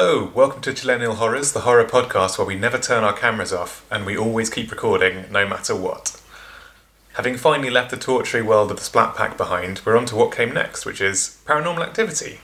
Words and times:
Hello, 0.00 0.30
welcome 0.32 0.60
to 0.60 0.70
Chillennial 0.70 1.16
Horrors, 1.16 1.52
the 1.52 1.62
horror 1.62 1.84
podcast 1.84 2.38
where 2.38 2.46
we 2.46 2.54
never 2.54 2.78
turn 2.78 3.02
our 3.02 3.12
cameras 3.12 3.52
off 3.52 3.84
and 3.90 4.06
we 4.06 4.16
always 4.16 4.48
keep 4.48 4.70
recording 4.70 5.24
no 5.32 5.44
matter 5.44 5.74
what. 5.74 6.22
Having 7.14 7.38
finally 7.38 7.68
left 7.68 7.90
the 7.90 7.96
tortury 7.96 8.40
world 8.40 8.70
of 8.70 8.76
the 8.76 8.84
Splat 8.84 9.16
Pack 9.16 9.36
behind, 9.36 9.80
we're 9.84 9.96
on 9.96 10.06
to 10.06 10.14
what 10.14 10.30
came 10.30 10.54
next, 10.54 10.86
which 10.86 11.00
is 11.00 11.40
Paranormal 11.46 11.84
Activity. 11.84 12.38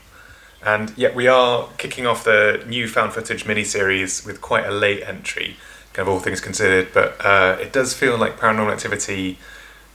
And 0.66 0.92
yet 0.98 1.14
we 1.14 1.28
are 1.28 1.68
kicking 1.78 2.08
off 2.08 2.24
the 2.24 2.64
new 2.66 2.88
found 2.88 3.12
footage 3.12 3.44
miniseries 3.44 4.26
with 4.26 4.40
quite 4.40 4.66
a 4.66 4.72
late 4.72 5.04
entry, 5.04 5.54
kind 5.92 6.08
of 6.08 6.12
all 6.12 6.18
things 6.18 6.40
considered, 6.40 6.88
but 6.92 7.24
uh, 7.24 7.56
it 7.60 7.72
does 7.72 7.94
feel 7.94 8.18
like 8.18 8.36
Paranormal 8.36 8.72
Activity 8.72 9.38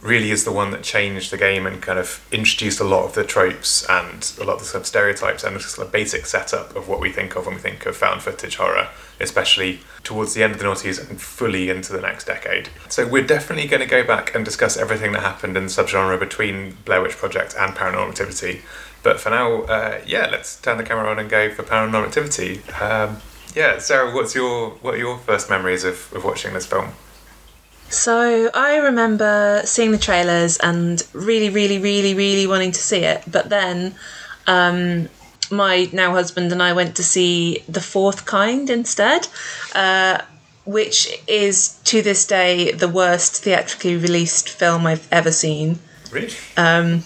really 0.02 0.32
is 0.32 0.46
the 0.46 0.52
one 0.52 0.72
that 0.72 0.82
changed 0.82 1.32
the 1.32 1.38
game 1.38 1.66
and 1.66 1.82
kind 1.82 2.00
of 2.00 2.26
introduced 2.32 2.80
a 2.80 2.84
lot 2.84 3.06
of 3.06 3.16
the 3.16 3.24
tropes 3.24 3.86
and 3.90 4.34
a 4.40 4.44
lot 4.44 4.54
of 4.54 4.60
the 4.60 4.66
sort 4.66 4.82
of 4.82 4.88
stereotypes 4.88 5.44
and 5.44 5.60
just 5.60 5.78
a 5.78 5.86
basic 5.86 6.26
setup 6.26 6.76
of 6.76 6.88
what 6.88 7.02
we 7.02 7.12
think 7.12 7.36
of 7.36 7.46
when 7.46 7.56
we 7.56 7.62
think 7.62 7.86
of 7.86 7.98
found 7.98 8.22
footage 8.22 8.56
horror, 8.56 8.88
especially 9.20 9.80
towards 10.04 10.34
the 10.34 10.44
end 10.44 10.54
of 10.54 10.60
the 10.60 10.66
noughties 10.66 11.10
and 11.10 11.22
fully 11.22 11.70
into 11.70 11.92
the 11.92 12.02
next 12.02 12.26
decade. 12.26 12.70
So 12.88 13.06
we're 13.08 13.28
definitely 13.28 13.68
going 13.68 13.82
to 13.82 13.88
go 13.88 14.06
back 14.06 14.34
and 14.34 14.46
discuss 14.46 14.78
everything 14.78 15.12
that 15.12 15.22
happened 15.22 15.58
in 15.58 15.64
the 15.64 15.70
subgenre 15.70 16.18
between 16.18 16.78
Blair 16.86 17.02
Witch 17.02 17.18
Project 17.18 17.56
and 17.60 17.76
Paranormal 17.76 18.10
Activity. 18.10 18.62
But 19.04 19.20
for 19.20 19.30
now, 19.30 19.64
uh, 19.64 20.02
yeah, 20.06 20.28
let's 20.32 20.60
turn 20.60 20.78
the 20.78 20.84
camera 20.84 21.10
on 21.10 21.20
and 21.20 21.30
go 21.30 21.54
for 21.54 21.64
Paranormal 21.64 22.06
Activity. 22.06 22.62
Um, 22.82 23.22
yeah, 23.56 23.80
Sarah, 23.80 24.14
what's 24.14 24.36
your 24.36 24.72
what 24.82 24.94
are 24.94 24.98
your 24.98 25.18
first 25.18 25.50
memories 25.50 25.84
of, 25.84 26.12
of 26.14 26.24
watching 26.24 26.54
this 26.54 26.66
film? 26.66 26.94
So 27.90 28.50
I 28.54 28.78
remember 28.78 29.62
seeing 29.66 29.92
the 29.92 29.98
trailers 29.98 30.58
and 30.58 31.02
really, 31.14 31.50
really, 31.50 31.80
really, 31.80 32.14
really 32.14 32.48
wanting 32.48 32.72
to 32.72 32.80
see 32.80 33.00
it. 33.00 33.24
But 33.30 33.50
then 33.50 33.96
um, 34.48 35.10
my 35.52 35.90
now 35.92 36.12
husband 36.12 36.52
and 36.52 36.62
I 36.62 36.74
went 36.74 36.96
to 36.98 37.04
see 37.04 37.64
The 37.68 37.82
Fourth 37.82 38.26
Kind 38.26 38.70
instead, 38.70 39.28
uh, 39.74 40.22
which 40.66 41.20
is 41.28 41.80
to 41.86 42.02
this 42.02 42.26
day 42.26 42.72
the 42.72 42.88
worst 42.88 43.44
theatrically 43.44 43.98
released 43.98 44.50
film 44.50 44.86
I've 44.86 45.08
ever 45.12 45.32
seen. 45.32 45.80
Really? 46.12 46.34
Um, 46.58 47.04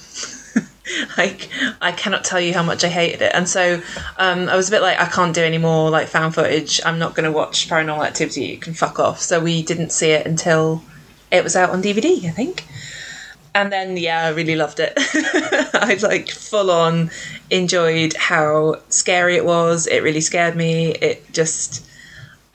like 1.18 1.50
I 1.82 1.92
cannot 1.92 2.24
tell 2.24 2.40
you 2.42 2.54
how 2.54 2.64
much 2.64 2.84
I 2.84 2.90
hated 2.90 3.22
it, 3.22 3.32
and 3.34 3.48
so 3.48 3.82
um, 4.18 4.50
I 4.50 4.56
was 4.56 4.68
a 4.68 4.72
bit 4.72 4.82
like 4.82 5.00
I 5.00 5.06
can't 5.06 5.34
do 5.34 5.42
any 5.42 5.58
more 5.58 5.90
like 5.90 6.08
found 6.08 6.36
footage. 6.36 6.82
I'm 6.86 7.00
not 7.00 7.16
going 7.16 7.26
to 7.26 7.32
watch 7.32 7.70
Paranormal 7.70 8.06
Activity. 8.06 8.46
You 8.46 8.58
can 8.58 8.74
fuck 8.74 9.00
off. 9.00 9.22
So 9.22 9.40
we 9.40 9.64
didn't 9.64 9.92
see 9.92 10.12
it 10.12 10.28
until 10.28 10.84
it 11.32 11.44
was 11.44 11.56
out 11.56 11.70
on 11.70 11.82
DVD, 11.82 12.26
I 12.26 12.32
think. 12.32 12.66
And 13.56 13.72
then 13.72 13.98
yeah, 13.98 14.26
I 14.26 14.30
really 14.30 14.56
loved 14.56 14.80
it. 14.80 14.94
I 14.98 15.98
like 16.02 16.30
full 16.30 16.72
on 16.72 17.12
enjoyed 17.50 18.16
how 18.16 18.82
scary 18.90 19.36
it 19.36 19.46
was. 19.46 19.88
It 19.88 20.02
really 20.02 20.22
scared 20.22 20.56
me. 20.56 20.92
It 20.94 21.32
just 21.32 21.86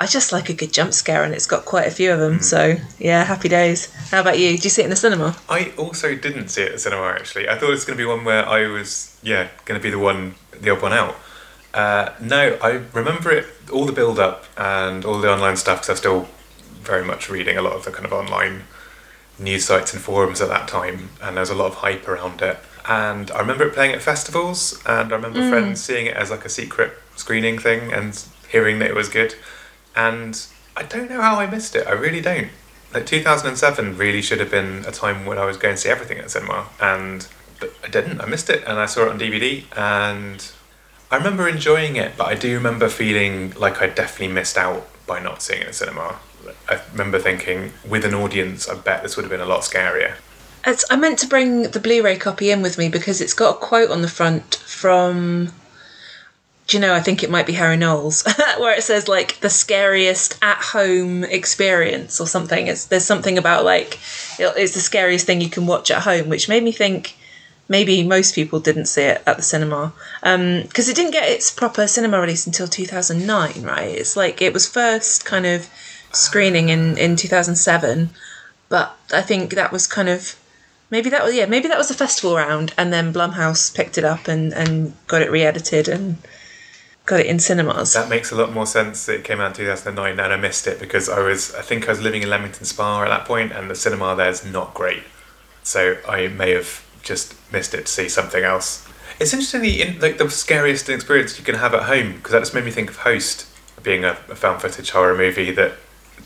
I 0.00 0.06
just 0.06 0.32
like 0.32 0.48
a 0.48 0.54
good 0.54 0.72
jump 0.72 0.94
scare, 0.94 1.24
and 1.24 1.34
it's 1.34 1.46
got 1.46 1.64
quite 1.64 1.88
a 1.88 1.90
few 1.90 2.12
of 2.12 2.20
them. 2.20 2.38
Mm. 2.38 2.42
So 2.42 2.76
yeah, 2.98 3.24
happy 3.24 3.48
days. 3.48 3.92
How 4.10 4.20
about 4.20 4.38
you? 4.38 4.50
Did 4.50 4.64
you 4.64 4.70
see 4.70 4.82
it 4.82 4.84
in 4.84 4.90
the 4.90 4.96
cinema? 4.96 5.36
I 5.48 5.72
also 5.76 6.14
didn't 6.14 6.48
see 6.48 6.62
it 6.62 6.66
in 6.66 6.72
the 6.74 6.78
cinema. 6.78 7.08
Actually, 7.08 7.48
I 7.48 7.58
thought 7.58 7.68
it 7.68 7.72
was 7.72 7.84
going 7.84 7.98
to 7.98 8.02
be 8.02 8.06
one 8.06 8.24
where 8.24 8.46
I 8.46 8.68
was 8.68 9.18
yeah 9.22 9.48
going 9.64 9.78
to 9.78 9.82
be 9.82 9.90
the 9.90 9.98
one, 9.98 10.36
the 10.52 10.70
odd 10.70 10.82
one 10.82 10.92
out. 10.92 11.16
Uh, 11.74 12.12
no, 12.20 12.56
I 12.62 12.82
remember 12.92 13.32
it 13.32 13.46
all 13.72 13.86
the 13.86 13.92
build 13.92 14.18
up 14.20 14.44
and 14.56 15.04
all 15.04 15.20
the 15.20 15.30
online 15.30 15.56
stuff 15.56 15.78
because 15.78 15.88
I 15.88 15.92
was 15.92 15.98
still 15.98 16.28
very 16.82 17.04
much 17.04 17.28
reading 17.28 17.58
a 17.58 17.62
lot 17.62 17.74
of 17.74 17.84
the 17.84 17.90
kind 17.90 18.06
of 18.06 18.12
online 18.12 18.62
news 19.38 19.64
sites 19.64 19.92
and 19.92 20.02
forums 20.02 20.40
at 20.40 20.48
that 20.48 20.68
time, 20.68 21.10
and 21.20 21.36
there 21.36 21.42
was 21.42 21.50
a 21.50 21.56
lot 21.56 21.66
of 21.66 21.74
hype 21.74 22.06
around 22.06 22.40
it. 22.40 22.58
And 22.88 23.32
I 23.32 23.40
remember 23.40 23.66
it 23.66 23.74
playing 23.74 23.92
at 23.94 24.00
festivals, 24.00 24.80
and 24.86 25.12
I 25.12 25.16
remember 25.16 25.40
mm. 25.40 25.50
friends 25.50 25.82
seeing 25.82 26.06
it 26.06 26.16
as 26.16 26.30
like 26.30 26.44
a 26.44 26.48
secret 26.48 26.92
screening 27.16 27.58
thing 27.58 27.92
and 27.92 28.24
hearing 28.48 28.78
that 28.78 28.88
it 28.88 28.94
was 28.94 29.08
good 29.08 29.34
and 29.98 30.46
I 30.76 30.84
don't 30.84 31.10
know 31.10 31.20
how 31.20 31.40
I 31.40 31.46
missed 31.50 31.74
it. 31.74 31.86
I 31.86 31.92
really 31.92 32.20
don't. 32.20 32.48
Like 32.94 33.04
2007 33.04 33.98
really 33.98 34.22
should 34.22 34.38
have 34.38 34.50
been 34.50 34.84
a 34.86 34.92
time 34.92 35.26
when 35.26 35.38
I 35.38 35.44
was 35.44 35.56
going 35.56 35.74
to 35.74 35.80
see 35.80 35.88
everything 35.88 36.18
at 36.18 36.30
cinema, 36.30 36.68
and 36.80 37.26
but 37.60 37.74
I 37.84 37.88
didn't. 37.88 38.20
I 38.20 38.26
missed 38.26 38.48
it, 38.48 38.62
and 38.64 38.78
I 38.78 38.86
saw 38.86 39.06
it 39.06 39.08
on 39.10 39.18
DVD, 39.18 39.64
and 39.76 40.50
I 41.10 41.16
remember 41.16 41.48
enjoying 41.48 41.96
it, 41.96 42.12
but 42.16 42.28
I 42.28 42.34
do 42.34 42.54
remember 42.54 42.88
feeling 42.88 43.52
like 43.58 43.82
I 43.82 43.88
definitely 43.88 44.32
missed 44.34 44.56
out 44.56 44.88
by 45.06 45.20
not 45.20 45.42
seeing 45.42 45.62
it 45.62 45.68
at 45.68 45.74
cinema. 45.74 46.20
I 46.68 46.80
remember 46.92 47.18
thinking, 47.18 47.72
with 47.86 48.04
an 48.04 48.14
audience, 48.14 48.68
I 48.68 48.76
bet 48.76 49.02
this 49.02 49.16
would 49.16 49.24
have 49.24 49.30
been 49.30 49.40
a 49.40 49.46
lot 49.46 49.62
scarier. 49.62 50.14
It's, 50.64 50.84
I 50.90 50.96
meant 50.96 51.18
to 51.20 51.26
bring 51.26 51.70
the 51.70 51.80
Blu-ray 51.80 52.18
copy 52.18 52.50
in 52.50 52.62
with 52.62 52.78
me 52.78 52.88
because 52.88 53.20
it's 53.20 53.34
got 53.34 53.56
a 53.56 53.58
quote 53.58 53.90
on 53.90 54.02
the 54.02 54.08
front 54.08 54.54
from 54.54 55.52
do 56.68 56.76
you 56.76 56.82
know, 56.82 56.94
I 56.94 57.00
think 57.00 57.22
it 57.22 57.30
might 57.30 57.46
be 57.46 57.54
Harry 57.54 57.78
Knowles, 57.78 58.24
where 58.58 58.76
it 58.76 58.82
says 58.82 59.08
like 59.08 59.40
the 59.40 59.48
scariest 59.48 60.38
at 60.42 60.58
home 60.58 61.24
experience 61.24 62.20
or 62.20 62.26
something. 62.26 62.66
It's 62.66 62.84
there's 62.84 63.06
something 63.06 63.38
about 63.38 63.64
like 63.64 63.98
it's 64.38 64.74
the 64.74 64.80
scariest 64.80 65.24
thing 65.24 65.40
you 65.40 65.48
can 65.48 65.66
watch 65.66 65.90
at 65.90 66.02
home, 66.02 66.28
which 66.28 66.46
made 66.46 66.62
me 66.62 66.70
think 66.70 67.16
maybe 67.70 68.02
most 68.02 68.34
people 68.34 68.60
didn't 68.60 68.84
see 68.84 69.02
it 69.02 69.22
at 69.26 69.36
the 69.36 69.42
cinema 69.42 69.94
because 70.20 70.34
um, 70.34 70.90
it 70.90 70.94
didn't 70.94 71.12
get 71.12 71.28
its 71.28 71.50
proper 71.50 71.86
cinema 71.86 72.20
release 72.20 72.46
until 72.46 72.68
2009, 72.68 73.62
right? 73.62 73.88
It's 73.88 74.14
like 74.14 74.42
it 74.42 74.52
was 74.52 74.68
first 74.68 75.24
kind 75.24 75.46
of 75.46 75.70
screening 76.12 76.68
in 76.68 76.98
in 76.98 77.16
2007, 77.16 78.10
but 78.68 78.94
I 79.10 79.22
think 79.22 79.54
that 79.54 79.72
was 79.72 79.86
kind 79.86 80.10
of 80.10 80.36
maybe 80.90 81.08
that 81.08 81.24
was 81.24 81.34
yeah 81.34 81.46
maybe 81.46 81.68
that 81.68 81.78
was 81.78 81.88
the 81.88 81.94
festival 81.94 82.36
round, 82.36 82.74
and 82.76 82.92
then 82.92 83.10
Blumhouse 83.10 83.74
picked 83.74 83.96
it 83.96 84.04
up 84.04 84.28
and 84.28 84.52
and 84.52 84.92
got 85.06 85.22
it 85.22 85.30
re-edited 85.30 85.88
and 85.88 86.18
got 87.08 87.20
it 87.20 87.26
in 87.26 87.40
cinemas. 87.40 87.94
That 87.94 88.10
makes 88.10 88.30
a 88.30 88.36
lot 88.36 88.52
more 88.52 88.66
sense. 88.66 89.06
That 89.06 89.16
it 89.16 89.24
came 89.24 89.40
out 89.40 89.48
in 89.48 89.56
2009 89.56 90.20
and 90.20 90.32
I 90.32 90.36
missed 90.36 90.66
it 90.66 90.78
because 90.78 91.08
I 91.08 91.20
was, 91.20 91.54
I 91.54 91.62
think 91.62 91.88
I 91.88 91.90
was 91.90 92.02
living 92.02 92.22
in 92.22 92.28
Leamington 92.28 92.66
Spa 92.66 93.02
at 93.02 93.08
that 93.08 93.24
point 93.24 93.50
and 93.50 93.70
the 93.70 93.74
cinema 93.74 94.14
there 94.14 94.28
is 94.28 94.44
not 94.44 94.74
great. 94.74 95.02
So 95.62 95.96
I 96.06 96.28
may 96.28 96.50
have 96.50 96.86
just 97.02 97.34
missed 97.50 97.72
it 97.72 97.86
to 97.86 97.92
see 97.92 98.10
something 98.10 98.44
else. 98.44 98.86
It's 99.18 99.32
interesting, 99.32 99.62
the, 99.62 99.98
like 100.00 100.18
the 100.18 100.30
scariest 100.30 100.88
experience 100.90 101.38
you 101.38 101.44
can 101.44 101.54
have 101.54 101.74
at 101.74 101.84
home 101.84 102.16
because 102.16 102.32
that 102.32 102.40
just 102.40 102.54
made 102.54 102.64
me 102.64 102.70
think 102.70 102.90
of 102.90 102.98
Host 102.98 103.46
being 103.82 104.04
a, 104.04 104.10
a 104.10 104.36
found 104.36 104.60
footage 104.60 104.90
horror 104.90 105.16
movie 105.16 105.50
that 105.52 105.72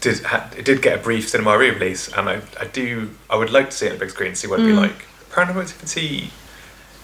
did 0.01 0.21
it 0.57 0.65
did 0.65 0.83
get 0.83 0.99
a 0.99 1.03
brief 1.03 1.29
cinema 1.29 1.57
re-release 1.57 2.13
and 2.13 2.29
I, 2.29 2.41
I 2.59 2.65
do 2.65 3.11
I 3.31 3.37
would 3.37 3.51
like 3.51 3.71
to 3.71 3.77
see 3.77 3.87
it 3.87 3.91
on 3.91 3.97
a 3.97 4.01
big 4.01 4.11
screen 4.11 4.35
see 4.35 4.49
what 4.49 4.59
it'd 4.59 4.73
mm. 4.73 4.75
be 4.75 4.81
like. 4.81 5.05
Paranormal 5.31 5.63
Activity, 5.63 6.31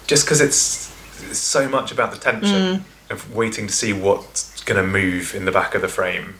just 0.06 0.26
because 0.26 0.40
it's, 0.40 0.92
it's 1.30 1.38
so 1.38 1.68
much 1.68 1.92
about 1.92 2.10
the 2.10 2.18
tension. 2.18 2.78
Mm 2.78 2.82
of 3.10 3.34
waiting 3.34 3.66
to 3.66 3.72
see 3.72 3.92
what's 3.92 4.62
going 4.64 4.80
to 4.80 4.86
move 4.86 5.34
in 5.34 5.44
the 5.44 5.52
back 5.52 5.74
of 5.74 5.82
the 5.82 5.88
frame. 5.88 6.34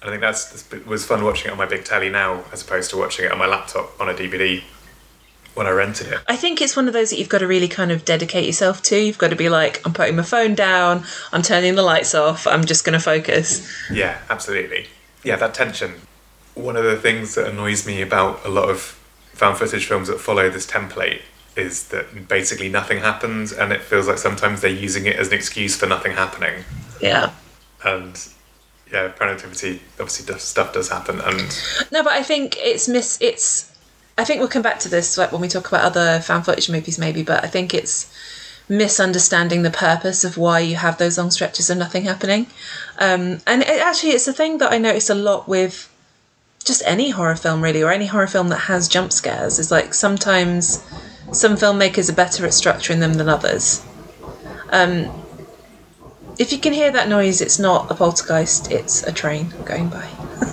And 0.00 0.10
I 0.10 0.12
think 0.12 0.20
that's 0.20 0.72
it 0.72 0.86
was 0.86 1.06
fun 1.06 1.24
watching 1.24 1.48
it 1.48 1.52
on 1.52 1.58
my 1.58 1.66
big 1.66 1.84
telly 1.84 2.10
now 2.10 2.44
as 2.52 2.62
opposed 2.62 2.90
to 2.90 2.96
watching 2.96 3.24
it 3.24 3.32
on 3.32 3.38
my 3.38 3.46
laptop 3.46 3.98
on 4.00 4.08
a 4.08 4.14
DVD 4.14 4.62
when 5.54 5.66
I 5.66 5.70
rented 5.70 6.08
it. 6.08 6.20
I 6.28 6.36
think 6.36 6.60
it's 6.60 6.74
one 6.74 6.88
of 6.88 6.92
those 6.92 7.10
that 7.10 7.18
you've 7.18 7.28
got 7.28 7.38
to 7.38 7.46
really 7.46 7.68
kind 7.68 7.92
of 7.92 8.04
dedicate 8.04 8.46
yourself 8.46 8.82
to. 8.84 8.98
You've 8.98 9.18
got 9.18 9.28
to 9.28 9.36
be 9.36 9.48
like, 9.48 9.84
I'm 9.86 9.92
putting 9.92 10.16
my 10.16 10.22
phone 10.22 10.54
down, 10.54 11.04
I'm 11.32 11.42
turning 11.42 11.74
the 11.74 11.82
lights 11.82 12.14
off, 12.14 12.46
I'm 12.46 12.64
just 12.64 12.84
going 12.84 12.94
to 12.94 13.04
focus. 13.04 13.70
Yeah, 13.90 14.18
absolutely. 14.30 14.86
Yeah, 15.24 15.36
that 15.36 15.54
tension. 15.54 15.94
One 16.54 16.76
of 16.76 16.84
the 16.84 16.96
things 16.96 17.34
that 17.34 17.46
annoys 17.48 17.86
me 17.86 18.02
about 18.02 18.44
a 18.44 18.48
lot 18.48 18.68
of 18.68 18.80
found 19.34 19.58
footage 19.58 19.86
films 19.86 20.08
that 20.08 20.20
follow 20.20 20.50
this 20.50 20.66
template 20.66 21.22
is 21.56 21.88
that 21.88 22.28
basically 22.28 22.68
nothing 22.68 22.98
happens, 22.98 23.52
and 23.52 23.72
it 23.72 23.82
feels 23.82 24.08
like 24.08 24.18
sometimes 24.18 24.60
they're 24.60 24.70
using 24.70 25.06
it 25.06 25.16
as 25.16 25.28
an 25.28 25.34
excuse 25.34 25.76
for 25.76 25.86
nothing 25.86 26.12
happening. 26.12 26.64
Yeah. 27.00 27.32
And 27.84 28.18
yeah, 28.90 29.08
productivity 29.08 29.80
obviously 29.92 30.26
does, 30.26 30.42
stuff 30.42 30.72
does 30.72 30.88
happen, 30.88 31.20
and 31.20 31.58
no, 31.90 32.02
but 32.02 32.12
I 32.12 32.22
think 32.22 32.56
it's 32.58 32.88
miss 32.88 33.18
it's. 33.20 33.70
I 34.18 34.24
think 34.24 34.40
we'll 34.40 34.48
come 34.48 34.62
back 34.62 34.78
to 34.80 34.90
this 34.90 35.16
like 35.16 35.32
when 35.32 35.40
we 35.40 35.48
talk 35.48 35.68
about 35.68 35.84
other 35.84 36.20
found 36.20 36.44
footage 36.44 36.68
movies, 36.68 36.98
maybe. 36.98 37.22
But 37.22 37.44
I 37.44 37.48
think 37.48 37.74
it's 37.74 38.12
misunderstanding 38.68 39.62
the 39.62 39.70
purpose 39.70 40.24
of 40.24 40.36
why 40.36 40.60
you 40.60 40.76
have 40.76 40.98
those 40.98 41.18
long 41.18 41.30
stretches 41.30 41.70
of 41.70 41.78
nothing 41.78 42.04
happening. 42.04 42.46
Um, 42.98 43.40
and 43.46 43.62
it, 43.62 43.80
actually, 43.80 44.10
it's 44.10 44.28
a 44.28 44.32
thing 44.32 44.58
that 44.58 44.72
I 44.72 44.78
notice 44.78 45.10
a 45.10 45.14
lot 45.14 45.48
with 45.48 45.88
just 46.64 46.82
any 46.86 47.10
horror 47.10 47.36
film, 47.36 47.62
really, 47.62 47.82
or 47.82 47.90
any 47.90 48.06
horror 48.06 48.26
film 48.26 48.48
that 48.48 48.60
has 48.60 48.88
jump 48.88 49.12
scares. 49.12 49.58
Is 49.58 49.70
like 49.70 49.94
sometimes 49.94 50.84
some 51.32 51.56
filmmakers 51.56 52.10
are 52.10 52.14
better 52.14 52.44
at 52.44 52.52
structuring 52.52 53.00
them 53.00 53.14
than 53.14 53.28
others. 53.28 53.84
Um, 54.70 55.10
if 56.38 56.52
you 56.52 56.58
can 56.58 56.72
hear 56.72 56.90
that 56.90 57.08
noise, 57.08 57.40
it's 57.40 57.58
not 57.58 57.90
a 57.90 57.94
poltergeist, 57.94 58.70
it's 58.70 59.02
a 59.02 59.12
train 59.12 59.52
going 59.64 59.88
by. 59.88 60.08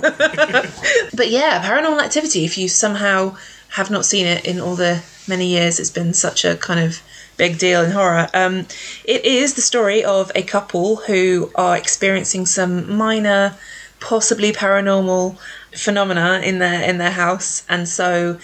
but 1.14 1.30
yeah, 1.30 1.62
paranormal 1.62 2.02
activity, 2.02 2.44
if 2.44 2.58
you 2.58 2.68
somehow 2.68 3.36
have 3.70 3.90
not 3.90 4.04
seen 4.04 4.26
it 4.26 4.44
in 4.44 4.60
all 4.60 4.74
the 4.74 5.02
many 5.28 5.46
years 5.46 5.78
it's 5.78 5.90
been 5.90 6.12
such 6.12 6.44
a 6.44 6.56
kind 6.56 6.80
of 6.80 7.00
big 7.36 7.58
deal 7.58 7.82
in 7.82 7.92
horror. 7.92 8.28
Um, 8.34 8.66
it 9.04 9.24
is 9.24 9.54
the 9.54 9.62
story 9.62 10.04
of 10.04 10.30
a 10.34 10.42
couple 10.42 10.96
who 10.96 11.50
are 11.54 11.76
experiencing 11.76 12.44
some 12.44 12.94
minor, 12.96 13.56
possibly 13.98 14.52
paranormal 14.52 15.38
phenomena 15.72 16.40
in 16.44 16.58
their 16.58 16.82
in 16.82 16.98
their 16.98 17.12
house, 17.12 17.64
and 17.68 17.88
so 17.88 18.38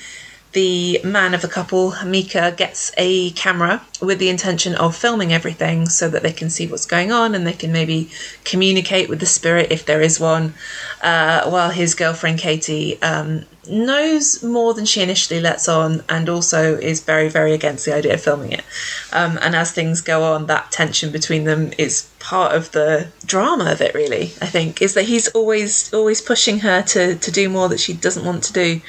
the 0.56 0.98
man 1.04 1.34
of 1.34 1.42
the 1.42 1.48
couple, 1.48 1.92
Micah, 2.02 2.50
gets 2.56 2.90
a 2.96 3.30
camera 3.32 3.82
with 4.00 4.18
the 4.18 4.30
intention 4.30 4.74
of 4.74 4.96
filming 4.96 5.30
everything 5.30 5.86
so 5.86 6.08
that 6.08 6.22
they 6.22 6.32
can 6.32 6.48
see 6.48 6.66
what's 6.66 6.86
going 6.86 7.12
on 7.12 7.34
and 7.34 7.46
they 7.46 7.52
can 7.52 7.70
maybe 7.72 8.08
communicate 8.42 9.10
with 9.10 9.20
the 9.20 9.26
spirit 9.26 9.70
if 9.70 9.84
there 9.84 10.00
is 10.00 10.18
one. 10.18 10.54
Uh, 11.02 11.46
while 11.50 11.68
his 11.68 11.94
girlfriend 11.94 12.38
Katie 12.38 13.00
um, 13.02 13.44
knows 13.68 14.42
more 14.42 14.72
than 14.72 14.86
she 14.86 15.02
initially 15.02 15.40
lets 15.40 15.68
on 15.68 16.02
and 16.08 16.26
also 16.26 16.78
is 16.78 17.02
very, 17.02 17.28
very 17.28 17.52
against 17.52 17.84
the 17.84 17.94
idea 17.94 18.14
of 18.14 18.22
filming 18.22 18.52
it. 18.52 18.64
Um, 19.12 19.38
and 19.42 19.54
as 19.54 19.72
things 19.72 20.00
go 20.00 20.22
on, 20.22 20.46
that 20.46 20.72
tension 20.72 21.12
between 21.12 21.44
them 21.44 21.72
is 21.76 22.08
part 22.26 22.52
of 22.56 22.72
the 22.72 23.06
drama 23.24 23.70
of 23.70 23.80
it, 23.80 23.94
really, 23.94 24.32
I 24.42 24.46
think, 24.46 24.82
is 24.82 24.94
that 24.94 25.04
he's 25.04 25.28
always 25.28 25.94
always 25.94 26.20
pushing 26.20 26.58
her 26.58 26.82
to, 26.82 27.14
to 27.14 27.30
do 27.30 27.48
more 27.48 27.68
that 27.68 27.78
she 27.78 27.92
doesn't 27.92 28.24
want 28.24 28.42
to 28.44 28.52
do. 28.52 28.80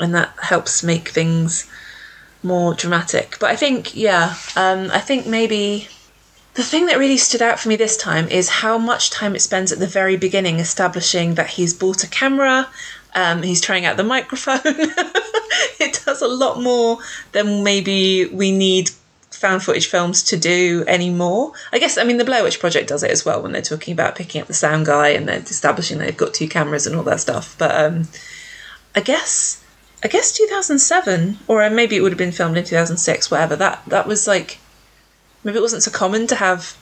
And 0.00 0.12
that 0.16 0.34
helps 0.42 0.82
make 0.82 1.10
things 1.10 1.70
more 2.42 2.74
dramatic. 2.74 3.36
But 3.38 3.50
I 3.50 3.56
think, 3.56 3.94
yeah, 3.94 4.34
um, 4.56 4.90
I 4.90 4.98
think 4.98 5.24
maybe 5.24 5.86
the 6.54 6.64
thing 6.64 6.86
that 6.86 6.98
really 6.98 7.16
stood 7.16 7.42
out 7.42 7.60
for 7.60 7.68
me 7.68 7.76
this 7.76 7.96
time 7.96 8.26
is 8.26 8.48
how 8.48 8.76
much 8.76 9.10
time 9.10 9.36
it 9.36 9.40
spends 9.40 9.70
at 9.70 9.78
the 9.78 9.86
very 9.86 10.16
beginning 10.16 10.58
establishing 10.58 11.34
that 11.36 11.50
he's 11.50 11.72
bought 11.72 12.02
a 12.02 12.08
camera, 12.08 12.68
um, 13.14 13.44
he's 13.44 13.60
trying 13.60 13.84
out 13.84 13.98
the 13.98 14.02
microphone. 14.16 14.60
it 14.64 16.02
does 16.04 16.22
a 16.22 16.28
lot 16.28 16.60
more 16.60 16.98
than 17.30 17.62
maybe 17.62 18.26
we 18.26 18.50
need 18.50 18.90
found 19.40 19.62
footage 19.62 19.86
films 19.86 20.22
to 20.22 20.36
do 20.36 20.84
anymore. 20.86 21.52
I 21.72 21.78
guess, 21.78 21.96
I 21.96 22.04
mean, 22.04 22.18
the 22.18 22.26
Blair 22.26 22.42
Witch 22.42 22.60
Project 22.60 22.90
does 22.90 23.02
it 23.02 23.10
as 23.10 23.24
well 23.24 23.40
when 23.42 23.52
they're 23.52 23.62
talking 23.62 23.92
about 23.92 24.14
picking 24.14 24.42
up 24.42 24.48
the 24.48 24.54
sound 24.54 24.84
guy 24.84 25.08
and 25.08 25.26
they're 25.26 25.38
establishing 25.38 25.96
they've 25.96 26.14
got 26.14 26.34
two 26.34 26.46
cameras 26.46 26.86
and 26.86 26.94
all 26.94 27.02
that 27.04 27.20
stuff. 27.20 27.56
But 27.58 27.74
um, 27.74 28.08
I 28.94 29.00
guess, 29.00 29.64
I 30.04 30.08
guess 30.08 30.32
2007, 30.32 31.38
or 31.48 31.68
maybe 31.70 31.96
it 31.96 32.02
would 32.02 32.12
have 32.12 32.18
been 32.18 32.32
filmed 32.32 32.58
in 32.58 32.64
2006, 32.64 33.30
whatever. 33.30 33.56
That 33.56 33.82
that 33.86 34.06
was 34.06 34.26
like, 34.26 34.58
maybe 35.42 35.56
it 35.56 35.62
wasn't 35.62 35.84
so 35.84 35.90
common 35.90 36.26
to 36.26 36.34
have 36.34 36.76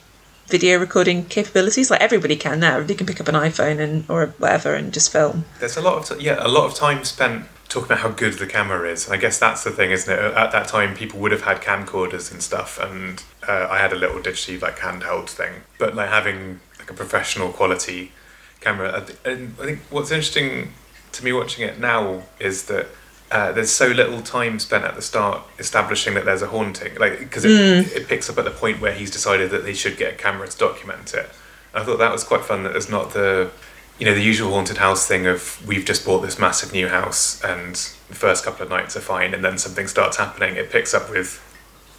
video 0.47 0.77
recording 0.79 1.25
capabilities. 1.25 1.89
Like 1.89 2.01
everybody 2.01 2.35
can 2.35 2.59
now. 2.59 2.73
Everybody 2.73 2.95
can 2.95 3.07
pick 3.07 3.21
up 3.21 3.29
an 3.29 3.35
iPhone 3.35 3.79
and 3.79 4.03
or 4.09 4.27
whatever 4.37 4.75
and 4.75 4.93
just 4.93 5.13
film. 5.13 5.45
There's 5.59 5.77
a 5.77 5.81
lot 5.81 5.97
of 6.11 6.17
t- 6.17 6.25
yeah, 6.25 6.45
a 6.45 6.49
lot 6.49 6.65
of 6.65 6.73
time 6.73 7.05
spent 7.05 7.45
talking 7.69 7.85
about 7.85 7.99
how 7.99 8.09
good 8.09 8.33
the 8.33 8.47
camera 8.47 8.89
is. 8.89 9.09
I 9.09 9.17
guess 9.17 9.39
that's 9.39 9.63
the 9.63 9.69
thing, 9.69 9.91
isn't 9.91 10.11
it? 10.11 10.19
At 10.19 10.51
that 10.51 10.67
time, 10.67 10.95
people 10.95 11.19
would 11.19 11.31
have 11.31 11.43
had 11.43 11.61
camcorders 11.61 12.31
and 12.31 12.41
stuff, 12.41 12.79
and 12.79 13.23
uh, 13.47 13.67
I 13.69 13.77
had 13.77 13.93
a 13.93 13.95
little 13.95 14.19
digitally 14.19 14.61
like 14.61 14.79
handheld 14.79 15.29
thing. 15.29 15.61
But 15.77 15.95
like 15.95 16.09
having 16.09 16.59
like 16.79 16.89
a 16.89 16.93
professional 16.93 17.51
quality 17.51 18.11
camera, 18.59 19.05
and 19.23 19.55
I 19.61 19.65
think 19.65 19.79
what's 19.91 20.11
interesting 20.11 20.73
to 21.13 21.23
me 21.23 21.31
watching 21.31 21.65
it 21.65 21.79
now 21.79 22.23
is 22.39 22.65
that. 22.65 22.87
Uh, 23.31 23.51
there's 23.51 23.69
so 23.69 23.85
little 23.85 24.23
time 24.23 24.57
spent 24.57 24.83
at 24.83 24.95
the 24.95 25.03
start 25.03 25.43
establishing 25.59 26.15
that 26.15 26.25
there's 26.25 26.41
a 26.41 26.47
haunting, 26.47 26.95
like 26.95 27.19
because 27.19 27.45
it, 27.45 27.51
it 27.95 28.07
picks 28.07 28.27
up 28.27 28.39
at 28.39 28.43
the 28.43 28.49
point 28.49 28.81
where 28.81 28.91
he's 28.91 29.11
decided 29.11 29.51
that 29.51 29.63
they 29.63 29.75
should 29.75 29.97
get 29.97 30.13
a 30.13 30.15
camera 30.15 30.47
to 30.47 30.57
document 30.57 31.13
it. 31.13 31.29
I 31.71 31.83
thought 31.83 31.99
that 31.99 32.11
was 32.11 32.23
quite 32.23 32.43
fun. 32.43 32.63
That 32.63 32.71
there's 32.71 32.89
not 32.89 33.13
the 33.13 33.51
you 33.99 34.05
know 34.05 34.13
the 34.13 34.21
usual 34.23 34.51
haunted 34.51 34.77
house 34.77 35.07
thing 35.07 35.27
of 35.27 35.65
we've 35.67 35.85
just 35.85 36.05
bought 36.05 36.19
this 36.21 36.39
massive 36.39 36.71
new 36.73 36.87
house 36.87 37.41
and 37.43 37.75
the 38.07 38.15
first 38.15 38.43
couple 38.45 38.63
of 38.63 38.69
nights 38.69 38.95
are 38.95 39.01
fine 39.01 39.33
and 39.33 39.43
then 39.43 39.57
something 39.57 39.87
starts 39.87 40.17
happening 40.17 40.55
it 40.55 40.71
picks 40.71 40.93
up 40.93 41.09
with 41.09 41.41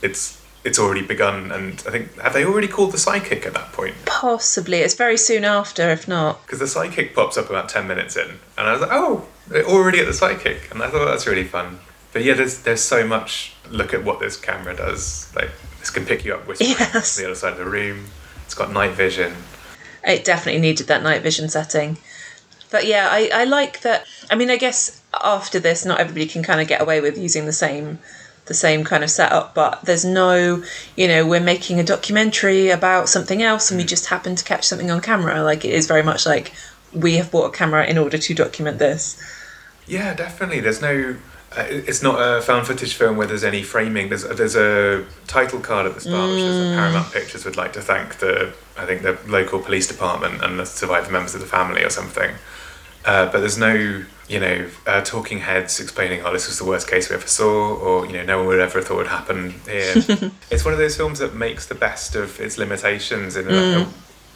it's 0.03 0.41
it's 0.65 0.79
already 0.79 1.03
begun 1.03 1.51
and 1.53 1.83
i 1.87 1.91
think 1.91 2.19
have 2.21 2.33
they 2.33 2.45
already 2.45 2.69
called 2.69 2.93
the 2.93 2.99
psychic 2.99 3.47
at 3.47 3.55
that 3.55 3.73
point 3.73 3.95
Possibly. 4.07 4.79
It's 4.81 4.95
very 4.95 5.17
soon 5.17 5.45
after, 5.45 5.89
if 5.91 6.07
not. 6.07 6.43
because 6.45 6.59
the 6.59 6.67
psychic 6.67 7.15
pops 7.15 7.37
up 7.39 7.49
about 7.49 7.69
10 7.69 7.87
minutes 7.89 8.17
in 8.17 8.29
and 8.59 8.67
i 8.69 8.73
was 8.73 8.81
like 8.81 8.91
oh 8.93 9.27
they're 9.49 9.65
already 9.65 10.01
at 10.01 10.07
the 10.07 10.13
psychic 10.15 10.71
and 10.71 10.83
i 10.83 10.89
thought 10.91 11.05
that's 11.07 11.27
really 11.27 11.45
fun 11.45 11.79
but 12.13 12.23
yeah 12.25 12.35
there's 12.35 12.61
there's 12.63 12.83
so 12.83 13.07
much 13.07 13.55
look 13.71 13.95
at 13.95 14.05
what 14.05 14.21
this 14.21 14.37
camera 14.37 14.75
does 14.77 15.31
like 15.37 15.51
this 15.79 15.91
can 15.91 16.05
pick 16.05 16.25
you 16.25 16.35
up 16.35 16.47
whispering 16.47 16.71
Yes. 16.79 17.17
the 17.17 17.25
other 17.27 17.35
side 17.35 17.53
of 17.53 17.59
the 17.59 17.65
room 17.65 18.07
it's 18.45 18.55
got 18.55 18.71
night 18.73 18.93
vision 18.93 19.35
It 20.05 20.25
definitely 20.25 20.61
needed 20.61 20.87
that 20.87 21.03
night 21.03 21.23
vision 21.23 21.49
setting. 21.49 21.99
But 22.71 22.87
yeah, 22.87 23.09
I, 23.11 23.31
I 23.33 23.45
like 23.45 23.81
that. 23.83 24.07
I 24.31 24.37
mean, 24.37 24.51
I 24.51 24.57
guess 24.57 25.03
after 25.23 25.59
this, 25.59 25.85
not 25.85 26.01
everybody 26.01 26.27
can 26.27 26.43
kind 26.43 26.61
of 26.61 26.69
get 26.69 26.81
away 26.81 27.01
with 27.01 27.19
using 27.19 27.47
the 27.47 27.53
same 27.53 27.99
the 28.47 28.55
same 28.55 28.83
kind 28.83 29.05
of 29.05 29.11
setup 29.11 29.55
but 29.55 29.81
there's 29.85 30.05
no 30.05 30.61
you 30.97 31.07
know 31.07 31.25
we're 31.25 31.39
making 31.39 31.79
a 31.79 31.85
documentary 31.85 32.69
about 32.69 33.09
something 33.09 33.45
else 33.45 33.71
and 33.71 33.79
we 33.79 33.85
just 33.85 34.07
happen 34.07 34.35
to 34.35 34.43
catch 34.45 34.65
something 34.65 34.91
on 34.91 35.01
camera 35.01 35.41
like 35.41 35.65
it 35.65 35.71
is 35.71 35.87
very 35.87 36.03
much 36.03 36.27
like 36.27 36.53
we 36.93 37.15
have 37.15 37.31
bought 37.31 37.55
a 37.55 37.57
camera 37.57 37.87
in 37.87 37.97
order 37.97 38.19
to 38.19 38.35
document 38.35 38.81
this 38.81 39.23
Yeah, 39.91 40.15
definitely. 40.15 40.61
There's 40.61 40.81
no. 40.81 41.17
Uh, 41.57 41.65
it's 41.69 42.01
not 42.01 42.15
a 42.21 42.41
found 42.41 42.65
footage 42.65 42.95
film 42.95 43.17
where 43.17 43.27
there's 43.27 43.43
any 43.43 43.63
framing. 43.63 44.09
There's 44.09 44.23
there's 44.23 44.55
a 44.55 45.05
title 45.27 45.59
card 45.59 45.87
at 45.87 45.95
the 45.95 46.01
start, 46.01 46.31
which 46.31 46.39
is 46.43 46.57
that 46.57 46.77
Paramount 46.77 47.13
Pictures 47.13 47.45
would 47.45 47.57
like 47.57 47.73
to 47.73 47.81
thank 47.83 48.19
the 48.19 48.53
I 48.79 48.87
think 48.87 49.03
the 49.03 49.19
local 49.27 49.59
police 49.59 49.89
department 49.89 50.45
and 50.45 50.61
the 50.61 50.65
surviving 50.65 51.13
members 51.13 51.35
of 51.35 51.41
the 51.41 51.49
family 51.49 51.83
or 51.83 51.91
something. 51.91 52.31
Uh, 53.05 53.27
but 53.33 53.41
there's 53.41 53.59
no 53.59 54.05
you 54.29 54.39
know 54.39 54.69
uh, 54.87 55.01
talking 55.01 55.41
heads 55.41 55.81
explaining 55.81 56.23
oh 56.25 56.33
this 56.33 56.47
was 56.47 56.59
the 56.59 56.65
worst 56.65 56.89
case 56.89 57.11
we 57.11 57.17
ever 57.17 57.27
saw 57.27 57.75
or 57.75 58.07
you 58.07 58.13
know 58.13 58.25
no 58.25 58.39
one 58.39 58.47
would 58.47 58.61
ever 58.61 58.79
have 58.79 58.87
thought 58.87 58.99
would 58.99 59.07
happen 59.09 59.51
here. 59.67 59.95
it's 60.51 60.65
one 60.65 60.73
of 60.73 60.79
those 60.79 60.97
films 60.97 61.19
that 61.19 61.35
makes 61.35 61.67
the 61.67 61.75
best 61.75 62.15
of 62.15 62.39
its 62.41 62.59
limitations 62.59 63.37
in 63.37 63.47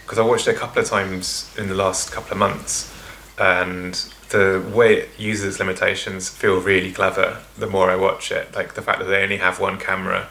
because 0.03 0.19
I 0.19 0.23
watched 0.23 0.49
it 0.49 0.57
a 0.57 0.59
couple 0.59 0.83
of 0.83 0.89
times 0.89 1.55
in 1.57 1.69
the 1.69 1.75
last 1.75 2.11
couple 2.11 2.33
of 2.33 2.39
months 2.39 2.93
and 3.39 3.95
the 4.35 4.63
way 4.75 4.95
it 5.01 5.09
uses 5.19 5.59
limitations 5.59 6.29
feel 6.29 6.61
really 6.61 6.93
clever 6.93 7.39
the 7.57 7.67
more 7.69 7.91
I 7.91 7.97
watch 7.97 8.31
it. 8.33 8.55
Like 8.55 8.75
the 8.75 8.83
fact 8.83 8.99
that 9.01 9.07
they 9.07 9.23
only 9.23 9.37
have 9.39 9.61
one 9.61 9.79
camera 9.79 10.29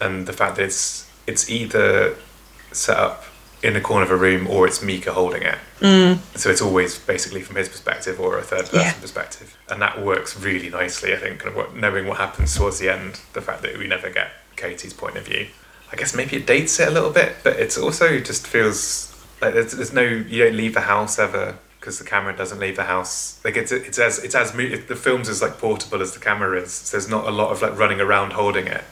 and 0.00 0.26
the 0.26 0.32
fact 0.32 0.56
that 0.56 0.64
it's 0.64 1.10
it's 1.26 1.50
either 1.50 2.16
set 2.72 2.96
up 2.96 3.24
in 3.62 3.74
a 3.76 3.80
corner 3.80 4.04
of 4.04 4.10
a 4.10 4.16
room 4.16 4.46
or 4.46 4.66
it's 4.68 4.82
Micah 4.82 5.12
holding 5.14 5.42
it. 5.42 5.58
Mm. 5.80 6.18
So 6.38 6.50
it's 6.50 6.60
always 6.60 6.98
basically 6.98 7.40
from 7.40 7.56
his 7.56 7.68
perspective 7.68 8.20
or 8.20 8.36
a 8.38 8.42
third 8.42 8.66
person 8.66 8.80
Yeah. 8.80 8.92
perspective. 9.00 9.56
And 9.70 9.80
that 9.80 10.02
works 10.02 10.30
really 10.38 10.68
nicely, 10.68 11.14
I 11.14 11.16
think, 11.16 11.38
kind 11.40 11.48
of 11.52 11.56
what, 11.56 11.74
knowing 11.74 12.06
what 12.06 12.18
happens 12.18 12.54
towards 12.54 12.78
the 12.78 12.90
end, 12.90 13.20
the 13.32 13.40
fact 13.40 13.62
that 13.62 13.78
we 13.78 13.86
never 13.86 14.10
get 14.10 14.28
Katie's 14.56 14.92
point 14.92 15.16
of 15.16 15.24
view. 15.24 15.46
I 15.92 15.96
guess 15.96 16.14
maybe 16.14 16.36
it 16.36 16.46
dates 16.46 16.78
it 16.78 16.88
a 16.88 16.90
little 16.90 17.10
bit, 17.10 17.36
but 17.42 17.54
it's 17.58 17.78
also 17.78 18.20
just 18.20 18.46
feels 18.46 19.10
like 19.40 19.54
there's, 19.54 19.72
there's 19.72 19.94
no, 19.94 20.02
you 20.02 20.44
don't 20.44 20.56
leave 20.62 20.74
the 20.74 20.82
house 20.82 21.18
ever 21.18 21.56
because 21.84 21.98
the 21.98 22.04
camera 22.04 22.34
doesn't 22.34 22.58
leave 22.58 22.76
the 22.76 22.84
house. 22.84 23.38
Like 23.44 23.58
it's 23.58 23.70
it's 23.70 23.98
as 23.98 24.18
it's 24.24 24.34
as 24.34 24.52
the 24.52 24.96
film's 24.96 25.28
as 25.28 25.42
like 25.42 25.58
portable 25.58 26.00
as 26.00 26.14
the 26.14 26.18
camera 26.18 26.58
is. 26.58 26.72
So 26.72 26.96
there's 26.96 27.10
not 27.10 27.28
a 27.28 27.30
lot 27.30 27.50
of 27.50 27.60
like 27.60 27.78
running 27.78 28.00
around 28.00 28.32
holding 28.32 28.66
it. 28.66 28.82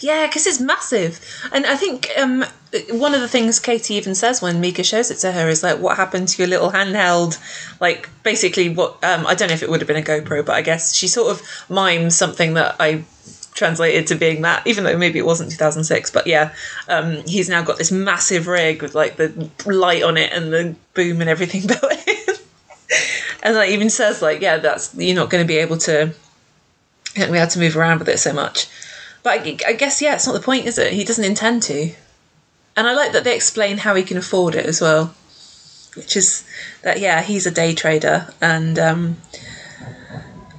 Yeah, 0.00 0.28
because 0.28 0.46
it's 0.46 0.60
massive. 0.60 1.20
And 1.52 1.66
I 1.66 1.74
think 1.74 2.08
um, 2.16 2.44
one 2.90 3.12
of 3.12 3.20
the 3.20 3.28
things 3.28 3.58
Katie 3.58 3.94
even 3.94 4.14
says 4.14 4.40
when 4.40 4.60
Micah 4.60 4.84
shows 4.84 5.10
it 5.10 5.16
to 5.16 5.32
her 5.32 5.48
is 5.48 5.62
like, 5.62 5.80
what 5.80 5.96
happened 5.96 6.28
to 6.28 6.38
your 6.40 6.48
little 6.48 6.70
handheld? 6.70 7.38
Like, 7.78 8.08
basically, 8.22 8.70
what 8.70 8.92
um, 9.04 9.26
I 9.26 9.34
don't 9.34 9.48
know 9.48 9.54
if 9.54 9.62
it 9.62 9.68
would 9.68 9.80
have 9.80 9.88
been 9.88 9.98
a 9.98 10.02
GoPro, 10.02 10.46
but 10.46 10.54
I 10.54 10.62
guess 10.62 10.94
she 10.94 11.06
sort 11.06 11.30
of 11.32 11.42
mimes 11.68 12.16
something 12.16 12.54
that 12.54 12.76
I 12.80 13.04
translated 13.58 14.06
to 14.06 14.14
being 14.14 14.42
that, 14.42 14.66
even 14.66 14.84
though 14.84 14.96
maybe 14.96 15.18
it 15.18 15.26
wasn't 15.26 15.50
2006. 15.50 16.10
But 16.12 16.26
yeah, 16.26 16.54
um, 16.88 17.22
he's 17.26 17.50
now 17.50 17.62
got 17.62 17.76
this 17.76 17.92
massive 17.92 18.46
rig 18.46 18.80
with 18.80 18.94
like 18.94 19.16
the 19.16 19.50
light 19.66 20.02
on 20.02 20.16
it 20.16 20.32
and 20.32 20.52
the 20.52 20.74
boom 20.94 21.20
and 21.20 21.28
everything. 21.28 21.68
And 23.42 23.54
like 23.54 23.70
even 23.70 23.90
says 23.90 24.22
like, 24.22 24.40
yeah, 24.40 24.58
that's 24.58 24.94
you're 24.94 25.14
not 25.14 25.30
going 25.30 25.44
to 25.44 25.48
be 25.48 25.58
able 25.58 25.78
to, 25.78 26.12
be 27.14 27.22
able 27.22 27.46
to 27.46 27.58
move 27.58 27.76
around 27.76 27.98
with 27.98 28.08
it 28.08 28.18
so 28.18 28.32
much. 28.32 28.66
But 29.22 29.40
I, 29.40 29.58
I 29.66 29.72
guess 29.74 30.00
yeah, 30.00 30.14
it's 30.14 30.26
not 30.26 30.32
the 30.32 30.40
point, 30.40 30.66
is 30.66 30.78
it? 30.78 30.92
He 30.92 31.04
doesn't 31.04 31.24
intend 31.24 31.62
to. 31.64 31.92
And 32.76 32.86
I 32.86 32.94
like 32.94 33.12
that 33.12 33.24
they 33.24 33.34
explain 33.34 33.78
how 33.78 33.94
he 33.96 34.04
can 34.04 34.16
afford 34.16 34.54
it 34.54 34.64
as 34.64 34.80
well, 34.80 35.14
which 35.96 36.16
is 36.16 36.44
that 36.82 37.00
yeah, 37.00 37.22
he's 37.22 37.44
a 37.44 37.50
day 37.50 37.74
trader, 37.74 38.32
and 38.40 38.78
um, 38.78 39.16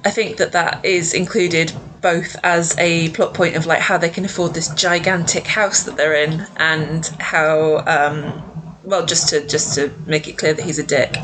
I 0.04 0.10
think 0.10 0.36
that 0.36 0.52
that 0.52 0.84
is 0.84 1.14
included 1.14 1.72
both 2.02 2.36
as 2.42 2.76
a 2.78 3.08
plot 3.10 3.32
point 3.32 3.56
of 3.56 3.64
like 3.64 3.80
how 3.80 3.96
they 3.96 4.10
can 4.10 4.26
afford 4.26 4.52
this 4.52 4.68
gigantic 4.74 5.46
house 5.46 5.84
that 5.84 5.96
they're 5.96 6.14
in, 6.14 6.46
and 6.58 7.06
how 7.18 7.78
um, 7.86 8.76
well 8.84 9.06
just 9.06 9.30
to 9.30 9.46
just 9.46 9.74
to 9.76 9.90
make 10.04 10.28
it 10.28 10.36
clear 10.36 10.52
that 10.52 10.64
he's 10.66 10.78
a 10.78 10.86
dick. 10.86 11.16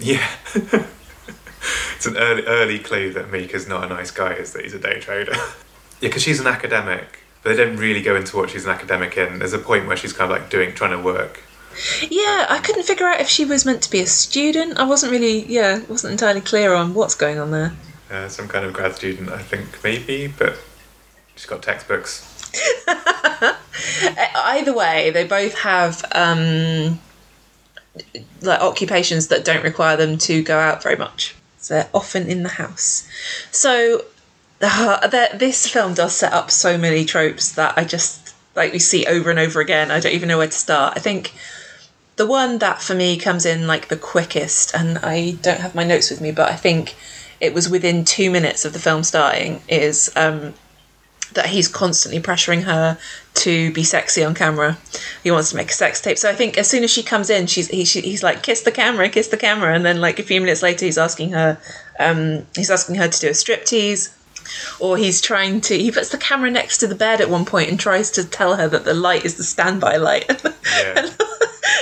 Yeah. 0.00 0.26
it's 1.96 2.06
an 2.06 2.16
early 2.16 2.44
early 2.46 2.78
clue 2.78 3.12
that 3.12 3.30
Micah's 3.30 3.68
not 3.68 3.84
a 3.84 3.88
nice 3.88 4.10
guy 4.10 4.32
is 4.32 4.52
that 4.54 4.62
he's 4.62 4.74
a 4.74 4.78
day 4.78 4.98
trader. 5.00 5.32
yeah, 5.36 5.44
because 6.00 6.22
she's 6.22 6.40
an 6.40 6.46
academic, 6.46 7.20
but 7.42 7.50
they 7.50 7.64
don't 7.64 7.76
really 7.76 8.02
go 8.02 8.16
into 8.16 8.36
what 8.36 8.50
she's 8.50 8.64
an 8.64 8.70
academic 8.70 9.16
in. 9.16 9.38
There's 9.38 9.52
a 9.52 9.58
point 9.58 9.86
where 9.86 9.96
she's 9.96 10.12
kind 10.12 10.32
of 10.32 10.38
like 10.38 10.50
doing 10.50 10.74
trying 10.74 10.92
to 10.92 11.02
work. 11.02 11.42
Yeah, 12.02 12.46
I 12.48 12.60
couldn't 12.64 12.82
figure 12.82 13.06
out 13.06 13.20
if 13.20 13.28
she 13.28 13.44
was 13.44 13.64
meant 13.64 13.82
to 13.82 13.90
be 13.90 14.00
a 14.00 14.06
student. 14.06 14.78
I 14.78 14.84
wasn't 14.84 15.12
really 15.12 15.44
yeah, 15.44 15.82
wasn't 15.88 16.12
entirely 16.12 16.40
clear 16.40 16.74
on 16.74 16.94
what's 16.94 17.14
going 17.14 17.38
on 17.38 17.50
there. 17.50 17.72
Uh, 18.10 18.28
some 18.28 18.48
kind 18.48 18.64
of 18.64 18.72
grad 18.72 18.94
student, 18.96 19.28
I 19.28 19.38
think 19.38 19.84
maybe, 19.84 20.26
but 20.26 20.58
she's 21.36 21.46
got 21.46 21.62
textbooks. 21.62 22.26
either 24.34 24.74
way, 24.74 25.10
they 25.10 25.24
both 25.24 25.54
have 25.58 26.04
um, 26.12 26.98
like 28.40 28.60
occupations 28.60 29.28
that 29.28 29.44
don't 29.44 29.64
require 29.64 29.96
them 29.96 30.18
to 30.18 30.42
go 30.42 30.58
out 30.58 30.82
very 30.82 30.96
much. 30.96 31.34
So 31.58 31.74
they're 31.74 31.90
often 31.92 32.28
in 32.28 32.42
the 32.42 32.48
house. 32.48 33.08
So 33.50 34.04
uh, 34.62 35.06
this 35.36 35.66
film 35.66 35.94
does 35.94 36.14
set 36.14 36.32
up 36.32 36.50
so 36.50 36.78
many 36.78 37.04
tropes 37.04 37.52
that 37.52 37.76
I 37.76 37.84
just 37.84 38.34
like 38.56 38.72
we 38.72 38.78
see 38.78 39.06
over 39.06 39.30
and 39.30 39.38
over 39.38 39.60
again. 39.60 39.90
I 39.90 40.00
don't 40.00 40.12
even 40.12 40.28
know 40.28 40.38
where 40.38 40.46
to 40.46 40.52
start. 40.52 40.94
I 40.96 41.00
think 41.00 41.32
the 42.16 42.26
one 42.26 42.58
that 42.58 42.82
for 42.82 42.94
me 42.94 43.16
comes 43.16 43.46
in 43.46 43.66
like 43.66 43.88
the 43.88 43.96
quickest, 43.96 44.74
and 44.74 44.98
I 44.98 45.32
don't 45.42 45.60
have 45.60 45.74
my 45.74 45.84
notes 45.84 46.10
with 46.10 46.20
me, 46.20 46.32
but 46.32 46.50
I 46.50 46.56
think 46.56 46.94
it 47.40 47.54
was 47.54 47.70
within 47.70 48.04
two 48.04 48.30
minutes 48.30 48.64
of 48.64 48.72
the 48.72 48.78
film 48.78 49.02
starting, 49.04 49.62
is 49.68 50.10
um, 50.16 50.52
that 51.32 51.46
he's 51.46 51.68
constantly 51.68 52.20
pressuring 52.20 52.64
her 52.64 52.98
to 53.34 53.72
be 53.72 53.84
sexy 53.84 54.22
on 54.24 54.34
camera. 54.34 54.76
He 55.22 55.30
wants 55.30 55.50
to 55.50 55.56
make 55.56 55.70
a 55.70 55.74
sex 55.74 56.00
tape. 56.00 56.18
So 56.18 56.28
I 56.28 56.34
think 56.34 56.58
as 56.58 56.68
soon 56.68 56.84
as 56.84 56.90
she 56.90 57.02
comes 57.02 57.30
in, 57.30 57.46
she's 57.46 57.68
he, 57.68 57.84
she, 57.84 58.00
he's 58.00 58.22
like 58.22 58.42
kiss 58.42 58.62
the 58.62 58.72
camera, 58.72 59.08
kiss 59.08 59.28
the 59.28 59.36
camera, 59.36 59.74
and 59.74 59.84
then 59.84 60.00
like 60.00 60.18
a 60.18 60.22
few 60.22 60.40
minutes 60.40 60.62
later, 60.62 60.84
he's 60.84 60.98
asking 60.98 61.30
her, 61.32 61.58
um, 61.98 62.46
he's 62.54 62.70
asking 62.70 62.96
her 62.96 63.08
to 63.08 63.20
do 63.20 63.28
a 63.28 63.30
striptease. 63.30 64.14
Or 64.80 64.96
he's 64.96 65.20
trying 65.20 65.60
to. 65.62 65.78
He 65.78 65.92
puts 65.92 66.08
the 66.08 66.18
camera 66.18 66.50
next 66.50 66.78
to 66.78 66.88
the 66.88 66.96
bed 66.96 67.20
at 67.20 67.30
one 67.30 67.44
point 67.44 67.70
and 67.70 67.78
tries 67.78 68.10
to 68.12 68.24
tell 68.24 68.56
her 68.56 68.66
that 68.66 68.84
the 68.84 68.94
light 68.94 69.24
is 69.24 69.36
the 69.36 69.44
standby 69.44 69.96
light. 69.98 70.26
Yeah. 70.82 71.10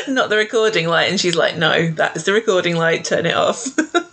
not 0.09 0.28
the 0.28 0.37
recording 0.37 0.87
light. 0.87 1.11
And 1.11 1.21
she's 1.21 1.35
like, 1.37 1.57
no, 1.57 1.90
that 1.93 2.17
is 2.17 2.25
the 2.25 2.33
recording 2.33 2.76
light, 2.76 3.05
turn 3.05 3.26
it 3.26 3.35
off. 3.35 3.67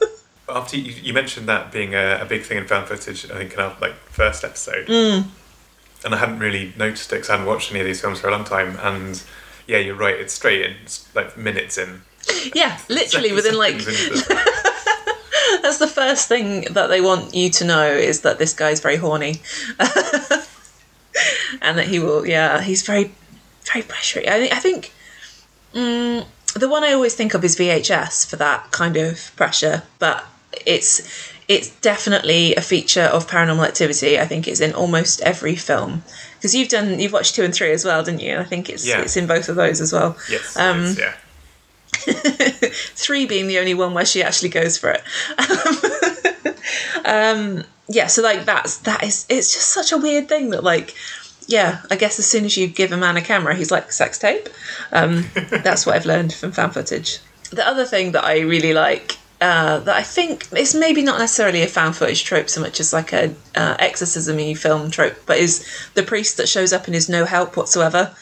After 0.50 0.78
you, 0.78 0.92
you 0.92 1.14
mentioned 1.14 1.48
that 1.50 1.72
being 1.72 1.96
a, 1.96 2.20
a 2.22 2.26
big 2.26 2.44
thing 2.44 2.58
in 2.58 2.68
found 2.68 2.88
footage, 2.88 3.30
I 3.30 3.38
think 3.38 3.54
in 3.54 3.60
our 3.60 3.76
like 3.82 3.96
first 4.10 4.44
episode, 4.44 4.88
Mm. 4.88 5.26
And 6.04 6.14
I 6.14 6.18
hadn't 6.18 6.40
really 6.40 6.74
noticed 6.78 7.12
it 7.12 7.16
because 7.16 7.30
I 7.30 7.34
hadn't 7.34 7.48
watched 7.48 7.72
any 7.72 7.80
of 7.80 7.86
these 7.86 8.02
films 8.02 8.20
for 8.20 8.28
a 8.28 8.32
long 8.32 8.44
time. 8.44 8.78
And 8.82 9.22
yeah, 9.68 9.78
you're 9.78 9.96
right; 9.96 10.16
it's 10.16 10.34
straight 10.34 10.66
in, 10.66 10.76
it's 10.84 11.14
like 11.16 11.38
minutes 11.38 11.78
in. 11.78 12.02
yeah, 12.54 12.80
literally 12.90 13.32
within 13.34 13.56
like, 13.58 13.80
Seconds 13.80 14.12
into 14.12 14.28
the- 14.28 15.60
that's 15.62 15.78
the 15.78 15.88
first 15.88 16.28
thing 16.28 16.62
that 16.74 16.88
they 16.88 17.02
want 17.02 17.34
you 17.34 17.50
to 17.52 17.66
know 17.66 17.88
is 17.88 18.22
that 18.22 18.40
this 18.40 18.54
guy's 18.54 18.80
very 18.80 18.98
horny. 18.98 19.42
and 21.62 21.78
that 21.78 21.88
he 21.88 22.00
will, 22.00 22.26
yeah, 22.26 22.62
he's 22.62 22.82
very, 22.84 23.12
very 23.72 23.84
pressury. 23.84 24.28
I, 24.28 24.46
I 24.52 24.60
think 24.60 24.94
mm, 25.74 26.26
the 26.56 26.70
one 26.70 26.84
I 26.84 26.94
always 26.94 27.16
think 27.16 27.34
of 27.34 27.44
is 27.44 27.56
VHS 27.56 28.28
for 28.28 28.36
that 28.38 28.72
kind 28.72 28.98
of 28.98 29.32
pressure, 29.36 29.84
but 30.00 30.26
it's 30.66 31.32
it's 31.48 31.70
definitely 31.82 32.56
a 32.56 32.62
feature 32.62 33.04
of 33.04 33.28
Paranormal 33.28 33.68
Activity. 33.68 34.20
I 34.20 34.26
think 34.26 34.48
it's 34.48 34.60
in 34.60 34.74
almost 34.74 35.22
every 35.22 35.56
film 35.56 36.04
because 36.38 36.56
you've 36.56 36.70
done 36.70 37.00
you've 37.00 37.14
watched 37.14 37.36
two 37.36 37.44
and 37.44 37.54
three 37.54 37.72
as 37.72 37.86
well, 37.86 38.04
didn't 38.04 38.22
you? 38.22 38.38
I 38.38 38.44
think 38.44 38.70
it's 38.70 38.86
Yeah. 38.86 39.02
it's 39.02 39.16
in 39.18 39.28
both 39.28 39.48
of 39.50 39.56
those 39.56 39.80
as 39.82 39.94
well. 39.94 40.18
yes, 40.30 40.58
Um, 40.58 40.82
is, 40.82 41.00
yeah. 41.00 41.14
three 42.96 43.26
being 43.26 43.48
the 43.48 43.58
only 43.60 43.74
one 43.74 43.94
where 43.94 44.06
she 44.06 44.22
actually 44.24 44.50
goes 44.50 44.78
for 44.78 44.90
it. 44.92 45.04
um, 47.06 47.64
yeah, 47.88 48.08
so 48.08 48.22
like 48.22 48.46
that's 48.46 48.78
that 48.80 49.04
is 49.04 49.26
it's 49.30 49.54
just 49.54 49.70
such 49.70 49.92
a 49.92 49.98
weird 49.98 50.28
thing 50.28 50.50
that 50.50 50.64
like 50.64 50.96
yeah, 51.48 51.82
I 51.92 51.96
guess 51.96 52.18
as 52.18 52.26
soon 52.26 52.46
as 52.46 52.58
you 52.58 52.68
give 52.68 52.92
a 52.92 52.98
man 52.98 53.18
a 53.18 53.22
camera, 53.22 53.54
he's 53.56 53.70
like 53.70 53.92
sex 53.92 54.18
tape. 54.18 54.50
Um, 54.92 55.26
that's 55.50 55.86
what 55.86 55.96
I've 55.96 56.06
learned 56.08 56.34
from 56.34 56.52
found 56.52 56.74
footage. 56.74 57.20
The 57.52 57.66
other 57.68 57.86
thing 57.86 58.14
that 58.14 58.24
I 58.26 58.40
really 58.40 58.74
like. 58.74 59.18
Uh, 59.46 59.78
that 59.82 59.96
I 59.96 60.02
think 60.02 60.48
it's 60.54 60.74
maybe 60.74 61.04
not 61.04 61.20
necessarily 61.20 61.62
a 61.62 61.68
found 61.68 61.96
footage 61.96 62.24
trope 62.24 62.50
so 62.50 62.62
much 62.62 62.80
as 62.80 62.92
like 62.92 63.14
a 63.14 63.32
uh, 63.54 63.76
exorcism-y 63.78 64.56
film 64.56 64.90
trope, 64.90 65.18
but 65.28 65.38
is 65.38 65.64
the 65.94 66.02
priest 66.02 66.38
that 66.38 66.50
shows 66.50 66.74
up 66.74 66.88
and 66.88 66.96
is 66.96 67.08
no 67.08 67.26
help 67.26 67.56
whatsoever. 67.56 68.16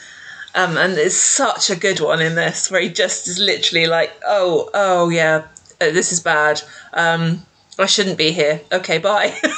Um, 0.54 0.76
and 0.76 0.98
it's 0.98 1.16
such 1.16 1.70
a 1.70 1.76
good 1.76 1.98
one 1.98 2.20
in 2.20 2.34
this 2.34 2.70
where 2.70 2.82
he 2.82 2.90
just 2.90 3.26
is 3.26 3.38
literally 3.38 3.86
like, 3.86 4.12
oh, 4.26 4.68
oh 4.74 5.08
yeah, 5.08 5.46
uh, 5.80 5.92
this 5.92 6.12
is 6.12 6.20
bad. 6.20 6.60
Um, 6.92 7.46
I 7.78 7.86
shouldn't 7.86 8.18
be 8.18 8.30
here. 8.32 8.60
Okay, 8.70 8.98
bye. 8.98 9.34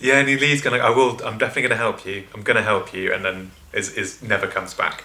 Yeah, 0.00 0.18
and 0.18 0.28
he 0.28 0.36
leaves 0.36 0.60
going, 0.60 0.82
I 0.82 0.90
will, 0.90 1.12
I'm 1.24 1.38
definitely 1.38 1.62
going 1.62 1.70
to 1.70 1.76
help 1.76 2.04
you. 2.04 2.24
I'm 2.34 2.42
going 2.42 2.58
to 2.58 2.62
help 2.62 2.92
you. 2.92 3.10
And 3.10 3.24
then 3.24 3.52
is, 3.72 3.94
is 3.94 4.22
never 4.22 4.46
comes 4.46 4.74
back. 4.74 5.04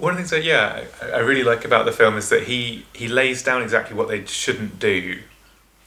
One 0.00 0.12
of 0.12 0.16
the 0.16 0.22
things 0.22 0.30
that, 0.30 0.44
yeah, 0.44 0.84
I, 1.02 1.06
I 1.10 1.18
really 1.18 1.44
like 1.44 1.64
about 1.64 1.84
the 1.84 1.92
film 1.92 2.16
is 2.16 2.28
that 2.30 2.44
he, 2.44 2.86
he 2.94 3.06
lays 3.08 3.42
down 3.42 3.62
exactly 3.62 3.96
what 3.96 4.08
they 4.08 4.24
shouldn't 4.24 4.78
do. 4.78 5.20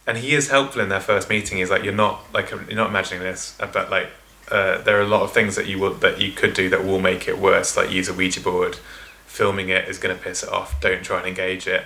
And 0.05 0.17
he 0.17 0.34
is 0.34 0.50
helpful 0.50 0.82
in 0.82 0.89
their 0.89 1.00
first 1.00 1.29
meeting. 1.29 1.58
He's 1.58 1.70
like, 1.70 1.84
you're 1.84 1.93
not, 1.93 2.22
like, 2.34 2.51
you're 2.51 2.75
not 2.75 2.89
imagining 2.89 3.24
this, 3.24 3.58
uh, 3.60 3.67
but 3.67 3.89
like, 3.89 4.10
uh, 4.51 4.82
there 4.82 4.98
are 5.00 5.01
a 5.01 5.08
lot 5.08 5.22
of 5.24 5.32
things 5.32 5.55
that 5.55 5.67
you 5.67 5.79
would, 5.79 6.01
that 6.01 6.20
you 6.20 6.32
could 6.32 6.53
do 6.53 6.70
that 6.70 6.84
will 6.86 7.00
make 7.00 7.27
it 7.27 7.39
worse. 7.39 7.77
Like 7.77 7.89
use 7.89 8.10
a 8.10 8.13
Ouija 8.13 8.41
board, 8.41 8.77
filming 9.25 9.70
it 9.70 9.88
is 9.88 9.98
going 9.98 10.15
to 10.15 10.22
piss 10.22 10.43
it 10.43 10.50
off. 10.50 10.79
Don't 10.82 11.03
try 11.03 11.20
and 11.20 11.27
engage 11.27 11.65
it. 11.67 11.86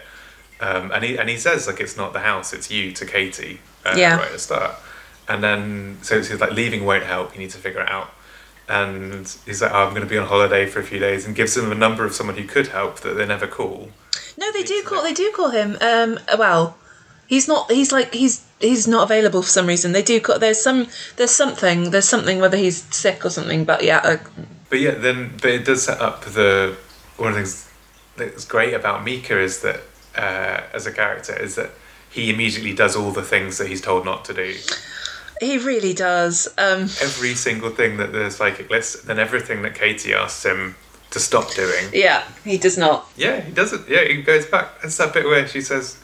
Um, 0.60 0.92
and 0.92 1.04
he 1.04 1.18
and 1.20 1.30
he 1.30 1.38
says 1.38 1.68
like 1.68 1.80
it's 1.80 1.96
not 1.96 2.14
the 2.14 2.22
house, 2.22 2.52
it's 2.52 2.72
you 2.72 2.92
to 2.94 3.06
Katie. 3.06 3.60
Uh, 3.86 3.94
Yeah. 3.96 4.18
Right 4.18 4.26
at 4.26 4.32
the 4.34 4.40
start. 4.40 4.76
And 5.28 5.44
then 5.44 6.00
so 6.02 6.18
he's 6.18 6.40
like 6.40 6.52
leaving 6.52 6.84
won't 6.84 7.04
help. 7.04 7.36
You 7.36 7.40
need 7.40 7.52
to 7.52 7.60
figure 7.60 7.82
it 7.82 7.90
out. 7.90 8.10
And 8.70 9.26
he's 9.46 9.62
like, 9.62 9.72
oh, 9.72 9.86
I'm 9.86 9.92
going 9.92 10.02
to 10.02 10.08
be 10.10 10.18
on 10.18 10.28
holiday 10.28 10.66
for 10.66 10.80
a 10.80 10.84
few 10.84 11.00
days, 11.00 11.26
and 11.26 11.36
gives 11.36 11.56
them 11.56 11.72
a 11.72 11.76
number 11.76 12.04
of 12.04 12.14
someone 12.14 12.36
who 12.38 12.44
could 12.46 12.68
help 12.68 13.00
that 13.00 13.14
they 13.14 13.26
never 13.26 13.48
call. 13.48 13.90
no, 14.38 14.52
they 14.52 14.64
do 14.64 14.84
call. 14.86 15.04
They 15.04 15.14
do 15.14 15.32
call 15.36 15.52
him. 15.52 15.78
Um, 15.80 16.20
well, 16.38 16.78
he's 17.28 17.48
not. 17.48 17.72
He's 17.72 17.92
like 17.92 18.14
he's 18.14 18.46
he's 18.60 18.88
not 18.88 19.04
available 19.04 19.42
for 19.42 19.50
some 19.50 19.68
reason. 19.68 19.94
They 19.94 20.04
do 20.04 20.20
call. 20.20 20.38
There's 20.40 20.62
some. 20.62 20.88
There's 21.16 21.32
something. 21.32 21.92
There's 21.92 22.10
something. 22.10 22.40
Whether 22.40 22.58
he's 22.58 22.84
sick 22.94 23.24
or 23.26 23.30
something. 23.30 23.64
But 23.64 23.84
yeah, 23.84 24.00
uh, 24.04 24.18
But 24.70 24.80
yeah, 24.80 24.92
then 24.92 25.38
but 25.42 25.52
it 25.52 25.66
does 25.66 25.84
set 25.84 26.02
up 26.02 26.26
the 26.26 26.76
one 27.16 27.30
of 27.30 27.36
the 27.36 27.42
things 27.44 27.70
that's 28.18 28.46
great 28.46 28.74
about 28.74 29.06
Micah 29.06 29.40
is 29.40 29.62
that 29.62 29.82
uh, 30.16 30.62
as 30.74 30.86
a 30.86 30.92
character 30.92 31.36
is 31.36 31.56
that 31.56 31.72
he 32.10 32.30
immediately 32.30 32.74
does 32.74 32.96
all 32.96 33.12
the 33.12 33.24
things 33.24 33.58
that 33.60 33.68
he's 33.68 33.82
told 33.82 34.04
not 34.06 34.26
to 34.26 34.34
do. 34.34 34.56
He 35.40 35.58
really 35.58 35.94
does. 35.94 36.48
Um, 36.58 36.84
Every 37.02 37.34
single 37.36 37.70
thing 37.70 37.98
that 37.98 38.12
the 38.14 38.30
psychic 38.32 38.70
lists, 38.70 38.96
and 39.00 39.08
then 39.08 39.20
everything 39.20 39.62
that 39.64 39.76
Katie 39.76 40.14
asks 40.14 40.46
him 40.46 40.76
to 41.12 41.20
stop 41.20 41.54
doing. 41.54 41.86
yeah, 41.94 42.24
he 42.44 42.58
does 42.58 42.78
not. 42.78 43.10
Yeah, 43.16 43.40
he 43.42 43.52
doesn't. 43.52 43.88
Yeah, 43.90 44.04
he 44.06 44.22
goes 44.22 44.46
back. 44.46 44.70
It's 44.84 44.98
that 44.98 45.14
bit 45.14 45.26
where 45.26 45.48
she 45.48 45.62
says, 45.62 45.98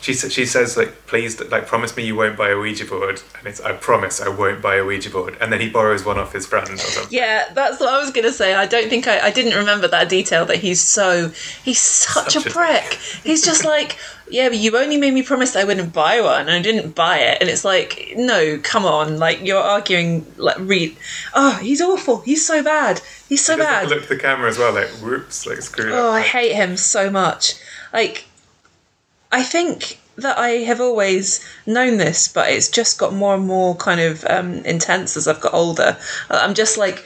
she 0.00 0.12
sa- 0.14 0.28
she 0.28 0.46
says 0.46 0.76
like, 0.76 1.06
please, 1.06 1.40
like, 1.50 1.66
promise 1.66 1.96
me 1.96 2.04
you 2.04 2.14
won't 2.16 2.36
buy 2.36 2.50
a 2.50 2.56
Ouija 2.58 2.84
board, 2.84 3.22
and 3.38 3.46
it's 3.46 3.60
I 3.60 3.72
promise 3.72 4.20
I 4.20 4.28
won't 4.28 4.60
buy 4.62 4.76
a 4.76 4.84
Ouija 4.84 5.10
board, 5.10 5.36
and 5.40 5.52
then 5.52 5.60
he 5.60 5.68
borrows 5.68 6.04
one 6.04 6.18
off 6.18 6.32
his 6.32 6.46
friend 6.46 6.68
or 6.68 6.76
something. 6.76 7.16
Yeah, 7.16 7.44
that's 7.54 7.80
what 7.80 7.88
I 7.88 7.98
was 7.98 8.10
gonna 8.10 8.32
say. 8.32 8.54
I 8.54 8.66
don't 8.66 8.88
think 8.88 9.06
I, 9.08 9.20
I 9.26 9.30
didn't 9.30 9.56
remember 9.58 9.88
that 9.88 10.08
detail 10.08 10.44
that 10.46 10.58
he's 10.58 10.80
so 10.80 11.28
he's 11.64 11.80
such, 11.80 12.32
Such 12.34 12.46
a 12.46 12.48
a 12.48 12.52
prick. 12.52 12.94
he's 13.24 13.44
just 13.44 13.64
like, 13.74 13.96
yeah, 14.30 14.48
but 14.48 14.58
you 14.58 14.76
only 14.76 14.96
made 14.98 15.14
me 15.14 15.22
promise 15.22 15.56
I 15.56 15.64
wouldn't 15.64 15.92
buy 15.92 16.20
one, 16.20 16.42
and 16.42 16.50
I 16.50 16.62
didn't 16.62 16.94
buy 16.94 17.18
it. 17.18 17.38
And 17.40 17.48
it's 17.50 17.64
like, 17.64 18.12
no, 18.16 18.58
come 18.62 18.84
on, 18.84 19.18
like 19.18 19.40
you're 19.42 19.62
arguing 19.62 20.26
like 20.36 20.58
read. 20.60 20.96
Oh, 21.34 21.56
he's 21.62 21.80
awful. 21.80 22.20
He's 22.20 22.46
so 22.46 22.62
bad. 22.62 23.00
He's 23.28 23.44
so 23.44 23.54
He 23.56 23.62
bad. 23.62 23.88
look 23.88 24.02
at 24.04 24.08
the 24.08 24.16
camera 24.16 24.48
as 24.48 24.58
well, 24.58 24.72
like 24.72 24.88
whoops, 25.02 25.46
like 25.46 25.60
screw. 25.62 25.92
Oh, 25.92 26.08
up. 26.08 26.14
I 26.14 26.20
hate 26.20 26.52
him 26.54 26.76
so 26.76 27.10
much. 27.10 27.54
Like, 27.92 28.26
I 29.30 29.42
think 29.42 30.00
that 30.16 30.38
I 30.38 30.48
have 30.64 30.80
always 30.80 31.44
known 31.64 31.96
this, 31.98 32.28
but 32.28 32.50
it's 32.50 32.68
just 32.68 32.98
got 32.98 33.14
more 33.14 33.34
and 33.34 33.46
more 33.46 33.76
kind 33.76 34.00
of 34.00 34.24
um, 34.24 34.54
intense 34.64 35.16
as 35.16 35.28
I've 35.28 35.40
got 35.40 35.54
older. 35.54 35.96
I'm 36.28 36.54
just 36.54 36.76
like, 36.76 37.04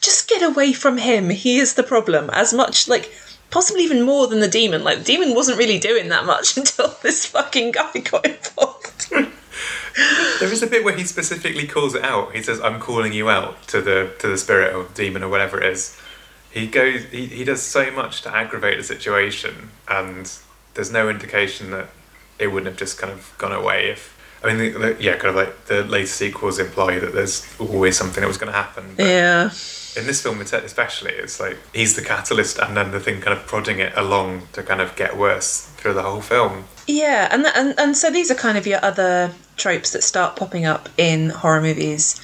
just 0.00 0.28
get 0.28 0.42
away 0.42 0.72
from 0.72 0.98
him. 0.98 1.30
He 1.30 1.58
is 1.58 1.74
the 1.74 1.82
problem. 1.82 2.30
As 2.32 2.52
much, 2.52 2.86
like, 2.86 3.12
possibly 3.50 3.82
even 3.82 4.02
more 4.02 4.26
than 4.26 4.40
the 4.40 4.48
demon. 4.48 4.84
Like, 4.84 4.98
the 4.98 5.04
demon 5.04 5.34
wasn't 5.34 5.58
really 5.58 5.78
doing 5.78 6.10
that 6.10 6.26
much 6.26 6.56
until 6.56 6.94
this 7.02 7.26
fucking 7.26 7.72
guy 7.72 7.92
got 8.00 8.26
involved. 8.26 9.12
There 10.40 10.52
is 10.52 10.62
a 10.62 10.66
bit 10.66 10.84
where 10.84 10.96
he 10.96 11.04
specifically 11.04 11.68
calls 11.68 11.94
it 11.94 12.02
out. 12.02 12.34
He 12.34 12.42
says, 12.42 12.60
"I'm 12.60 12.80
calling 12.80 13.12
you 13.12 13.30
out 13.30 13.68
to 13.68 13.80
the 13.80 14.12
to 14.18 14.26
the 14.26 14.36
spirit 14.36 14.74
or 14.74 14.86
demon 14.92 15.22
or 15.22 15.28
whatever 15.28 15.60
it 15.60 15.72
is." 15.72 15.96
He 16.50 16.66
goes. 16.66 17.04
He, 17.04 17.26
he 17.26 17.44
does 17.44 17.62
so 17.62 17.92
much 17.92 18.22
to 18.22 18.34
aggravate 18.34 18.76
the 18.76 18.82
situation, 18.82 19.70
and 19.88 20.30
there's 20.74 20.92
no 20.92 21.08
indication 21.08 21.70
that 21.70 21.88
it 22.38 22.48
wouldn't 22.48 22.66
have 22.66 22.76
just 22.76 22.98
kind 22.98 23.12
of 23.12 23.34
gone 23.38 23.52
away 23.52 23.90
if. 23.90 24.12
I 24.42 24.52
mean, 24.52 24.58
the, 24.58 24.78
the, 24.78 25.02
yeah, 25.02 25.16
kind 25.16 25.28
of 25.28 25.36
like 25.36 25.66
the 25.66 25.84
later 25.84 26.06
sequels 26.06 26.58
imply 26.58 26.98
that 26.98 27.14
there's 27.14 27.46
always 27.58 27.96
something 27.96 28.20
that 28.20 28.28
was 28.28 28.36
going 28.36 28.52
to 28.52 28.58
happen. 28.58 28.92
But 28.94 29.06
yeah. 29.06 29.44
in 29.96 30.06
this 30.06 30.22
film, 30.22 30.38
especially, 30.42 31.12
it's 31.12 31.40
like 31.40 31.56
he's 31.72 31.96
the 31.96 32.02
catalyst, 32.02 32.58
and 32.58 32.76
then 32.76 32.90
the 32.90 33.00
thing 33.00 33.22
kind 33.22 33.38
of 33.38 33.46
prodding 33.46 33.78
it 33.78 33.94
along 33.96 34.48
to 34.52 34.62
kind 34.62 34.82
of 34.82 34.94
get 34.96 35.16
worse 35.16 35.62
through 35.76 35.94
the 35.94 36.02
whole 36.02 36.20
film. 36.20 36.64
Yeah, 36.86 37.28
and, 37.30 37.46
and 37.46 37.74
and 37.78 37.96
so 37.96 38.10
these 38.10 38.30
are 38.30 38.34
kind 38.34 38.58
of 38.58 38.66
your 38.66 38.84
other 38.84 39.32
tropes 39.56 39.92
that 39.92 40.02
start 40.02 40.36
popping 40.36 40.66
up 40.66 40.88
in 40.98 41.30
horror 41.30 41.62
movies. 41.62 42.20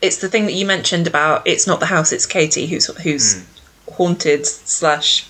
It's 0.00 0.18
the 0.18 0.28
thing 0.28 0.46
that 0.46 0.52
you 0.52 0.64
mentioned 0.64 1.06
about 1.06 1.46
it's 1.46 1.66
not 1.66 1.80
the 1.80 1.86
house, 1.86 2.12
it's 2.12 2.24
Katie 2.24 2.66
who's 2.66 2.86
who's 3.02 3.44
haunted 3.92 4.46
slash 4.46 5.28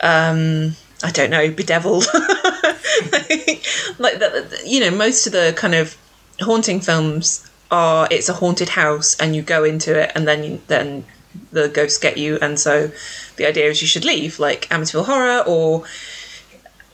um 0.00 0.76
I 1.02 1.10
don't 1.10 1.30
know, 1.30 1.50
bedeviled. 1.50 2.06
like 3.98 4.18
that 4.18 4.62
you 4.64 4.80
know, 4.80 4.90
most 4.90 5.26
of 5.26 5.32
the 5.32 5.54
kind 5.56 5.74
of 5.74 5.96
haunting 6.40 6.80
films 6.80 7.48
are 7.70 8.08
it's 8.10 8.28
a 8.28 8.32
haunted 8.32 8.70
house 8.70 9.16
and 9.20 9.36
you 9.36 9.42
go 9.42 9.62
into 9.64 9.98
it 9.98 10.10
and 10.14 10.26
then 10.26 10.42
you, 10.42 10.60
then 10.68 11.04
the 11.52 11.68
ghosts 11.68 11.98
get 11.98 12.16
you 12.16 12.38
and 12.40 12.58
so 12.58 12.90
the 13.36 13.46
idea 13.46 13.68
is 13.68 13.82
you 13.82 13.88
should 13.88 14.04
leave 14.04 14.38
like 14.38 14.66
Amityville 14.68 15.04
Horror 15.04 15.44
or 15.46 15.84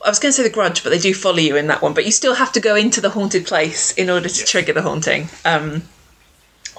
I 0.03 0.09
was 0.09 0.19
going 0.19 0.29
to 0.29 0.33
say 0.33 0.43
the 0.43 0.51
grudge, 0.51 0.83
but 0.83 0.91
they 0.91 0.99
do 0.99 1.15
follow 1.15 1.39
you 1.39 1.55
in 1.55 1.65
that 1.67 1.81
one. 1.81 1.95
But 1.95 2.05
you 2.05 2.11
still 2.11 2.35
have 2.35 2.51
to 2.51 2.59
go 2.59 2.75
into 2.75 3.01
the 3.01 3.09
haunted 3.09 3.47
place 3.47 3.91
in 3.93 4.11
order 4.11 4.29
to 4.29 4.39
Yes. 4.39 4.51
trigger 4.51 4.71
the 4.71 4.83
haunting. 4.83 5.29
Um, 5.43 5.81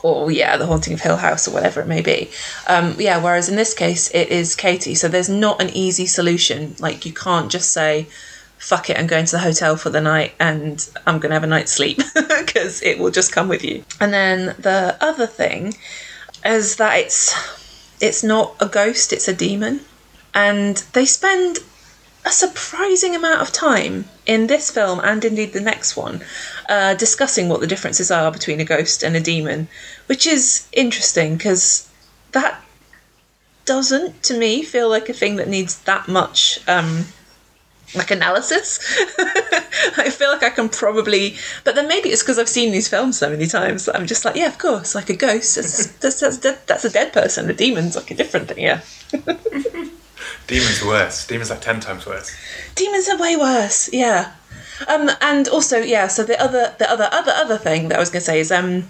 or 0.03 0.31
yeah, 0.31 0.57
the 0.57 0.67
haunting 0.67 0.95
of 0.95 1.01
Hill 1.01 1.17
House 1.17 1.49
or 1.49 1.53
whatever 1.53 1.81
it 1.81 1.87
may 1.87 2.03
be. 2.03 2.31
Um, 2.67 2.97
yeah, 2.99 3.23
whereas 3.23 3.49
in 3.49 3.57
this 3.57 3.75
case 3.75 4.11
it 4.15 4.29
is 4.29 4.55
Katie, 4.55 4.95
so 4.95 5.09
there's 5.09 5.29
not 5.29 5.61
an 5.61 5.71
easy 5.71 6.07
solution. 6.07 6.77
Like 6.79 7.07
you 7.07 7.13
can't 7.13 7.51
just 7.51 7.73
say, 7.73 8.07
"Fuck 8.59 8.91
it, 8.91 8.99
I'm 8.99 9.07
going 9.07 9.27
to 9.27 9.33
the 9.33 9.41
hotel 9.41 9.77
for 9.77 9.91
the 9.91 10.01
night 10.01 10.35
and 10.39 10.89
I'm 11.07 11.19
going 11.19 11.31
to 11.31 11.35
have 11.35 11.45
a 11.45 11.49
night's 11.49 11.73
sleep," 11.73 11.99
because 12.15 12.83
it 12.83 12.99
will 12.99 13.11
just 13.11 13.33
come 13.33 13.49
with 13.49 13.65
you. 13.65 13.85
And 14.01 14.13
then 14.13 14.55
the 14.59 14.97
other 15.01 15.27
thing 15.27 15.75
is 16.45 16.77
that 16.77 16.99
it's 16.99 17.35
it's 18.01 18.23
not 18.23 18.55
a 18.61 18.67
ghost, 18.67 19.13
it's 19.13 19.29
a 19.29 19.35
demon, 19.35 19.81
and 20.35 20.77
they 20.93 21.07
spend 21.07 21.59
a 22.27 22.31
surprising 22.31 23.15
amount 23.15 23.41
of 23.41 23.53
time 23.53 24.05
in 24.27 24.49
this 24.49 24.71
film 24.71 25.01
and 25.05 25.25
indeed 25.25 25.53
the 25.53 25.61
next 25.61 25.97
one 25.97 26.21
uh, 26.69 26.95
discussing 26.95 27.49
what 27.49 27.61
the 27.61 27.67
differences 27.67 28.11
are 28.11 28.31
between 28.31 28.61
a 28.61 28.65
ghost 28.65 29.03
and 29.03 29.17
a 29.17 29.21
demon, 29.21 29.69
which 30.07 30.27
is 30.27 30.69
interesting 30.73 31.37
because 31.37 31.91
that 32.33 32.61
doesn't, 33.65 34.23
to 34.25 34.39
me, 34.39 34.63
feel 34.63 34.89
like 34.89 35.09
a 35.09 35.13
thing 35.13 35.37
that 35.37 35.49
needs 35.49 35.81
that 35.83 36.09
much. 36.09 36.59
Um, 36.69 37.07
like 37.95 38.11
analysis. 38.11 38.81
I 39.97 40.11
feel 40.11 40.31
like 40.31 40.43
I 40.43 40.51
can 40.51 40.69
probably, 40.69 41.37
but 41.65 41.75
then 41.75 41.89
maybe 41.89 42.09
it's 42.09 42.23
because 42.23 42.39
I've 42.39 42.49
seen 42.49 42.73
these 42.73 42.89
films 42.89 43.19
so 43.19 43.31
many 43.31 43.47
times 43.47 43.85
that 43.85 43.97
I'm 43.97 44.07
just 44.07 44.25
like, 44.25 44.37
yeah, 44.37 44.49
of 44.49 44.59
course, 44.59 44.95
like 44.95 45.09
a 45.09 45.17
ghost, 45.17 45.57
that's 45.57 45.87
that's, 45.99 46.21
that's, 46.21 46.39
dead, 46.39 46.59
that's 46.67 46.85
a 46.85 46.91
dead 46.91 47.13
person. 47.13 47.49
A 47.49 47.55
demon's 47.55 47.97
like 47.97 48.11
a 48.11 48.15
different 48.15 48.49
thing, 48.49 48.59
yeah. 48.59 48.81
Demons 50.47 50.83
are 50.83 50.87
worse. 50.87 51.27
Demons 51.27 51.51
like 51.51 51.61
ten 51.61 51.81
times 51.81 52.07
worse. 52.07 52.35
Demons 52.75 53.09
are 53.09 53.19
way 53.19 53.37
worse, 53.37 53.93
yeah. 53.93 54.33
Um, 54.89 55.11
and 55.21 55.49
also, 55.49 55.79
yeah. 55.79 56.07
So 56.09 56.25
the 56.25 56.41
other, 56.41 56.75
the 56.79 56.91
other, 56.91 57.09
other, 57.13 57.33
other 57.33 57.59
thing 57.59 57.89
that 57.89 57.97
I 57.97 58.01
was 58.01 58.11
going 58.11 58.21
to 58.21 58.27
say 58.27 58.41
is, 58.41 58.53
um, 58.53 58.85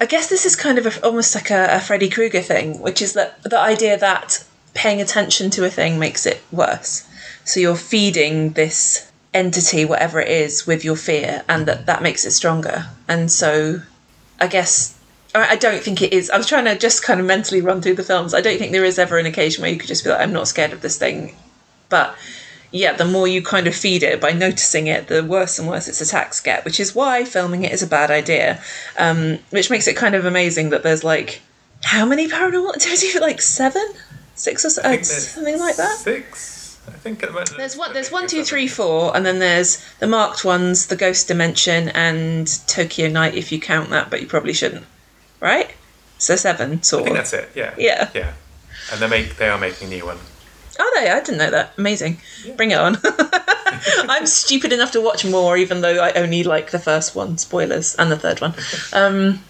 I 0.00 0.06
guess 0.06 0.28
this 0.28 0.44
is 0.44 0.56
kind 0.56 0.78
of 0.78 0.86
a, 0.86 1.04
almost 1.04 1.34
like 1.34 1.50
a, 1.50 1.68
a 1.70 1.80
Freddy 1.80 2.08
Krueger 2.08 2.42
thing, 2.42 2.80
which 2.80 3.00
is 3.00 3.12
that 3.14 3.42
the 3.42 3.58
idea 3.58 3.98
that 3.98 4.44
paying 4.74 5.00
attention 5.00 5.50
to 5.50 5.64
a 5.64 5.70
thing 5.70 5.98
makes 5.98 6.26
it 6.26 6.40
worse. 6.52 7.06
So 7.44 7.60
you're 7.60 7.76
feeding 7.76 8.52
this 8.52 9.10
entity, 9.32 9.84
whatever 9.84 10.20
it 10.20 10.28
is, 10.28 10.66
with 10.66 10.84
your 10.84 10.96
fear, 10.96 11.44
and 11.48 11.66
that 11.66 11.86
that 11.86 12.02
makes 12.02 12.24
it 12.24 12.32
stronger. 12.32 12.86
And 13.08 13.30
so, 13.30 13.82
I 14.40 14.48
guess 14.48 14.98
I 15.34 15.56
don't 15.56 15.82
think 15.82 16.02
it 16.02 16.12
is. 16.12 16.30
I 16.30 16.36
was 16.36 16.46
trying 16.46 16.64
to 16.64 16.76
just 16.76 17.02
kind 17.02 17.20
of 17.20 17.26
mentally 17.26 17.60
run 17.60 17.80
through 17.80 17.94
the 17.94 18.02
films. 18.02 18.34
I 18.34 18.40
don't 18.40 18.58
think 18.58 18.72
there 18.72 18.84
is 18.84 18.98
ever 18.98 19.18
an 19.18 19.26
occasion 19.26 19.62
where 19.62 19.70
you 19.70 19.78
could 19.78 19.88
just 19.88 20.04
be 20.04 20.10
like, 20.10 20.20
I'm 20.20 20.32
not 20.32 20.48
scared 20.48 20.72
of 20.72 20.80
this 20.80 20.98
thing. 20.98 21.34
But 21.88 22.14
yeah, 22.70 22.92
the 22.92 23.04
more 23.04 23.26
you 23.26 23.42
kind 23.42 23.66
of 23.66 23.74
feed 23.74 24.02
it 24.02 24.20
by 24.20 24.32
noticing 24.32 24.86
it, 24.86 25.08
the 25.08 25.24
worse 25.24 25.58
and 25.58 25.68
worse 25.68 25.88
its 25.88 26.00
attacks 26.00 26.40
get, 26.40 26.64
which 26.64 26.78
is 26.80 26.94
why 26.94 27.24
filming 27.24 27.64
it 27.64 27.72
is 27.72 27.82
a 27.82 27.86
bad 27.86 28.10
idea. 28.10 28.62
Um, 28.98 29.38
which 29.50 29.70
makes 29.70 29.88
it 29.88 29.96
kind 29.96 30.14
of 30.14 30.24
amazing 30.24 30.70
that 30.70 30.82
there's 30.82 31.04
like, 31.04 31.40
how 31.84 32.04
many 32.04 32.28
paranormal 32.28 32.74
activity? 32.74 33.08
Like 33.20 33.40
seven? 33.40 33.86
Six 34.34 34.64
or 34.64 34.86
uh, 34.86 35.02
something 35.02 35.58
like 35.58 35.76
that? 35.76 35.96
Six. 35.98 36.80
I 36.86 36.92
think 36.92 37.22
at 37.22 37.28
the 37.28 37.32
moment. 37.32 37.56
There's 37.56 37.76
one. 37.76 37.92
There's 37.92 38.10
one, 38.10 38.28
two, 38.28 38.44
three, 38.44 38.68
four, 38.68 39.14
and 39.14 39.26
then 39.26 39.40
there's 39.40 39.84
the 39.98 40.06
marked 40.06 40.44
ones, 40.44 40.86
the 40.86 40.96
Ghost 40.96 41.28
Dimension, 41.28 41.88
and 41.90 42.46
Tokyo 42.66 43.08
Night. 43.08 43.34
If 43.34 43.52
you 43.52 43.60
count 43.60 43.90
that, 43.90 44.08
but 44.10 44.20
you 44.22 44.26
probably 44.26 44.52
shouldn't 44.54 44.86
right? 45.40 45.70
So 46.18 46.36
seven, 46.36 46.82
sort 46.82 47.02
I 47.02 47.04
think 47.04 47.16
that's 47.16 47.32
it. 47.32 47.50
Yeah. 47.54 47.74
Yeah. 47.78 48.10
Yeah. 48.14 48.32
And 48.92 49.00
they 49.00 49.08
make 49.08 49.36
they 49.36 49.48
are 49.48 49.58
making 49.58 49.88
a 49.88 49.90
new 49.90 50.06
one. 50.06 50.18
Are 50.78 50.94
they? 50.94 51.10
I 51.10 51.20
didn't 51.20 51.38
know 51.38 51.50
that. 51.50 51.72
Amazing. 51.76 52.18
Yeah. 52.44 52.54
Bring 52.54 52.70
it 52.70 52.78
on. 52.78 52.96
I'm 54.08 54.26
stupid 54.26 54.72
enough 54.72 54.92
to 54.92 55.00
watch 55.00 55.24
more, 55.24 55.56
even 55.56 55.80
though 55.80 56.02
I 56.02 56.12
only 56.12 56.44
like 56.44 56.70
the 56.70 56.78
first 56.78 57.14
one. 57.14 57.38
Spoilers, 57.38 57.94
and 57.96 58.10
the 58.10 58.16
third 58.16 58.40
one. 58.40 58.54
Um, 58.92 59.44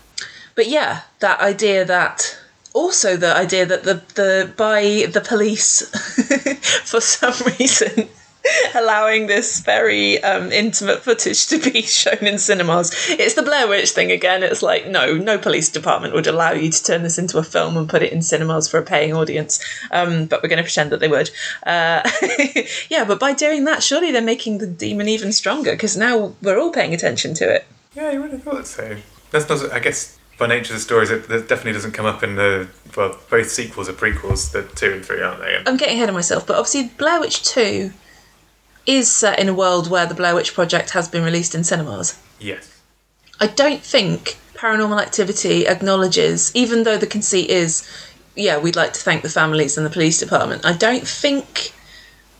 but 0.54 0.68
yeah, 0.68 1.02
that 1.20 1.40
idea 1.40 1.84
that 1.84 2.38
also 2.72 3.16
the 3.16 3.34
idea 3.34 3.66
that 3.66 3.84
the 3.84 4.02
the 4.14 4.52
by 4.56 5.06
the 5.12 5.20
police 5.20 5.82
for 6.84 7.00
some 7.00 7.34
reason 7.58 8.08
allowing 8.74 9.26
this 9.26 9.60
very 9.60 10.22
um, 10.22 10.52
intimate 10.52 11.02
footage 11.02 11.46
to 11.46 11.58
be 11.58 11.82
shown 11.82 12.26
in 12.26 12.38
cinemas. 12.38 12.92
It's 13.08 13.34
the 13.34 13.42
Blair 13.42 13.68
Witch 13.68 13.90
thing 13.90 14.10
again. 14.10 14.42
It's 14.42 14.62
like, 14.62 14.86
no, 14.86 15.14
no 15.14 15.38
police 15.38 15.68
department 15.68 16.14
would 16.14 16.26
allow 16.26 16.52
you 16.52 16.70
to 16.70 16.84
turn 16.84 17.02
this 17.02 17.18
into 17.18 17.38
a 17.38 17.42
film 17.42 17.76
and 17.76 17.88
put 17.88 18.02
it 18.02 18.12
in 18.12 18.22
cinemas 18.22 18.68
for 18.68 18.78
a 18.78 18.82
paying 18.82 19.12
audience. 19.12 19.64
Um, 19.90 20.26
but 20.26 20.42
we're 20.42 20.48
going 20.48 20.58
to 20.58 20.64
pretend 20.64 20.90
that 20.92 21.00
they 21.00 21.08
would. 21.08 21.30
Uh, 21.64 22.08
yeah, 22.88 23.04
but 23.04 23.20
by 23.20 23.32
doing 23.32 23.64
that, 23.64 23.82
surely 23.82 24.12
they're 24.12 24.22
making 24.22 24.58
the 24.58 24.66
demon 24.66 25.08
even 25.08 25.32
stronger 25.32 25.72
because 25.72 25.96
now 25.96 26.34
we're 26.42 26.58
all 26.58 26.72
paying 26.72 26.94
attention 26.94 27.34
to 27.34 27.54
it. 27.54 27.66
Yeah, 27.94 28.12
you 28.12 28.20
would 28.22 28.32
have 28.32 28.42
thought 28.42 28.66
so. 28.66 28.96
That's 29.30 29.48
not, 29.48 29.72
I 29.72 29.80
guess, 29.80 30.18
by 30.38 30.46
nature 30.46 30.72
of 30.72 30.78
the 30.78 30.84
stories, 30.84 31.10
it, 31.10 31.28
it, 31.30 31.48
definitely 31.48 31.72
doesn't 31.72 31.92
come 31.92 32.06
up 32.06 32.22
in 32.22 32.36
the 32.36 32.68
well, 32.96 33.18
both 33.28 33.50
sequels 33.50 33.88
are 33.88 33.92
prequels, 33.92 34.52
the 34.52 34.62
two 34.62 34.92
and 34.92 35.04
three, 35.04 35.20
aren't 35.20 35.40
they? 35.40 35.60
I'm 35.66 35.76
getting 35.76 35.96
ahead 35.96 36.08
of 36.08 36.14
myself, 36.14 36.46
but 36.46 36.56
obviously 36.56 36.90
Blair 36.96 37.20
Witch 37.20 37.42
Two 37.42 37.92
is 38.88 39.12
set 39.12 39.38
in 39.38 39.50
a 39.50 39.54
world 39.54 39.90
where 39.90 40.06
the 40.06 40.14
Blair 40.14 40.34
Witch 40.34 40.54
Project 40.54 40.90
has 40.90 41.08
been 41.08 41.22
released 41.22 41.54
in 41.54 41.62
cinemas. 41.62 42.18
Yes. 42.40 42.80
I 43.38 43.46
don't 43.46 43.82
think 43.82 44.38
Paranormal 44.54 45.00
Activity 45.00 45.68
acknowledges, 45.68 46.50
even 46.56 46.82
though 46.82 46.96
the 46.96 47.06
conceit 47.06 47.50
is, 47.50 47.86
yeah, 48.34 48.58
we'd 48.58 48.76
like 48.76 48.94
to 48.94 49.00
thank 49.00 49.22
the 49.22 49.28
families 49.28 49.76
and 49.76 49.84
the 49.84 49.90
police 49.90 50.18
department. 50.18 50.64
I 50.64 50.72
don't 50.72 51.06
think 51.06 51.72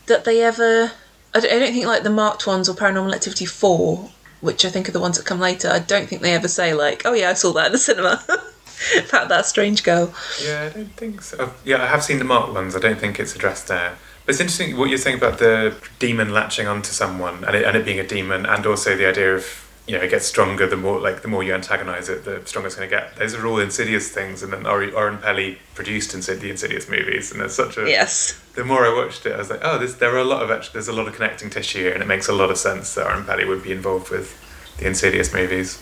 that 0.07 0.25
they 0.25 0.43
ever. 0.43 0.91
I 1.35 1.41
don't, 1.41 1.53
I 1.53 1.59
don't 1.59 1.73
think 1.73 1.87
like 1.87 2.03
the 2.03 2.11
marked 2.11 2.47
ones 2.47 2.67
or 2.69 2.75
Paranormal 2.75 3.15
Activity 3.15 3.45
Four, 3.45 4.11
which 4.41 4.65
I 4.65 4.71
think 4.71 4.89
are 4.89 4.93
the 4.93 5.01
ones 5.01 5.19
that 5.19 5.27
come 5.27 5.41
later. 5.41 5.69
I 5.69 5.81
don't 5.81 6.09
think 6.09 6.23
they 6.23 6.35
ever 6.35 6.49
say 6.49 6.73
like, 6.73 7.03
"Oh 7.05 7.13
yeah, 7.13 7.31
I 7.31 7.35
saw 7.35 7.53
that 7.53 7.67
in 7.67 7.73
the 7.73 7.79
cinema." 7.79 8.25
About 9.09 9.29
that 9.29 9.45
strange 9.45 9.83
girl. 9.83 10.15
Yeah, 10.43 10.71
I 10.71 10.77
don't 10.77 10.97
think 10.97 11.21
so. 11.21 11.53
Yeah, 11.65 11.83
I 11.83 11.87
have 11.87 12.05
seen 12.05 12.19
the 12.19 12.25
marked 12.25 12.55
ones. 12.55 12.77
I 12.77 12.79
don't 12.79 12.99
think 12.99 13.19
it's 13.19 13.35
addressed 13.35 13.67
there. 13.67 13.99
It's 14.29 14.41
interesting 14.41 14.77
what 14.77 14.91
you're 14.91 14.99
saying 14.99 15.17
about 15.17 15.39
the 15.39 15.75
demon 15.99 16.35
latching 16.35 16.67
onto 16.67 16.91
someone 16.91 17.45
and 17.45 17.57
it, 17.57 17.65
and 17.65 17.77
it 17.77 17.85
being 17.85 17.99
a 17.99 18.07
demon, 18.07 18.45
and 18.45 18.67
also 18.67 18.95
the 18.95 19.09
idea 19.09 19.35
of 19.35 19.65
you 19.87 19.97
know 19.97 20.05
it 20.05 20.11
gets 20.11 20.27
stronger 20.27 20.67
the 20.67 20.77
more 20.77 21.01
like 21.01 21.23
the 21.23 21.29
more 21.29 21.43
you 21.43 21.55
antagonize 21.55 22.11
it, 22.11 22.27
the 22.27 22.43
stronger 22.45 22.67
it's 22.67 22.77
going 22.77 22.89
to 22.89 22.95
get. 22.95 23.17
Those 23.17 23.35
are 23.35 23.47
all 23.47 23.59
insidious 23.59 24.11
things, 24.11 24.43
and 24.43 24.53
then 24.53 24.67
Oren 24.67 25.17
Peli 25.19 25.59
produced 25.75 26.15
Insid- 26.15 26.41
the 26.41 26.51
Insidious 26.51 26.91
movies, 26.91 27.33
and 27.33 27.41
there's 27.41 27.55
such 27.55 27.79
a 27.79 27.89
yes. 27.89 28.39
The 28.55 28.65
more 28.65 28.85
I 28.85 28.95
watched 28.95 29.25
it, 29.25 29.33
I 29.33 29.39
was 29.39 29.49
like, 29.49 29.61
oh, 29.63 29.79
this, 29.79 29.95
there 29.95 30.15
are 30.15 30.19
a 30.19 30.25
lot 30.25 30.43
of 30.43 30.51
actually, 30.51 30.75
there's 30.75 30.89
a 30.89 30.93
lot 30.93 31.09
of 31.09 31.15
connecting 31.15 31.49
tissue 31.49 31.79
here, 31.79 31.95
and 31.95 32.03
it 32.03 32.07
makes 32.07 32.29
a 32.29 32.35
lot 32.35 32.51
of 32.51 32.59
sense 32.59 32.95
that 32.97 33.07
Oren 33.07 33.25
Peli 33.25 33.47
would 33.47 33.63
be 33.63 33.73
involved 33.73 34.11
with 34.11 34.37
the 34.77 34.87
Insidious 34.87 35.33
movies. 35.33 35.81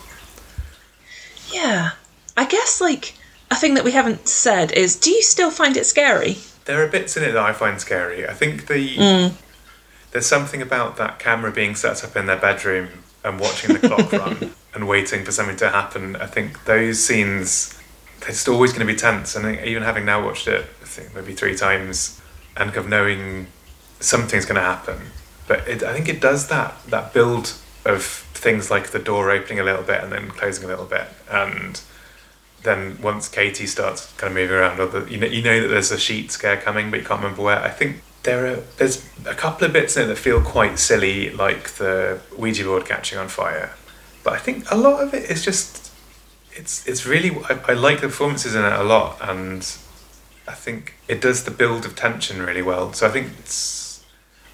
Yeah, 1.53 1.91
I 2.37 2.45
guess 2.45 2.81
like 2.81 3.15
a 3.51 3.57
thing 3.57 3.75
that 3.75 3.85
we 3.85 3.91
haven't 3.91 4.29
said 4.29 4.71
is, 4.71 4.95
do 4.95 5.11
you 5.11 5.23
still 5.23 5.51
find 5.51 5.77
it 5.77 5.85
scary? 5.85 6.37
There 6.67 6.85
are 6.85 6.89
bits 6.89 7.17
in 7.17 7.23
it 7.23 7.33
that 7.33 7.43
I 7.43 7.53
find 7.53 7.81
scary. 7.81 8.29
I 8.29 8.35
think 8.35 8.67
the 8.67 8.97
mm. 8.97 9.33
there's 10.13 10.27
something 10.27 10.61
about 10.61 10.97
that 10.99 11.19
camera 11.19 11.51
being 11.51 11.75
set 11.75 12.05
up 12.05 12.15
in 12.17 12.27
their 12.27 12.37
bedroom 12.37 12.89
and 13.25 13.41
watching 13.41 13.75
the 13.75 13.89
clock 13.89 14.13
run 14.13 14.53
and 14.75 14.87
waiting 14.87 15.25
for 15.25 15.33
something 15.33 15.57
to 15.57 15.71
happen. 15.71 16.17
I 16.17 16.27
think 16.27 16.65
those 16.65 17.03
scenes 17.03 17.73
they're 18.21 18.31
just 18.31 18.49
always 18.49 18.73
going 18.73 18.87
to 18.87 18.93
be 18.93 18.99
tense. 18.99 19.37
And 19.37 19.61
even 19.65 19.83
having 19.83 20.05
now 20.05 20.25
watched 20.25 20.49
it, 20.49 20.67
I 20.83 20.85
think 20.85 21.15
maybe 21.15 21.33
three 21.33 21.57
times, 21.57 22.21
and 22.57 22.71
kind 22.71 22.79
of 22.79 22.89
knowing 22.89 23.47
something's 24.01 24.45
going 24.45 24.57
to 24.57 24.63
happen, 24.63 24.99
but 25.47 25.67
it, 25.69 25.83
I 25.83 25.93
think 25.93 26.09
it 26.09 26.21
does 26.21 26.49
that 26.49 26.75
that 26.89 27.13
build 27.13 27.55
of 27.85 28.05
things 28.05 28.71
like 28.71 28.89
the 28.89 28.99
door 28.99 29.31
opening 29.31 29.61
a 29.61 29.65
little 29.65 29.83
bit 29.83 30.03
and 30.03 30.13
then 30.13 30.29
closing 30.29 30.65
a 30.65 30.67
little 30.67 30.85
bit 30.85 31.07
and 31.31 31.81
then 32.67 32.99
once 33.01 33.29
Katie 33.29 33.67
starts 33.67 34.13
kind 34.15 34.31
of 34.31 34.35
moving 34.35 34.57
around, 34.57 34.81
or 34.81 34.87
the, 34.87 35.11
you 35.11 35.19
know, 35.19 35.27
you 35.27 35.43
know 35.43 35.61
that 35.63 35.69
there's 35.69 35.91
a 35.91 35.99
sheet 35.99 36.31
scare 36.31 36.57
coming, 36.57 36.91
but 36.91 37.01
you 37.01 37.07
can't 37.07 37.23
remember 37.23 37.43
where. 37.43 37.63
I 37.63 37.71
think 37.71 38.03
there 38.25 38.47
are 38.47 38.57
there's 38.77 39.09
a 39.25 39.35
couple 39.35 39.67
of 39.67 39.73
bits 39.73 39.97
in 39.97 40.05
it 40.05 40.07
that 40.07 40.19
feel 40.19 40.43
quite 40.43 40.79
silly, 40.79 41.31
like 41.31 41.71
the 41.75 42.21
Ouija 42.37 42.65
board 42.65 42.85
catching 42.85 43.19
on 43.19 43.29
fire. 43.29 43.73
But 44.23 44.35
I 44.35 44.39
think 44.39 44.71
a 44.71 44.77
lot 44.77 45.03
of 45.03 45.15
it 45.15 45.31
is 45.31 45.45
just 45.45 45.93
it's 46.53 46.87
it's 46.87 47.07
really 47.07 47.31
I, 47.49 47.61
I 47.69 47.73
like 47.73 48.01
the 48.01 48.09
performances 48.09 48.55
in 48.55 48.65
it 48.65 48.73
a 48.73 48.83
lot, 48.83 49.19
and 49.23 49.63
I 50.47 50.55
think 50.55 50.95
it 51.09 51.21
does 51.21 51.45
the 51.45 51.51
build 51.51 51.87
of 51.87 51.97
tension 51.97 52.43
really 52.43 52.63
well. 52.63 52.93
So 52.93 53.07
I 53.07 53.11
think 53.11 53.29
it's 53.39 54.05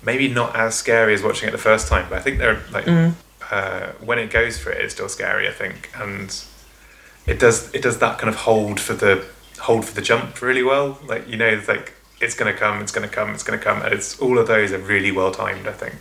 maybe 0.04 0.28
not 0.28 0.54
as 0.54 0.74
scary 0.74 1.14
as 1.14 1.22
watching 1.22 1.48
it 1.48 1.52
the 1.52 1.58
first 1.58 1.88
time, 1.88 2.06
but 2.08 2.18
I 2.18 2.20
think 2.20 2.38
they're 2.38 2.62
like 2.70 2.84
mm. 2.84 3.14
uh, 3.50 3.92
when 4.00 4.18
it 4.18 4.30
goes 4.30 4.58
for 4.58 4.70
it, 4.70 4.84
it's 4.84 4.94
still 4.94 5.08
scary. 5.08 5.48
I 5.48 5.52
think 5.52 5.90
and 5.96 6.44
it 7.26 7.38
does 7.38 7.72
it 7.74 7.82
does 7.82 7.98
that 7.98 8.18
kind 8.18 8.28
of 8.28 8.36
hold 8.36 8.80
for 8.80 8.94
the 8.94 9.24
hold 9.60 9.84
for 9.84 9.94
the 9.94 10.02
jump 10.02 10.40
really 10.42 10.62
well. 10.62 10.98
Like 11.06 11.28
you 11.28 11.36
know, 11.36 11.60
like 11.68 11.94
it's 12.20 12.34
gonna 12.34 12.54
come, 12.54 12.80
it's 12.80 12.92
gonna 12.92 13.08
come, 13.08 13.30
it's 13.30 13.42
gonna 13.42 13.58
come, 13.58 13.82
and 13.82 13.92
it's 13.92 14.18
all 14.20 14.38
of 14.38 14.46
those 14.46 14.72
are 14.72 14.78
really 14.78 15.12
well 15.12 15.32
timed. 15.32 15.66
I 15.66 15.72
think 15.72 15.94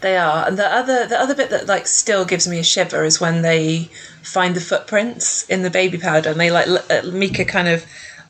they 0.00 0.16
are. 0.16 0.46
And 0.46 0.56
the 0.56 0.66
other 0.66 1.06
the 1.06 1.18
other 1.18 1.34
bit 1.34 1.50
that 1.50 1.66
like 1.66 1.86
still 1.86 2.24
gives 2.24 2.46
me 2.46 2.58
a 2.58 2.64
shiver 2.64 3.04
is 3.04 3.20
when 3.20 3.42
they 3.42 3.90
find 4.22 4.54
the 4.54 4.60
footprints 4.60 5.48
in 5.48 5.62
the 5.62 5.70
baby 5.70 5.98
powder, 5.98 6.30
and 6.30 6.40
they 6.40 6.50
like 6.50 6.68
uh, 6.68 7.02
Micah 7.12 7.44
kind 7.44 7.68
of 7.68 7.84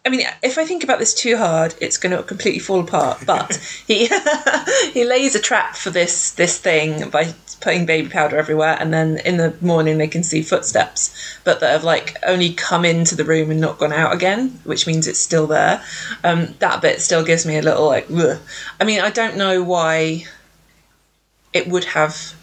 I 0.07 0.11
mean, 0.11 0.27
if 0.43 0.59
I 0.59 0.67
think 0.67 0.85
about 0.85 0.99
this 0.99 1.15
too 1.15 1.39
hard, 1.39 1.75
it's 1.81 1.97
going 1.97 2.15
to 2.15 2.23
completely 2.23 2.59
fall 2.59 2.81
apart. 2.81 3.23
But 3.27 3.57
he 3.87 4.09
he 4.93 5.05
lays 5.05 5.35
a 5.35 5.41
trap 5.41 5.77
for 5.77 5.91
this 5.91 6.31
this 6.33 6.59
thing 6.59 7.09
by 7.09 7.35
putting 7.61 7.87
baby 7.87 8.09
powder 8.09 8.37
everywhere, 8.37 8.77
and 8.79 8.93
then 8.93 9.19
in 9.25 9.39
the 9.39 9.57
morning 9.63 9.97
they 9.97 10.09
can 10.09 10.23
see 10.23 10.43
footsteps, 10.43 11.15
but 11.45 11.61
that 11.61 11.73
have 11.73 11.85
like 11.85 12.17
only 12.27 12.53
come 12.53 12.85
into 12.85 13.17
the 13.17 13.25
room 13.25 13.51
and 13.51 13.61
not 13.61 13.79
gone 13.79 13.93
out 13.93 14.13
again, 14.13 14.61
which 14.65 14.87
means 14.87 15.07
it's 15.07 15.19
still 15.19 15.47
there. 15.47 15.83
Um, 16.23 16.55
that 16.59 16.83
bit 16.83 17.01
still 17.01 17.25
gives 17.25 17.47
me 17.47 17.57
a 17.57 17.63
little 17.63 17.87
like. 17.87 18.07
Ugh. 18.11 18.39
I 18.79 18.85
mean, 18.85 19.01
I 19.01 19.11
don't 19.11 19.37
know 19.37 19.63
why 19.63 20.27
it 21.55 21.69
would 21.69 21.85
have 21.85 22.35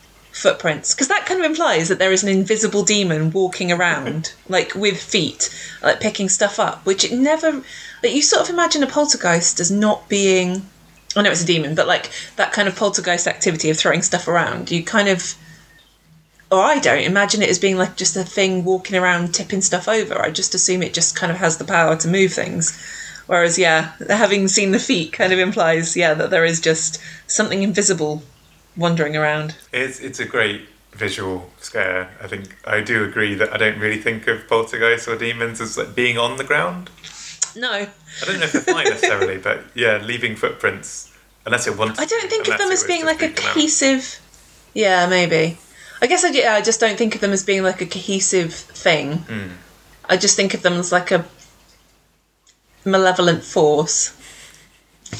footprints. 0.41 0.93
Because 0.93 1.07
that 1.07 1.25
kind 1.25 1.39
of 1.39 1.45
implies 1.45 1.87
that 1.87 1.99
there 1.99 2.11
is 2.11 2.23
an 2.23 2.29
invisible 2.29 2.83
demon 2.83 3.31
walking 3.31 3.71
around 3.71 4.33
like 4.49 4.73
with 4.75 5.01
feet 5.01 5.55
like 5.81 5.99
picking 5.99 6.29
stuff 6.29 6.59
up 6.59 6.85
which 6.85 7.03
it 7.03 7.13
never 7.13 7.63
that 8.01 8.13
you 8.13 8.21
sort 8.21 8.43
of 8.43 8.49
imagine 8.49 8.83
a 8.83 8.87
poltergeist 8.87 9.59
as 9.59 9.71
not 9.71 10.09
being 10.09 10.65
I 11.15 11.21
know 11.21 11.31
it's 11.31 11.43
a 11.43 11.45
demon 11.45 11.75
but 11.75 11.87
like 11.87 12.09
that 12.35 12.51
kind 12.51 12.67
of 12.67 12.75
poltergeist 12.75 13.27
activity 13.27 13.69
of 13.69 13.77
throwing 13.77 14.01
stuff 14.01 14.27
around. 14.27 14.71
You 14.71 14.83
kind 14.83 15.07
of 15.07 15.35
or 16.51 16.61
I 16.61 16.79
don't 16.79 17.03
imagine 17.03 17.41
it 17.41 17.49
as 17.49 17.59
being 17.59 17.77
like 17.77 17.95
just 17.95 18.17
a 18.17 18.25
thing 18.25 18.65
walking 18.65 18.97
around 18.97 19.33
tipping 19.33 19.61
stuff 19.61 19.87
over. 19.87 20.21
I 20.21 20.31
just 20.31 20.53
assume 20.53 20.83
it 20.83 20.93
just 20.93 21.15
kind 21.15 21.31
of 21.31 21.37
has 21.37 21.57
the 21.57 21.63
power 21.63 21.95
to 21.95 22.07
move 22.07 22.33
things. 22.33 22.77
Whereas 23.27 23.57
yeah 23.59 23.91
having 24.09 24.47
seen 24.47 24.71
the 24.71 24.79
feet 24.79 25.13
kind 25.13 25.31
of 25.31 25.39
implies 25.39 25.95
yeah 25.95 26.13
that 26.15 26.31
there 26.31 26.45
is 26.45 26.59
just 26.59 26.99
something 27.27 27.61
invisible 27.61 28.23
wandering 28.75 29.15
around. 29.15 29.55
It's 29.71 29.99
it's 29.99 30.19
a 30.19 30.25
great 30.25 30.67
visual 30.93 31.49
scare. 31.59 32.11
I 32.21 32.27
think 32.27 32.55
I 32.65 32.81
do 32.81 33.03
agree 33.03 33.33
that 33.35 33.53
I 33.53 33.57
don't 33.57 33.79
really 33.79 33.99
think 33.99 34.27
of 34.27 34.47
poltergeists 34.47 35.07
or 35.07 35.17
demons 35.17 35.61
as 35.61 35.77
like 35.77 35.95
being 35.95 36.17
on 36.17 36.37
the 36.37 36.43
ground. 36.43 36.89
No. 37.55 37.71
I 37.71 38.25
don't 38.25 38.39
know 38.39 38.45
if 38.45 38.53
they're 38.53 38.61
fine 38.61 38.85
necessarily, 38.85 39.37
but 39.37 39.63
yeah, 39.75 39.97
leaving 39.97 40.35
footprints 40.35 41.11
unless 41.45 41.67
it 41.67 41.77
wants. 41.77 41.99
I 41.99 42.05
don't 42.05 42.29
think 42.29 42.47
of 42.47 42.57
them 42.57 42.71
as 42.71 42.83
being 42.83 43.05
like 43.05 43.21
a 43.21 43.27
freak 43.27 43.35
them 43.35 43.45
out. 43.45 43.53
cohesive. 43.53 44.21
Yeah, 44.73 45.07
maybe. 45.07 45.57
I 46.01 46.07
guess 46.07 46.23
I, 46.23 46.29
yeah, 46.29 46.53
I 46.53 46.61
just 46.61 46.79
don't 46.79 46.97
think 46.97 47.15
of 47.15 47.21
them 47.21 47.31
as 47.31 47.43
being 47.43 47.63
like 47.63 47.81
a 47.81 47.85
cohesive 47.85 48.53
thing. 48.53 49.19
Hmm. 49.19 49.49
I 50.09 50.17
just 50.17 50.35
think 50.35 50.53
of 50.53 50.61
them 50.61 50.73
as 50.73 50.91
like 50.91 51.11
a 51.11 51.25
malevolent 52.85 53.43
force. 53.43 54.17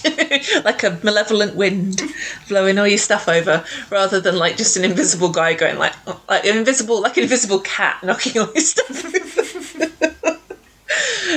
like 0.63 0.83
a 0.83 0.99
malevolent 1.03 1.55
wind 1.55 2.01
blowing 2.47 2.79
all 2.79 2.87
your 2.87 2.97
stuff 2.97 3.27
over 3.27 3.63
rather 3.89 4.19
than 4.19 4.37
like 4.37 4.57
just 4.57 4.77
an 4.77 4.83
invisible 4.83 5.29
guy 5.29 5.53
going 5.53 5.77
like 5.77 5.93
like 6.29 6.45
an 6.45 6.57
invisible 6.57 7.01
like 7.01 7.17
an 7.17 7.23
invisible 7.23 7.59
cat 7.59 7.97
knocking 8.03 8.41
all 8.41 8.51
your 8.53 8.61
stuff 8.61 9.05
over. 9.05 9.17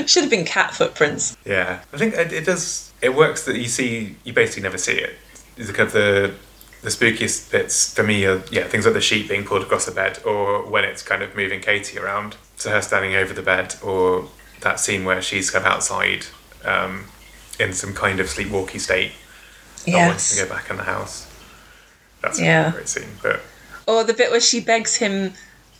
should 0.07 0.25
have 0.25 0.31
been 0.31 0.45
cat 0.45 0.75
footprints 0.75 1.37
Yeah, 1.45 1.81
I 1.93 1.97
think 1.97 2.15
it, 2.15 2.33
it 2.33 2.45
does. 2.45 2.93
It 3.01 3.15
works 3.15 3.45
that 3.45 3.57
you 3.57 3.69
see. 3.69 4.17
You 4.25 4.33
basically 4.33 4.63
never 4.63 4.79
see 4.79 4.93
it. 4.93 5.17
It's 5.57 5.71
kind 5.71 5.87
of 5.87 5.93
the 5.93 6.35
the 6.83 6.91
spookiest 6.91 7.51
bits 7.51 7.95
for 7.95 8.03
me 8.03 8.27
are 8.27 8.43
yeah 8.51 8.65
things 8.65 8.85
like 8.85 8.95
the 8.95 9.01
sheet 9.01 9.29
being 9.29 9.45
pulled 9.45 9.63
across 9.63 9.87
the 9.87 9.93
bed, 9.93 10.21
or 10.25 10.69
when 10.69 10.85
it's 10.85 11.03
kind 11.03 11.23
of 11.23 11.37
moving 11.37 11.61
Katie 11.61 11.99
around. 11.99 12.37
So 12.57 12.71
her 12.71 12.81
standing 12.81 13.15
over 13.15 13.33
the 13.33 13.43
bed, 13.43 13.77
or 13.83 14.29
that 14.61 14.81
scene 14.81 15.05
where 15.05 15.23
she's 15.23 15.51
kind 15.51 15.65
of 15.65 15.73
outside 15.73 16.27
um, 16.65 17.07
in 17.61 17.73
some 17.73 17.95
kind 17.95 18.21
of 18.21 18.27
sleepwalky 18.27 18.81
state, 18.81 19.13
not 19.87 19.95
wanting 19.97 20.09
yes 20.15 20.37
to 20.37 20.45
go 20.45 20.49
back 20.55 20.71
in 20.71 20.77
the 20.77 20.83
house. 20.85 21.27
That's 22.23 22.41
Yeah. 22.41 22.69
a 22.69 22.73
great 22.73 22.89
scene. 22.89 23.11
But 23.23 23.41
Or 23.87 24.03
the 24.05 24.15
bit 24.15 24.31
where 24.31 24.41
she 24.41 24.61
begs 24.61 24.97
him 24.97 25.35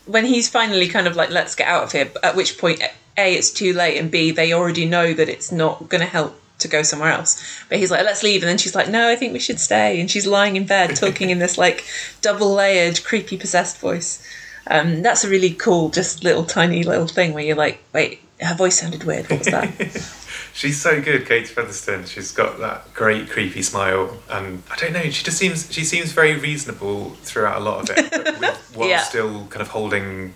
when 0.07 0.27
he's 0.27 0.49
finally 0.49 0.89
kind 0.89 1.07
of 1.07 1.17
like, 1.17 1.31
let's 1.31 1.55
get 1.55 1.67
out 1.67 1.85
of 1.85 1.93
here, 1.93 2.11
at 2.23 2.37
which 2.37 2.59
point, 2.59 2.83
A, 3.17 3.35
it's 3.35 3.51
too 3.51 3.73
late, 3.73 3.97
and 3.99 4.11
B, 4.11 4.31
they 4.31 4.53
already 4.53 4.85
know 4.85 5.15
that 5.15 5.29
it's 5.31 5.51
not 5.51 5.89
going 5.89 6.03
to 6.03 6.07
help 6.07 6.39
to 6.59 6.69
go 6.69 6.83
somewhere 6.83 7.11
else. 7.11 7.43
But 7.71 7.79
he's 7.79 7.91
like, 7.91 8.05
let's 8.05 8.23
leave. 8.23 8.43
And 8.43 8.49
then 8.51 8.59
she's 8.59 8.75
like, 8.75 8.89
no, 8.91 9.09
I 9.09 9.17
think 9.17 9.33
we 9.33 9.39
should 9.39 9.59
stay. 9.59 9.99
And 10.01 10.11
she's 10.11 10.27
lying 10.27 10.57
in 10.57 10.67
bed 10.67 10.95
talking 10.97 11.31
in 11.31 11.39
this 11.39 11.57
like 11.57 11.85
double 12.21 12.53
layered, 12.55 13.03
creepy, 13.03 13.39
possessed 13.39 13.79
voice. 13.79 14.23
Um, 14.67 15.01
that's 15.03 15.25
a 15.25 15.29
really 15.31 15.53
cool, 15.55 15.89
just 15.89 16.23
little 16.23 16.45
tiny 16.45 16.85
little 16.85 17.07
thing 17.07 17.33
where 17.33 17.43
you're 17.45 17.57
like, 17.57 17.81
wait, 17.95 18.21
her 18.41 18.55
voice 18.55 18.79
sounded 18.81 19.05
weird. 19.05 19.29
What 19.31 19.39
was 19.41 19.49
that? 19.49 20.15
She's 20.55 20.81
so 20.81 21.01
good, 21.03 21.27
Kate 21.27 21.49
Featherston. 21.49 22.07
She's 22.07 22.31
got 22.31 22.61
that 22.61 22.95
great 22.95 23.29
creepy 23.29 23.61
smile, 23.61 24.19
and 24.31 24.63
I 24.71 24.77
don't 24.77 24.93
know. 24.93 25.03
She 25.11 25.25
just 25.25 25.37
seems 25.37 25.71
she 25.73 25.83
seems 25.85 26.13
very 26.13 26.37
reasonable 26.37 27.11
throughout 27.25 27.61
a 27.61 27.65
lot 27.65 27.91
of 27.91 27.99
it, 27.99 28.09
but 28.11 28.39
with, 28.41 28.71
while 28.77 28.89
Yeah. 28.89 29.01
still 29.03 29.47
kind 29.49 29.61
of 29.63 29.69
holding, 29.69 30.35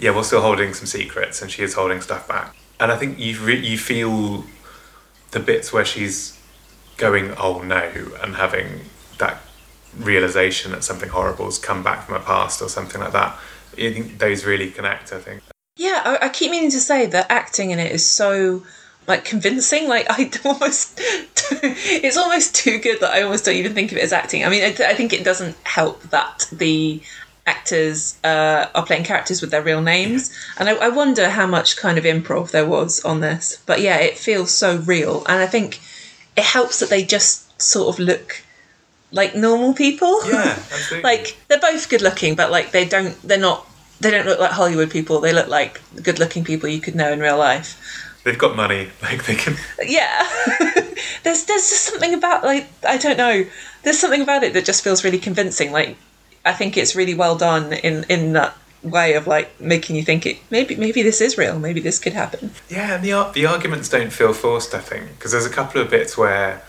yeah, 0.00 0.10
while 0.10 0.24
still 0.24 0.40
holding 0.42 0.74
some 0.74 0.86
secrets, 0.86 1.40
and 1.40 1.52
she 1.52 1.62
is 1.62 1.74
holding 1.74 2.00
stuff 2.00 2.26
back. 2.26 2.56
And 2.80 2.90
I 2.90 2.96
think 2.96 3.20
you 3.20 3.38
re- 3.40 3.64
you 3.64 3.78
feel 3.78 4.44
the 5.30 5.38
bits 5.38 5.72
where 5.72 5.84
she's 5.84 6.36
going, 6.96 7.32
oh 7.38 7.62
no, 7.62 7.92
and 8.22 8.34
having 8.34 8.80
that 9.18 9.40
realization 9.96 10.72
that 10.72 10.82
something 10.82 11.10
horrible's 11.10 11.58
come 11.58 11.82
back 11.84 12.04
from 12.06 12.14
her 12.16 12.20
past 12.24 12.60
or 12.60 12.68
something 12.68 13.00
like 13.00 13.12
that. 13.12 13.38
I 13.74 13.92
think 13.92 14.18
those 14.18 14.44
really 14.44 14.70
connect. 14.72 15.12
I 15.12 15.20
think. 15.20 15.42
Yeah, 15.76 16.02
I, 16.04 16.26
I 16.26 16.28
keep 16.28 16.50
meaning 16.50 16.72
to 16.72 16.80
say 16.80 17.06
that 17.06 17.26
acting 17.30 17.70
in 17.70 17.78
it 17.78 17.92
is 17.92 18.04
so 18.04 18.64
like 19.06 19.24
convincing. 19.24 19.88
Like 19.88 20.06
I 20.08 20.30
almost, 20.44 21.00
it's 21.00 22.16
almost 22.16 22.54
too 22.54 22.78
good 22.78 23.00
that 23.00 23.12
I 23.12 23.22
almost 23.22 23.44
don't 23.44 23.56
even 23.56 23.74
think 23.74 23.92
of 23.92 23.98
it 23.98 24.04
as 24.04 24.12
acting. 24.12 24.44
I 24.44 24.48
mean, 24.48 24.62
I, 24.62 24.90
I 24.90 24.94
think 24.94 25.12
it 25.12 25.24
doesn't 25.24 25.56
help 25.64 26.02
that 26.10 26.48
the 26.52 27.02
actors 27.46 28.18
uh, 28.22 28.66
are 28.74 28.86
playing 28.86 29.04
characters 29.04 29.40
with 29.40 29.50
their 29.50 29.62
real 29.62 29.80
names, 29.82 30.32
and 30.58 30.68
I, 30.68 30.74
I 30.74 30.88
wonder 30.88 31.28
how 31.30 31.46
much 31.46 31.76
kind 31.76 31.98
of 31.98 32.04
improv 32.04 32.50
there 32.50 32.66
was 32.66 33.04
on 33.04 33.20
this. 33.20 33.62
But 33.66 33.80
yeah, 33.80 33.96
it 33.96 34.16
feels 34.16 34.50
so 34.50 34.78
real, 34.78 35.24
and 35.26 35.40
I 35.40 35.46
think 35.46 35.80
it 36.36 36.44
helps 36.44 36.80
that 36.80 36.90
they 36.90 37.04
just 37.04 37.60
sort 37.60 37.94
of 37.94 37.98
look 37.98 38.42
like 39.12 39.34
normal 39.34 39.74
people. 39.74 40.24
Yeah, 40.26 40.56
absolutely. 40.72 41.02
like 41.02 41.38
they're 41.48 41.60
both 41.60 41.88
good 41.88 42.02
looking, 42.02 42.34
but 42.34 42.50
like 42.50 42.70
they 42.70 42.84
don't 42.84 43.20
they're 43.22 43.38
not 43.38 43.66
they 44.00 44.10
don't 44.10 44.26
look 44.26 44.40
like 44.40 44.52
Hollywood 44.52 44.90
people. 44.90 45.20
They 45.20 45.32
look 45.32 45.48
like 45.48 45.80
good 46.02 46.18
looking 46.18 46.44
people 46.44 46.68
you 46.68 46.80
could 46.80 46.94
know 46.94 47.12
in 47.12 47.20
real 47.20 47.38
life. 47.38 47.78
They've 48.30 48.38
got 48.38 48.54
money, 48.54 48.88
like 49.02 49.24
they 49.24 49.34
can. 49.34 49.56
Yeah. 49.84 50.24
there's 51.24 51.44
there's 51.46 51.68
just 51.68 51.82
something 51.86 52.14
about 52.14 52.44
like 52.44 52.68
I 52.86 52.96
don't 52.96 53.16
know. 53.16 53.44
There's 53.82 53.98
something 53.98 54.22
about 54.22 54.44
it 54.44 54.52
that 54.52 54.64
just 54.64 54.84
feels 54.84 55.02
really 55.02 55.18
convincing. 55.18 55.72
Like 55.72 55.96
I 56.44 56.52
think 56.52 56.76
it's 56.76 56.94
really 56.94 57.14
well 57.14 57.36
done 57.36 57.72
in 57.72 58.04
in 58.08 58.34
that 58.34 58.56
way 58.84 59.14
of 59.14 59.26
like 59.26 59.60
making 59.60 59.96
you 59.96 60.04
think 60.04 60.26
it 60.26 60.38
maybe 60.48 60.76
maybe 60.76 61.02
this 61.02 61.20
is 61.20 61.36
real. 61.36 61.58
Maybe 61.58 61.80
this 61.80 61.98
could 61.98 62.12
happen. 62.12 62.52
Yeah, 62.68 62.94
and 62.94 63.04
the 63.04 63.32
the 63.34 63.46
arguments 63.46 63.88
don't 63.88 64.12
feel 64.12 64.32
forced. 64.32 64.74
I 64.76 64.80
think 64.80 65.10
because 65.16 65.32
there's 65.32 65.46
a 65.46 65.50
couple 65.50 65.80
of 65.80 65.90
bits 65.90 66.16
where, 66.16 66.62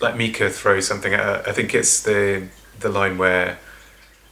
like 0.00 0.16
Micah 0.16 0.48
throws 0.48 0.86
something 0.86 1.12
at 1.12 1.20
her. 1.20 1.42
I 1.46 1.52
think 1.52 1.74
it's 1.74 2.02
the 2.02 2.48
the 2.78 2.88
line 2.88 3.18
where 3.18 3.58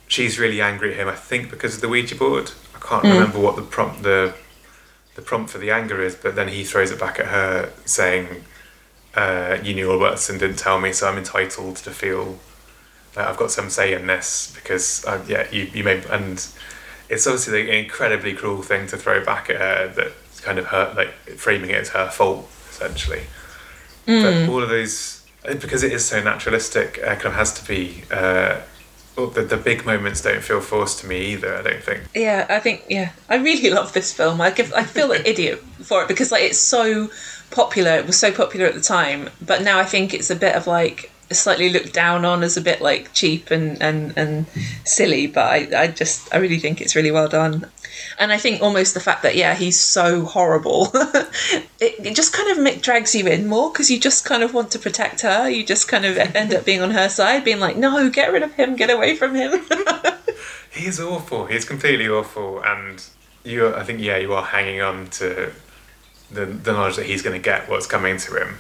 she's 0.07 0.39
really 0.39 0.63
angry 0.63 0.93
at 0.93 0.97
him. 0.99 1.09
I 1.09 1.15
think 1.15 1.51
because 1.51 1.75
of 1.75 1.83
the 1.83 1.91
Ouija 1.91 2.15
board. 2.15 2.53
I 2.75 2.79
can't 2.79 3.05
hmm. 3.05 3.13
remember 3.13 3.39
what 3.39 3.57
the 3.57 3.63
prompt 3.63 4.03
the 4.03 4.35
the 5.19 5.25
prompt 5.25 5.51
for 5.51 5.59
the 5.59 5.73
anger 5.73 6.01
is, 6.01 6.15
but 6.15 6.37
then 6.37 6.47
he 6.47 6.63
throws 6.63 6.93
it 6.93 7.01
back 7.01 7.19
at 7.19 7.27
her 7.27 7.73
saying, 7.85 8.45
uh, 9.17 9.59
"You 9.65 9.75
knew 9.75 9.91
all 9.91 9.97
about 9.97 10.13
this 10.13 10.31
and 10.31 10.39
didn't 10.39 10.61
tell 10.61 10.81
me, 10.81 10.93
so 10.93 11.09
I'm 11.09 11.19
entitled 11.19 11.75
to 11.79 11.91
feel 11.91 12.39
that 13.15 13.27
I've 13.27 13.37
got 13.37 13.51
some 13.51 13.69
say 13.69 13.95
in 13.95 14.07
this 14.07 14.53
because 14.55 15.05
uh, 15.05 15.21
yeah, 15.27 15.51
you 15.51 15.63
you 15.75 15.83
made 15.83 16.07
and." 16.07 16.47
It's 17.11 17.27
obviously 17.27 17.63
an 17.63 17.85
incredibly 17.85 18.35
cruel 18.35 18.61
thing 18.61 18.87
to 18.89 18.99
throw 18.99 19.25
back 19.25 19.49
at 19.49 19.57
her 19.57 19.89
that 19.97 20.13
kind 20.43 20.59
of 20.59 20.67
hurt, 20.67 20.95
like 20.95 21.15
framing 21.37 21.71
it 21.71 21.77
as 21.77 21.89
her 21.89 22.11
fault, 22.11 22.47
essentially. 22.71 23.23
But 24.23 24.49
all 24.51 24.63
of 24.63 24.69
those, 24.69 25.25
because 25.43 25.83
it 25.83 25.91
is 25.91 26.05
so 26.05 26.23
naturalistic, 26.23 26.99
uh, 27.03 27.15
kind 27.15 27.29
of 27.29 27.35
has 27.35 27.53
to 27.55 27.67
be. 27.67 28.03
Uh, 28.11 28.61
well, 29.19 29.27
the, 29.27 29.43
the 29.43 29.57
big 29.57 29.85
moments 29.85 30.23
don't 30.23 30.43
feel 30.43 30.61
forced 30.61 31.01
to 31.01 31.07
me 31.07 31.33
either. 31.33 31.57
I 31.57 31.63
don't 31.63 31.83
think. 31.83 32.05
Yeah, 32.15 32.47
I 32.49 32.61
think 32.61 32.85
yeah, 32.89 33.11
I 33.29 33.37
really 33.37 33.71
love 33.79 33.93
this 33.93 34.13
film. 34.13 34.41
I 34.41 34.51
give 34.51 34.73
I 34.73 34.85
feel 34.85 35.13
an 35.13 35.23
idiot 35.27 35.59
for 35.83 36.03
it 36.03 36.09
because 36.09 36.31
like 36.31 36.45
it's 36.45 36.59
so 36.59 37.11
popular. 37.51 37.93
It 37.97 38.07
was 38.07 38.17
so 38.17 38.31
popular 38.31 38.67
at 38.67 38.75
the 38.75 38.81
time, 38.81 39.29
but 39.45 39.63
now 39.63 39.79
I 39.79 39.85
think 39.85 40.15
it's 40.15 40.31
a 40.31 40.37
bit 40.37 40.55
of 40.55 40.67
like 40.67 41.11
slightly 41.31 41.71
looked 41.71 41.93
down 41.93 42.25
on 42.25 42.43
as 42.43 42.57
a 42.57 42.61
bit 42.61 42.81
like 42.81 43.13
cheap 43.13 43.51
and 43.51 43.81
and 43.83 44.17
and 44.17 44.47
silly. 44.85 45.27
But 45.27 45.47
I 45.47 45.83
I 45.83 45.87
just 45.89 46.33
I 46.35 46.39
really 46.39 46.59
think 46.59 46.81
it's 46.81 46.97
really 46.97 47.11
well 47.11 47.29
done. 47.29 47.71
And 48.19 48.33
I 48.33 48.39
think 48.39 48.63
almost 48.63 48.95
the 48.95 49.01
fact 49.01 49.23
that 49.23 49.37
yeah 49.37 49.55
he's 49.55 49.79
so 49.79 50.25
horrible, 50.25 50.91
it, 50.95 51.67
it 51.81 52.17
just 52.17 52.33
kind 52.33 52.67
of 52.67 52.83
drags 52.83 53.15
you 53.15 53.27
in 53.27 53.47
more 53.47 53.71
because 53.71 53.91
you 53.91 53.99
just 53.99 54.25
kind 54.25 54.43
of 54.43 54.55
want 54.55 54.71
to 54.73 54.79
protect 54.79 55.23
her. 55.23 55.49
You 55.49 55.65
just 55.65 55.89
kind 55.89 56.05
of 56.05 56.17
end 56.17 56.55
up 56.55 56.65
being 56.65 56.83
on 56.83 56.91
her 56.91 57.09
side, 57.09 57.45
being 57.45 57.61
like, 57.61 57.77
no, 57.77 58.09
get 58.11 58.33
rid 58.33 58.43
of 58.43 58.53
him, 58.55 58.77
get 58.77 58.91
away 58.91 59.17
from 59.17 59.35
him. 59.35 59.67
He's 60.71 61.01
awful. 61.01 61.47
He's 61.47 61.65
completely 61.65 62.09
awful, 62.09 62.63
and 62.63 63.05
you. 63.43 63.75
I 63.75 63.83
think 63.85 64.01
yeah, 64.01 64.19
you 64.19 64.33
are 64.35 64.45
hanging 64.45 64.81
on 64.81 65.09
to 65.11 65.53
the 66.31 66.47
the 66.47 66.73
knowledge 66.73 66.97
that 66.97 67.07
he's 67.07 67.23
going 67.23 67.35
to 67.35 67.43
get 67.43 67.69
what's 67.69 67.87
coming 67.87 68.19
to 68.19 68.37
him 68.37 68.59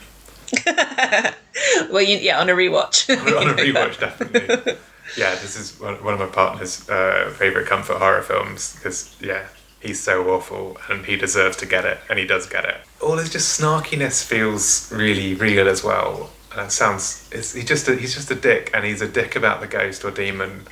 well, 1.90 2.02
you, 2.02 2.18
yeah, 2.18 2.40
on 2.40 2.48
a 2.48 2.52
rewatch. 2.52 3.08
on 3.40 3.48
a 3.48 3.54
rewatch, 3.54 4.00
definitely. 4.00 4.76
Yeah, 5.16 5.34
this 5.36 5.58
is 5.58 5.78
one, 5.80 6.02
one 6.04 6.14
of 6.14 6.20
my 6.20 6.26
partner's 6.26 6.88
uh, 6.88 7.34
favorite 7.36 7.66
comfort 7.66 7.98
horror 7.98 8.22
films 8.22 8.74
because 8.74 9.16
yeah, 9.20 9.46
he's 9.80 10.00
so 10.00 10.28
awful 10.30 10.76
and 10.88 11.06
he 11.06 11.16
deserves 11.16 11.56
to 11.58 11.66
get 11.66 11.84
it, 11.84 11.98
and 12.10 12.18
he 12.18 12.26
does 12.26 12.46
get 12.46 12.64
it. 12.64 12.76
All 13.00 13.16
his 13.16 13.30
just 13.30 13.60
snarkiness 13.60 14.24
feels 14.24 14.92
really 14.92 15.34
real 15.34 15.68
as 15.68 15.82
well. 15.82 16.30
Uh, 16.54 16.68
sounds 16.68 17.28
it's, 17.32 17.52
he's 17.52 17.64
just 17.64 17.88
a, 17.88 17.96
he's 17.96 18.14
just 18.14 18.30
a 18.30 18.34
dick, 18.34 18.70
and 18.74 18.84
he's 18.84 19.00
a 19.00 19.08
dick 19.08 19.36
about 19.36 19.60
the 19.60 19.66
ghost 19.66 20.04
or 20.04 20.10
demon, 20.10 20.66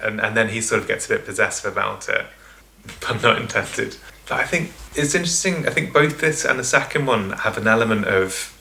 and 0.00 0.20
and 0.20 0.36
then 0.36 0.48
he 0.48 0.60
sort 0.60 0.80
of 0.80 0.88
gets 0.88 1.06
a 1.06 1.08
bit 1.10 1.24
possessive 1.24 1.72
about 1.72 2.08
it, 2.08 2.26
but 3.00 3.22
not 3.22 3.40
intended. 3.40 3.96
But 4.28 4.38
I 4.38 4.44
think 4.44 4.72
it's 4.94 5.14
interesting. 5.14 5.66
I 5.66 5.70
think 5.70 5.92
both 5.92 6.20
this 6.20 6.44
and 6.44 6.58
the 6.58 6.64
second 6.64 7.06
one 7.06 7.30
have 7.30 7.58
an 7.58 7.66
element 7.66 8.06
of 8.06 8.56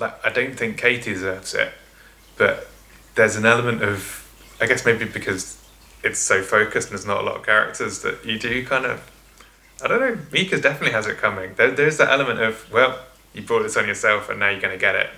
like 0.00 0.24
I 0.24 0.30
don't 0.30 0.56
think 0.56 0.78
Katie 0.78 1.12
deserves 1.12 1.54
it, 1.54 1.72
but 2.36 2.68
there's 3.14 3.36
an 3.36 3.46
element 3.46 3.82
of 3.82 4.26
I 4.60 4.66
guess 4.66 4.84
maybe 4.84 5.04
because 5.04 5.58
it's 6.02 6.18
so 6.18 6.42
focused 6.42 6.88
and 6.88 6.98
there's 6.98 7.06
not 7.06 7.20
a 7.20 7.22
lot 7.22 7.36
of 7.36 7.44
characters 7.44 8.00
that 8.00 8.24
you 8.24 8.38
do 8.38 8.64
kind 8.64 8.86
of 8.86 9.10
I 9.82 9.88
don't 9.88 10.00
know. 10.00 10.18
Micah 10.32 10.60
definitely 10.60 10.92
has 10.92 11.06
it 11.06 11.16
coming. 11.16 11.54
There, 11.54 11.70
there's 11.70 11.96
that 11.98 12.10
element 12.10 12.40
of 12.40 12.70
well, 12.72 12.98
you 13.32 13.42
brought 13.42 13.62
this 13.62 13.76
on 13.76 13.86
yourself 13.86 14.28
and 14.28 14.40
now 14.40 14.50
you're 14.50 14.60
going 14.60 14.74
to 14.74 14.80
get 14.80 14.94
it. 14.94 15.10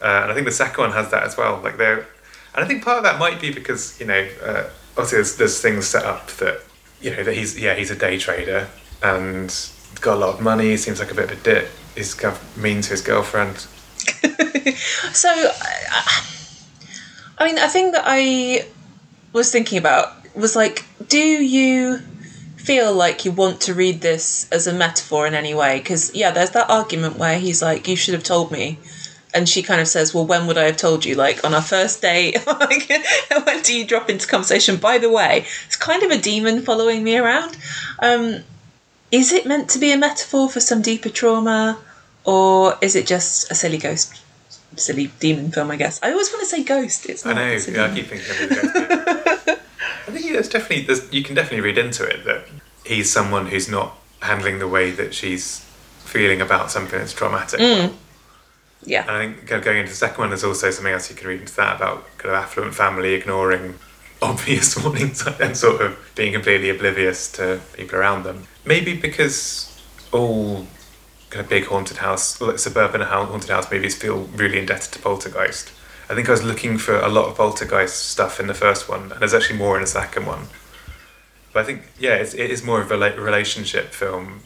Uh, 0.00 0.20
and 0.22 0.32
I 0.32 0.34
think 0.34 0.46
the 0.46 0.52
second 0.52 0.82
one 0.82 0.92
has 0.92 1.10
that 1.10 1.24
as 1.24 1.36
well. 1.36 1.60
Like 1.62 1.76
there, 1.76 2.06
and 2.54 2.64
I 2.64 2.66
think 2.66 2.84
part 2.84 2.98
of 2.98 3.04
that 3.04 3.18
might 3.18 3.40
be 3.40 3.52
because 3.52 3.98
you 4.00 4.06
know 4.06 4.28
uh, 4.42 4.68
obviously 4.92 5.16
there's, 5.16 5.36
there's 5.36 5.60
things 5.60 5.86
set 5.86 6.04
up 6.04 6.28
that 6.32 6.60
you 7.00 7.10
know 7.10 7.22
that 7.22 7.34
he's 7.34 7.58
yeah 7.58 7.74
he's 7.74 7.90
a 7.90 7.96
day 7.96 8.18
trader 8.18 8.68
and 9.02 9.70
got 10.00 10.16
a 10.16 10.20
lot 10.20 10.34
of 10.34 10.40
money. 10.40 10.76
Seems 10.76 11.00
like 11.00 11.10
a 11.10 11.14
bit 11.14 11.30
of 11.30 11.38
a 11.38 11.42
dit. 11.42 11.68
He's 11.94 12.14
kind 12.14 12.34
of 12.34 12.56
mean 12.56 12.80
to 12.82 12.90
his 12.90 13.02
girlfriend. 13.02 13.66
So, 15.12 15.28
I, 15.28 16.24
I 17.38 17.46
mean, 17.46 17.58
a 17.58 17.68
thing 17.68 17.92
that 17.92 18.04
I 18.06 18.66
was 19.32 19.50
thinking 19.50 19.78
about 19.78 20.12
was 20.34 20.54
like, 20.54 20.84
do 21.08 21.18
you 21.18 21.98
feel 22.56 22.92
like 22.92 23.24
you 23.24 23.32
want 23.32 23.60
to 23.62 23.74
read 23.74 24.00
this 24.00 24.46
as 24.52 24.66
a 24.66 24.72
metaphor 24.72 25.26
in 25.26 25.34
any 25.34 25.54
way? 25.54 25.78
Because, 25.78 26.14
yeah, 26.14 26.30
there's 26.30 26.50
that 26.50 26.70
argument 26.70 27.16
where 27.16 27.38
he's 27.38 27.62
like, 27.62 27.88
you 27.88 27.96
should 27.96 28.14
have 28.14 28.22
told 28.22 28.50
me. 28.50 28.78
And 29.32 29.48
she 29.48 29.62
kind 29.62 29.80
of 29.80 29.88
says, 29.88 30.12
well, 30.12 30.26
when 30.26 30.46
would 30.46 30.58
I 30.58 30.64
have 30.64 30.76
told 30.76 31.04
you? 31.04 31.14
Like, 31.14 31.44
on 31.44 31.54
our 31.54 31.62
first 31.62 32.02
date? 32.02 32.38
when 33.44 33.62
do 33.62 33.74
you 33.74 33.86
drop 33.86 34.10
into 34.10 34.26
conversation? 34.26 34.76
By 34.76 34.98
the 34.98 35.10
way, 35.10 35.46
it's 35.66 35.76
kind 35.76 36.02
of 36.02 36.10
a 36.10 36.18
demon 36.18 36.62
following 36.62 37.02
me 37.02 37.16
around. 37.16 37.56
Um, 38.00 38.42
is 39.10 39.32
it 39.32 39.46
meant 39.46 39.68
to 39.70 39.78
be 39.78 39.92
a 39.92 39.96
metaphor 39.96 40.48
for 40.48 40.60
some 40.60 40.82
deeper 40.82 41.08
trauma? 41.08 41.78
Or 42.30 42.78
is 42.80 42.94
it 42.94 43.06
just 43.06 43.50
a 43.50 43.54
silly 43.54 43.78
ghost 43.78 44.20
silly 44.76 45.10
demon 45.18 45.50
film, 45.50 45.70
I 45.70 45.76
guess. 45.76 46.00
I 46.02 46.12
always 46.12 46.30
want 46.30 46.40
to 46.40 46.46
say 46.46 46.62
ghost. 46.62 47.06
It's 47.06 47.24
I 47.26 47.32
know. 47.32 47.50
Yeah, 47.50 47.84
I 47.84 47.94
keep 47.94 48.06
thinking 48.06 48.30
of 48.30 48.50
it. 48.50 49.58
I 50.08 50.12
think 50.12 50.32
there's 50.32 50.48
definitely 50.48 50.84
there's, 50.86 51.12
you 51.12 51.22
can 51.22 51.34
definitely 51.34 51.60
read 51.60 51.78
into 51.78 52.04
it 52.04 52.24
that 52.24 52.44
he's 52.84 53.10
someone 53.10 53.46
who's 53.46 53.68
not 53.68 53.96
handling 54.22 54.58
the 54.58 54.68
way 54.68 54.90
that 54.90 55.14
she's 55.14 55.60
feeling 56.04 56.40
about 56.40 56.70
something 56.70 56.98
that's 56.98 57.12
traumatic. 57.12 57.60
Mm. 57.60 57.94
Yeah. 58.84 59.02
And 59.02 59.10
I 59.10 59.18
think 59.26 59.46
go- 59.46 59.60
going 59.60 59.78
into 59.78 59.90
the 59.90 59.96
second 59.96 60.18
one, 60.18 60.30
there's 60.30 60.44
also 60.44 60.70
something 60.70 60.92
else 60.92 61.10
you 61.10 61.16
can 61.16 61.28
read 61.28 61.40
into 61.40 61.54
that 61.56 61.76
about 61.76 62.06
kind 62.18 62.34
of 62.34 62.42
affluent 62.42 62.74
family 62.74 63.14
ignoring 63.14 63.74
obvious 64.22 64.76
warnings 64.82 65.26
and 65.40 65.56
sort 65.56 65.80
of 65.80 65.98
being 66.14 66.32
completely 66.32 66.70
oblivious 66.70 67.30
to 67.32 67.60
people 67.74 67.98
around 67.98 68.24
them. 68.24 68.46
Maybe 68.64 68.96
because 68.96 69.66
all 70.12 70.66
kind 71.30 71.42
of 71.44 71.48
big 71.48 71.66
haunted 71.66 71.98
house, 71.98 72.40
like 72.40 72.58
suburban 72.58 73.00
haunted 73.00 73.50
house 73.50 73.70
movies 73.70 73.94
feel 73.96 74.24
really 74.34 74.58
indebted 74.58 74.92
to 74.92 74.98
Poltergeist. 74.98 75.72
I 76.08 76.14
think 76.14 76.28
I 76.28 76.32
was 76.32 76.42
looking 76.42 76.76
for 76.76 76.98
a 76.98 77.08
lot 77.08 77.26
of 77.28 77.36
Poltergeist 77.36 78.08
stuff 78.10 78.40
in 78.40 78.48
the 78.48 78.54
first 78.54 78.88
one, 78.88 79.12
and 79.12 79.20
there's 79.20 79.34
actually 79.34 79.58
more 79.58 79.76
in 79.76 79.82
the 79.82 79.86
second 79.86 80.26
one. 80.26 80.48
But 81.52 81.60
I 81.60 81.64
think, 81.66 81.82
yeah, 81.98 82.14
it's, 82.14 82.34
it 82.34 82.50
is 82.50 82.62
more 82.64 82.80
of 82.82 82.90
a 82.90 82.96
rela- 82.96 83.16
relationship 83.16 83.92
film 83.92 84.40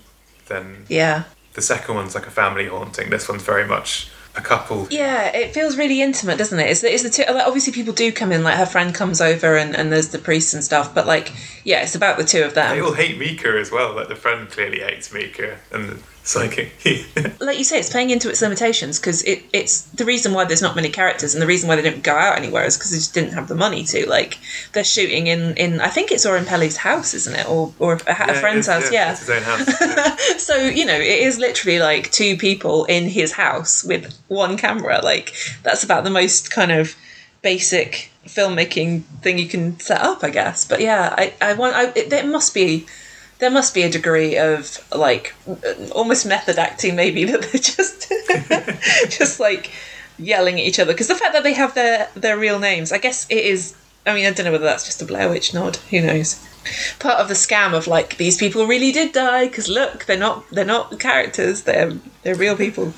than 0.46 0.84
Yeah. 0.88 1.24
the 1.54 1.62
second 1.62 1.94
one's 1.94 2.14
like 2.14 2.26
a 2.26 2.30
family 2.30 2.66
haunting. 2.66 3.08
This 3.10 3.28
one's 3.28 3.42
very 3.42 3.66
much 3.66 4.10
a 4.36 4.40
couple. 4.40 4.88
Yeah, 4.90 5.26
it 5.28 5.54
feels 5.54 5.76
really 5.78 6.02
intimate, 6.02 6.36
doesn't 6.38 6.58
it? 6.58 6.68
It's 6.68 6.80
the, 6.82 6.92
it's 6.92 7.02
the 7.02 7.10
two, 7.10 7.22
like, 7.32 7.46
obviously 7.46 7.72
people 7.72 7.94
do 7.94 8.10
come 8.12 8.32
in, 8.32 8.42
like 8.42 8.56
her 8.56 8.66
friend 8.66 8.94
comes 8.94 9.20
over 9.20 9.56
and, 9.56 9.74
and 9.76 9.90
there's 9.92 10.08
the 10.08 10.18
priest 10.18 10.52
and 10.54 10.62
stuff, 10.64 10.94
but 10.94 11.06
like, 11.06 11.32
yeah, 11.64 11.82
it's 11.82 11.94
about 11.94 12.16
the 12.18 12.24
two 12.24 12.42
of 12.42 12.54
them. 12.54 12.74
They 12.76 12.82
all 12.82 12.92
hate 12.94 13.18
Micah 13.18 13.58
as 13.58 13.70
well. 13.70 13.94
Like 13.94 14.08
the 14.08 14.16
friend 14.16 14.50
clearly 14.50 14.80
hates 14.80 15.12
Micah, 15.14 15.56
and 15.72 15.88
the 15.90 15.98
psychic. 16.24 16.72
Like 17.40 17.58
you 17.58 17.64
say, 17.64 17.78
it's 17.78 17.90
playing 17.90 18.10
into 18.10 18.30
its 18.30 18.40
limitations 18.40 18.98
because 18.98 19.22
it, 19.22 19.42
it's 19.52 19.82
the 19.82 20.04
reason 20.04 20.32
why 20.32 20.44
there's 20.44 20.62
not 20.62 20.74
many 20.74 20.88
characters 20.88 21.34
and 21.34 21.42
the 21.42 21.46
reason 21.46 21.68
why 21.68 21.76
they 21.76 21.82
don't 21.82 22.02
go 22.02 22.14
out 22.14 22.38
anywhere 22.38 22.64
is 22.64 22.76
because 22.76 22.90
they 22.90 22.96
just 22.96 23.12
didn't 23.12 23.32
have 23.32 23.48
the 23.48 23.54
money 23.54 23.84
to. 23.84 24.08
Like, 24.08 24.38
they're 24.72 24.84
shooting 24.84 25.26
in, 25.26 25.54
in 25.56 25.80
I 25.80 25.88
think 25.88 26.10
it's 26.10 26.24
Oren 26.24 26.46
Peli's 26.46 26.78
house, 26.78 27.12
isn't 27.12 27.34
it? 27.34 27.48
Or, 27.48 27.74
or 27.78 27.94
a, 27.94 27.96
a 27.96 28.34
friend's 28.34 28.66
house, 28.66 28.90
yeah. 28.90 29.12
It's 29.12 29.20
his 29.20 29.30
own 29.30 29.42
house. 29.42 29.80
yeah. 29.80 30.16
So, 30.38 30.56
you 30.56 30.84
know, 30.86 30.94
it 30.94 31.20
is 31.20 31.38
literally 31.38 31.78
like 31.78 32.10
two 32.10 32.36
people 32.36 32.84
in 32.86 33.08
his 33.08 33.32
house 33.32 33.84
with 33.84 34.18
one 34.28 34.56
camera. 34.56 35.00
Like, 35.02 35.34
that's 35.62 35.84
about 35.84 36.04
the 36.04 36.10
most 36.10 36.50
kind 36.50 36.72
of 36.72 36.96
basic 37.42 38.10
filmmaking 38.26 39.02
thing 39.22 39.38
you 39.38 39.48
can 39.48 39.78
set 39.80 40.00
up, 40.00 40.24
I 40.24 40.30
guess. 40.30 40.64
But 40.64 40.80
yeah, 40.80 41.14
I, 41.16 41.34
I 41.40 41.52
want, 41.54 41.76
I, 41.76 41.92
it, 41.94 42.10
there 42.10 42.26
must 42.26 42.54
be. 42.54 42.86
There 43.38 43.50
must 43.50 43.74
be 43.74 43.82
a 43.82 43.90
degree 43.90 44.36
of 44.38 44.78
like 44.94 45.34
almost 45.92 46.26
method 46.26 46.58
acting, 46.58 46.96
maybe 46.96 47.24
that 47.24 47.42
they're 47.42 47.60
just 47.60 48.10
just 49.18 49.40
like 49.40 49.70
yelling 50.18 50.54
at 50.54 50.66
each 50.66 50.78
other. 50.78 50.92
Because 50.92 51.08
the 51.08 51.14
fact 51.14 51.32
that 51.32 51.42
they 51.42 51.54
have 51.54 51.74
their 51.74 52.08
their 52.14 52.38
real 52.38 52.58
names, 52.58 52.92
I 52.92 52.98
guess 52.98 53.26
it 53.28 53.44
is. 53.44 53.76
I 54.06 54.14
mean, 54.14 54.26
I 54.26 54.32
don't 54.32 54.44
know 54.44 54.52
whether 54.52 54.64
that's 54.64 54.84
just 54.84 55.00
a 55.00 55.06
Blair 55.06 55.30
Witch 55.30 55.54
nod. 55.54 55.76
Who 55.90 56.00
knows? 56.00 56.46
Part 56.98 57.18
of 57.18 57.28
the 57.28 57.34
scam 57.34 57.72
of 57.72 57.86
like 57.86 58.16
these 58.18 58.36
people 58.36 58.66
really 58.66 58.92
did 58.92 59.12
die 59.12 59.46
because 59.46 59.68
look, 59.68 60.04
they're 60.04 60.18
not 60.18 60.48
they're 60.50 60.64
not 60.64 60.98
characters. 61.00 61.62
They're 61.62 61.92
they're 62.22 62.34
real 62.34 62.56
people. 62.56 62.92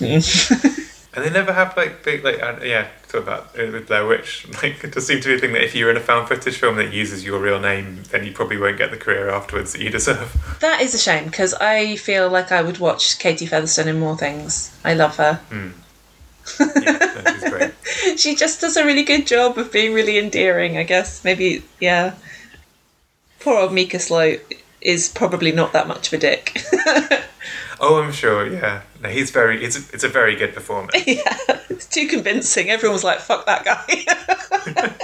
And 1.18 1.26
they 1.26 1.30
never 1.30 1.52
have 1.52 1.76
like 1.76 2.04
big 2.04 2.22
like 2.22 2.40
uh, 2.40 2.60
yeah 2.62 2.86
talk 3.08 3.22
about 3.24 3.58
uh, 3.58 3.72
with 3.72 3.88
Blair 3.88 4.06
Witch 4.06 4.46
like 4.62 4.84
it 4.84 4.92
does 4.92 5.04
seem 5.04 5.20
to 5.20 5.28
be 5.28 5.34
a 5.34 5.38
thing 5.38 5.52
that 5.52 5.64
if 5.64 5.74
you're 5.74 5.90
in 5.90 5.96
a 5.96 6.00
found 6.00 6.28
footage 6.28 6.56
film 6.56 6.76
that 6.76 6.92
uses 6.92 7.24
your 7.24 7.40
real 7.40 7.58
name 7.58 8.04
then 8.12 8.24
you 8.24 8.30
probably 8.30 8.56
won't 8.56 8.78
get 8.78 8.92
the 8.92 8.96
career 8.96 9.28
afterwards 9.28 9.72
that 9.72 9.82
you 9.82 9.90
deserve. 9.90 10.36
That 10.60 10.80
is 10.80 10.94
a 10.94 10.98
shame 10.98 11.24
because 11.24 11.54
I 11.54 11.96
feel 11.96 12.28
like 12.30 12.52
I 12.52 12.62
would 12.62 12.78
watch 12.78 13.18
Katie 13.18 13.46
Featherston 13.46 13.88
in 13.88 13.98
more 13.98 14.16
things. 14.16 14.76
I 14.84 14.94
love 14.94 15.16
her. 15.16 15.40
yeah, 15.50 17.22
no, 17.24 17.32
she's 17.32 17.50
great. 17.50 17.74
she 18.16 18.36
just 18.36 18.60
does 18.60 18.76
a 18.76 18.84
really 18.84 19.02
good 19.02 19.26
job 19.26 19.58
of 19.58 19.72
being 19.72 19.92
really 19.92 20.18
endearing. 20.18 20.76
I 20.78 20.84
guess 20.84 21.24
maybe 21.24 21.64
yeah. 21.80 22.14
Poor 23.40 23.58
old 23.58 23.74
Micah 23.74 23.98
Sloat 23.98 24.40
is 24.80 25.08
probably 25.08 25.50
not 25.52 25.72
that 25.72 25.88
much 25.88 26.08
of 26.08 26.12
a 26.14 26.18
dick. 26.18 26.60
Oh, 27.80 28.02
I'm 28.02 28.12
sure. 28.12 28.46
Yeah, 28.46 28.82
no, 29.02 29.08
he's 29.08 29.30
very. 29.30 29.64
It's 29.64 29.76
a, 29.76 29.94
it's 29.94 30.04
a 30.04 30.08
very 30.08 30.34
good 30.34 30.54
performance. 30.54 30.94
yeah, 31.06 31.36
it's 31.68 31.86
too 31.86 32.08
convincing. 32.08 32.70
Everyone 32.70 32.94
was 32.94 33.04
like, 33.04 33.20
"Fuck 33.20 33.46
that 33.46 33.64
guy." 33.64 34.94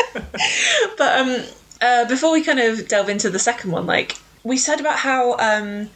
but 0.98 1.20
um, 1.20 1.44
uh, 1.80 2.04
before 2.06 2.32
we 2.32 2.42
kind 2.42 2.60
of 2.60 2.88
delve 2.88 3.08
into 3.08 3.30
the 3.30 3.38
second 3.38 3.70
one, 3.70 3.86
like 3.86 4.18
we 4.42 4.56
said 4.56 4.80
about 4.80 4.98
how 4.98 5.36
um, 5.38 5.90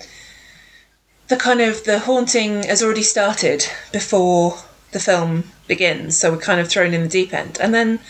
the 1.28 1.36
kind 1.36 1.60
of 1.60 1.84
the 1.84 1.98
haunting 1.98 2.62
has 2.64 2.82
already 2.82 3.02
started 3.02 3.66
before 3.92 4.58
the 4.92 5.00
film 5.00 5.44
begins, 5.66 6.16
so 6.16 6.32
we're 6.32 6.38
kind 6.38 6.60
of 6.60 6.68
thrown 6.68 6.94
in 6.94 7.02
the 7.02 7.08
deep 7.08 7.32
end, 7.32 7.58
and 7.60 7.74
then. 7.74 8.00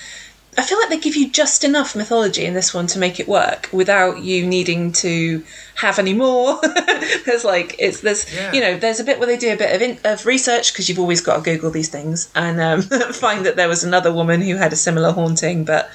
I 0.56 0.62
feel 0.62 0.78
like 0.78 0.88
they 0.88 0.98
give 0.98 1.14
you 1.14 1.30
just 1.30 1.62
enough 1.62 1.94
mythology 1.94 2.44
in 2.44 2.54
this 2.54 2.74
one 2.74 2.86
to 2.88 2.98
make 2.98 3.20
it 3.20 3.28
work 3.28 3.68
without 3.72 4.22
you 4.22 4.44
needing 4.46 4.90
to 4.92 5.44
have 5.76 5.98
any 6.00 6.14
more. 6.14 6.58
there's 7.26 7.44
like 7.44 7.76
it's 7.78 8.00
there's 8.00 8.32
Yeah. 8.34 8.52
you 8.52 8.60
know 8.60 8.76
there's 8.76 8.98
a 8.98 9.04
bit 9.04 9.18
where 9.18 9.28
they 9.28 9.36
do 9.36 9.52
a 9.52 9.56
bit 9.56 9.74
of 9.74 9.82
in, 9.82 9.98
of 10.04 10.26
research 10.26 10.72
because 10.72 10.88
you've 10.88 10.98
always 10.98 11.20
got 11.20 11.36
to 11.36 11.42
Google 11.42 11.70
these 11.70 11.88
things 11.88 12.28
and 12.34 12.60
um, 12.60 12.82
find 13.12 13.46
that 13.46 13.54
there 13.56 13.68
was 13.68 13.84
another 13.84 14.12
woman 14.12 14.40
who 14.40 14.56
had 14.56 14.72
a 14.72 14.76
similar 14.76 15.12
haunting, 15.12 15.64
but 15.64 15.90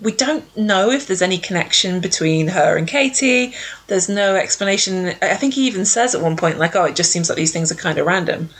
we 0.00 0.10
don't 0.10 0.44
know 0.56 0.90
if 0.90 1.06
there's 1.06 1.22
any 1.22 1.38
connection 1.38 2.00
between 2.00 2.48
her 2.48 2.76
and 2.76 2.88
Katie. 2.88 3.54
There's 3.86 4.08
no 4.08 4.34
explanation. 4.34 5.14
I 5.22 5.36
think 5.36 5.54
he 5.54 5.68
even 5.68 5.84
says 5.84 6.16
at 6.16 6.20
one 6.20 6.36
point 6.36 6.58
like, 6.58 6.74
"Oh, 6.74 6.84
it 6.84 6.96
just 6.96 7.12
seems 7.12 7.28
like 7.28 7.36
these 7.36 7.52
things 7.52 7.70
are 7.70 7.76
kind 7.76 7.98
of 7.98 8.06
random." 8.06 8.50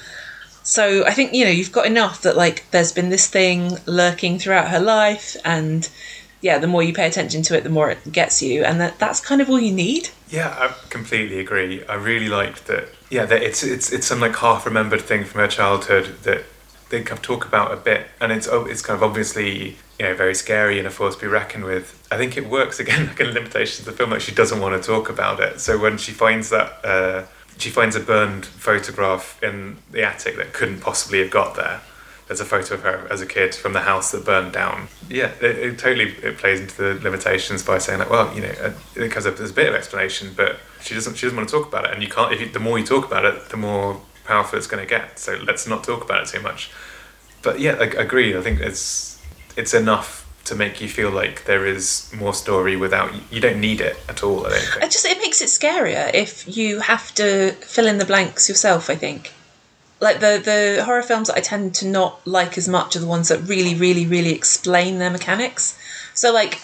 So 0.65 1.05
I 1.05 1.13
think 1.13 1.35
you 1.35 1.45
know 1.45 1.51
you've 1.51 1.73
got 1.73 1.87
enough 1.87 2.23
that 2.23 2.37
like 2.37 2.69
there's 2.71 2.91
been 2.91 3.11
this 3.11 3.29
thing 3.29 3.77
lurking 3.87 4.39
throughout 4.39 4.69
her 4.71 4.81
life, 4.81 5.37
and 5.45 5.89
yeah, 6.41 6.59
the 6.59 6.67
more 6.67 6.83
you 6.83 6.95
pay 6.95 7.07
attention 7.07 7.43
to 7.43 7.57
it, 7.57 7.65
the 7.65 7.71
more 7.71 7.91
it 7.91 8.11
gets 8.11 8.43
you, 8.43 8.65
and 8.65 8.81
that 8.81 8.99
that's 8.99 9.21
kind 9.21 9.43
of 9.43 9.51
all 9.51 9.61
you 9.61 9.73
need. 9.73 10.09
Yeah, 10.29 10.49
I 10.59 10.75
completely 10.89 11.39
agree. 11.39 11.85
I 11.87 11.95
really 11.95 12.29
liked 12.29 12.67
that. 12.67 12.89
Yeah, 13.11 13.27
that 13.27 13.43
it's 13.43 13.63
it's 13.63 13.93
it's 13.93 14.07
some 14.07 14.21
like 14.21 14.37
half 14.37 14.65
remembered 14.65 15.03
thing 15.03 15.25
from 15.25 15.43
her 15.43 15.49
childhood 15.49 16.17
that 16.23 16.45
they 16.89 17.03
kind 17.03 17.19
of 17.19 17.23
talk 17.23 17.45
about 17.45 17.73
a 17.73 17.77
bit, 17.77 18.07
and 18.19 18.33
it's 18.33 18.49
oh, 18.49 18.65
it's 18.65 18.81
kind 18.81 18.97
of 18.97 19.03
obviously 19.03 19.77
you 19.99 20.07
know 20.07 20.15
very 20.15 20.35
scary 20.35 20.79
and 20.79 20.87
a 20.87 20.91
force 20.91 21.15
to 21.17 21.21
be 21.21 21.27
reckoned 21.27 21.65
with. 21.65 22.03
I 22.11 22.17
think 22.17 22.39
it 22.39 22.49
works 22.49 22.81
again 22.85 23.07
like 23.09 23.21
in 23.21 23.35
limitations 23.35 23.81
of 23.81 23.85
the 23.85 23.93
film. 23.93 24.11
Like 24.11 24.23
she 24.23 24.35
doesn't 24.35 24.61
want 24.61 24.83
to 24.83 24.87
talk 24.87 25.11
about 25.11 25.41
it, 25.41 25.61
so 25.61 25.79
when 25.79 25.99
she 25.99 26.13
finds 26.13 26.49
that. 26.49 26.83
Uh, 26.83 27.25
she 27.59 27.71
finds 27.71 27.97
a 27.97 28.01
burned 28.01 28.47
photograph 28.47 29.43
in 29.43 29.79
the 29.91 30.03
attic 30.03 30.37
that 30.37 30.53
couldn't 30.53 30.81
possibly 30.81 31.21
have 31.21 31.31
got 31.31 31.55
there. 31.55 31.81
there's 32.27 32.41
a 32.41 32.45
photo 32.45 32.75
of 32.75 32.83
her 32.83 33.07
as 33.11 33.21
a 33.21 33.27
kid 33.27 33.55
from 33.55 33.75
the 33.75 33.83
house 33.83 34.11
that 34.13 34.25
burned 34.25 34.53
down. 34.53 34.89
Yeah, 35.09 35.33
it, 35.41 35.59
it 35.59 35.79
totally 35.79 36.13
it 36.23 36.39
plays 36.39 36.61
into 36.61 36.77
the 36.77 36.95
limitations 37.03 37.63
by 37.63 37.79
saying 37.79 37.99
like, 37.99 38.11
well, 38.11 38.35
you 38.35 38.43
know, 38.43 38.55
uh, 38.63 38.73
because 38.95 39.25
there's 39.25 39.51
a 39.51 39.55
bit 39.55 39.69
of 39.69 39.75
explanation, 39.75 40.33
but 40.37 40.59
she 40.81 40.95
doesn't 40.95 41.17
she 41.17 41.27
doesn't 41.27 41.37
want 41.37 41.49
to 41.49 41.55
talk 41.55 41.69
about 41.69 41.85
it, 41.85 41.93
and 41.93 42.03
you 42.03 42.09
can't. 42.09 42.33
If 42.33 42.41
you, 42.41 42.49
the 42.49 42.61
more 42.61 42.79
you 42.79 42.87
talk 42.87 43.07
about 43.07 43.25
it, 43.25 43.49
the 43.51 43.57
more 43.57 44.01
powerful 44.25 44.59
it's 44.59 44.67
going 44.67 44.83
to 44.83 44.89
get. 44.89 45.19
So 45.19 45.39
let's 45.47 45.67
not 45.67 45.85
talk 45.85 46.03
about 46.03 46.23
it 46.23 46.29
too 46.29 46.41
much. 46.41 46.71
But 47.43 47.61
yeah, 47.61 47.73
I 47.73 47.85
agree. 47.85 48.37
I 48.37 48.41
think 48.41 48.61
it's 48.61 49.23
it's 49.57 49.75
enough 49.75 50.24
to 50.45 50.55
make 50.55 50.81
you 50.81 50.89
feel 50.89 51.11
like 51.11 51.45
there 51.45 51.67
is 51.67 52.11
more 52.15 52.35
story 52.35 52.77
without 52.77 53.13
you 53.33 53.41
don't 53.41 53.61
need 53.61 53.81
it 53.81 53.97
at 54.09 54.23
all. 54.23 54.47
I 54.47 54.51
don't 54.51 54.61
think. 54.61 54.85
It 54.85 54.91
just 54.91 55.07
it 55.07 55.19
makes 55.19 55.41
it 55.41 55.49
scarier 55.49 56.13
if 56.13 56.57
you 56.57 56.81
have 56.81 57.15
to 57.15 57.53
fill 57.53 57.87
in 57.87 57.99
the 57.99 58.05
blanks 58.05 58.49
yourself. 58.49 58.91
I 58.91 58.95
think, 58.95 59.33
like 60.01 60.21
the 60.21 60.41
the 60.45 60.85
horror 60.85 61.03
films 61.03 61.29
that 61.29 61.37
I 61.37 61.41
tend 61.41 61.75
to 61.77 61.87
not 61.87 62.27
like 62.27 62.59
as 62.59 62.69
much 62.69 62.95
are 62.95 63.01
the 63.01 63.07
ones 63.07 63.29
that 63.29 63.41
really, 63.41 63.75
really, 63.75 64.07
really 64.07 64.33
explain 64.33 64.99
their 64.99 65.11
mechanics. 65.11 65.79
So 66.15 66.33
like. 66.33 66.61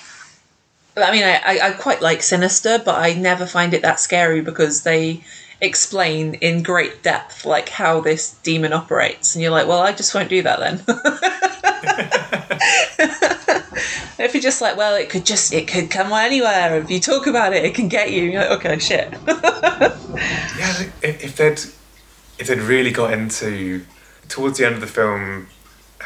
I 0.96 1.12
mean, 1.12 1.22
I, 1.22 1.36
I, 1.36 1.68
I 1.68 1.70
quite 1.70 2.02
like 2.02 2.20
Sinister, 2.20 2.82
but 2.84 2.96
I 2.96 3.14
never 3.14 3.46
find 3.46 3.72
it 3.72 3.82
that 3.82 4.00
scary 4.00 4.42
because 4.42 4.82
they 4.82 5.22
explain 5.60 6.34
in 6.34 6.64
great 6.64 7.02
depth 7.04 7.46
like 7.46 7.68
how 7.68 8.00
this 8.00 8.32
demon 8.42 8.72
operates, 8.72 9.34
and 9.34 9.40
you're 9.40 9.52
like, 9.52 9.68
well, 9.68 9.80
I 9.80 9.92
just 9.92 10.14
won't 10.14 10.28
do 10.28 10.42
that 10.42 10.58
then. 10.58 10.84
if 14.18 14.34
you're 14.34 14.42
just 14.42 14.60
like, 14.60 14.76
well, 14.76 14.94
it 14.96 15.08
could 15.08 15.24
just 15.24 15.52
it 15.52 15.68
could 15.68 15.90
come 15.90 16.12
anywhere. 16.12 16.78
If 16.78 16.90
you 16.90 17.00
talk 17.00 17.26
about 17.26 17.52
it, 17.52 17.64
it 17.64 17.74
can 17.74 17.88
get 17.88 18.12
you. 18.12 18.24
You're 18.24 18.48
like, 18.48 18.64
okay, 18.64 18.78
shit. 18.78 19.12
yeah, 19.26 20.90
if, 21.02 21.36
they'd 21.36 21.60
if 22.38 22.46
they'd 22.46 22.58
really 22.58 22.90
got 22.90 23.12
into 23.12 23.84
towards 24.28 24.58
the 24.58 24.66
end 24.66 24.74
of 24.74 24.80
the 24.80 24.86
film, 24.86 25.48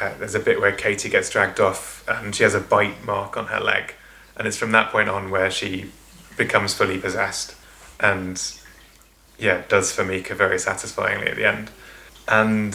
uh, 0.00 0.12
there's 0.18 0.34
a 0.34 0.40
bit 0.40 0.60
where 0.60 0.72
Katie 0.72 1.08
gets 1.08 1.30
dragged 1.30 1.60
off 1.60 2.04
and 2.08 2.34
she 2.34 2.42
has 2.42 2.54
a 2.54 2.60
bite 2.60 3.04
mark 3.04 3.36
on 3.36 3.46
her 3.46 3.60
leg, 3.60 3.94
and 4.36 4.46
it's 4.46 4.56
from 4.56 4.72
that 4.72 4.90
point 4.90 5.08
on 5.08 5.30
where 5.30 5.50
she 5.50 5.90
becomes 6.36 6.74
fully 6.74 6.98
possessed, 6.98 7.54
and 8.00 8.58
yeah, 9.38 9.62
does 9.68 9.92
for 9.92 10.04
Micah 10.04 10.34
very 10.34 10.58
satisfyingly 10.58 11.28
at 11.28 11.36
the 11.36 11.46
end, 11.46 11.70
and 12.28 12.72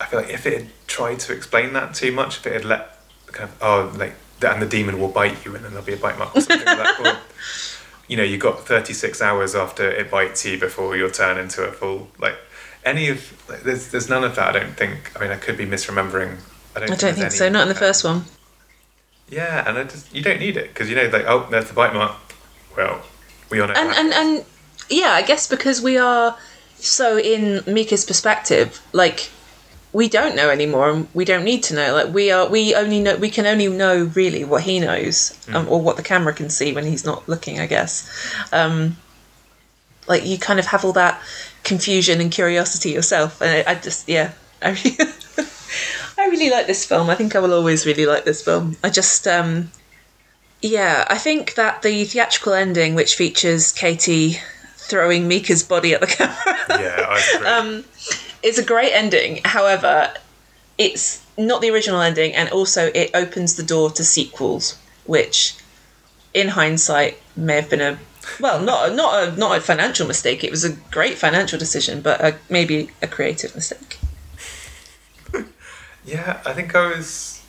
I 0.00 0.06
feel 0.06 0.20
like 0.20 0.30
if 0.30 0.46
it 0.46 0.52
had 0.54 0.70
tried 0.86 1.20
to 1.20 1.32
explain 1.32 1.72
that 1.72 1.94
too 1.94 2.12
much, 2.12 2.38
if 2.38 2.46
it 2.46 2.52
had 2.52 2.64
let 2.64 2.97
kind 3.32 3.50
of 3.50 3.62
oh 3.62 3.92
like 3.96 4.14
and 4.42 4.62
the 4.62 4.66
demon 4.66 4.98
will 5.00 5.08
bite 5.08 5.44
you 5.44 5.54
and 5.54 5.64
then 5.64 5.72
there'll 5.72 5.86
be 5.86 5.94
a 5.94 5.96
bite 5.96 6.18
mark 6.18 6.34
or 6.34 6.40
something 6.40 6.66
like 6.66 6.76
that. 6.76 7.00
Or, 7.00 7.18
you 8.06 8.16
know, 8.16 8.22
you've 8.22 8.40
got 8.40 8.66
36 8.66 9.20
hours 9.20 9.54
after 9.54 9.88
it 9.90 10.10
bites 10.10 10.44
you 10.44 10.58
before 10.58 10.96
you'll 10.96 11.10
turn 11.10 11.38
into 11.38 11.62
a 11.62 11.72
full, 11.72 12.08
like, 12.18 12.36
any 12.84 13.08
of, 13.08 13.48
like, 13.48 13.62
there's, 13.62 13.88
there's 13.88 14.08
none 14.08 14.24
of 14.24 14.34
that, 14.36 14.56
I 14.56 14.60
don't 14.60 14.76
think. 14.76 15.12
I 15.16 15.20
mean, 15.20 15.30
I 15.30 15.36
could 15.36 15.56
be 15.56 15.66
misremembering. 15.66 16.38
I 16.74 16.80
don't, 16.80 16.90
I 16.92 16.96
don't 16.96 17.14
think, 17.14 17.32
so, 17.32 17.48
not 17.48 17.62
in 17.62 17.68
the 17.68 17.74
first 17.74 18.04
one. 18.04 18.24
Yeah, 19.28 19.68
and 19.68 19.76
it 19.76 19.90
just, 19.90 20.14
you 20.14 20.22
don't 20.22 20.38
need 20.38 20.56
it 20.56 20.68
because 20.68 20.88
you 20.88 20.96
know, 20.96 21.08
like, 21.08 21.26
oh, 21.26 21.46
there's 21.50 21.68
the 21.68 21.74
bite 21.74 21.92
mark. 21.92 22.16
Well, 22.76 23.02
we 23.50 23.60
all 23.60 23.68
know. 23.68 23.74
And, 23.76 23.90
and, 23.90 24.12
and, 24.14 24.44
yeah, 24.88 25.10
I 25.10 25.22
guess 25.22 25.48
because 25.48 25.82
we 25.82 25.98
are 25.98 26.38
so 26.76 27.18
in 27.18 27.62
Micah's 27.66 28.06
perspective, 28.06 28.80
like, 28.92 29.30
we 29.92 30.08
don't 30.08 30.36
know 30.36 30.50
anymore 30.50 30.90
and 30.90 31.08
we 31.14 31.24
don't 31.24 31.44
need 31.44 31.62
to 31.64 31.74
know. 31.74 31.94
Like 31.94 32.12
we 32.12 32.30
are 32.30 32.48
we 32.48 32.74
only 32.74 33.00
know 33.00 33.16
we 33.16 33.30
can 33.30 33.46
only 33.46 33.68
know 33.68 34.10
really 34.14 34.44
what 34.44 34.62
he 34.62 34.80
knows 34.80 35.38
mm. 35.46 35.54
um, 35.54 35.68
or 35.68 35.80
what 35.80 35.96
the 35.96 36.02
camera 36.02 36.32
can 36.32 36.50
see 36.50 36.72
when 36.72 36.84
he's 36.84 37.04
not 37.04 37.28
looking 37.28 37.58
i 37.58 37.66
guess. 37.66 38.08
Um, 38.52 38.96
like 40.06 40.24
you 40.24 40.38
kind 40.38 40.58
of 40.58 40.66
have 40.66 40.84
all 40.84 40.92
that 40.92 41.20
confusion 41.64 42.20
and 42.20 42.30
curiosity 42.30 42.90
yourself 42.90 43.40
and 43.42 43.50
i, 43.50 43.72
I 43.72 43.74
just 43.74 44.08
yeah. 44.08 44.32
I 44.62 44.70
really, 44.70 44.96
I 46.18 46.26
really 46.26 46.50
like 46.50 46.66
this 46.66 46.84
film. 46.84 47.08
I 47.10 47.14
think 47.14 47.36
i 47.36 47.38
will 47.38 47.54
always 47.54 47.86
really 47.86 48.06
like 48.06 48.24
this 48.24 48.42
film. 48.42 48.76
I 48.82 48.90
just 48.90 49.26
um, 49.26 49.70
yeah 50.60 51.04
i 51.08 51.16
think 51.16 51.54
that 51.54 51.82
the 51.82 52.04
theatrical 52.04 52.52
ending 52.52 52.96
which 52.96 53.14
features 53.14 53.70
katie 53.70 54.38
throwing 54.76 55.28
micah's 55.28 55.62
body 55.62 55.94
at 55.94 56.00
the 56.00 56.06
camera. 56.18 56.36
Yeah 56.70 57.06
I 57.08 57.36
agree. 57.36 57.46
It's 58.42 58.58
a 58.58 58.64
great 58.64 58.92
ending. 58.92 59.40
However, 59.44 60.12
it's 60.76 61.24
not 61.36 61.60
the 61.60 61.70
original 61.70 62.00
ending, 62.00 62.34
and 62.34 62.48
also 62.50 62.90
it 62.94 63.10
opens 63.14 63.56
the 63.56 63.62
door 63.62 63.90
to 63.90 64.04
sequels, 64.04 64.78
which, 65.06 65.56
in 66.34 66.48
hindsight, 66.48 67.18
may 67.36 67.56
have 67.56 67.70
been 67.70 67.80
a 67.80 67.98
well, 68.40 68.60
not 68.60 68.94
not 68.94 69.22
a 69.22 69.36
not 69.36 69.56
a 69.56 69.60
financial 69.60 70.06
mistake. 70.06 70.44
It 70.44 70.50
was 70.50 70.64
a 70.64 70.72
great 70.90 71.18
financial 71.18 71.58
decision, 71.58 72.00
but 72.00 72.20
a, 72.20 72.38
maybe 72.48 72.90
a 73.02 73.06
creative 73.06 73.54
mistake. 73.54 73.98
yeah, 76.04 76.40
I 76.44 76.52
think 76.52 76.74
I 76.74 76.88
was. 76.88 77.42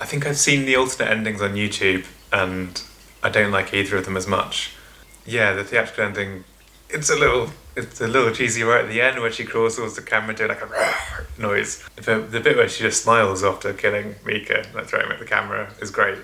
I 0.00 0.04
think 0.04 0.26
I've 0.26 0.38
seen 0.38 0.64
the 0.64 0.76
alternate 0.76 1.10
endings 1.10 1.42
on 1.42 1.54
YouTube, 1.54 2.06
and 2.32 2.82
I 3.22 3.30
don't 3.30 3.50
like 3.50 3.74
either 3.74 3.96
of 3.96 4.04
them 4.04 4.16
as 4.16 4.26
much. 4.26 4.74
Yeah, 5.26 5.52
the 5.52 5.64
theatrical 5.64 6.04
ending, 6.04 6.44
it's 6.88 7.10
a 7.10 7.16
little 7.16 7.50
it's 7.78 8.00
a 8.00 8.08
little 8.08 8.32
cheesy 8.32 8.62
right 8.62 8.84
at 8.84 8.90
the 8.90 9.00
end 9.00 9.20
where 9.20 9.30
she 9.30 9.44
crawls 9.44 9.76
towards 9.76 9.94
the 9.94 10.02
camera 10.02 10.34
doing 10.34 10.50
like 10.50 10.62
a 10.62 10.94
noise. 11.40 11.82
The, 11.96 12.18
the 12.18 12.40
bit 12.40 12.56
where 12.56 12.68
she 12.68 12.82
just 12.82 13.02
smiles 13.02 13.44
after 13.44 13.72
killing 13.72 14.16
Micah, 14.24 14.66
like 14.74 14.86
throwing 14.86 15.10
at 15.10 15.18
the 15.18 15.24
camera, 15.24 15.72
is 15.80 15.90
great. 15.90 16.18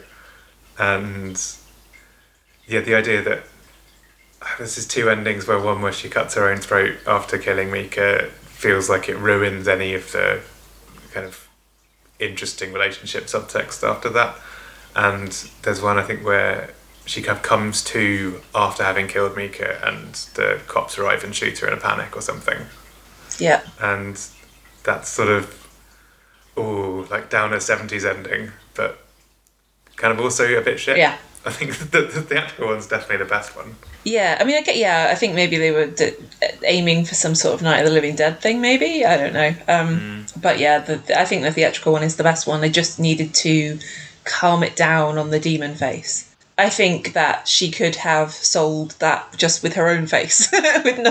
And 0.79 1.41
yeah, 2.67 2.81
the 2.81 2.95
idea 2.95 3.23
that 3.23 3.45
ah, 4.43 4.57
this 4.59 4.77
is 4.77 4.87
two 4.87 5.09
endings 5.09 5.47
where 5.47 5.61
one 5.61 5.81
where 5.81 5.93
she 5.93 6.09
cuts 6.09 6.35
her 6.35 6.51
own 6.51 6.59
throat 6.59 6.97
after 7.07 7.39
killing 7.39 7.71
Micah 7.71 8.31
feels 8.43 8.91
like 8.91 9.09
it 9.09 9.17
ruins 9.17 9.69
any 9.69 9.95
of 9.95 10.11
the 10.13 10.41
kind 11.13 11.27
of 11.27 11.49
interesting 12.19 12.73
relationship 12.73 13.25
subtext 13.25 13.89
after 13.89 14.09
that. 14.11 14.37
And 14.97 15.31
there's 15.63 15.81
one 15.81 15.99
I 15.99 16.03
think 16.03 16.25
where 16.25 16.71
she 17.07 17.23
kind 17.23 17.37
of 17.37 17.43
comes 17.43 17.83
to 17.85 18.41
after 18.55 18.83
having 18.83 19.09
killed 19.09 19.37
Micah, 19.37 19.81
and 19.87 20.15
the 20.35 20.61
cops 20.67 20.99
arrive 20.99 21.25
and 21.25 21.35
shoot 21.35 21.59
her 21.59 21.69
in 21.69 21.75
a 21.75 21.81
panic 21.81 22.17
or 22.17 22.21
something. 22.21 22.67
Yeah. 23.39 23.63
And 23.81 24.21
that's 24.85 25.09
sort 25.09 25.29
of, 25.29 25.69
oh, 26.57 27.07
like 27.11 27.31
down 27.31 27.53
a 27.53 27.57
70s 27.57 28.09
ending, 28.09 28.53
but 28.75 28.99
kind 29.97 30.13
of 30.13 30.21
also 30.21 30.47
a 30.59 30.63
bit 30.63 30.81
shit. 30.81 30.97
Yeah. 30.97 31.17
I 31.47 31.51
think 31.51 31.77
the, 31.91 32.03
the 32.03 32.23
theatrical 32.23 32.69
one's 32.69 32.87
definitely 32.87 33.19
the 33.19 33.31
best 33.31 33.55
one. 33.57 33.77
Yeah, 34.05 34.37
I 34.41 34.45
mean, 34.45 34.57
I 34.57 34.63
get, 34.63 34.77
yeah, 34.77 35.09
I 35.11 35.15
think 35.15 35.35
maybe 35.35 35.57
they 35.57 35.71
were 35.71 35.87
d- 35.87 36.13
aiming 36.65 37.07
for 37.07 37.15
some 37.15 37.35
sort 37.35 37.55
of 37.55 37.63
Night 37.63 37.81
of 37.81 37.87
the 37.87 37.93
Living 37.93 38.17
Dead 38.17 38.41
thing, 38.41 38.61
maybe. 38.61 39.05
I 39.05 39.17
don't 39.17 39.33
know. 39.33 39.49
Um, 39.69 40.01
mm. 40.01 40.43
But 40.43 40.59
yeah, 40.59 40.79
the, 40.79 41.19
I 41.19 41.25
think 41.25 41.43
the 41.43 41.53
theatrical 41.53 41.93
one 41.93 42.03
is 42.03 42.17
the 42.17 42.23
best 42.23 42.47
one. 42.47 42.61
They 42.61 42.71
just 42.71 42.99
needed 42.99 43.35
to 43.35 43.79
calm 44.25 44.63
it 44.63 44.77
down 44.77 45.17
on 45.19 45.31
the 45.31 45.41
demon 45.41 45.75
face. 45.75 46.34
I 46.57 46.71
think 46.71 47.15
that 47.15 47.49
she 47.49 47.71
could 47.71 47.97
have 47.97 48.31
sold 48.31 48.93
that 49.01 49.37
just 49.37 49.63
with 49.63 49.75
her 49.75 49.89
own 49.89 50.07
face, 50.07 50.49
with 50.53 50.99
no, 50.99 51.11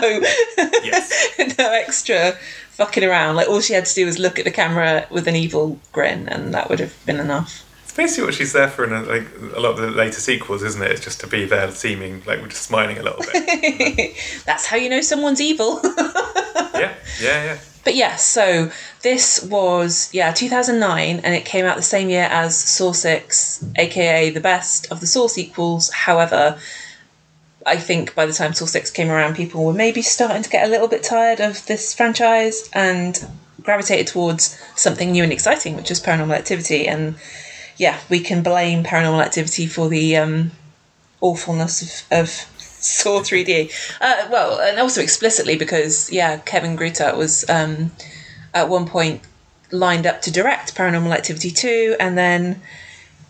yes. 0.84 1.38
no 1.58 1.72
extra 1.72 2.34
fucking 2.72 3.04
around. 3.04 3.36
Like 3.36 3.50
all 3.50 3.60
she 3.60 3.74
had 3.74 3.86
to 3.86 3.94
do 3.94 4.06
was 4.06 4.20
look 4.20 4.40
at 4.40 4.46
the 4.46 4.52
camera 4.52 5.06
with 5.10 5.28
an 5.28 5.36
evil 5.36 5.80
grin, 5.92 6.30
and 6.30 6.54
that 6.54 6.70
would 6.70 6.80
have 6.80 6.96
been 7.06 7.20
enough. 7.20 7.66
It's 7.84 7.94
basically 7.94 8.26
what 8.26 8.34
she's 8.36 8.54
there 8.54 8.70
for 8.70 8.86
in 8.86 8.94
a, 8.94 9.02
like 9.02 9.28
a 9.54 9.60
lot 9.60 9.72
of 9.72 9.78
the 9.78 9.92
later 9.92 10.22
sequels, 10.22 10.64
isn't 10.64 10.82
it? 10.82 10.92
It's 10.92 11.04
just 11.04 11.20
to 11.20 11.28
be 11.28 11.44
there, 11.44 11.70
seeming 11.72 12.24
like 12.26 12.40
we're 12.40 12.48
just 12.48 12.64
smiling 12.64 12.98
a 12.98 13.04
little 13.04 13.22
bit. 13.22 14.16
That's 14.46 14.66
how 14.66 14.78
you 14.78 14.90
know 14.90 15.02
someone's 15.02 15.42
evil. 15.42 15.82
yeah, 15.84 16.94
yeah, 17.22 17.44
yeah. 17.44 17.58
But 17.84 17.96
yes, 17.96 18.12
yeah, 18.12 18.16
so 18.16 18.72
this 19.02 19.44
was 19.44 20.10
yeah 20.14 20.32
2009, 20.32 21.20
and 21.24 21.36
it 21.36 21.46
came 21.46 21.66
out 21.66 21.76
the 21.76 21.82
same 21.82 22.10
year 22.10 22.28
as 22.32 22.58
Saw 22.58 22.94
Six, 22.94 23.64
aka 23.78 24.30
the 24.30 24.40
best 24.40 24.92
of 24.92 25.02
the 25.02 25.08
Saw 25.08 25.28
sequels. 25.28 25.92
However, 25.92 26.58
I 27.66 27.78
think 27.78 28.16
by 28.16 28.26
the 28.26 28.34
time 28.34 28.54
Saw 28.54 28.66
Six 28.66 28.90
came 28.90 29.10
around, 29.10 29.36
people 29.36 29.66
were 29.66 29.74
maybe 29.74 30.02
starting 30.02 30.44
to 30.44 30.50
get 30.50 30.66
a 30.66 30.70
little 30.70 30.88
bit 30.88 31.04
tired 31.04 31.42
of 31.42 31.66
this 31.66 31.94
franchise 31.94 32.70
and 32.74 33.26
gravitated 33.62 34.08
towards 34.08 34.58
something 34.76 35.12
new 35.12 35.24
and 35.24 35.32
exciting, 35.32 35.76
which 35.76 35.92
is 35.92 36.00
Paranormal 36.00 36.36
Activity. 36.36 36.88
And 36.88 37.16
yeah, 37.78 38.00
we 38.10 38.20
can 38.20 38.44
blame 38.44 38.84
Paranormal 38.84 39.24
Activity 39.24 39.68
for 39.68 39.90
the 39.90 40.18
um, 40.18 40.52
awfulness 41.22 42.06
of, 42.12 42.20
of 42.20 42.53
Saw 42.84 43.22
3D. 43.22 43.72
Uh, 44.02 44.28
well, 44.32 44.60
and 44.60 44.80
also 44.80 45.02
explicitly 45.02 45.58
because 45.58 46.12
yeah, 46.12 46.38
Kevin 46.38 46.78
Greutert 46.78 47.18
was 47.18 47.48
um, 47.50 47.92
at 48.54 48.70
one 48.70 48.88
point 48.88 49.22
lined 49.72 50.06
up 50.06 50.22
to 50.22 50.32
direct 50.32 50.76
Paranormal 50.76 51.14
Activity 51.14 51.50
2, 51.50 51.98
and 52.00 52.18
then 52.18 52.62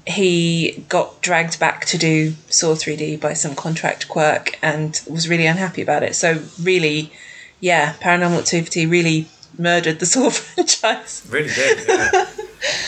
he 0.06 0.84
got 0.90 1.22
dragged 1.22 1.60
back 1.60 1.86
to 1.86 1.98
do 1.98 2.34
Saw 2.50 2.76
3D 2.76 3.20
by 3.20 3.34
some 3.34 3.56
contract 3.56 4.10
quirk 4.10 4.60
and 4.62 5.02
was 5.10 5.30
really 5.30 5.46
unhappy 5.46 5.82
about 5.82 6.04
it. 6.04 6.16
So 6.16 6.44
really, 6.62 7.12
yeah, 7.60 7.94
Paranormal 7.94 8.40
Activity 8.40 8.86
really 8.86 9.28
murdered 9.58 10.00
the 10.00 10.06
Saw 10.06 10.30
franchise. 10.32 11.26
Really 11.30 11.54
did. 11.54 11.88
Yeah. 11.88 12.10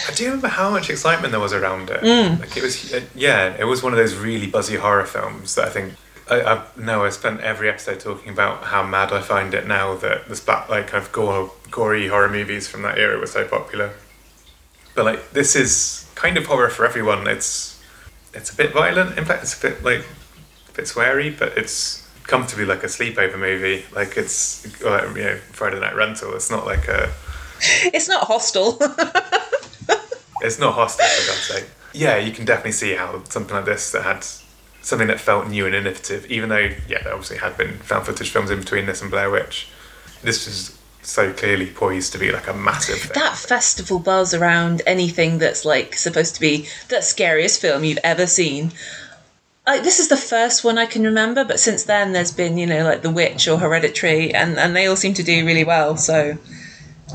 I 0.08 0.12
do 0.16 0.26
remember 0.26 0.50
how 0.50 0.70
much 0.70 0.90
excitement 0.90 1.32
there 1.32 1.40
was 1.40 1.54
around 1.54 1.90
it. 1.90 2.02
Mm. 2.02 2.40
Like 2.40 2.58
it 2.58 2.64
was, 2.64 2.94
uh, 2.94 3.02
yeah, 3.16 3.56
it 3.58 3.66
was 3.66 3.82
one 3.82 3.94
of 3.94 3.98
those 3.98 4.16
really 4.16 4.48
buzzy 4.48 4.76
horror 4.76 5.06
films 5.06 5.56
that 5.56 5.68
I 5.68 5.70
think 5.70 5.94
I, 6.30 6.42
I 6.42 6.64
know 6.78 7.04
I 7.04 7.10
spent 7.10 7.42
every 7.42 7.70
episode 7.70 8.00
talking 8.00 8.32
about 8.32 8.66
how 8.66 8.86
mad 8.86 9.12
I 9.12 9.22
find 9.22 9.54
it 9.54 9.68
now 9.68 9.96
that 9.96 10.28
the 10.28 10.36
splat 10.36 10.70
like 10.70 10.88
kind 10.88 11.04
of 11.04 11.12
gore, 11.12 11.52
gory 11.70 12.08
horror 12.08 12.30
movies 12.30 12.68
from 12.68 12.82
that 12.82 12.98
era 12.98 13.20
were 13.20 13.28
so 13.28 13.48
popular. 13.48 13.92
But 14.96 15.06
like 15.06 15.32
this 15.32 15.56
is 15.56 16.10
kind 16.16 16.38
of 16.38 16.46
horror 16.46 16.70
for 16.70 16.86
everyone. 16.86 17.28
It's 17.28 17.82
it's 18.34 18.52
a 18.52 18.56
bit 18.56 18.74
violent. 18.74 19.18
In 19.18 19.26
fact, 19.26 19.44
it's 19.44 19.58
a 19.58 19.62
bit 19.62 19.84
like 19.84 20.06
a 20.70 20.74
bit 20.74 20.86
sweary, 20.86 21.38
but 21.38 21.58
it's 21.58 22.08
comfortably 22.24 22.66
like 22.66 22.84
a 22.84 22.88
sleepover 22.88 23.40
movie. 23.40 23.86
Like 23.94 24.18
it's 24.18 24.66
or, 24.82 25.18
you 25.18 25.24
know 25.24 25.38
Friday 25.52 25.80
Night 25.80 25.96
Rental. 25.96 26.34
It's 26.34 26.50
not 26.50 26.66
like 26.66 26.88
a 26.88 27.12
It's 27.62 28.08
not 28.08 28.26
hostile. 28.26 28.78
it's 30.42 30.60
not 30.60 30.74
hostile 30.74 31.08
for 31.08 31.28
God's 31.28 31.62
sake. 31.62 31.70
Yeah, 31.94 32.18
you 32.18 32.32
can 32.32 32.46
definitely 32.46 32.74
see 32.74 32.96
how 32.96 33.24
something 33.26 33.56
like 33.56 33.66
this 33.66 33.92
that 33.92 34.04
had 34.04 34.26
something 34.86 35.08
that 35.08 35.20
felt 35.20 35.48
new 35.48 35.66
and 35.66 35.74
innovative, 35.74 36.30
even 36.32 36.50
though 36.50 36.70
yeah, 36.88 37.02
there 37.04 37.14
obviously 37.14 37.38
had 37.38 37.58
been 37.58 37.80
found 37.80 38.06
footage 38.06 38.30
films 38.30 38.52
in 38.52 38.60
between 38.60 38.86
this 38.86 39.02
and 39.02 39.10
Blair 39.10 39.32
Witch. 39.32 39.68
This 40.22 40.46
was 40.46 40.78
so 41.02 41.34
clearly 41.34 41.68
poised 41.68 42.12
to 42.14 42.20
be 42.20 42.32
like 42.32 42.48
a 42.48 42.54
massive 42.54 42.98
thing. 42.98 43.12
that 43.16 43.36
festival 43.36 44.00
buzz 44.00 44.34
around 44.34 44.82
anything 44.86 45.38
that's 45.40 45.66
like 45.66 45.96
supposed 45.96 46.36
to 46.36 46.42
be 46.42 46.68
the 46.90 47.02
scariest 47.02 47.62
film 47.62 47.84
you've 47.84 48.00
ever 48.04 48.28
seen. 48.28 48.72
Like 49.66 49.84
this 49.84 50.00
is 50.00 50.08
the 50.08 50.18
first 50.18 50.64
one 50.64 50.78
I 50.78 50.86
can 50.86 51.04
remember, 51.04 51.44
but 51.44 51.60
since 51.60 51.84
then 51.84 52.14
there's 52.14 52.32
been 52.32 52.58
you 52.58 52.68
know 52.68 52.84
like 52.84 53.02
The 53.02 53.10
Witch 53.10 53.48
or 53.48 53.58
Hereditary, 53.58 54.34
and 54.36 54.60
and 54.60 54.76
they 54.76 54.86
all 54.86 54.96
seem 54.96 55.16
to 55.16 55.24
do 55.24 55.46
really 55.48 55.64
well. 55.64 55.98
So 55.98 56.38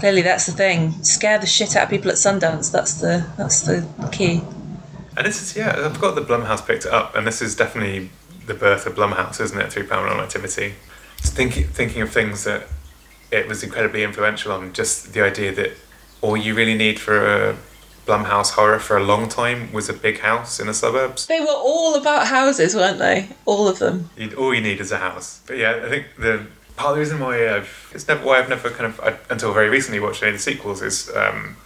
clearly 0.01 0.23
that's 0.23 0.47
the 0.47 0.53
thing: 0.53 1.05
scare 1.05 1.39
the 1.39 1.47
shit 1.47 1.77
out 1.77 1.85
of 1.85 1.91
people 1.91 2.11
at 2.11 2.17
Sundance. 2.17 2.73
That's 2.73 2.95
the 2.95 3.25
that's 3.37 3.61
the 3.61 3.87
key. 4.11 4.43
And 5.21 5.27
this 5.27 5.43
is 5.43 5.55
yeah, 5.55 5.75
I 5.77 5.91
forgot 5.91 6.15
that 6.15 6.27
Blumhouse 6.27 6.67
picked 6.67 6.87
it 6.87 6.93
up, 6.93 7.15
and 7.15 7.27
this 7.27 7.43
is 7.43 7.55
definitely 7.55 8.09
the 8.47 8.55
birth 8.55 8.87
of 8.87 8.95
Blumhouse, 8.95 9.39
isn't 9.39 9.61
it? 9.61 9.71
Through 9.71 9.87
Paranormal 9.87 10.23
Activity. 10.23 10.77
Just 11.19 11.35
thinking 11.35 11.65
thinking 11.65 12.01
of 12.01 12.11
things 12.11 12.45
that 12.45 12.69
it 13.31 13.47
was 13.47 13.63
incredibly 13.63 14.03
influential 14.03 14.51
on. 14.51 14.73
Just 14.73 15.13
the 15.13 15.21
idea 15.21 15.55
that 15.55 15.73
all 16.23 16.39
you 16.39 16.55
really 16.55 16.75
need 16.75 16.99
for 16.99 17.51
a 17.51 17.57
Blumhouse 18.07 18.53
horror 18.53 18.79
for 18.79 18.97
a 18.97 19.05
long 19.05 19.29
time 19.29 19.71
was 19.75 19.91
a 19.91 19.93
big 19.93 20.21
house 20.21 20.59
in 20.59 20.69
the 20.69 20.73
suburbs. 20.73 21.27
They 21.27 21.41
were 21.41 21.49
all 21.49 21.97
about 21.97 22.29
houses, 22.29 22.75
weren't 22.75 22.99
they? 22.99 23.29
All 23.45 23.69
of 23.69 23.79
them. 23.79 24.09
You, 24.17 24.33
all 24.39 24.55
you 24.55 24.63
need 24.63 24.81
is 24.81 24.91
a 24.91 24.97
house. 24.97 25.43
But 25.47 25.59
yeah, 25.59 25.83
I 25.85 25.89
think 25.91 26.07
the 26.19 26.47
part 26.77 26.93
of 26.93 26.95
the 26.95 27.01
reason 27.01 27.21
why 27.21 27.57
I've 27.57 27.91
it's 27.93 28.09
never 28.09 28.25
why 28.25 28.39
I've 28.39 28.49
never 28.49 28.71
kind 28.71 28.87
of 28.87 28.99
I, 29.01 29.19
until 29.29 29.53
very 29.53 29.69
recently 29.69 30.01
watched 30.01 30.23
any 30.23 30.31
of 30.31 30.39
the 30.39 30.43
sequels 30.43 30.81
is 30.81 31.15
um, 31.15 31.59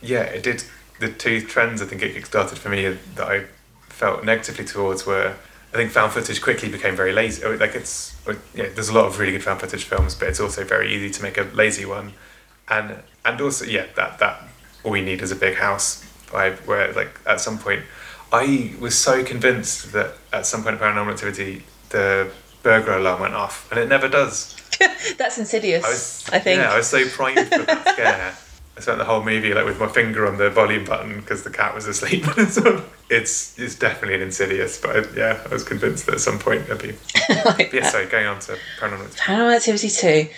yeah, 0.00 0.22
it 0.22 0.44
did 0.44 0.62
the 1.00 1.10
two 1.10 1.40
trends 1.40 1.82
I 1.82 1.86
think 1.86 2.02
it 2.02 2.14
kickstarted 2.14 2.58
for 2.58 2.68
me 2.68 2.96
that 3.16 3.26
I 3.26 3.44
felt 3.88 4.24
negatively 4.24 4.64
towards 4.64 5.04
were 5.04 5.34
I 5.72 5.76
think 5.76 5.90
found 5.90 6.12
footage 6.12 6.42
quickly 6.42 6.68
became 6.68 6.96
very 6.96 7.12
lazy. 7.12 7.44
Oh, 7.44 7.52
Like 7.54 7.74
it's 7.74 8.16
oh, 8.26 8.36
yeah, 8.54 8.68
there's 8.74 8.88
a 8.88 8.94
lot 8.94 9.06
of 9.06 9.18
really 9.18 9.32
good 9.32 9.44
found 9.44 9.60
footage 9.60 9.84
films, 9.84 10.14
but 10.14 10.28
it's 10.28 10.40
also 10.40 10.64
very 10.64 10.92
easy 10.94 11.10
to 11.10 11.22
make 11.22 11.38
a 11.38 11.42
lazy 11.54 11.84
one, 11.84 12.12
and 12.68 13.02
and 13.24 13.40
also 13.40 13.64
yeah, 13.64 13.86
that 13.96 14.18
that 14.18 14.42
all 14.82 14.96
you 14.96 15.04
need 15.04 15.22
is 15.22 15.30
a 15.30 15.36
big 15.36 15.56
house 15.56 16.04
vibe. 16.26 16.66
Where 16.66 16.92
like 16.92 17.20
at 17.24 17.40
some 17.40 17.58
point, 17.58 17.82
I 18.32 18.74
was 18.80 18.98
so 18.98 19.24
convinced 19.24 19.92
that 19.92 20.14
at 20.32 20.44
some 20.46 20.62
point 20.64 20.74
in 20.74 20.80
Paranormal 20.80 21.12
Activity 21.12 21.62
the 21.90 22.30
burglar 22.62 22.98
alarm 22.98 23.20
went 23.20 23.34
off, 23.34 23.70
and 23.70 23.78
it 23.78 23.88
never 23.88 24.08
does. 24.08 24.56
That's 25.18 25.38
insidious. 25.38 25.84
I 25.84 25.88
was 25.88 26.24
I 26.32 26.38
think. 26.40 26.60
yeah, 26.60 26.72
I 26.72 26.76
was 26.78 26.88
so 26.88 27.08
primed 27.08 27.48
for 27.48 27.62
that 27.62 27.88
scare. 27.92 28.34
I 28.80 28.82
spent 28.82 28.96
the 28.96 29.04
whole 29.04 29.22
movie 29.22 29.52
like 29.52 29.66
with 29.66 29.78
my 29.78 29.88
finger 29.88 30.26
on 30.26 30.38
the 30.38 30.48
volume 30.48 30.86
button 30.86 31.20
because 31.20 31.42
the 31.42 31.50
cat 31.50 31.74
was 31.74 31.86
asleep. 31.86 32.24
so 32.48 32.82
it's 33.10 33.58
it's 33.58 33.74
definitely 33.74 34.14
an 34.14 34.22
insidious, 34.22 34.80
but 34.80 34.96
I, 34.96 35.14
yeah, 35.14 35.42
I 35.44 35.52
was 35.52 35.64
convinced 35.64 36.06
that 36.06 36.14
at 36.14 36.20
some 36.22 36.38
point 36.38 36.62
it'd 36.62 36.80
be. 36.80 36.94
Like 37.44 37.74
yeah, 37.74 37.88
sorry, 37.88 38.06
going 38.06 38.26
on 38.26 38.40
to 38.40 38.56
paranormal. 38.80 39.04
Activity. 39.04 39.20
Paranormal 39.20 39.56
Activity 39.56 39.88
2. 39.90 40.28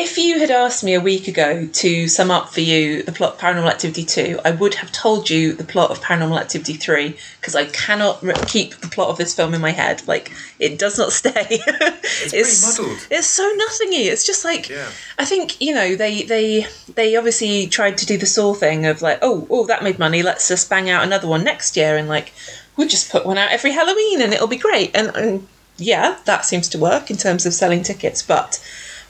If 0.00 0.16
you 0.16 0.38
had 0.38 0.52
asked 0.52 0.84
me 0.84 0.94
a 0.94 1.00
week 1.00 1.26
ago 1.26 1.66
to 1.66 2.06
sum 2.06 2.30
up 2.30 2.50
for 2.50 2.60
you 2.60 3.02
the 3.02 3.10
plot 3.10 3.32
of 3.32 3.40
Paranormal 3.40 3.68
Activity 3.68 4.04
2, 4.04 4.38
I 4.44 4.52
would 4.52 4.74
have 4.76 4.92
told 4.92 5.28
you 5.28 5.52
the 5.52 5.64
plot 5.64 5.90
of 5.90 6.00
Paranormal 6.00 6.38
Activity 6.38 6.74
3 6.74 7.16
because 7.40 7.56
I 7.56 7.64
cannot 7.64 8.22
re- 8.22 8.32
keep 8.46 8.76
the 8.76 8.86
plot 8.86 9.08
of 9.08 9.18
this 9.18 9.34
film 9.34 9.54
in 9.54 9.60
my 9.60 9.72
head. 9.72 10.06
Like, 10.06 10.30
it 10.60 10.78
does 10.78 10.98
not 10.98 11.10
stay. 11.20 11.32
it's 11.50 12.30
pretty 12.30 12.84
muddled. 12.84 13.08
It's 13.10 13.26
so 13.26 13.42
nothingy. 13.56 14.04
It's 14.04 14.24
just 14.24 14.44
like, 14.44 14.68
Yeah. 14.68 14.86
I 15.18 15.24
think, 15.24 15.60
you 15.60 15.74
know, 15.74 15.96
they, 15.96 16.22
they, 16.22 16.68
they 16.94 17.16
obviously 17.16 17.66
tried 17.66 17.98
to 17.98 18.06
do 18.06 18.16
the 18.16 18.24
Saw 18.26 18.54
thing 18.54 18.86
of 18.86 19.02
like, 19.02 19.18
oh, 19.20 19.48
oh, 19.50 19.66
that 19.66 19.82
made 19.82 19.98
money, 19.98 20.22
let's 20.22 20.46
just 20.46 20.70
bang 20.70 20.88
out 20.88 21.02
another 21.02 21.26
one 21.26 21.42
next 21.42 21.76
year 21.76 21.96
and 21.96 22.06
like, 22.08 22.32
we'll 22.76 22.86
just 22.86 23.10
put 23.10 23.26
one 23.26 23.36
out 23.36 23.50
every 23.50 23.72
Halloween 23.72 24.22
and 24.22 24.32
it'll 24.32 24.46
be 24.46 24.58
great. 24.58 24.94
And, 24.94 25.08
and 25.16 25.48
yeah, 25.76 26.18
that 26.24 26.44
seems 26.44 26.68
to 26.68 26.78
work 26.78 27.10
in 27.10 27.16
terms 27.16 27.46
of 27.46 27.52
selling 27.52 27.82
tickets. 27.82 28.22
But 28.22 28.62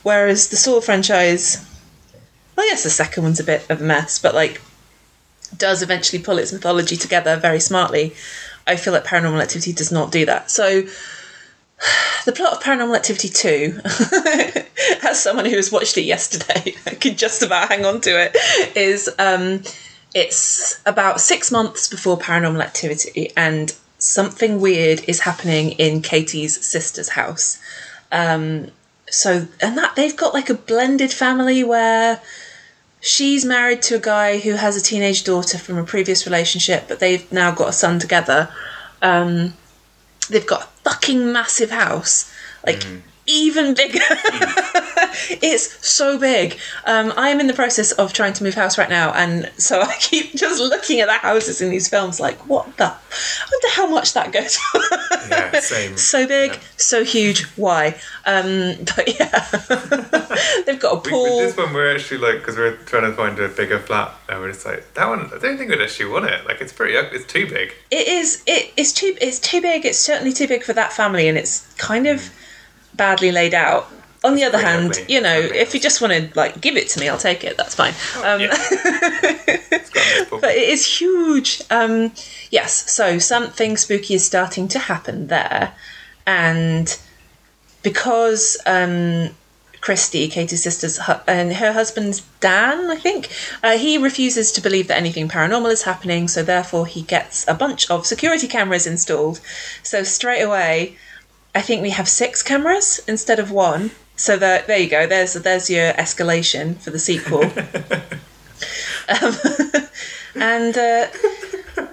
whereas 0.02 0.48
the 0.48 0.56
Saw 0.56 0.80
franchise, 0.80 1.64
well, 2.56 2.66
yes, 2.66 2.82
the 2.82 2.90
second 2.90 3.22
one's 3.22 3.40
a 3.40 3.44
bit 3.44 3.68
of 3.70 3.80
a 3.80 3.84
mess, 3.84 4.18
but 4.18 4.34
like 4.34 4.60
does 5.56 5.82
eventually 5.82 6.22
pull 6.22 6.38
its 6.38 6.52
mythology 6.52 6.96
together 6.96 7.36
very 7.36 7.60
smartly. 7.60 8.14
I 8.66 8.76
feel 8.76 8.92
like 8.92 9.04
Paranormal 9.04 9.42
Activity 9.42 9.72
does 9.72 9.90
not 9.90 10.12
do 10.12 10.26
that. 10.26 10.50
So 10.50 10.82
the 12.26 12.32
plot 12.32 12.54
of 12.54 12.62
Paranormal 12.62 12.96
Activity 12.96 13.28
2, 13.28 13.80
as 15.08 15.22
someone 15.22 15.46
who 15.46 15.56
has 15.56 15.72
watched 15.72 15.96
it 15.96 16.02
yesterday, 16.02 16.74
I 16.86 16.94
could 16.94 17.16
just 17.16 17.42
about 17.42 17.68
hang 17.68 17.84
on 17.84 18.00
to 18.02 18.10
it, 18.10 18.36
is 18.76 19.08
um, 19.18 19.62
it's 20.14 20.80
about 20.86 21.20
six 21.20 21.50
months 21.50 21.88
before 21.88 22.18
Paranormal 22.18 22.62
Activity, 22.62 23.32
and 23.36 23.74
something 23.98 24.60
weird 24.60 25.02
is 25.08 25.20
happening 25.20 25.72
in 25.72 26.02
Katie's 26.02 26.64
sister's 26.64 27.08
house. 27.08 27.58
Um, 28.12 28.70
so, 29.10 29.46
and 29.60 29.76
that 29.78 29.96
they've 29.96 30.16
got 30.16 30.34
like 30.34 30.50
a 30.50 30.54
blended 30.54 31.12
family 31.12 31.64
where 31.64 32.20
she's 33.00 33.44
married 33.44 33.82
to 33.82 33.96
a 33.96 34.00
guy 34.00 34.38
who 34.38 34.52
has 34.54 34.76
a 34.76 34.80
teenage 34.80 35.24
daughter 35.24 35.58
from 35.58 35.78
a 35.78 35.84
previous 35.84 36.26
relationship, 36.26 36.84
but 36.88 37.00
they've 37.00 37.30
now 37.32 37.50
got 37.50 37.68
a 37.68 37.72
son 37.72 37.98
together. 37.98 38.48
Um, 39.02 39.54
they've 40.28 40.46
got 40.46 40.62
a 40.62 40.66
fucking 40.90 41.32
massive 41.32 41.70
house, 41.70 42.32
like 42.66 42.84
even 43.28 43.74
bigger. 43.74 44.00
it's 45.42 45.86
so 45.86 46.18
big. 46.18 46.58
Um, 46.86 47.12
I 47.16 47.28
am 47.28 47.40
in 47.40 47.46
the 47.46 47.54
process 47.54 47.92
of 47.92 48.12
trying 48.12 48.32
to 48.34 48.44
move 48.44 48.54
house 48.54 48.78
right 48.78 48.88
now, 48.88 49.12
and 49.12 49.50
so 49.56 49.80
I 49.80 49.94
keep 50.00 50.34
just 50.34 50.60
looking 50.60 51.00
at 51.00 51.06
the 51.06 51.12
houses 51.14 51.60
in 51.60 51.70
these 51.70 51.88
films, 51.88 52.18
like 52.18 52.38
what 52.48 52.76
the? 52.76 52.84
I 52.86 53.48
wonder 53.52 53.68
how 53.74 53.86
much 53.88 54.14
that 54.14 54.32
goes 54.32 54.56
for. 54.56 54.80
Yeah, 55.28 55.60
same. 55.60 55.94
so 55.98 56.26
big, 56.26 56.52
Yeah. 56.52 56.58
so 56.78 57.04
huge. 57.04 57.44
Why? 57.56 57.88
Um, 58.24 58.76
but 58.96 59.18
yeah, 59.20 59.46
they've 60.64 60.80
got 60.80 61.06
a 61.06 61.08
pool. 61.10 61.38
With 61.38 61.48
this 61.48 61.56
one, 61.56 61.74
we're 61.74 61.94
actually 61.94 62.18
like 62.18 62.38
because 62.38 62.56
we're 62.56 62.76
trying 62.86 63.02
to 63.02 63.12
find 63.12 63.38
a 63.38 63.48
bigger 63.48 63.78
flat, 63.78 64.14
and 64.30 64.40
we're 64.40 64.52
just 64.52 64.64
like 64.64 64.94
that 64.94 65.06
one. 65.06 65.26
I 65.26 65.38
don't 65.38 65.58
think 65.58 65.68
we'd 65.70 65.82
actually 65.82 66.10
want 66.10 66.24
it. 66.26 66.46
Like 66.46 66.62
it's 66.62 66.72
pretty. 66.72 66.94
It's 66.94 67.26
too 67.30 67.46
big. 67.46 67.74
It 67.90 68.08
is. 68.08 68.42
It, 68.46 68.72
it's 68.78 68.90
too. 68.92 69.16
It's 69.20 69.38
too 69.38 69.60
big. 69.60 69.84
It's 69.84 69.98
certainly 69.98 70.32
too 70.32 70.48
big 70.48 70.62
for 70.62 70.72
that 70.72 70.94
family, 70.94 71.28
and 71.28 71.36
it's 71.36 71.70
kind 71.74 72.06
of 72.06 72.30
badly 72.98 73.32
laid 73.32 73.54
out. 73.54 73.88
On 74.24 74.34
the 74.34 74.42
other 74.42 74.58
hand, 74.58 74.90
ugly. 74.90 75.14
you 75.14 75.20
know, 75.20 75.38
if 75.38 75.72
you 75.72 75.80
just 75.80 76.00
want 76.02 76.12
to 76.12 76.28
like 76.34 76.60
give 76.60 76.76
it 76.76 76.88
to 76.90 77.00
me, 77.00 77.08
I'll 77.08 77.16
take 77.16 77.44
it. 77.44 77.56
That's 77.56 77.74
fine. 77.76 77.94
Um, 78.24 78.40
yeah. 78.40 78.48
It's 79.70 79.90
got 79.90 80.02
a 80.04 80.18
nice 80.20 80.28
pool. 80.28 80.40
but 80.40 80.50
it 80.50 80.68
is 80.68 80.84
huge. 80.84 81.62
Um, 81.70 82.12
yes, 82.50 82.90
so 82.90 83.18
something 83.20 83.76
spooky 83.76 84.14
is 84.14 84.26
starting 84.26 84.66
to 84.68 84.78
happen 84.80 85.28
there, 85.28 85.72
and 86.26 86.98
because 87.82 88.56
um, 88.66 89.30
Christy, 89.80 90.28
Katie's 90.28 90.62
sister's, 90.62 90.98
hu- 90.98 91.22
and 91.28 91.54
her 91.54 91.72
husband's 91.72 92.22
Dan, 92.40 92.90
I 92.90 92.96
think, 92.96 93.30
uh, 93.62 93.78
he 93.78 93.98
refuses 93.98 94.50
to 94.52 94.60
believe 94.60 94.88
that 94.88 94.96
anything 94.96 95.28
paranormal 95.28 95.70
is 95.70 95.82
happening. 95.82 96.26
So 96.28 96.42
therefore, 96.42 96.86
he 96.86 97.02
gets 97.02 97.46
a 97.46 97.54
bunch 97.54 97.88
of 97.90 98.06
security 98.06 98.48
cameras 98.48 98.86
installed. 98.86 99.40
So 99.82 100.02
straight 100.02 100.42
away, 100.42 100.96
I 101.54 101.62
think 101.62 101.82
we 101.82 101.90
have 101.90 102.08
six 102.08 102.42
cameras 102.42 103.00
instead 103.08 103.38
of 103.38 103.50
one. 103.50 103.90
So 104.16 104.36
that 104.36 104.66
there 104.66 104.78
you 104.78 104.88
go. 104.88 105.06
There's 105.06 105.34
there's 105.34 105.70
your 105.70 105.92
escalation 105.92 106.76
for 106.76 106.90
the 106.90 106.98
sequel. 106.98 107.44
um, 109.08 109.34
and 110.34 110.76
uh, 110.76 111.06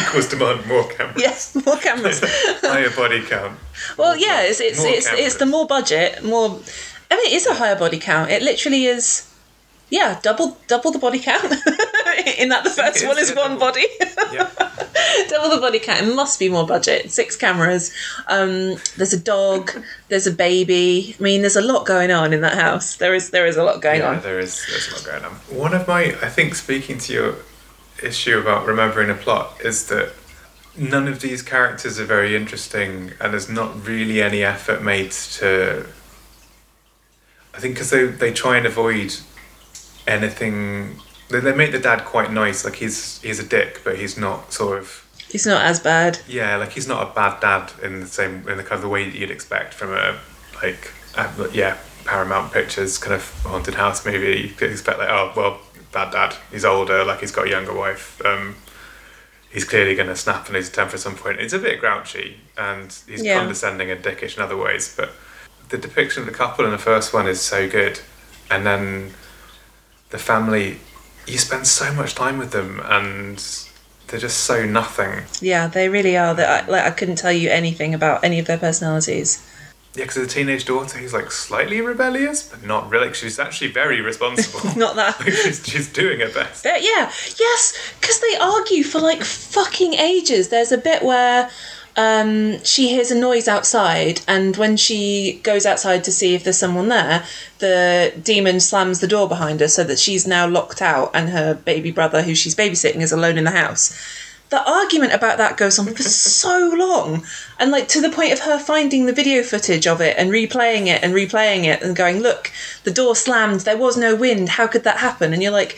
Equals 0.00 0.28
demand 0.28 0.66
more 0.66 0.86
cameras. 0.88 1.16
yes, 1.20 1.54
more 1.64 1.76
cameras. 1.76 2.20
Higher 2.60 2.90
body 2.90 3.22
count. 3.22 3.58
Well, 3.96 4.16
yeah, 4.16 4.42
it's 4.42 4.60
it's 4.60 4.84
it's, 4.84 5.08
it's 5.10 5.36
the 5.36 5.46
more 5.46 5.66
budget, 5.66 6.22
more. 6.22 6.60
I 7.10 7.16
mean, 7.16 7.26
it 7.26 7.32
is 7.32 7.46
a 7.46 7.54
higher 7.54 7.76
body 7.76 7.98
count. 7.98 8.30
It 8.30 8.42
literally 8.42 8.84
is. 8.86 9.26
Yeah, 9.90 10.20
double 10.22 10.56
double 10.68 10.92
the 10.92 10.98
body 10.98 11.18
count. 11.18 11.44
In 12.38 12.48
that 12.50 12.64
the 12.64 12.70
first 12.70 13.06
one 13.06 13.18
is 13.18 13.34
one 13.34 13.52
double. 13.52 13.58
body. 13.58 13.86
Yeah. 14.32 14.48
double 15.28 15.54
the 15.54 15.60
body 15.60 15.78
count. 15.80 16.06
It 16.06 16.14
must 16.14 16.38
be 16.38 16.48
more 16.48 16.66
budget. 16.66 17.10
Six 17.10 17.36
cameras. 17.36 17.92
Um, 18.28 18.76
there's 18.96 19.12
a 19.12 19.18
dog. 19.18 19.70
There's 20.08 20.26
a 20.26 20.32
baby. 20.32 21.16
I 21.18 21.22
mean, 21.22 21.40
there's 21.40 21.56
a 21.56 21.60
lot 21.60 21.86
going 21.86 22.10
on 22.10 22.32
in 22.32 22.40
that 22.42 22.54
house. 22.54 22.96
There 22.96 23.14
is 23.14 23.30
there 23.30 23.46
is 23.46 23.56
a 23.56 23.64
lot 23.64 23.82
going 23.82 24.00
yeah, 24.00 24.10
on. 24.10 24.22
there 24.22 24.38
is 24.38 24.64
there's 24.68 24.88
a 24.88 24.94
lot 24.94 25.04
going 25.04 25.24
on. 25.24 25.32
One 25.56 25.74
of 25.74 25.88
my, 25.88 26.16
I 26.22 26.28
think, 26.28 26.54
speaking 26.54 26.98
to 26.98 27.12
your 27.12 27.34
issue 28.02 28.38
about 28.38 28.66
remembering 28.66 29.10
a 29.10 29.14
plot 29.14 29.60
is 29.64 29.88
that 29.88 30.12
none 30.76 31.08
of 31.08 31.20
these 31.20 31.42
characters 31.42 31.98
are 31.98 32.04
very 32.04 32.36
interesting, 32.36 33.12
and 33.20 33.32
there's 33.32 33.50
not 33.50 33.86
really 33.86 34.22
any 34.22 34.44
effort 34.44 34.82
made 34.82 35.10
to. 35.10 35.86
I 37.52 37.58
think 37.58 37.74
because 37.74 37.90
they 37.90 38.06
they 38.06 38.32
try 38.32 38.56
and 38.56 38.66
avoid 38.66 39.16
anything. 40.10 40.96
They, 41.28 41.40
they 41.40 41.54
make 41.54 41.72
the 41.72 41.78
dad 41.78 42.04
quite 42.04 42.32
nice. 42.32 42.64
Like 42.64 42.76
he's 42.76 43.20
he's 43.22 43.38
a 43.38 43.44
dick, 43.46 43.80
but 43.84 43.98
he's 43.98 44.16
not 44.18 44.52
sort 44.52 44.78
of 44.78 45.06
He's 45.30 45.46
not 45.46 45.62
as 45.64 45.78
bad. 45.78 46.18
yeah. 46.26 46.56
Like 46.56 46.72
he's 46.72 46.88
not 46.88 47.08
a 47.08 47.14
bad 47.14 47.40
dad 47.40 47.72
in 47.82 48.00
the 48.00 48.06
same 48.06 48.48
in 48.48 48.56
the 48.56 48.64
kind 48.64 48.72
of 48.72 48.82
the 48.82 48.88
way 48.88 49.04
that 49.08 49.14
you'd 49.16 49.30
expect 49.30 49.74
from 49.74 49.92
a 49.92 50.18
like 50.62 50.92
uh, 51.16 51.48
yeah 51.52 51.76
Paramount 52.04 52.52
Pictures 52.52 52.98
kind 52.98 53.14
of 53.14 53.22
haunted 53.44 53.74
house 53.74 54.04
movie. 54.04 54.40
You 54.48 54.54
could 54.54 54.70
expect 54.72 54.98
like 54.98 55.08
oh 55.08 55.32
well 55.36 55.60
bad 55.92 56.10
dad. 56.12 56.36
He's 56.50 56.64
older. 56.64 57.04
Like 57.04 57.20
he's 57.20 57.30
got 57.32 57.46
a 57.46 57.50
younger 57.50 57.72
wife. 57.74 58.20
Um, 58.24 58.56
he's 59.52 59.64
clearly 59.64 59.94
going 59.94 60.08
to 60.08 60.16
snap 60.16 60.46
and 60.46 60.54
lose 60.54 60.66
his 60.66 60.74
temper 60.74 60.94
at 60.94 61.00
some 61.00 61.16
point. 61.16 61.40
It's 61.40 61.52
a 61.52 61.58
bit 61.58 61.80
grouchy 61.80 62.36
and 62.56 62.86
he's 63.08 63.22
Yeah. 63.24 63.38
condescending 63.38 63.90
and 63.90 64.02
dickish 64.02 64.36
in 64.36 64.42
other 64.42 64.56
ways, 64.56 64.94
but 64.96 65.10
the 65.70 65.78
depiction 65.78 66.22
of 66.22 66.26
the 66.26 66.32
couple 66.34 66.64
in 66.64 66.70
the 66.72 66.78
first 66.78 67.12
one 67.12 67.26
is 67.28 67.40
so 67.40 67.68
good, 67.68 68.00
and 68.50 68.64
then 68.66 69.12
the 70.10 70.18
family, 70.18 70.78
you 71.26 71.38
spend 71.38 71.66
so 71.66 71.92
much 71.92 72.14
time 72.14 72.38
with 72.38 72.50
them 72.52 72.80
and 72.84 73.42
they're 74.08 74.20
just 74.20 74.38
so 74.38 74.66
nothing. 74.66 75.24
Yeah, 75.40 75.68
they 75.68 75.88
really 75.88 76.16
are. 76.16 76.34
That 76.34 76.64
I, 76.64 76.70
like 76.70 76.84
I 76.84 76.90
couldn't 76.90 77.16
tell 77.16 77.32
you 77.32 77.48
anything 77.50 77.94
about 77.94 78.24
any 78.24 78.38
of 78.38 78.46
their 78.46 78.58
personalities. 78.58 79.46
Yeah, 79.94 80.04
because 80.04 80.22
the 80.22 80.26
teenage 80.26 80.66
daughter 80.66 80.98
who's 80.98 81.12
like 81.12 81.32
slightly 81.32 81.80
rebellious, 81.80 82.44
but 82.44 82.64
not 82.64 82.88
really. 82.90 83.12
She's 83.12 83.40
actually 83.40 83.72
very 83.72 84.00
responsible. 84.00 84.60
Not 84.78 84.94
that. 84.94 85.18
like 85.20 85.32
she's, 85.32 85.66
she's 85.66 85.92
doing 85.92 86.20
her 86.20 86.32
best. 86.32 86.62
But 86.62 86.82
yeah, 86.82 87.10
yes, 87.40 87.94
because 88.00 88.20
they 88.20 88.36
argue 88.36 88.84
for 88.84 89.00
like 89.00 89.22
fucking 89.22 89.94
ages. 89.94 90.48
There's 90.48 90.70
a 90.70 90.78
bit 90.78 91.02
where 91.02 91.50
um, 91.96 92.62
she 92.64 92.88
hears 92.88 93.10
a 93.10 93.18
noise 93.18 93.48
outside, 93.48 94.20
and 94.28 94.56
when 94.56 94.76
she 94.76 95.40
goes 95.42 95.66
outside 95.66 96.04
to 96.04 96.12
see 96.12 96.34
if 96.34 96.44
there's 96.44 96.58
someone 96.58 96.88
there, 96.88 97.24
the 97.58 98.12
demon 98.22 98.60
slams 98.60 99.00
the 99.00 99.08
door 99.08 99.28
behind 99.28 99.60
her 99.60 99.68
so 99.68 99.84
that 99.84 99.98
she's 99.98 100.26
now 100.26 100.46
locked 100.46 100.80
out, 100.80 101.10
and 101.14 101.30
her 101.30 101.54
baby 101.54 101.90
brother, 101.90 102.22
who 102.22 102.34
she's 102.34 102.54
babysitting, 102.54 103.00
is 103.00 103.12
alone 103.12 103.38
in 103.38 103.44
the 103.44 103.50
house. 103.50 103.96
The 104.50 104.68
argument 104.68 105.12
about 105.12 105.38
that 105.38 105.56
goes 105.56 105.78
on 105.78 105.94
for 105.94 106.02
so 106.02 106.72
long, 106.76 107.24
and 107.58 107.70
like 107.70 107.88
to 107.88 108.00
the 108.00 108.10
point 108.10 108.32
of 108.32 108.40
her 108.40 108.58
finding 108.58 109.06
the 109.06 109.12
video 109.12 109.42
footage 109.42 109.86
of 109.86 110.00
it 110.00 110.16
and 110.16 110.30
replaying 110.30 110.86
it 110.86 111.02
and 111.02 111.12
replaying 111.12 111.64
it 111.64 111.82
and 111.82 111.96
going, 111.96 112.20
Look, 112.20 112.52
the 112.84 112.90
door 112.92 113.16
slammed, 113.16 113.60
there 113.60 113.76
was 113.76 113.96
no 113.96 114.14
wind, 114.14 114.50
how 114.50 114.66
could 114.66 114.84
that 114.84 114.98
happen? 114.98 115.32
And 115.32 115.42
you're 115.42 115.52
like, 115.52 115.76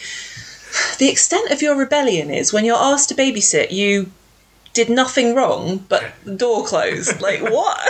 the 0.98 1.08
extent 1.08 1.50
of 1.50 1.62
your 1.62 1.76
rebellion 1.76 2.30
is 2.30 2.52
when 2.52 2.64
you're 2.64 2.76
asked 2.76 3.08
to 3.08 3.14
babysit, 3.14 3.72
you 3.72 4.10
did 4.72 4.88
nothing 4.88 5.34
wrong, 5.34 5.84
but 5.88 6.12
the 6.24 6.34
door 6.34 6.64
closed. 6.64 7.20
Like 7.20 7.42
what? 7.50 7.88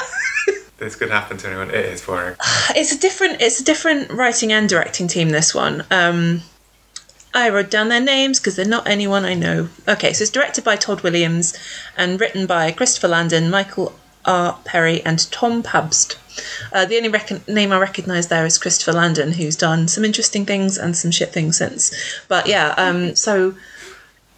This 0.79 0.97
could 0.97 1.11
happen 1.11 1.37
to 1.39 1.47
anyone. 1.47 1.71
It 1.71 1.85
is 1.85 2.01
boring. 2.05 2.37
it's 2.71 2.93
a 2.93 2.99
different. 2.99 3.41
It's 3.41 3.61
a 3.61 3.65
different 3.65 4.11
writing 4.11 4.53
and 4.53 4.69
directing 4.69 5.09
team. 5.09 5.31
This 5.31 5.55
one. 5.55 5.85
Um, 5.91 6.43
I 7.35 7.49
wrote 7.49 7.71
down 7.71 7.89
their 7.89 8.01
names 8.01 8.39
because 8.39 8.57
they're 8.57 8.67
not 8.67 8.87
anyone 8.87 9.25
I 9.25 9.35
know. 9.35 9.69
Okay, 9.89 10.13
so 10.13 10.23
it's 10.23 10.31
directed 10.31 10.65
by 10.65 10.77
Todd 10.77 11.03
Williams 11.03 11.57
and 11.97 12.21
written 12.21 12.47
by 12.47 12.73
Christopher 12.73 13.09
Landon, 13.09 13.49
Michael 13.49 13.95
R. 14.27 14.59
Perry, 14.65 15.03
and 15.03 15.31
Tom 15.31 15.63
Pabst. 15.63 16.19
Uh, 16.73 16.85
the 16.85 16.97
only 16.97 17.09
rec- 17.09 17.49
name 17.49 17.73
I 17.73 17.79
recognise 17.79 18.29
there 18.29 18.45
is 18.45 18.59
Christopher 18.59 18.93
Landon, 18.93 19.33
who's 19.33 19.57
done 19.57 19.89
some 19.89 20.05
interesting 20.05 20.45
things 20.45 20.77
and 20.77 20.97
some 20.97 21.11
shit 21.11 21.33
things 21.33 21.57
since. 21.57 21.95
But 22.29 22.47
yeah, 22.47 22.75
um, 22.77 23.15
so 23.15 23.55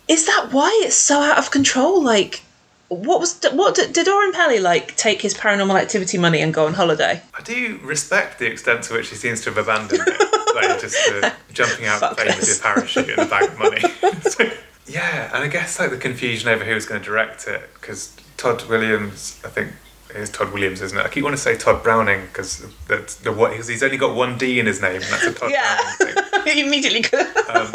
is 0.09 0.27
that 0.27 0.49
why 0.53 0.71
it's 0.85 0.97
so 0.97 1.21
out 1.21 1.39
of 1.39 1.51
control? 1.51 2.03
Like, 2.03 2.43
what 2.89 3.21
was 3.21 3.41
what 3.53 3.75
did, 3.75 3.93
did 3.93 4.09
Oren 4.09 4.33
Peli 4.33 4.61
like 4.61 4.97
take 4.97 5.23
his 5.23 5.35
paranormal 5.35 5.81
activity 5.81 6.19
money 6.19 6.41
and 6.41 6.53
go 6.53 6.67
on 6.67 6.75
holiday? 6.75 7.23
I 7.37 7.43
do 7.43 7.79
respect 7.83 8.39
the 8.39 8.47
extent 8.47 8.85
to 8.85 8.95
which 8.95 9.09
he 9.09 9.17
seems 9.17 9.41
to 9.43 9.51
have 9.51 9.59
abandoned 9.59 10.03
it, 10.07 10.55
like 10.55 10.81
just 10.81 10.97
uh, 11.11 11.31
jumping 11.53 11.87
out 11.87 12.03
of 12.03 12.17
the 12.17 12.23
plane 12.23 12.37
with 12.39 12.59
a 12.59 12.63
parachute 12.63 13.09
and 13.11 13.19
a 13.21 13.27
bag 13.27 13.51
of 13.51 13.59
money. 13.59 13.81
So, 14.23 14.51
yeah, 14.87 15.31
and 15.35 15.43
I 15.43 15.49
guess 15.49 15.79
like 15.79 15.91
the 15.91 15.97
confusion 15.97 16.49
over 16.49 16.65
who 16.65 16.75
was 16.75 16.87
going 16.87 17.01
to 17.01 17.05
direct 17.05 17.49
it 17.49 17.63
because 17.75 18.15
Todd 18.37 18.63
Williams, 18.69 19.41
I 19.45 19.49
think 19.49 19.73
is 20.15 20.31
Todd 20.31 20.53
Williams, 20.53 20.81
isn't 20.81 20.97
it? 20.97 21.05
I 21.05 21.09
keep 21.09 21.25
wanting 21.25 21.39
to 21.39 21.43
say 21.43 21.57
Todd 21.57 21.83
Browning 21.83 22.27
because 22.27 22.65
that's 22.87 23.17
the 23.17 23.33
what 23.33 23.55
he's 23.57 23.83
only 23.83 23.97
got 23.97 24.15
one 24.15 24.39
D 24.39 24.61
in 24.61 24.67
his 24.67 24.81
name, 24.81 24.97
and 24.97 25.05
that's 25.05 25.25
a 25.25 25.33
Todd 25.33 25.51
Yeah. 25.51 25.81
Browning 25.99 26.15
thing. 26.45 26.55
he 26.57 26.61
immediately 26.61 27.03
could. 27.03 27.27
Um, 27.49 27.73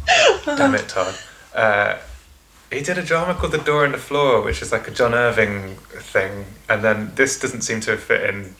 damn 0.44 0.74
it, 0.74 0.88
Todd. 0.88 1.14
Uh, 1.54 1.98
he 2.70 2.80
did 2.80 2.98
a 2.98 3.02
drama 3.02 3.34
called 3.34 3.52
The 3.52 3.58
Door 3.58 3.86
in 3.86 3.92
the 3.92 3.98
Floor, 3.98 4.42
which 4.42 4.62
is 4.62 4.72
like 4.72 4.88
a 4.88 4.90
John 4.90 5.14
Irving 5.14 5.76
thing, 5.76 6.46
and 6.68 6.82
then 6.82 7.12
this 7.14 7.38
doesn't 7.38 7.62
seem 7.62 7.80
to 7.80 7.96
fit 7.96 8.28
in 8.28 8.54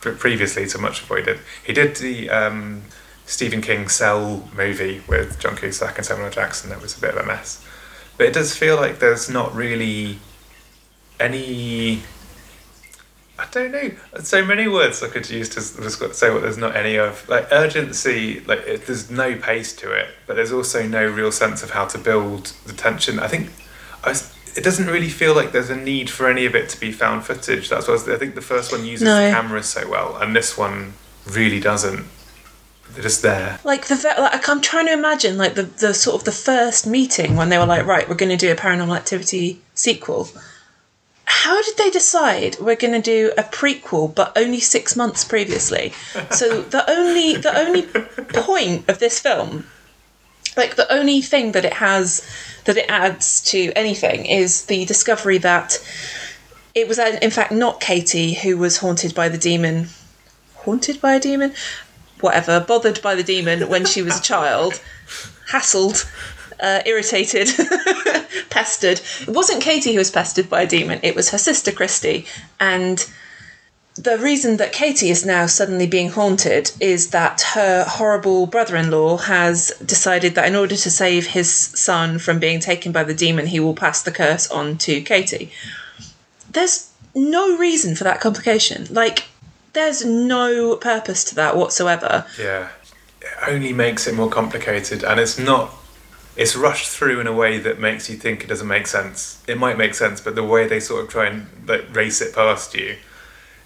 previously 0.00 0.66
to 0.66 0.78
much 0.78 1.02
of 1.02 1.10
what 1.10 1.20
he 1.20 1.24
did. 1.24 1.38
He 1.64 1.72
did 1.72 1.96
the 1.96 2.28
um, 2.28 2.82
Stephen 3.24 3.62
King 3.62 3.88
Cell 3.88 4.48
movie 4.56 5.02
with 5.08 5.38
John 5.38 5.56
Cusack 5.56 5.96
and 5.96 6.04
Samuel 6.04 6.30
Jackson. 6.30 6.70
That 6.70 6.82
was 6.82 6.98
a 6.98 7.00
bit 7.00 7.14
of 7.14 7.22
a 7.22 7.26
mess, 7.26 7.64
but 8.16 8.26
it 8.26 8.34
does 8.34 8.56
feel 8.56 8.76
like 8.76 8.98
there's 8.98 9.30
not 9.30 9.54
really 9.54 10.18
any. 11.20 12.02
I 13.42 13.46
don't 13.50 13.72
know. 13.72 13.90
So 14.20 14.44
many 14.44 14.68
words 14.68 15.02
I 15.02 15.08
could 15.08 15.28
use 15.28 15.48
to 15.50 15.56
just 15.56 16.14
say 16.14 16.30
what 16.30 16.42
there's 16.42 16.58
not 16.58 16.76
any 16.76 16.96
of. 16.96 17.28
Like 17.28 17.48
urgency, 17.50 18.38
like 18.40 18.60
it, 18.60 18.86
there's 18.86 19.10
no 19.10 19.34
pace 19.36 19.74
to 19.76 19.90
it, 19.90 20.08
but 20.28 20.36
there's 20.36 20.52
also 20.52 20.86
no 20.86 21.04
real 21.04 21.32
sense 21.32 21.62
of 21.64 21.70
how 21.70 21.86
to 21.86 21.98
build 21.98 22.52
the 22.66 22.72
tension. 22.72 23.18
I 23.18 23.26
think 23.26 23.50
I 24.04 24.14
it 24.54 24.62
doesn't 24.62 24.86
really 24.86 25.08
feel 25.08 25.34
like 25.34 25.50
there's 25.50 25.70
a 25.70 25.76
need 25.76 26.08
for 26.08 26.28
any 26.28 26.44
of 26.46 26.54
it 26.54 26.68
to 26.68 26.78
be 26.78 26.92
found 26.92 27.24
footage. 27.24 27.68
That's 27.68 27.88
what 27.88 28.08
I, 28.08 28.14
I 28.14 28.18
think 28.18 28.36
the 28.36 28.42
first 28.42 28.70
one 28.70 28.84
uses 28.84 29.06
No. 29.06 29.26
the 29.26 29.34
cameras 29.34 29.66
so 29.66 29.88
well, 29.90 30.16
and 30.18 30.36
this 30.36 30.56
one 30.56 30.92
really 31.28 31.58
doesn't. 31.58 32.06
They're 32.92 33.02
just 33.02 33.22
there. 33.22 33.58
Like 33.64 33.86
the 33.86 33.96
like 34.18 34.48
I'm 34.48 34.60
trying 34.60 34.86
to 34.86 34.92
imagine 34.92 35.36
like 35.36 35.54
the 35.54 35.64
the 35.64 35.94
sort 35.94 36.14
of 36.14 36.24
the 36.24 36.32
first 36.32 36.86
meeting 36.86 37.34
when 37.34 37.48
they 37.48 37.58
were 37.58 37.66
like, 37.66 37.86
right, 37.86 38.08
we're 38.08 38.14
going 38.14 38.30
to 38.30 38.36
do 38.36 38.52
a 38.52 38.54
Paranormal 38.54 38.96
Activity 38.96 39.60
sequel. 39.74 40.28
How 41.34 41.60
did 41.62 41.76
they 41.76 41.90
decide 41.90 42.56
we're 42.60 42.76
going 42.76 42.92
to 42.92 43.00
do 43.00 43.32
a 43.38 43.42
prequel, 43.42 44.14
but 44.14 44.36
only 44.36 44.60
six 44.60 44.94
months 44.94 45.24
previously? 45.24 45.92
So 46.30 46.62
the 46.62 46.88
only 46.88 47.36
the 47.36 47.56
only 47.58 47.82
point 48.42 48.88
of 48.88 48.98
this 48.98 49.18
film, 49.18 49.66
like 50.56 50.76
the 50.76 50.92
only 50.92 51.20
thing 51.20 51.52
that 51.52 51.64
it 51.64 51.74
has 51.74 52.24
that 52.64 52.76
it 52.76 52.88
adds 52.88 53.40
to 53.50 53.72
anything, 53.74 54.26
is 54.26 54.66
the 54.66 54.84
discovery 54.84 55.38
that 55.38 55.84
it 56.74 56.86
was 56.86 56.98
in 56.98 57.30
fact 57.30 57.50
not 57.50 57.80
Katie 57.80 58.34
who 58.34 58.56
was 58.56 58.78
haunted 58.78 59.14
by 59.14 59.28
the 59.28 59.38
demon. 59.38 59.88
Haunted 60.64 61.00
by 61.00 61.14
a 61.14 61.20
demon? 61.20 61.54
whatever, 62.22 62.60
bothered 62.60 63.02
by 63.02 63.14
the 63.14 63.22
demon 63.22 63.68
when 63.68 63.84
she 63.84 64.00
was 64.00 64.18
a 64.18 64.22
child, 64.22 64.80
hassled, 65.50 66.06
uh, 66.62 66.80
irritated, 66.86 67.48
pestered. 68.50 69.00
It 69.20 69.28
wasn't 69.28 69.62
Katie 69.62 69.92
who 69.92 69.98
was 69.98 70.10
pestered 70.10 70.48
by 70.48 70.62
a 70.62 70.66
demon, 70.66 71.00
it 71.02 71.14
was 71.14 71.30
her 71.30 71.38
sister 71.38 71.72
Christy. 71.72 72.24
And 72.58 73.06
the 73.94 74.18
reason 74.18 74.56
that 74.56 74.72
Katie 74.72 75.10
is 75.10 75.26
now 75.26 75.46
suddenly 75.46 75.86
being 75.86 76.10
haunted 76.10 76.70
is 76.80 77.10
that 77.10 77.42
her 77.54 77.84
horrible 77.84 78.46
brother 78.46 78.76
in 78.76 78.90
law 78.90 79.18
has 79.18 79.70
decided 79.84 80.34
that 80.34 80.48
in 80.48 80.56
order 80.56 80.76
to 80.76 80.90
save 80.90 81.26
his 81.26 81.52
son 81.52 82.18
from 82.18 82.38
being 82.38 82.58
taken 82.58 82.90
by 82.90 83.04
the 83.04 83.12
demon, 83.12 83.46
he 83.46 83.60
will 83.60 83.74
pass 83.74 84.02
the 84.02 84.10
curse 84.10 84.50
on 84.50 84.78
to 84.78 85.02
Katie. 85.02 85.52
There's 86.50 86.90
no 87.14 87.56
reason 87.58 87.94
for 87.94 88.04
that 88.04 88.20
complication. 88.20 88.86
Like, 88.90 89.24
there's 89.74 90.04
no 90.04 90.76
purpose 90.76 91.24
to 91.24 91.34
that 91.34 91.56
whatsoever. 91.56 92.26
Yeah, 92.38 92.70
it 93.20 93.48
only 93.48 93.72
makes 93.72 94.06
it 94.06 94.14
more 94.14 94.30
complicated, 94.30 95.04
and 95.04 95.20
it's 95.20 95.38
not. 95.38 95.74
It's 96.36 96.56
rushed 96.56 96.88
through 96.88 97.20
in 97.20 97.26
a 97.26 97.32
way 97.32 97.58
that 97.58 97.78
makes 97.78 98.08
you 98.08 98.16
think 98.16 98.42
it 98.42 98.46
doesn't 98.46 98.66
make 98.66 98.86
sense. 98.86 99.42
It 99.46 99.58
might 99.58 99.76
make 99.76 99.94
sense, 99.94 100.20
but 100.20 100.34
the 100.34 100.44
way 100.44 100.66
they 100.66 100.80
sort 100.80 101.04
of 101.04 101.10
try 101.10 101.26
and 101.26 101.46
like 101.66 101.94
race 101.94 102.20
it 102.22 102.34
past 102.34 102.74
you 102.74 102.96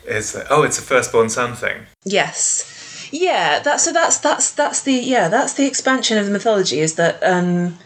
is 0.06 0.34
like, 0.34 0.46
oh, 0.50 0.62
it's 0.62 0.78
a 0.78 0.82
firstborn 0.82 1.28
son 1.28 1.54
thing. 1.54 1.86
Yes. 2.04 3.08
Yeah, 3.12 3.60
that's 3.60 3.84
so 3.84 3.92
that's 3.92 4.18
that's 4.18 4.50
that's 4.50 4.82
the 4.82 4.94
yeah, 4.94 5.28
that's 5.28 5.54
the 5.54 5.66
expansion 5.66 6.18
of 6.18 6.26
the 6.26 6.32
mythology 6.32 6.80
is 6.80 6.96
that 6.96 7.22
um 7.22 7.78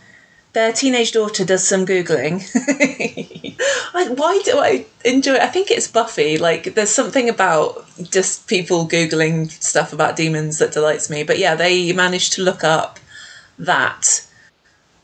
their 0.52 0.72
teenage 0.72 1.12
daughter 1.12 1.44
does 1.44 1.66
some 1.66 1.86
googling. 1.86 2.42
why 3.92 4.40
do 4.44 4.58
I 4.58 4.86
enjoy 5.04 5.36
I 5.36 5.46
think 5.46 5.70
it's 5.70 5.88
Buffy. 5.88 6.38
Like 6.38 6.74
there's 6.74 6.90
something 6.90 7.28
about 7.28 7.86
just 8.02 8.48
people 8.48 8.88
googling 8.88 9.50
stuff 9.50 9.92
about 9.92 10.16
demons 10.16 10.58
that 10.58 10.72
delights 10.72 11.10
me. 11.10 11.22
But 11.22 11.38
yeah, 11.38 11.54
they 11.54 11.92
managed 11.92 12.32
to 12.34 12.42
look 12.42 12.64
up 12.64 12.98
that 13.58 14.26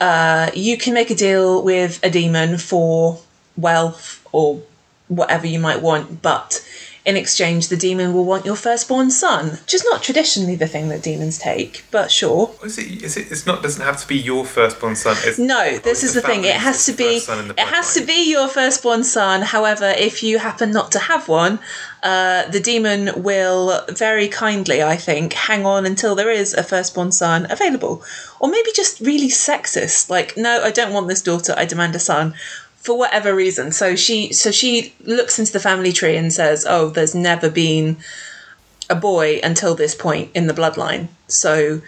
uh, 0.01 0.51
you 0.55 0.77
can 0.77 0.95
make 0.95 1.11
a 1.11 1.15
deal 1.15 1.63
with 1.63 2.01
a 2.03 2.11
demon 2.11 2.59
for 2.59 3.19
wealth 3.57 4.27
or 4.33 4.61
whatever 5.09 5.47
you 5.47 5.59
might 5.59 5.81
want, 5.81 6.23
but 6.23 6.66
In 7.07 7.17
exchange, 7.17 7.69
the 7.69 7.77
demon 7.77 8.13
will 8.13 8.25
want 8.25 8.45
your 8.45 8.57
firstborn 8.57 9.13
son, 9.13 9.51
which 9.51 9.75
is 9.75 9.85
not 9.85 10.03
traditionally 10.03 10.57
the 10.57 10.67
thing 10.67 10.89
that 10.89 11.05
demons 11.05 11.39
take, 11.39 11.85
but 11.93 12.11
sure. 12.11 12.53
Is 12.65 12.79
it? 12.79 13.01
Is 13.01 13.17
it? 13.17 13.31
It's 13.31 13.47
not. 13.47 13.63
Doesn't 13.63 13.85
have 13.85 14.01
to 14.01 14.09
be 14.09 14.17
your 14.17 14.45
firstborn 14.45 14.97
son. 14.97 15.17
It's, 15.21 15.39
No, 15.39 15.79
this 15.79 16.03
is 16.03 16.15
the 16.15 16.21
thing. 16.21 16.43
It 16.43 16.57
has 16.57 16.85
to 16.87 16.93
be. 16.93 17.15
first 17.15 17.27
son 17.27 17.39
in 17.39 17.47
the 17.47 17.55
It 17.55 17.69
has 17.69 17.95
to 17.95 18.05
be 18.05 18.29
your 18.29 18.49
firstborn 18.49 19.05
son. 19.05 19.43
However, 19.43 19.95
if 19.97 20.25
you 20.25 20.41
happen 20.41 20.73
not 20.73 20.91
to 20.93 20.99
have 20.99 21.29
one, 21.29 21.61
uh, 22.03 22.49
the 22.51 22.59
demon 22.59 23.23
will 23.23 23.85
very 23.91 24.27
kindly, 24.27 24.83
I 24.83 24.97
think, 24.97 25.33
hang 25.33 25.65
on 25.65 25.87
until 25.87 26.17
there 26.17 26.33
is 26.33 26.55
a 26.55 26.65
firstborn 26.65 27.13
son 27.13 27.47
available, 27.49 28.03
or 28.41 28.49
maybe 28.49 28.71
just 28.75 28.99
really 29.01 29.29
sexist. 29.29 30.11
Like, 30.11 30.37
no, 30.37 30.61
I 30.65 30.73
don't 30.73 30.93
want 30.93 31.07
this 31.07 31.23
daughter. 31.23 31.55
I 31.57 31.67
demand 31.67 31.95
a 31.95 32.01
son. 32.01 32.35
For 32.87 32.97
whatever 32.97 33.35
reason, 33.35 33.73
so 33.73 33.97
she 33.97 34.33
so 34.33 34.53
she 34.53 34.95
looks 35.03 35.41
into 35.41 35.53
the 35.53 35.59
family 35.59 35.93
tree 35.93 36.17
and 36.17 36.33
says, 36.33 36.65
"Oh, 36.69 36.89
there's 36.89 37.17
never 37.17 37.51
been 37.51 37.97
a 38.89 38.95
boy 38.95 39.41
until 39.43 39.75
this 39.75 39.93
point 39.93 40.31
in 40.35 40.47
the 40.47 40.55
bloodline." 40.55 41.09
So 41.27 41.83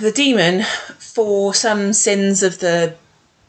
the 0.00 0.12
demon, 0.12 0.62
for 0.96 1.54
some 1.54 1.92
sins 1.92 2.44
of 2.44 2.60
the 2.60 2.94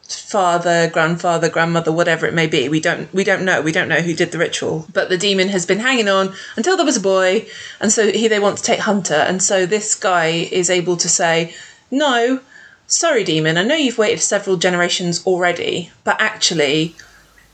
father, 0.07 0.89
grandfather, 0.89 1.47
grandmother, 1.47 1.91
whatever 1.91 2.25
it 2.25 2.33
may 2.33 2.47
be, 2.47 2.67
we 2.69 2.79
don't 2.79 3.13
we 3.13 3.23
don't 3.23 3.45
know. 3.45 3.61
We 3.61 3.71
don't 3.71 3.87
know 3.87 4.01
who 4.01 4.15
did 4.15 4.31
the 4.31 4.39
ritual. 4.39 4.87
But 4.91 5.09
the 5.09 5.17
demon 5.19 5.49
has 5.49 5.67
been 5.67 5.79
hanging 5.79 6.09
on 6.09 6.33
until 6.55 6.75
there 6.75 6.87
was 6.87 6.97
a 6.97 7.01
boy, 7.01 7.45
and 7.79 7.91
so 7.91 8.11
he 8.11 8.27
they 8.27 8.39
want 8.39 8.57
to 8.57 8.63
take 8.63 8.79
Hunter, 8.79 9.21
and 9.29 9.43
so 9.43 9.67
this 9.67 9.93
guy 9.93 10.49
is 10.51 10.71
able 10.71 10.97
to 10.97 11.07
say, 11.07 11.53
No, 11.91 12.39
sorry, 12.87 13.23
demon, 13.23 13.57
I 13.57 13.63
know 13.63 13.75
you've 13.75 13.97
waited 13.97 14.21
several 14.21 14.57
generations 14.57 15.25
already, 15.25 15.91
but 16.03 16.19
actually 16.19 16.95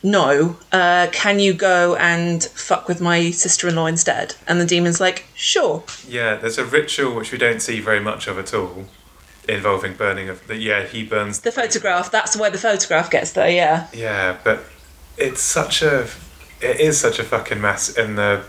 no, 0.01 0.57
uh, 0.71 1.07
can 1.11 1.39
you 1.39 1.53
go 1.53 1.95
and 1.95 2.43
fuck 2.43 2.87
with 2.87 3.01
my 3.01 3.31
sister 3.31 3.67
in 3.67 3.75
law 3.75 3.85
instead? 3.85 4.35
And 4.47 4.59
the 4.59 4.65
demon's 4.65 4.99
like, 4.99 5.25
sure. 5.35 5.83
Yeah, 6.07 6.35
there's 6.35 6.57
a 6.57 6.65
ritual 6.65 7.15
which 7.15 7.31
we 7.31 7.37
don't 7.37 7.61
see 7.61 7.81
very 7.81 7.99
much 7.99 8.27
of 8.27 8.37
at 8.37 8.53
all, 8.53 8.85
involving 9.47 9.95
burning 9.95 10.29
of. 10.29 10.45
The, 10.47 10.55
yeah, 10.55 10.85
he 10.85 11.03
burns 11.03 11.41
The 11.41 11.51
photograph, 11.51 12.11
that's 12.11 12.37
where 12.37 12.49
the 12.49 12.57
photograph 12.57 13.11
gets 13.11 13.33
there, 13.33 13.49
yeah. 13.49 13.87
Yeah, 13.93 14.37
but 14.43 14.63
it's 15.17 15.41
such 15.41 15.81
a. 15.81 16.07
It 16.61 16.79
is 16.79 16.99
such 16.99 17.19
a 17.19 17.23
fucking 17.23 17.59
mess. 17.59 17.97
In 17.97 18.15
the, 18.15 18.43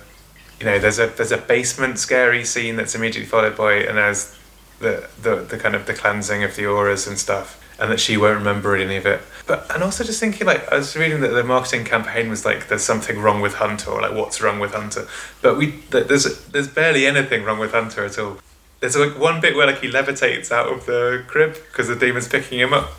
you 0.58 0.66
know, 0.66 0.78
there's 0.78 0.98
a 0.98 1.06
there's 1.06 1.32
a 1.32 1.38
basement 1.38 1.98
scary 1.98 2.44
scene 2.44 2.76
that's 2.76 2.94
immediately 2.94 3.26
followed 3.26 3.56
by, 3.56 3.74
and 3.74 3.98
there's 3.98 4.36
the 4.80 5.08
the 5.22 5.36
the 5.36 5.58
kind 5.58 5.74
of 5.74 5.86
the 5.86 5.94
cleansing 5.94 6.42
of 6.42 6.56
the 6.56 6.66
auras 6.66 7.06
and 7.06 7.18
stuff, 7.18 7.62
and 7.78 7.90
that 7.92 8.00
she 8.00 8.16
won't 8.16 8.38
remember 8.38 8.74
any 8.74 8.96
of 8.96 9.06
it. 9.06 9.20
But 9.46 9.70
and 9.72 9.82
also 9.82 10.04
just 10.04 10.20
thinking 10.20 10.46
like 10.46 10.70
I 10.72 10.76
was 10.76 10.96
reading 10.96 11.20
that 11.20 11.28
the 11.28 11.44
marketing 11.44 11.84
campaign 11.84 12.28
was 12.28 12.44
like 12.44 12.68
there's 12.68 12.82
something 12.82 13.20
wrong 13.20 13.40
with 13.40 13.54
Hunter 13.54 13.90
or 13.90 14.02
like 14.02 14.12
what's 14.12 14.40
wrong 14.40 14.58
with 14.58 14.72
Hunter, 14.72 15.06
but 15.42 15.56
we 15.56 15.70
there's 15.90 16.46
there's 16.46 16.68
barely 16.68 17.06
anything 17.06 17.44
wrong 17.44 17.58
with 17.58 17.72
Hunter 17.72 18.04
at 18.04 18.18
all. 18.18 18.38
There's 18.80 18.96
like 18.96 19.18
one 19.18 19.40
bit 19.40 19.54
where 19.54 19.66
like 19.66 19.80
he 19.80 19.90
levitates 19.90 20.50
out 20.50 20.72
of 20.72 20.86
the 20.86 21.24
crib 21.28 21.54
because 21.54 21.88
the 21.88 21.96
demon's 21.96 22.28
picking 22.28 22.58
him 22.58 22.72
up, 22.72 22.90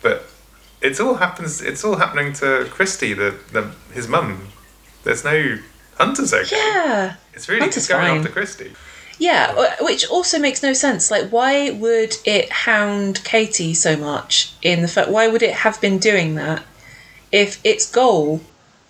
but 0.00 0.26
it's 0.80 1.00
all 1.00 1.14
happens. 1.14 1.60
It's 1.60 1.82
all 1.84 1.96
happening 1.96 2.32
to 2.34 2.68
Christy, 2.70 3.14
the, 3.14 3.34
the 3.50 3.72
his 3.92 4.06
mum. 4.06 4.48
There's 5.02 5.24
no 5.24 5.58
Hunter's 5.96 6.32
okay. 6.32 6.56
Yeah. 6.56 7.16
It's 7.32 7.48
really 7.48 7.60
Hunter's 7.60 7.74
just 7.74 7.88
going 7.88 8.18
after 8.18 8.30
Christy. 8.30 8.72
Yeah, 9.18 9.76
which 9.80 10.08
also 10.08 10.38
makes 10.38 10.62
no 10.62 10.72
sense. 10.72 11.10
Like, 11.10 11.30
why 11.30 11.70
would 11.70 12.14
it 12.24 12.50
hound 12.50 13.22
Katie 13.24 13.74
so 13.74 13.96
much 13.96 14.52
in 14.62 14.82
the 14.82 14.88
fact? 14.88 15.10
Why 15.10 15.28
would 15.28 15.42
it 15.42 15.54
have 15.54 15.80
been 15.80 15.98
doing 15.98 16.34
that 16.34 16.64
if 17.30 17.60
its 17.64 17.90
goal, 17.90 18.40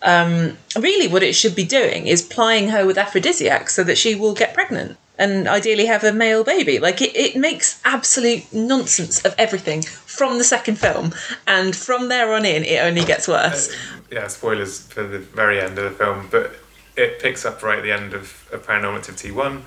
um, 0.03 0.57
really, 0.79 1.09
what 1.09 1.23
it 1.23 1.35
should 1.35 1.55
be 1.55 1.65
doing 1.65 2.07
is 2.07 2.23
plying 2.23 2.69
her 2.69 2.87
with 2.87 2.99
aphrodisiacs 2.99 3.75
so 3.75 3.85
that 3.85 3.99
she 3.99 4.15
will 4.15 4.35
get 4.35 4.55
pregnant 4.55 4.97
and 5.19 5.47
ideally 5.47 5.87
have 5.87 6.05
a 6.05 6.13
male 6.13 6.43
baby? 6.45 6.79
Like, 6.79 7.03
it, 7.03 7.15
it 7.17 7.37
makes 7.37 7.81
absolute 7.85 8.51
nonsense 8.53 9.25
of 9.25 9.35
everything 9.37 9.83
from 9.83 10.39
the 10.39 10.45
second 10.45 10.77
film, 10.77 11.15
and 11.47 11.75
from 11.75 12.09
there 12.09 12.33
on 12.33 12.45
in, 12.45 12.65
it 12.65 12.79
only 12.83 13.05
gets 13.05 13.29
worse. 13.29 13.75
Yeah, 14.11 14.29
spoilers 14.29 14.81
for 14.87 15.03
the 15.03 15.19
very 15.19 15.61
end 15.61 15.79
of 15.79 15.85
the 15.85 15.91
film, 15.91 16.29
but 16.31 16.55
it 16.97 17.21
picks 17.21 17.45
up 17.45 17.63
right 17.63 17.79
at 17.79 17.83
the 17.83 17.93
end 17.93 18.15
of, 18.15 18.49
of 18.53 18.67
Paranormal 18.67 18.99
Activity 18.99 19.31
1. 19.31 19.65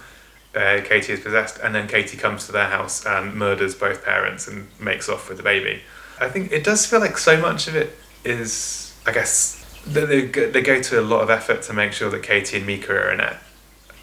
Uh, 0.55 0.81
Katie 0.83 1.13
is 1.13 1.19
possessed, 1.19 1.59
and 1.59 1.75
then 1.75 1.87
Katie 1.87 2.17
comes 2.17 2.45
to 2.47 2.51
their 2.51 2.67
house 2.67 3.05
and 3.05 3.35
murders 3.35 3.75
both 3.75 4.03
parents 4.03 4.47
and 4.47 4.67
makes 4.79 5.07
off 5.07 5.29
with 5.29 5.37
the 5.37 5.43
baby. 5.43 5.81
I 6.19 6.29
think 6.29 6.51
it 6.51 6.63
does 6.63 6.85
feel 6.85 6.99
like 6.99 7.17
so 7.17 7.39
much 7.39 7.67
of 7.67 7.75
it 7.75 7.95
is, 8.23 8.95
I 9.05 9.11
guess, 9.11 9.63
they, 9.85 10.25
they, 10.25 10.61
go- 10.61 10.81
to 10.81 10.99
a 10.99 11.01
lot 11.01 11.21
of 11.21 11.29
effort 11.29 11.61
to 11.63 11.73
make 11.73 11.93
sure 11.93 12.09
that 12.09 12.23
Katie 12.23 12.57
and 12.57 12.65
Micah 12.65 12.93
are 12.93 13.11
in 13.11 13.19
it. 13.19 13.37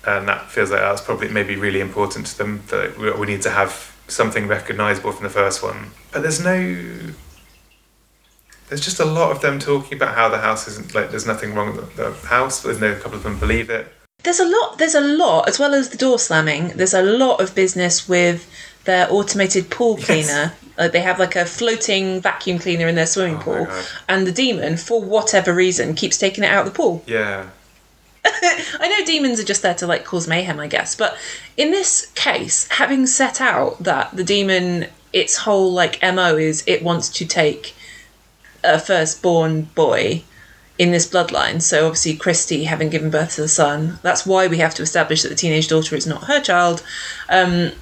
And 0.07 0.29
that 0.29 0.51
feels 0.51 0.71
like 0.71 0.81
that's 0.81 1.01
probably 1.01 1.29
maybe 1.29 1.57
really 1.57 1.81
important 1.81 2.27
to 2.27 2.39
them, 2.39 2.63
that 2.69 2.99
we, 3.19 3.27
need 3.27 3.43
to 3.43 3.51
have 3.51 3.97
something 4.07 4.47
recognisable 4.47 5.13
from 5.13 5.25
the 5.25 5.31
first 5.31 5.63
one. 5.63 5.91
But 6.13 6.23
there's 6.23 6.45
no 6.45 7.15
there's 8.69 8.81
just 8.81 9.01
a 9.01 9.05
lot 9.05 9.31
of 9.31 9.41
them 9.41 9.59
talking 9.59 9.97
about 9.97 10.15
how 10.15 10.29
the 10.29 10.39
house 10.39 10.67
isn't 10.69 10.95
like 10.95 11.11
there's 11.11 11.27
nothing 11.27 11.55
wrong 11.55 11.77
with 11.77 11.97
the, 11.97 12.13
house. 12.29 12.63
There's 12.63 12.81
no 12.81 12.95
couple 12.95 13.17
of 13.17 13.23
them 13.23 13.39
believe 13.39 13.71
it. 13.71 13.93
There's 14.25 14.41
a 14.41 14.45
lot 14.49 14.79
there's 14.79 14.95
a 14.95 15.01
lot 15.01 15.49
as 15.49 15.59
well 15.59 15.75
as 15.75 15.91
the 15.91 15.97
door 15.97 16.19
slamming 16.19 16.69
there's 16.77 16.95
a 16.95 17.03
lot 17.03 17.41
of 17.41 17.55
business 17.55 18.09
with 18.09 18.51
their 18.85 19.07
automated 19.11 19.71
pool 19.71 19.97
Yes. 19.99 20.07
cleaner. 20.07 20.53
Like 20.77 20.93
they 20.93 21.01
have 21.01 21.19
like 21.21 21.37
a 21.37 21.45
floating 21.47 22.21
vacuum 22.21 22.59
cleaner 22.59 22.89
in 22.89 22.97
their 22.97 23.07
swimming 23.07 23.37
Oh 23.37 23.41
pool 23.41 23.69
and 24.09 24.27
the 24.27 24.33
demon 24.33 24.77
for 24.77 25.01
whatever 25.01 25.55
reason 25.55 25.95
keeps 25.95 26.19
taking 26.19 26.43
it 26.45 26.49
out 26.51 26.67
of 26.67 26.73
the 26.73 26.77
pool. 26.77 27.03
Yeah, 27.07 27.49
i 28.27 28.89
know 28.89 29.05
demons 29.07 29.39
are 29.39 29.45
just 29.45 29.63
there 29.63 29.75
to 29.75 29.87
like 29.87 30.05
cause 30.05 30.27
mayhem 30.27 30.59
i 30.59 30.67
guess 30.67 30.95
but 30.97 31.17
in 31.59 31.71
this 31.71 32.11
case 32.15 32.67
having 32.69 33.07
set 33.07 33.39
out 33.41 33.79
that 33.83 34.17
the 34.17 34.25
demon 34.25 34.87
its 35.13 35.37
whole 35.37 35.71
like 35.73 36.01
mo 36.03 36.37
is 36.37 36.65
it 36.67 36.83
wants 36.83 37.09
to 37.11 37.25
take 37.27 37.75
a 38.65 38.79
firstborn 38.79 39.63
boy 39.75 40.23
in 40.79 40.91
this 40.91 41.07
bloodline. 41.07 41.63
So 41.63 41.87
obviously, 41.87 42.17
Christy 42.17 42.65
having 42.65 42.91
given 42.91 43.11
birth 43.11 43.37
to 43.37 43.43
the 43.43 43.49
son, 43.49 43.99
that's 44.03 44.27
why 44.27 44.47
we 44.47 44.59
have 44.59 44.75
to 44.77 44.83
establish 44.83 45.23
that 45.23 45.29
the 45.29 45.35
teenage 45.35 45.69
daughter 45.69 45.95
is 45.95 46.07
not 46.07 46.25
her 46.25 46.41
child. 46.41 46.83
Um, 47.29 47.73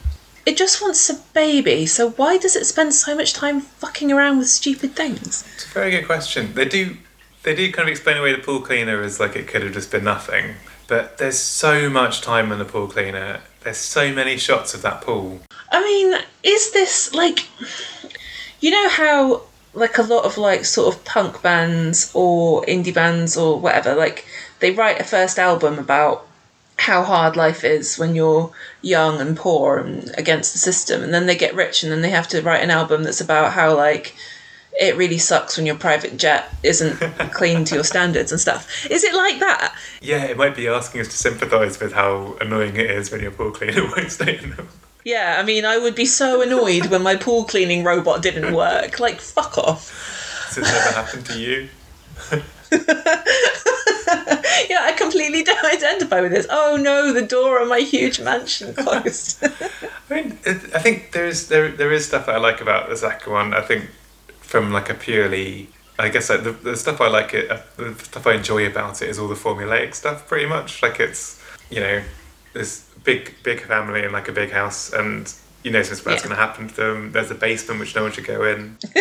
it 0.45 0.57
just 0.57 0.83
wants 0.83 1.09
a 1.09 1.15
baby. 1.33 1.87
So 1.87 2.11
why 2.11 2.37
does 2.37 2.57
it 2.57 2.67
spend 2.67 2.95
so 2.95 3.15
much 3.15 3.33
time 3.33 3.61
fucking 3.61 4.11
around 4.11 4.39
with 4.39 4.49
stupid 4.49 4.95
things? 4.95 5.45
it's 5.55 5.67
a 5.67 5.69
very 5.69 5.91
good 5.91 6.07
question. 6.07 6.55
They 6.55 6.65
do 6.65 6.97
they 7.45 7.55
do 7.55 7.73
kind 7.73 7.89
of 7.89 7.93
explain 7.93 8.17
away 8.17 8.33
the 8.33 8.43
pool 8.43 8.61
cleaner 8.61 9.03
as 9.03 9.19
like 9.19 9.35
it 9.37 9.49
could 9.49 9.63
have 9.63 9.73
just 9.73 9.91
been 9.91 10.05
nothing. 10.05 10.55
But 10.87 11.19
there's 11.19 11.39
so 11.39 11.89
much 11.89 12.21
time 12.21 12.53
in 12.53 12.59
the 12.59 12.65
pool 12.65 12.87
cleaner. 12.87 13.41
There's 13.63 13.79
so 13.79 14.13
many 14.13 14.37
shots 14.37 14.75
of 14.75 14.83
that 14.83 15.01
pool. 15.01 15.41
I 15.71 15.83
mean, 15.83 16.21
is 16.43 16.73
this 16.73 17.15
like, 17.15 17.47
you 18.61 18.71
know 18.71 18.89
how 18.89 19.43
like 19.75 19.99
a 19.99 20.03
lot 20.03 20.25
of 20.25 20.37
like 20.37 20.65
sort 20.65 20.95
of 20.95 21.05
punk 21.05 21.43
bands 21.43 22.11
or 22.15 22.63
indie 22.63 22.95
bands 22.95 23.37
or 23.37 23.59
whatever, 23.59 23.95
like 23.95 24.27
they 24.61 24.71
write 24.71 25.01
a 25.01 25.05
first 25.05 25.39
album 25.39 25.79
about 25.79 26.27
how 26.79 27.03
hard 27.03 27.37
life 27.37 27.65
is 27.65 27.99
when 27.99 28.15
you're 28.15 28.51
young 28.81 29.21
and 29.21 29.37
poor 29.37 29.79
and 29.79 30.13
against 30.19 30.53
the 30.53 30.59
system, 30.59 31.03
and 31.03 31.15
then 31.15 31.27
they 31.27 31.37
get 31.37 31.55
rich 31.55 31.83
and 31.83 31.93
then 31.93 32.03
they 32.03 32.11
have 32.11 32.29
to 32.29 32.43
write 32.43 32.63
an 32.63 32.71
album 32.71 33.05
that's 33.05 33.21
about 33.21 33.53
how 33.53 33.75
like 33.77 34.15
it 34.79 34.97
really 34.97 35.19
sucks 35.19 35.57
when 35.57 35.67
your 35.67 35.77
private 35.77 36.17
jet 36.17 36.53
isn't 36.63 36.97
clean 37.33 37.65
to 37.65 37.75
your 37.75 37.85
standards 37.85 38.33
and 38.33 38.41
stuff. 38.41 38.87
Is 38.91 39.05
it 39.05 39.15
like 39.15 39.39
that? 39.41 39.77
Yeah, 40.01 40.25
it 40.25 40.37
might 40.37 40.57
be 40.57 40.67
asking 40.67 41.03
us 41.03 41.09
to 41.09 41.17
sympathise 41.17 41.79
with 41.79 41.93
how 41.93 42.37
annoying 42.41 42.77
it 42.77 42.91
is 42.91 43.11
when 43.11 43.21
your 43.21 43.33
pool 43.33 43.51
cleaner 43.51 43.85
won't 43.97 44.11
stay 44.11 44.39
in 44.39 44.51
them. 44.51 44.69
Yeah, 45.05 45.37
I 45.39 45.43
mean, 45.45 45.65
I 45.65 45.79
would 45.79 45.95
be 45.95 46.07
so 46.07 46.43
annoyed 46.43 46.87
when 46.87 47.03
my 47.03 47.17
pool 47.17 47.45
cleaning 47.45 47.85
robot 47.85 48.23
didn't 48.23 48.55
work. 48.55 49.01
Like, 49.01 49.21
fuck 49.21 49.59
off. 49.59 49.91
Has 50.49 50.59
it 50.59 50.65
ever 50.65 50.95
happened 50.95 51.27
to 51.27 51.39
you? 51.39 51.69
Yeah, 54.69 54.81
I 54.83 54.93
completely 54.93 55.43
don't 55.43 55.65
identify 55.79 56.21
with 56.21 56.33
this. 56.33 56.47
Oh 56.49 56.79
no, 56.81 57.13
the 57.13 57.23
door 57.23 57.61
on 57.61 57.69
my 57.69 57.81
huge 57.81 58.21
mansion 58.21 58.75
closed. 58.83 59.45
I 59.45 60.15
mean, 60.15 60.39
I 60.47 60.79
think 60.79 61.13
there's 61.13 61.49
there 61.49 61.71
there 61.71 61.93
is 61.93 62.07
stuff 62.07 62.27
that 62.27 62.37
I 62.37 62.39
like 62.39 62.61
about 62.61 62.89
the 62.89 62.97
second 62.97 63.33
one. 63.33 63.55
I 63.55 63.61
think 63.61 63.91
from 64.41 64.73
like 64.73 64.91
a 64.91 64.95
purely, 64.95 65.69
I 65.99 66.09
guess 66.09 66.31
like 66.31 66.45
the, 66.45 66.53
the 66.53 66.77
stuff 66.77 67.01
I 67.01 67.09
like 67.09 67.35
it, 67.35 67.51
uh, 67.51 67.61
the 67.77 67.95
stuff 67.95 68.27
I 68.27 68.35
enjoy 68.35 68.67
about 68.67 69.03
it 69.03 69.09
is 69.09 69.19
all 69.19 69.29
the 69.29 69.35
formulaic 69.35 69.95
stuff. 69.95 70.27
Pretty 70.27 70.47
much, 70.47 70.83
like 70.83 71.01
it's 71.01 71.43
you 71.71 71.81
know, 71.81 72.03
this 72.53 72.85
big 73.05 73.35
big 73.43 73.61
family 73.63 74.03
in 74.05 74.13
like 74.13 74.29
a 74.29 74.33
big 74.33 74.51
house, 74.51 74.93
and 74.93 75.33
you 75.63 75.71
know 75.71 75.83
something's 75.83 76.01
bad's 76.05 76.23
Yeah. 76.23 76.29
going 76.29 76.37
to 76.37 76.43
happen 76.47 76.69
to 76.69 76.75
them. 76.75 77.13
There's 77.13 77.31
a 77.31 77.35
basement 77.35 77.81
which 77.81 77.95
no 77.95 78.03
one 78.03 78.13
should 78.13 78.25
go 78.27 78.45
in, 78.45 78.79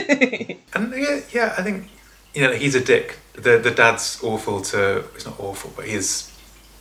and 0.73 0.93
yeah, 0.95 1.19
yeah, 1.31 1.55
I 1.57 1.63
think 1.63 1.87
you 2.33 2.41
know 2.41 2.53
he's 2.53 2.75
a 2.75 2.83
dick. 2.83 3.17
The 3.33 3.57
the 3.57 3.71
dad's 3.71 4.19
awful 4.23 4.61
to. 4.61 5.03
He's 5.13 5.25
not 5.25 5.39
awful, 5.39 5.71
but 5.75 5.85
he's 5.87 6.31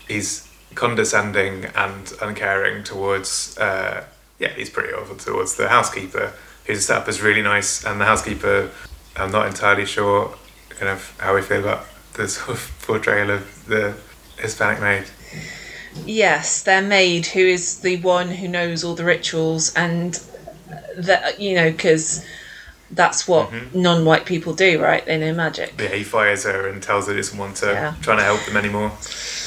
he's 0.08 0.48
condescending 0.74 1.64
and 1.74 2.12
uncaring 2.22 2.84
towards 2.84 3.58
uh, 3.58 4.04
yeah 4.38 4.50
he's 4.54 4.70
pretty 4.70 4.92
awful 4.94 5.16
towards 5.16 5.56
the 5.56 5.68
housekeeper 5.68 6.32
who's 6.64 6.86
set 6.86 6.96
up 6.98 7.08
as 7.08 7.20
really 7.20 7.42
nice 7.42 7.84
and 7.84 8.00
the 8.00 8.04
housekeeper 8.04 8.70
I'm 9.16 9.32
not 9.32 9.48
entirely 9.48 9.84
sure 9.84 10.36
kind 10.68 10.88
of 10.88 11.12
how 11.18 11.34
we 11.34 11.42
feel 11.42 11.58
about 11.60 11.86
the 12.14 12.28
sort 12.28 12.50
of 12.50 12.72
portrayal 12.82 13.30
of 13.30 13.66
the 13.66 13.94
Hispanic 14.38 14.80
maid. 14.80 15.04
Yes, 16.06 16.62
their 16.62 16.82
maid, 16.82 17.26
who 17.26 17.40
is 17.40 17.80
the 17.80 17.96
one 17.98 18.28
who 18.28 18.48
knows 18.48 18.84
all 18.84 18.94
the 18.94 19.04
rituals, 19.04 19.74
and 19.74 20.20
that 20.96 21.40
you 21.40 21.54
know, 21.54 21.70
because 21.70 22.24
that's 22.92 23.28
what 23.28 23.50
mm-hmm. 23.50 23.80
non-white 23.82 24.26
people 24.26 24.52
do, 24.52 24.82
right? 24.82 25.04
They 25.06 25.16
know 25.16 25.32
magic. 25.32 25.74
Yeah, 25.78 25.88
he 25.88 26.02
fires 26.02 26.42
her 26.44 26.66
and 26.68 26.82
tells 26.82 27.06
her 27.06 27.12
he 27.12 27.18
doesn't 27.18 27.38
want 27.38 27.56
to 27.58 27.66
Yeah. 27.66 27.94
trying 28.02 28.18
to 28.18 28.24
help 28.24 28.44
them 28.46 28.56
anymore. 28.56 28.92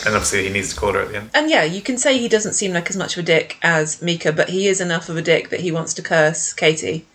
And 0.05 0.15
obviously 0.15 0.43
he 0.45 0.49
needs 0.49 0.73
to 0.73 0.79
call 0.79 0.93
her 0.93 1.01
at 1.01 1.09
the 1.09 1.17
end. 1.17 1.29
And 1.33 1.49
yeah, 1.49 1.63
you 1.63 1.81
can 1.81 1.97
say 1.97 2.17
he 2.17 2.29
doesn't 2.29 2.53
seem 2.53 2.71
like 2.73 2.89
as 2.89 2.95
much 2.95 3.17
of 3.17 3.23
a 3.23 3.25
dick 3.25 3.57
as 3.61 4.01
Micah, 4.01 4.31
but 4.31 4.49
he 4.49 4.67
is 4.67 4.79
enough 4.79 5.09
of 5.09 5.17
a 5.17 5.21
dick 5.21 5.49
that 5.49 5.59
he 5.59 5.71
wants 5.73 5.93
to 5.95 6.01
curse 6.01 6.53
Katie. 6.53 7.05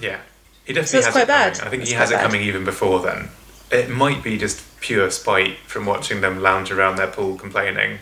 Yeah. 0.00 0.20
He 0.64 0.72
definitely 0.72 0.86
So 0.86 0.98
it's 0.98 1.06
has 1.06 1.12
quite 1.14 1.22
it 1.24 1.26
coming. 1.28 1.52
bad. 1.52 1.66
I 1.66 1.70
think 1.70 1.82
It's 1.82 1.90
he 1.90 1.96
has 1.96 2.10
it 2.10 2.14
bad. 2.14 2.22
coming 2.24 2.40
even 2.42 2.64
before 2.64 3.00
then. 3.00 3.28
It 3.70 3.90
might 3.90 4.22
be 4.22 4.38
just 4.38 4.62
pure 4.80 5.10
spite 5.10 5.58
from 5.66 5.84
watching 5.84 6.22
them 6.22 6.40
lounge 6.40 6.70
around 6.70 6.96
their 6.96 7.08
pool 7.08 7.36
complaining. 7.36 7.98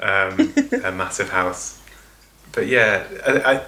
Um, 0.00 0.52
a 0.84 0.90
massive 0.92 1.30
house. 1.30 1.80
But 2.52 2.66
yeah, 2.66 3.04
I, 3.26 3.52
I 3.54 3.62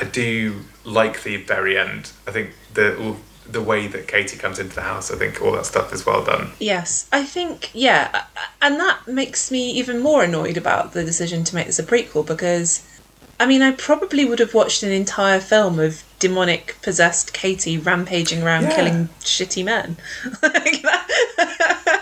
I 0.00 0.04
do 0.04 0.60
like 0.84 1.22
the 1.22 1.36
very 1.38 1.76
end. 1.78 2.12
I 2.26 2.30
think 2.30 2.50
the 2.74 2.96
all, 2.98 3.16
the 3.50 3.60
way 3.60 3.88
that 3.88 4.06
Katie 4.08 4.36
comes 4.38 4.58
into 4.60 4.74
the 4.76 4.82
house, 4.82 5.10
I 5.10 5.16
think 5.16 5.42
all 5.42 5.52
that 5.52 5.66
stuff 5.66 5.92
is 5.92 6.06
well 6.06 6.24
done. 6.24 6.52
Yes, 6.60 7.08
I 7.12 7.24
think 7.24 7.70
yeah, 7.74 8.24
and 8.62 8.78
that 8.78 9.06
makes 9.08 9.50
me 9.50 9.70
even 9.72 10.00
more 10.00 10.22
annoyed 10.24 10.56
about 10.56 10.92
the 10.92 11.04
decision 11.04 11.42
to 11.44 11.54
make 11.54 11.66
this 11.66 11.78
a 11.80 11.82
prequel 11.82 12.24
because, 12.26 12.86
I 13.40 13.46
mean, 13.46 13.60
I 13.60 13.72
probably 13.72 14.24
would 14.24 14.38
have 14.38 14.54
watched 14.54 14.82
an 14.84 14.92
entire 14.92 15.40
film 15.40 15.78
of 15.80 16.04
demonic 16.20 16.76
possessed 16.82 17.32
Katie 17.34 17.76
rampaging 17.76 18.42
around 18.44 18.62
Yeah. 18.64 18.76
killing 18.76 19.08
shitty 19.20 19.64
men. 19.64 19.96
Like 20.42 20.82
that- 20.82 22.01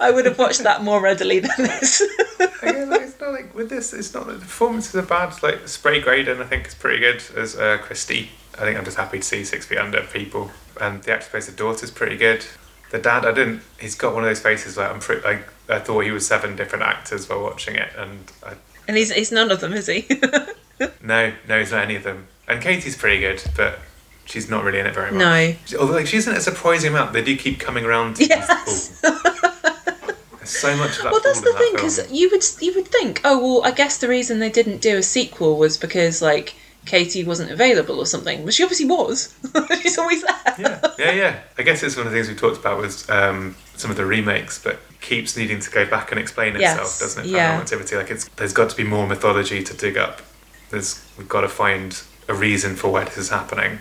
I 0.00 0.10
would 0.10 0.26
have 0.26 0.38
watched 0.38 0.62
that 0.62 0.82
more 0.82 1.00
readily 1.00 1.40
than 1.40 1.56
this. 1.58 2.00
Again, 2.62 2.90
like, 2.90 3.02
it's 3.02 3.20
not 3.20 3.32
like 3.32 3.54
with 3.54 3.70
this. 3.70 3.92
It's 3.92 4.12
not 4.14 4.26
that 4.26 4.34
the 4.34 4.40
performances 4.40 4.94
are 4.94 5.02
bad. 5.02 5.42
Like 5.42 5.66
Sprague 5.68 6.04
Grayden, 6.04 6.40
I 6.40 6.46
think 6.46 6.66
is 6.66 6.74
pretty 6.74 7.00
good 7.00 7.22
as 7.36 7.56
uh, 7.56 7.78
Christy. 7.78 8.30
I 8.54 8.60
think 8.62 8.78
I'm 8.78 8.84
just 8.84 8.96
happy 8.96 9.18
to 9.18 9.24
see 9.24 9.44
Six 9.44 9.66
Feet 9.66 9.78
Under 9.78 10.02
people, 10.02 10.50
and 10.80 11.02
the 11.02 11.12
actor 11.12 11.28
plays 11.30 11.46
the 11.46 11.52
daughter's 11.52 11.90
pretty 11.90 12.16
good. 12.16 12.44
The 12.90 12.98
dad, 12.98 13.26
I 13.26 13.32
didn't. 13.32 13.62
He's 13.80 13.94
got 13.94 14.14
one 14.14 14.22
of 14.22 14.30
those 14.30 14.40
faces 14.40 14.76
like 14.76 14.90
I'm 14.90 15.00
pretty. 15.00 15.22
Like 15.22 15.46
I 15.68 15.78
thought 15.80 16.00
he 16.00 16.10
was 16.10 16.26
seven 16.26 16.56
different 16.56 16.84
actors 16.84 17.28
while 17.28 17.42
watching 17.42 17.74
it, 17.74 17.90
and 17.96 18.32
I, 18.44 18.54
and 18.88 18.96
he's 18.96 19.12
he's 19.12 19.32
none 19.32 19.50
of 19.50 19.60
them, 19.60 19.72
is 19.72 19.86
he? 19.86 20.06
no, 21.02 21.32
no, 21.48 21.58
he's 21.58 21.72
not 21.72 21.84
any 21.84 21.96
of 21.96 22.04
them. 22.04 22.28
And 22.48 22.62
Katie's 22.62 22.96
pretty 22.96 23.20
good, 23.20 23.42
but 23.56 23.80
she's 24.26 24.50
not 24.50 24.62
really 24.64 24.78
in 24.78 24.86
it 24.86 24.94
very 24.94 25.10
much. 25.10 25.18
No. 25.18 25.54
She- 25.64 25.76
Although 25.76 25.94
like 25.94 26.06
she's 26.06 26.26
in 26.26 26.34
it 26.34 26.38
a 26.38 26.42
surprising 26.42 26.90
amount. 26.90 27.12
They 27.14 27.22
do 27.22 27.36
keep 27.36 27.58
coming 27.58 27.84
around. 27.84 28.16
To 28.16 28.26
Yes. 28.26 29.00
There's 29.00 30.50
so 30.50 30.76
much 30.76 30.98
of 30.98 31.02
that. 31.04 31.12
well, 31.12 31.20
that's 31.24 31.40
the 31.40 31.50
in 31.50 31.56
thing 31.56 31.72
because 31.74 32.12
you 32.12 32.30
would 32.30 32.44
you 32.60 32.74
would 32.74 32.88
think, 32.88 33.20
oh 33.24 33.38
well, 33.40 33.64
I 33.64 33.72
guess 33.74 33.98
the 33.98 34.08
reason 34.08 34.38
they 34.38 34.50
didn't 34.50 34.78
do 34.80 34.96
a 34.98 35.02
sequel 35.02 35.56
was 35.58 35.76
because 35.76 36.22
like 36.22 36.54
Katie 36.84 37.24
wasn't 37.24 37.50
available 37.50 37.98
or 37.98 38.06
something, 38.06 38.44
but 38.44 38.54
she 38.54 38.62
obviously 38.62 38.86
was. 38.86 39.34
She's 39.82 39.98
always 39.98 40.22
there. 40.22 40.36
yeah, 40.58 40.80
yeah, 40.98 41.10
yeah. 41.12 41.40
I 41.58 41.62
guess 41.62 41.82
it's 41.82 41.96
one 41.96 42.06
of 42.06 42.12
the 42.12 42.16
things 42.18 42.28
we 42.28 42.36
talked 42.36 42.58
about 42.60 42.78
was 42.78 43.08
um, 43.10 43.56
some 43.74 43.90
of 43.90 43.96
the 43.96 44.06
remakes, 44.06 44.62
but 44.62 44.78
keeps 45.00 45.36
needing 45.36 45.58
to 45.58 45.70
go 45.70 45.84
back 45.84 46.12
and 46.12 46.20
explain 46.20 46.54
itself, 46.54 46.78
Yes, 46.78 46.98
doesn't 47.00 47.24
it? 47.26 47.30
yeah. 47.30 47.58
Activity, 47.58 47.96
like 47.96 48.10
it's 48.10 48.28
there's 48.36 48.52
got 48.52 48.70
to 48.70 48.76
be 48.76 48.84
more 48.84 49.06
mythology 49.06 49.64
to 49.64 49.74
dig 49.76 49.96
up. 49.98 50.22
There's 50.70 51.04
we've 51.18 51.28
got 51.28 51.40
to 51.40 51.48
find 51.48 52.00
a 52.28 52.34
reason 52.34 52.76
for 52.76 52.92
why 52.92 53.02
this 53.04 53.18
is 53.18 53.30
happening. 53.30 53.80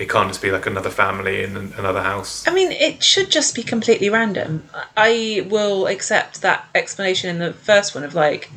It 0.00 0.08
can't 0.08 0.28
just 0.28 0.40
be 0.40 0.50
like 0.50 0.64
another 0.64 0.88
family 0.88 1.42
in 1.44 1.56
another 1.76 2.02
house. 2.02 2.48
I 2.48 2.52
mean, 2.54 2.72
it 2.72 3.02
should 3.04 3.30
just 3.30 3.54
be 3.54 3.62
completely 3.62 4.08
random. 4.08 4.66
I 4.96 5.46
will 5.50 5.86
accept 5.86 6.40
that 6.40 6.66
explanation 6.74 7.28
in 7.28 7.38
the 7.38 7.52
first 7.52 7.94
one 7.94 8.02
of 8.02 8.14
like, 8.14 8.50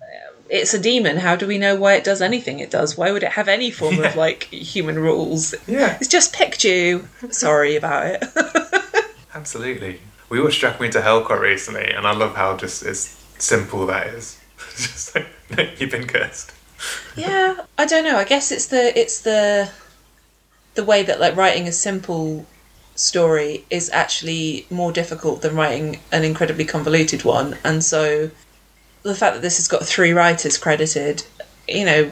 uh, 0.00 0.32
it's 0.48 0.72
a 0.72 0.78
demon. 0.78 1.18
How 1.18 1.36
do 1.36 1.46
we 1.46 1.58
know 1.58 1.76
why 1.76 1.96
it 1.96 2.04
does 2.04 2.22
anything 2.22 2.60
it 2.60 2.70
does? 2.70 2.96
Why 2.96 3.12
would 3.12 3.22
it 3.22 3.32
have 3.32 3.46
any 3.46 3.70
form 3.70 3.96
Yeah. 3.98 4.08
of 4.08 4.16
like 4.16 4.44
human 4.44 4.98
rules? 4.98 5.54
Yeah, 5.66 5.98
It's 6.00 6.08
just 6.08 6.32
picked 6.32 6.64
you. 6.64 7.06
Sorry 7.30 7.76
about 7.76 8.06
it. 8.06 8.24
absolutely. 9.34 10.00
We 10.30 10.40
watched 10.42 10.60
Drag 10.60 10.80
Me 10.80 10.88
to 10.90 11.02
Hell 11.02 11.22
quite 11.26 11.40
recently, 11.40 11.90
and 11.90 12.06
I 12.06 12.12
love 12.14 12.36
how 12.36 12.56
just 12.56 12.82
as 12.84 13.14
simple 13.38 13.84
that 13.86 14.06
is. 14.06 14.38
just 14.76 15.14
like 15.14 15.78
you've 15.78 15.90
been 15.90 16.06
cursed. 16.06 16.52
yeah, 17.16 17.66
I 17.76 17.84
don't 17.84 18.04
know. 18.04 18.16
I 18.16 18.24
guess 18.24 18.50
it's 18.50 18.66
the 18.68 18.98
it's 18.98 19.20
the 19.20 19.70
the 20.80 20.86
way 20.86 21.02
that 21.02 21.20
like 21.20 21.36
writing 21.36 21.68
a 21.68 21.72
simple 21.72 22.46
story 22.94 23.66
is 23.68 23.90
actually 23.90 24.66
more 24.70 24.92
difficult 24.92 25.42
than 25.42 25.54
writing 25.54 26.00
an 26.10 26.24
incredibly 26.24 26.64
convoluted 26.64 27.22
one, 27.22 27.58
and 27.62 27.84
so 27.84 28.30
the 29.02 29.14
fact 29.14 29.34
that 29.34 29.42
this 29.42 29.58
has 29.58 29.68
got 29.68 29.84
three 29.84 30.12
writers 30.12 30.56
credited, 30.56 31.22
you 31.68 31.84
know, 31.84 32.10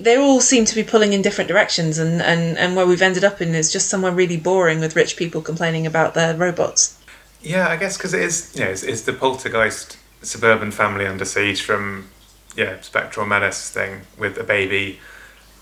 they 0.00 0.16
all 0.16 0.40
seem 0.40 0.64
to 0.64 0.74
be 0.74 0.82
pulling 0.82 1.12
in 1.12 1.22
different 1.22 1.46
directions, 1.46 1.98
and 1.98 2.20
and 2.20 2.58
and 2.58 2.74
where 2.74 2.86
we've 2.86 3.02
ended 3.02 3.22
up 3.22 3.40
in 3.40 3.54
is 3.54 3.72
just 3.72 3.88
somewhere 3.88 4.12
really 4.12 4.36
boring 4.36 4.80
with 4.80 4.96
rich 4.96 5.16
people 5.16 5.40
complaining 5.40 5.86
about 5.86 6.14
their 6.14 6.34
robots. 6.34 6.98
Yeah, 7.40 7.68
I 7.68 7.76
guess 7.76 7.96
because 7.96 8.14
it 8.14 8.22
is, 8.22 8.52
you 8.54 8.64
know, 8.64 8.70
it's, 8.70 8.82
it's 8.82 9.02
the 9.02 9.12
poltergeist 9.12 9.96
suburban 10.22 10.70
family 10.70 11.06
under 11.06 11.24
siege 11.24 11.62
from, 11.62 12.08
yeah, 12.56 12.80
Spectral 12.80 13.26
Menace 13.26 13.70
thing 13.70 14.02
with 14.18 14.38
a 14.38 14.44
baby 14.44 15.00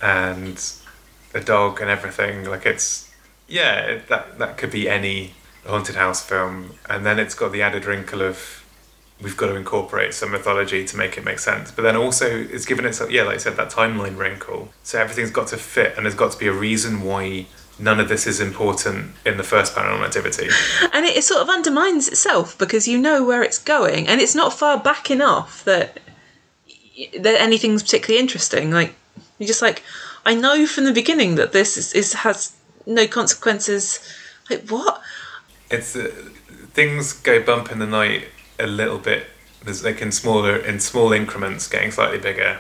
and 0.03 0.59
a 1.35 1.41
dog 1.41 1.81
and 1.81 1.91
everything. 1.91 2.45
Like 2.45 2.67
it's, 2.67 3.11
yeah, 3.49 4.01
that 4.09 4.39
that 4.39 4.57
could 4.57 4.71
be 4.71 4.89
any 4.89 5.35
haunted 5.67 5.97
house 5.97 6.25
film, 6.25 6.75
and 6.89 7.05
then 7.05 7.19
it's 7.19 7.35
got 7.35 7.53
the 7.53 7.63
added 7.63 7.85
wrinkle 7.85 8.23
of 8.23 8.61
we've 9.23 9.37
got 9.37 9.49
to 9.49 9.57
incorporate 9.57 10.15
some 10.15 10.31
mythology 10.31 10.85
to 10.85 10.97
make 10.97 11.19
it 11.19 11.25
make 11.25 11.39
sense. 11.39 11.71
But 11.71 11.83
then 11.83 11.97
also 11.97 12.27
it's 12.27 12.65
given 12.65 12.85
it, 12.85 12.99
yeah, 13.11 13.23
like 13.25 13.35
I 13.35 13.39
said, 13.39 13.57
that 13.57 13.71
timeline 13.71 14.17
wrinkle. 14.17 14.71
So 14.83 14.99
everything's 14.99 15.31
got 15.31 15.49
to 15.49 15.57
fit, 15.57 15.97
and 15.97 16.07
there's 16.07 16.15
got 16.15 16.33
to 16.33 16.39
be 16.39 16.47
a 16.47 16.53
reason 16.53 17.03
why. 17.03 17.47
None 17.79 17.99
of 17.99 18.11
this 18.11 18.27
is 18.27 18.41
important 18.41 19.13
in 19.25 19.39
the 19.39 19.43
first 19.43 19.75
paranormal 19.75 20.05
activity. 20.05 20.51
And 20.93 21.07
it, 21.07 21.17
it 21.17 21.25
sort 21.25 21.41
of 21.41 21.49
undermines 21.49 22.09
itself 22.09 22.59
because 22.59 22.87
you 22.87 22.99
know 22.99 23.25
where 23.25 23.43
it's 23.43 23.57
going, 23.57 24.07
and 24.07 24.21
it's 24.21 24.35
not 24.35 24.53
far 24.53 24.79
back 24.79 25.11
enough 25.11 25.65
that 25.65 25.99
that 27.19 27.41
anything's 27.41 27.83
particularly 27.83 28.21
interesting. 28.21 28.71
Like 28.71 28.95
you're 29.39 29.47
just 29.47 29.63
like, 29.63 29.83
I 30.25 30.35
know 30.35 30.67
from 30.67 30.85
the 30.85 30.93
beginning 30.93 31.37
that 31.37 31.53
this 31.53 31.77
is, 31.77 31.93
is 31.93 32.13
has 32.13 32.57
no 32.87 33.07
consequences. 33.07 34.01
Like 34.49 34.69
what? 34.69 35.01
it's 35.71 35.95
uh, 35.97 36.11
things 36.73 37.13
go 37.13 37.43
bump 37.43 37.71
in 37.71 37.79
the 37.79 37.87
night 37.87 38.27
a 38.59 38.67
little 38.67 38.99
bit. 38.99 39.27
There's 39.65 39.85
like 39.85 40.01
in 40.01 40.13
smaller 40.13 40.57
in 40.57 40.81
small 40.81 41.13
increments, 41.13 41.69
getting 41.69 41.91
slightly 41.91 42.19
bigger, 42.19 42.59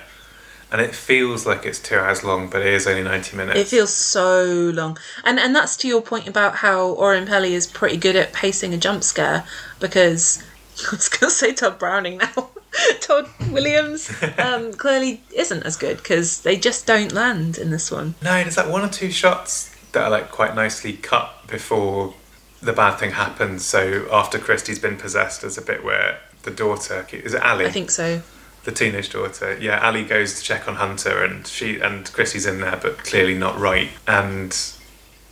and 0.71 0.81
it 0.81 0.95
feels 0.95 1.47
like 1.47 1.67
it's 1.67 1.79
two 1.79 1.97
hours 1.97 2.23
long, 2.23 2.49
but 2.49 2.63
it 2.63 2.73
is 2.73 2.87
only 2.87 3.03
ninety 3.03 3.37
minutes. 3.37 3.59
It 3.59 3.67
feels 3.69 3.93
so 3.93 4.71
long, 4.75 4.99
and 5.25 5.39
and 5.39 5.55
that's 5.55 5.77
to 5.79 5.89
your 5.89 6.03
point 6.03 6.29
about 6.29 6.57
how 6.57 6.91
Oren 6.91 7.27
Peli 7.27 7.55
is 7.55 7.67
pretty 7.67 7.97
good 7.97 8.17
at 8.17 8.33
pacing 8.33 8.75
a 8.75 8.79
jump 8.79 9.03
scare 9.03 9.45
because 9.81 10.43
I 10.93 10.97
was 10.97 11.09
going 11.09 11.31
to 11.31 11.35
say 11.35 11.53
Todd 11.53 11.79
Browning 11.79 12.19
now. 12.19 12.51
Todd 13.01 13.29
Williams 13.51 14.11
um, 14.39 14.73
clearly 14.73 15.23
isn't 15.35 15.63
as 15.65 15.77
good 15.77 15.97
because 15.99 16.43
they 16.43 16.57
just 16.57 16.87
don't 16.87 17.13
land 17.13 17.59
in 17.59 17.71
this 17.71 17.91
one. 17.91 18.15
no, 18.23 18.43
there's 18.43 18.57
like 18.57 18.69
one 18.69 18.83
or 18.83 18.89
two 18.89 19.11
shots 19.11 19.75
that 19.93 20.05
are 20.05 20.11
like 20.11 20.31
quite 20.31 20.55
nicely 20.55 20.93
cut 20.93 21.33
before 21.49 22.15
the 22.63 22.73
bad 22.73 22.97
thing 22.97 23.13
happens. 23.13 23.65
So 23.65 24.07
after 24.13 24.39
Christie's 24.39 24.79
been 24.79 24.97
possessed, 24.97 25.41
there's 25.41 25.59
a 25.59 25.63
bit 25.63 25.83
where 25.83 26.21
the 26.43 26.51
daughter 26.51 27.07
is 27.13 27.35
it 27.35 27.43
Ali? 27.43 27.67
I 27.67 27.71
think 27.71 27.91
so. 27.91 28.23
the 28.65 28.73
teenage 28.73 29.11
daughter. 29.11 29.59
Yeah, 29.61 29.85
Ali 29.85 30.05
goes 30.05 30.39
to 30.39 30.43
check 30.43 30.69
on 30.69 30.77
Hunter, 30.77 31.25
and 31.25 31.47
she 31.47 31.81
and 31.81 32.11
Chrissy's 32.13 32.47
in 32.47 32.61
there, 32.61 32.79
but 32.81 32.99
clearly 32.99 33.37
not 33.37 33.59
right. 33.59 33.91
And 34.07 34.57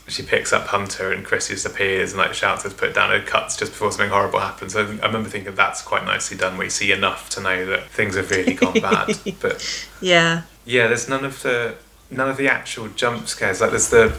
she 0.09 0.23
picks 0.23 0.53
up 0.53 0.67
Hunter, 0.69 1.13
and 1.13 1.25
Chris 1.25 1.49
disappears 1.49 2.13
and 2.13 2.19
like 2.19 2.35
shouts 2.35 2.63
her 2.65 2.69
to 2.71 2.75
put 2.75 2.95
down. 2.95 3.13
It 3.15 3.27
cuts 3.27 3.57
just 3.57 3.73
before 3.73 3.93
something 3.93 4.11
horrible 4.11 4.41
happens. 4.41 4.73
So 4.73 4.81
I 4.81 5.07
remember 5.07 5.29
thinking 5.29 5.55
that's 5.55 5.83
quite 5.83 6.05
nicely 6.05 6.37
done, 6.37 6.57
where 6.57 6.65
you 6.65 6.71
see 6.71 6.93
enough 6.93 7.29
to 7.31 7.41
know 7.41 7.67
that 7.67 7.89
things 7.91 8.17
have 8.17 8.31
really 8.31 8.55
gone 8.55 8.75
bad. 8.81 9.19
But 9.41 9.87
Yeah. 10.01 10.43
yeah, 10.65 10.87
there's 10.89 11.09
none 11.09 11.25
of 11.25 11.43
the 11.43 11.77
none 12.11 12.29
of 12.31 12.37
the 12.39 12.49
actual 12.49 12.89
jump 12.89 13.29
scares. 13.29 13.61
Like 13.61 13.71
there's 13.71 13.91
the 13.91 14.13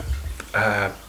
uh, 0.54 0.92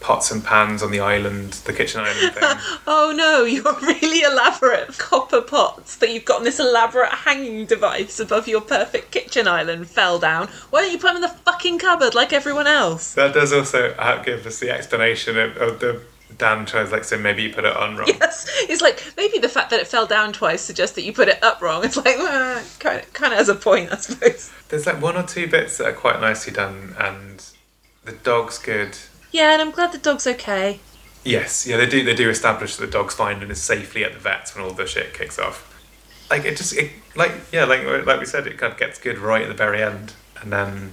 pots 0.00 0.30
and 0.30 0.44
pans 0.44 0.82
on 0.82 0.90
the 0.90 1.00
island, 1.00 1.52
the 1.64 1.72
kitchen 1.72 2.00
island 2.00 2.34
thing. 2.34 2.58
Oh 2.86 3.12
no, 3.14 3.44
you're 3.44 3.78
really 3.82 4.20
elaborate 4.20 4.96
copper 4.98 5.40
pots 5.40 5.96
that 5.96 6.10
you've 6.10 6.24
got 6.24 6.38
on 6.38 6.44
this 6.44 6.60
elaborate 6.60 7.10
hanging 7.10 7.66
device 7.66 8.20
above 8.20 8.48
your 8.48 8.60
perfect 8.60 9.10
kitchen 9.10 9.48
island 9.48 9.88
fell 9.88 10.18
down. 10.18 10.48
Why 10.70 10.82
don't 10.82 10.92
you 10.92 10.98
put 10.98 11.08
them 11.08 11.16
in 11.16 11.22
the 11.22 11.28
fucking 11.28 11.78
cupboard 11.78 12.14
like 12.14 12.32
everyone 12.32 12.66
else? 12.66 13.14
That 13.14 13.34
does 13.34 13.52
also 13.52 13.94
uh, 13.98 14.22
give 14.22 14.46
us 14.46 14.58
the 14.58 14.70
explanation 14.70 15.38
of, 15.38 15.56
of 15.56 15.80
the 15.80 16.02
Dan 16.36 16.66
tries 16.66 16.92
like 16.92 17.04
so 17.04 17.18
maybe 17.18 17.42
you 17.42 17.52
put 17.52 17.64
it 17.64 17.76
on 17.76 17.96
wrong. 17.96 18.08
Yes, 18.20 18.46
it's 18.68 18.82
like 18.82 19.12
maybe 19.16 19.38
the 19.38 19.48
fact 19.48 19.70
that 19.70 19.80
it 19.80 19.86
fell 19.86 20.06
down 20.06 20.32
twice 20.32 20.60
suggests 20.60 20.94
that 20.96 21.02
you 21.02 21.12
put 21.12 21.28
it 21.28 21.42
up 21.42 21.60
wrong. 21.60 21.84
It's 21.84 21.96
like 21.96 22.18
uh, 22.18 22.62
kind 22.78 23.00
of 23.00 23.12
kind 23.12 23.32
of 23.32 23.38
has 23.38 23.48
a 23.48 23.54
point, 23.54 23.92
I 23.92 23.96
suppose. 23.96 24.52
There's 24.68 24.86
like 24.86 25.00
one 25.00 25.16
or 25.16 25.24
two 25.24 25.48
bits 25.48 25.78
that 25.78 25.86
are 25.86 25.92
quite 25.92 26.20
nicely 26.20 26.52
done, 26.52 26.94
and 26.98 27.44
the 28.04 28.12
dog's 28.12 28.58
good. 28.58 28.96
Yeah, 29.30 29.52
and 29.52 29.62
I'm 29.62 29.70
glad 29.70 29.92
the 29.92 29.98
dog's 29.98 30.26
okay. 30.26 30.80
Yes, 31.24 31.66
yeah, 31.66 31.76
they 31.76 31.86
do. 31.86 32.02
They 32.04 32.14
do 32.14 32.30
establish 32.30 32.76
that 32.76 32.86
the 32.86 32.92
dog's 32.92 33.14
fine 33.14 33.42
and 33.42 33.50
is 33.50 33.60
safely 33.60 34.04
at 34.04 34.12
the 34.14 34.18
vets 34.18 34.54
when 34.54 34.64
all 34.64 34.72
the 34.72 34.86
shit 34.86 35.12
kicks 35.14 35.38
off. 35.38 35.64
Like 36.30 36.44
it 36.44 36.56
just, 36.56 36.74
it, 36.74 36.90
like 37.16 37.32
yeah, 37.52 37.64
like 37.64 37.84
like 38.06 38.20
we 38.20 38.26
said, 38.26 38.46
it 38.46 38.58
kind 38.58 38.72
of 38.72 38.78
gets 38.78 38.98
good 38.98 39.18
right 39.18 39.42
at 39.42 39.48
the 39.48 39.54
very 39.54 39.82
end, 39.82 40.14
and 40.40 40.52
then 40.52 40.92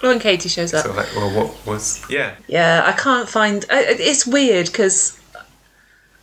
When 0.00 0.18
Katie 0.18 0.48
shows 0.48 0.74
up. 0.74 0.84
of 0.86 0.96
like, 0.96 1.14
well, 1.16 1.30
what 1.30 1.66
was? 1.66 2.04
Yeah, 2.10 2.34
Yeah, 2.48 2.82
I 2.84 2.92
can't 2.92 3.28
find. 3.28 3.64
I, 3.70 3.82
it's 3.98 4.26
weird 4.26 4.66
because 4.66 5.18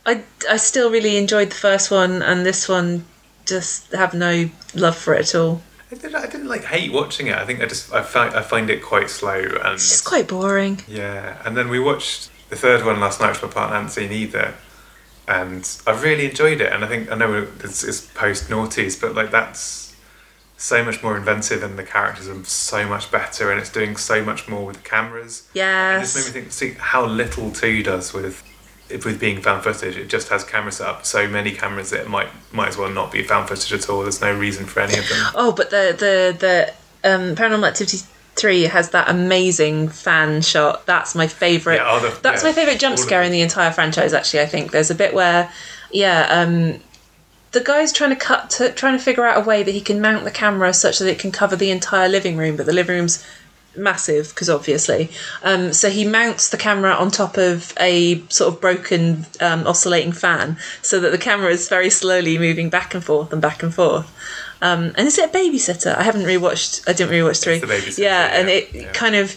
I 0.06 0.22
I 0.48 0.56
still 0.56 0.90
really 0.90 1.16
enjoyed 1.16 1.50
the 1.50 1.56
first 1.56 1.90
one, 1.90 2.22
and 2.22 2.46
this 2.46 2.68
one 2.68 3.04
just 3.46 3.92
have 3.92 4.14
no 4.14 4.48
love 4.74 4.96
for 4.96 5.14
it 5.14 5.20
at 5.20 5.34
all. 5.34 5.62
I 5.92 5.94
didn't, 5.96 6.14
I 6.14 6.26
didn't 6.26 6.48
like 6.48 6.64
hate 6.64 6.92
watching 6.92 7.26
it. 7.28 7.36
I 7.36 7.44
think 7.44 7.60
I 7.60 7.66
just 7.66 7.92
I 7.92 8.02
find 8.02 8.34
I 8.34 8.42
find 8.42 8.70
it 8.70 8.82
quite 8.82 9.10
slow 9.10 9.34
and 9.40 9.74
It's 9.74 9.88
just 9.90 10.04
quite 10.04 10.28
boring. 10.28 10.82
yeah. 10.86 11.40
And 11.44 11.56
then 11.56 11.68
we 11.68 11.78
watched 11.80 12.30
the 12.48 12.56
third 12.56 12.84
one 12.84 13.00
last 13.00 13.20
night, 13.20 13.30
which 13.32 13.42
my 13.42 13.48
partner 13.48 13.76
hadn't 13.76 13.90
seen 13.90 14.12
either, 14.12 14.54
and 15.28 15.68
I 15.86 15.92
really 16.00 16.26
enjoyed 16.28 16.60
it. 16.60 16.72
And 16.72 16.84
I 16.84 16.88
think 16.88 17.10
I 17.10 17.16
know 17.16 17.46
it's, 17.64 17.82
it's 17.84 18.00
post 18.00 18.48
noughties, 18.48 19.00
but 19.00 19.14
like 19.14 19.30
that's 19.30 19.94
so 20.56 20.84
much 20.84 21.02
more 21.02 21.16
inventive, 21.16 21.62
and 21.62 21.78
the 21.78 21.82
characters 21.84 22.28
are 22.28 22.44
so 22.44 22.86
much 22.86 23.10
better, 23.10 23.50
and 23.50 23.58
it's 23.60 23.70
doing 23.70 23.96
so 23.96 24.22
much 24.24 24.46
more 24.48 24.66
with 24.66 24.76
the 24.76 24.82
cameras. 24.88 25.48
It 25.54 25.58
just 26.00 26.16
made 26.16 26.22
Yes. 26.22 26.26
me 26.26 26.32
think, 26.40 26.52
see 26.52 26.70
how 26.78 27.06
little 27.06 27.50
two 27.50 27.82
does 27.82 28.12
with 28.12 28.42
with 29.04 29.18
being 29.20 29.40
found 29.40 29.62
footage. 29.62 29.96
It 29.96 30.08
just 30.08 30.28
has 30.28 30.44
cameras 30.44 30.76
set 30.76 30.88
up, 30.88 31.04
so 31.06 31.28
many 31.28 31.52
cameras 31.52 31.90
that 31.90 32.00
it 32.00 32.08
might 32.08 32.28
might 32.52 32.68
as 32.68 32.76
well 32.76 32.90
not 32.90 33.12
be 33.12 33.22
found 33.22 33.48
footage 33.48 33.72
at 33.72 33.88
all. 33.88 34.02
There's 34.02 34.20
no 34.20 34.36
reason 34.36 34.66
for 34.66 34.80
any 34.80 34.98
of 34.98 35.08
them. 35.08 35.18
Oh, 35.34 35.52
but 35.52 35.70
the 35.70 35.94
the 35.98 36.36
the 37.02 37.10
um, 37.14 37.34
Paranormal 37.36 37.68
Activity 37.68 37.98
three 38.36 38.62
has 38.62 38.90
that 38.90 39.08
amazing 39.10 39.88
fan 39.88 40.40
shot. 40.42 40.86
That's 40.86 41.14
my 41.14 41.26
favorite. 41.26 41.76
Yeah, 41.76 41.98
the- 41.98 42.18
That's 42.22 42.42
yeah, 42.42 42.50
my 42.50 42.52
favorite 42.54 42.78
jump 42.80 42.98
scare 42.98 43.22
in 43.22 43.32
the 43.32 43.40
entire 43.42 43.72
franchise. 43.72 44.12
Actually, 44.14 44.40
I 44.42 44.46
think 44.46 44.70
there's 44.70 44.90
a 44.90 44.94
bit 44.94 45.12
where, 45.14 45.50
yeah, 45.90 46.26
um, 46.30 46.80
the 47.52 47.60
guy's 47.60 47.92
trying 47.92 48.10
to 48.10 48.16
cut 48.16 48.48
to 48.50 48.70
trying 48.72 48.96
to 48.96 49.02
figure 49.02 49.26
out 49.26 49.36
a 49.36 49.44
way 49.44 49.62
that 49.62 49.72
he 49.72 49.80
can 49.80 50.00
mount 50.00 50.24
the 50.24 50.30
camera 50.30 50.72
such 50.72 50.98
that 51.00 51.08
it 51.08 51.18
can 51.18 51.32
cover 51.32 51.56
the 51.56 51.70
entire 51.70 52.08
living 52.08 52.36
room, 52.36 52.56
but 52.56 52.66
the 52.66 52.72
living 52.72 52.96
room's 52.96 53.26
massive 53.76 54.30
because 54.30 54.50
obviously. 54.50 55.10
Um, 55.42 55.72
so 55.72 55.90
he 55.90 56.06
mounts 56.06 56.48
the 56.50 56.56
camera 56.56 56.92
on 56.92 57.10
top 57.10 57.36
of 57.36 57.72
a 57.78 58.20
sort 58.28 58.52
of 58.54 58.60
broken 58.60 59.26
um, 59.40 59.66
oscillating 59.66 60.12
fan 60.12 60.56
so 60.82 61.00
that 61.00 61.10
the 61.10 61.18
camera 61.18 61.50
is 61.50 61.68
very 61.68 61.90
slowly 61.90 62.38
moving 62.38 62.70
back 62.70 62.94
and 62.94 63.04
forth 63.04 63.32
and 63.32 63.40
back 63.40 63.62
and 63.62 63.74
forth. 63.74 64.10
Um, 64.62 64.92
and 64.96 65.06
is 65.06 65.18
it 65.18 65.30
a 65.30 65.32
babysitter? 65.32 65.94
I 65.96 66.02
haven't 66.02 66.22
rewatched 66.22 66.88
i 66.88 66.92
didn't 66.92 67.12
rewatch 67.12 67.42
three. 67.42 67.60
Babysitter, 67.60 67.98
yeah 67.98 68.38
and 68.38 68.48
it 68.48 68.72
yeah. 68.74 68.92
kind 68.92 69.14
of 69.14 69.34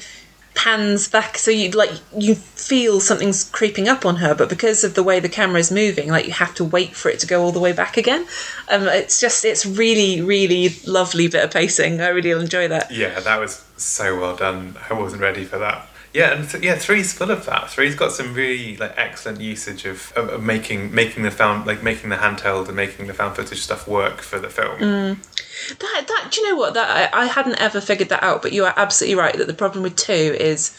pans 0.56 1.08
back 1.08 1.38
so 1.38 1.50
you 1.50 1.72
like 1.72 1.92
you 2.16 2.36
feel 2.36 3.00
something's 3.00 3.50
creeping 3.50 3.88
up 3.88 4.06
on 4.06 4.18
her 4.18 4.36
but 4.36 4.50
because 4.50 4.84
of 4.84 4.94
the 4.94 5.04
way 5.04 5.20
the 5.20 5.28
camera 5.30 5.60
is 5.60 5.72
moving 5.72 6.10
like 6.10 6.26
you 6.26 6.32
have 6.32 6.54
to 6.54 6.64
wait 6.64 6.96
for 6.96 7.10
it 7.10 7.20
to 7.20 7.28
go 7.28 7.44
all 7.44 7.52
the 7.52 7.60
way 7.60 7.72
back 7.74 7.98
again 7.98 8.26
um, 8.70 8.84
it's 8.84 9.20
just 9.20 9.44
it's 9.44 9.66
really 9.66 10.22
really 10.22 10.70
lovely 10.86 11.28
bit 11.28 11.44
of 11.44 11.52
pacing 11.52 12.00
i 12.02 12.08
really 12.10 12.32
enjoy 12.32 12.68
that 12.68 12.92
Yeah, 12.92 13.20
that 13.20 13.40
was 13.40 13.64
so 13.78 14.20
well 14.20 14.36
done. 14.36 14.76
I 14.90 14.94
wasn't 14.94 15.22
ready 15.22 15.44
for 15.46 15.58
that. 15.58 15.88
Yeah, 16.14 16.34
and 16.34 16.48
th- 16.48 16.64
yeah, 16.64 16.76
three's 16.76 17.12
full 17.12 17.32
of 17.32 17.46
that. 17.48 17.72
Three's 17.72 17.96
got 17.96 18.12
some 18.12 18.36
really 18.36 18.78
like 18.78 18.94
excellent 18.98 19.42
usage 19.42 19.86
of, 19.86 20.14
of, 20.16 20.30
of 20.30 20.44
making 20.44 20.94
making 20.94 21.24
the 21.24 21.32
found 21.32 21.66
like 21.66 21.82
making 21.82 22.10
the 22.12 22.18
handheld 22.18 22.68
and 22.68 22.76
making 22.76 23.08
the 23.08 23.14
found 23.16 23.36
footage 23.36 23.62
stuff 23.62 23.88
work 23.88 24.22
for 24.22 24.38
the 24.38 24.50
film. 24.50 24.78
Mm. 24.78 25.80
That 25.80 26.06
that 26.08 26.28
do 26.32 26.42
you 26.42 26.50
know 26.52 26.56
what 26.56 26.76
that 26.76 27.14
I, 27.16 27.24
I 27.24 27.26
hadn't 27.26 27.60
ever 27.60 27.82
figured 27.82 28.10
that 28.10 28.22
out, 28.22 28.44
but 28.44 28.52
you 28.54 28.64
are 28.66 28.74
absolutely 28.78 29.16
right 29.16 29.36
that 29.38 29.48
the 29.48 29.54
problem 29.56 29.82
with 29.84 29.96
two 29.96 30.14
is 30.40 30.72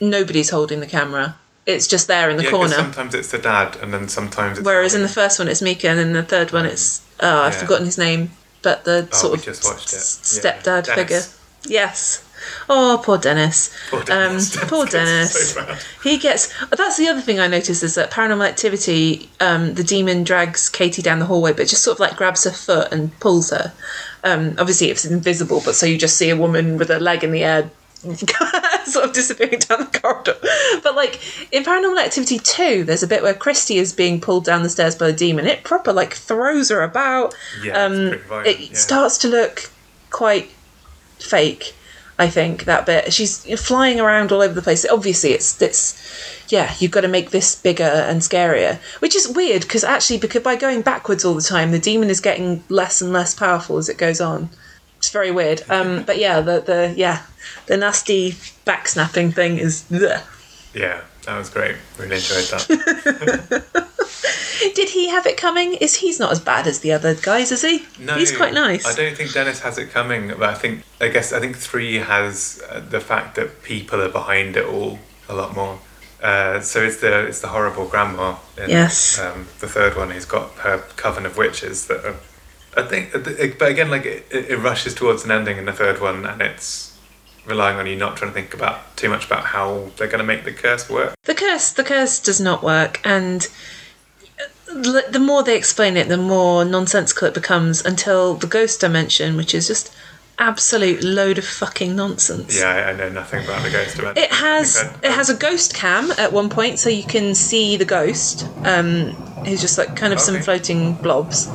nobody's 0.00 0.50
holding 0.50 0.80
the 0.80 0.86
camera. 0.86 1.36
It's 1.66 1.86
just 1.86 2.08
there 2.08 2.30
in 2.30 2.36
the 2.38 2.44
Yeah, 2.44 2.50
corner. 2.50 2.74
sometimes 2.74 3.14
it's 3.14 3.30
the 3.30 3.38
dad, 3.38 3.76
and 3.76 3.92
then 3.92 4.08
sometimes 4.08 4.58
it's 4.58 4.64
Whereas 4.66 4.94
in 4.94 5.02
the 5.02 5.08
first 5.08 5.38
one 5.38 5.48
it's 5.48 5.60
Micah, 5.62 5.88
and 5.88 6.00
in 6.00 6.12
the 6.14 6.22
third 6.22 6.52
one 6.52 6.64
it's 6.66 7.02
oh 7.20 7.42
I've 7.42 7.52
Yeah. 7.52 7.58
forgotten 7.60 7.84
his 7.84 7.98
name, 7.98 8.30
but 8.62 8.84
the 8.84 9.06
Oh, 9.12 9.16
sort 9.16 9.38
of 9.38 9.44
just 9.44 9.64
watched 9.64 9.92
it. 9.92 9.96
s- 9.96 10.40
stepdad 10.42 10.84
Dennis. 10.86 10.94
figure. 10.94 11.22
Yes. 11.66 12.24
Oh, 12.68 13.00
poor 13.04 13.18
Dennis. 13.18 13.70
Poor 13.90 14.02
Dennis. 14.04 14.56
Um, 14.56 14.68
poor 14.68 14.86
Dennis 14.86 15.52
so 15.52 15.76
he 16.02 16.18
gets. 16.18 16.52
That's 16.68 16.96
the 16.96 17.08
other 17.08 17.20
thing 17.20 17.40
I 17.40 17.46
noticed 17.46 17.82
is 17.82 17.94
that 17.94 18.10
Paranormal 18.10 18.48
Activity, 18.48 19.30
um, 19.40 19.74
the 19.74 19.84
demon 19.84 20.24
drags 20.24 20.68
Katie 20.68 21.02
down 21.02 21.18
the 21.18 21.26
hallway, 21.26 21.52
but 21.52 21.68
just 21.68 21.82
sort 21.82 21.96
of 21.96 22.00
like 22.00 22.16
grabs 22.16 22.44
her 22.44 22.50
foot 22.50 22.92
and 22.92 23.18
pulls 23.20 23.50
her. 23.50 23.72
Um, 24.24 24.56
obviously, 24.58 24.90
it's 24.90 25.04
invisible, 25.04 25.62
but 25.64 25.74
so 25.74 25.86
you 25.86 25.98
just 25.98 26.16
see 26.16 26.30
a 26.30 26.36
woman 26.36 26.78
with 26.78 26.90
a 26.90 27.00
leg 27.00 27.24
in 27.24 27.32
the 27.32 27.44
air. 27.44 27.70
sort 28.84 29.04
of 29.04 29.12
disappearing 29.12 29.58
down 29.58 29.80
the 29.80 30.00
corridor. 30.00 30.34
But 30.82 30.96
like 30.96 31.20
in 31.52 31.64
Paranormal 31.64 32.02
Activity 32.02 32.38
2, 32.38 32.84
there's 32.84 33.02
a 33.02 33.06
bit 33.06 33.22
where 33.22 33.34
Christy 33.34 33.76
is 33.76 33.92
being 33.92 34.22
pulled 34.22 34.44
down 34.44 34.62
the 34.62 34.70
stairs 34.70 34.94
by 34.94 35.08
the 35.08 35.12
demon. 35.12 35.46
It 35.46 35.64
proper 35.64 35.92
like 35.92 36.14
throws 36.14 36.70
her 36.70 36.82
about. 36.82 37.34
Yeah, 37.62 37.84
um, 37.84 38.18
violent, 38.26 38.46
it 38.46 38.60
yeah. 38.60 38.74
starts 38.74 39.18
to 39.18 39.28
look 39.28 39.70
quite 40.10 40.50
fake. 41.18 41.74
I 42.20 42.28
think 42.28 42.64
that 42.64 42.84
bit. 42.84 43.14
She's 43.14 43.42
flying 43.58 43.98
around 43.98 44.30
all 44.30 44.42
over 44.42 44.52
the 44.52 44.60
place. 44.60 44.84
Obviously, 44.84 45.30
it's 45.32 45.60
it's 45.62 45.98
yeah. 46.48 46.74
You've 46.78 46.90
got 46.90 47.00
to 47.00 47.08
make 47.08 47.30
this 47.30 47.56
bigger 47.56 47.82
and 47.82 48.20
scarier, 48.20 48.78
which 49.00 49.16
is 49.16 49.26
weird 49.26 49.62
because 49.62 49.84
actually, 49.84 50.18
because 50.18 50.42
by 50.42 50.54
going 50.54 50.82
backwards 50.82 51.24
all 51.24 51.32
the 51.32 51.40
time, 51.40 51.70
the 51.70 51.78
demon 51.78 52.10
is 52.10 52.20
getting 52.20 52.62
less 52.68 53.00
and 53.00 53.10
less 53.10 53.34
powerful 53.34 53.78
as 53.78 53.88
it 53.88 53.96
goes 53.96 54.20
on. 54.20 54.50
It's 54.98 55.08
very 55.08 55.30
weird. 55.30 55.62
Um, 55.70 56.02
but 56.06 56.18
yeah, 56.18 56.42
the 56.42 56.60
the 56.60 56.92
yeah, 56.94 57.22
the 57.64 57.78
nasty 57.78 58.34
back 58.66 58.86
snapping 58.86 59.32
thing 59.32 59.56
is. 59.56 59.84
bleh. 59.90 60.22
Yeah, 60.74 61.00
that 61.24 61.38
was 61.38 61.48
great. 61.48 61.76
Really 61.96 62.16
enjoyed 62.16 62.44
that. 62.50 63.86
Did 64.74 64.90
he 64.90 65.08
have 65.08 65.26
it 65.26 65.36
coming? 65.36 65.74
Is 65.74 65.96
he's 65.96 66.18
not 66.18 66.32
as 66.32 66.40
bad 66.40 66.66
as 66.66 66.80
the 66.80 66.92
other 66.92 67.14
guys, 67.14 67.50
is 67.52 67.62
he? 67.62 67.84
No, 67.98 68.14
he's 68.14 68.34
quite 68.34 68.52
nice. 68.52 68.86
I 68.86 68.94
don't 68.94 69.16
think 69.16 69.32
Dennis 69.32 69.60
has 69.60 69.78
it 69.78 69.90
coming, 69.90 70.28
but 70.28 70.42
I 70.42 70.54
think 70.54 70.84
I 71.00 71.08
guess 71.08 71.32
I 71.32 71.40
think 71.40 71.56
three 71.56 71.96
has 71.96 72.62
uh, 72.70 72.80
the 72.80 73.00
fact 73.00 73.36
that 73.36 73.62
people 73.62 74.00
are 74.00 74.08
behind 74.08 74.56
it 74.56 74.66
all 74.66 74.98
a 75.28 75.34
lot 75.34 75.54
more. 75.54 75.78
Uh, 76.22 76.60
so 76.60 76.82
it's 76.82 76.98
the 76.98 77.26
it's 77.26 77.40
the 77.40 77.48
horrible 77.48 77.86
grandma. 77.86 78.36
In, 78.58 78.70
Yes. 78.70 79.18
Um, 79.18 79.48
the 79.60 79.68
third 79.68 79.96
one, 79.96 80.10
who's 80.10 80.26
got 80.26 80.50
her 80.58 80.78
coven 80.96 81.24
of 81.26 81.36
witches 81.36 81.86
that 81.86 82.04
are. 82.04 82.16
I 82.76 82.82
think, 82.82 83.12
but 83.58 83.68
again, 83.68 83.90
like 83.90 84.06
it, 84.06 84.26
it 84.30 84.58
rushes 84.58 84.94
towards 84.94 85.24
an 85.24 85.32
ending 85.32 85.56
in 85.56 85.64
the 85.64 85.72
third 85.72 86.00
one, 86.00 86.24
and 86.24 86.40
it's 86.40 86.96
relying 87.44 87.78
on 87.78 87.86
you 87.86 87.96
not 87.96 88.16
trying 88.16 88.30
to 88.30 88.34
think 88.34 88.54
about 88.54 88.96
too 88.96 89.08
much 89.08 89.26
about 89.26 89.46
how 89.46 89.90
they're 89.96 90.06
going 90.06 90.20
to 90.20 90.24
make 90.24 90.44
the 90.44 90.52
curse 90.52 90.88
work. 90.88 91.14
The 91.24 91.34
curse, 91.34 91.72
the 91.72 91.82
curse 91.82 92.20
does 92.20 92.40
not 92.40 92.62
work, 92.62 93.00
and 93.04 93.48
the 94.72 95.18
more 95.20 95.42
they 95.42 95.56
explain 95.56 95.96
it, 95.96 96.08
the 96.08 96.16
more 96.16 96.64
nonsensical 96.64 97.28
it 97.28 97.34
becomes 97.34 97.84
until 97.84 98.34
the 98.34 98.46
ghost 98.46 98.80
dimension, 98.80 99.36
which 99.36 99.54
is 99.54 99.66
just 99.66 99.92
absolute 100.38 101.04
load 101.04 101.36
of 101.38 101.44
fucking 101.44 101.94
nonsense. 101.94 102.58
Yeah, 102.58 102.68
I, 102.68 102.90
I 102.90 102.92
know 102.96 103.10
nothing 103.10 103.44
about 103.44 103.62
the 103.62 103.70
ghost 103.70 103.96
dimension. 103.96 104.24
It 104.24 104.32
has 104.32 104.76
it 105.02 105.10
has 105.10 105.28
a 105.28 105.34
ghost 105.34 105.74
cam 105.74 106.10
at 106.12 106.32
one 106.32 106.48
point, 106.48 106.78
so 106.78 106.88
you 106.88 107.04
can 107.04 107.34
see 107.34 107.76
the 107.76 107.84
ghost. 107.84 108.46
Um, 108.64 109.12
who's 109.44 109.60
just 109.60 109.78
like 109.78 109.96
kind 109.96 110.12
of 110.12 110.20
some 110.20 110.40
floating 110.40 110.94
blobs. 110.94 111.48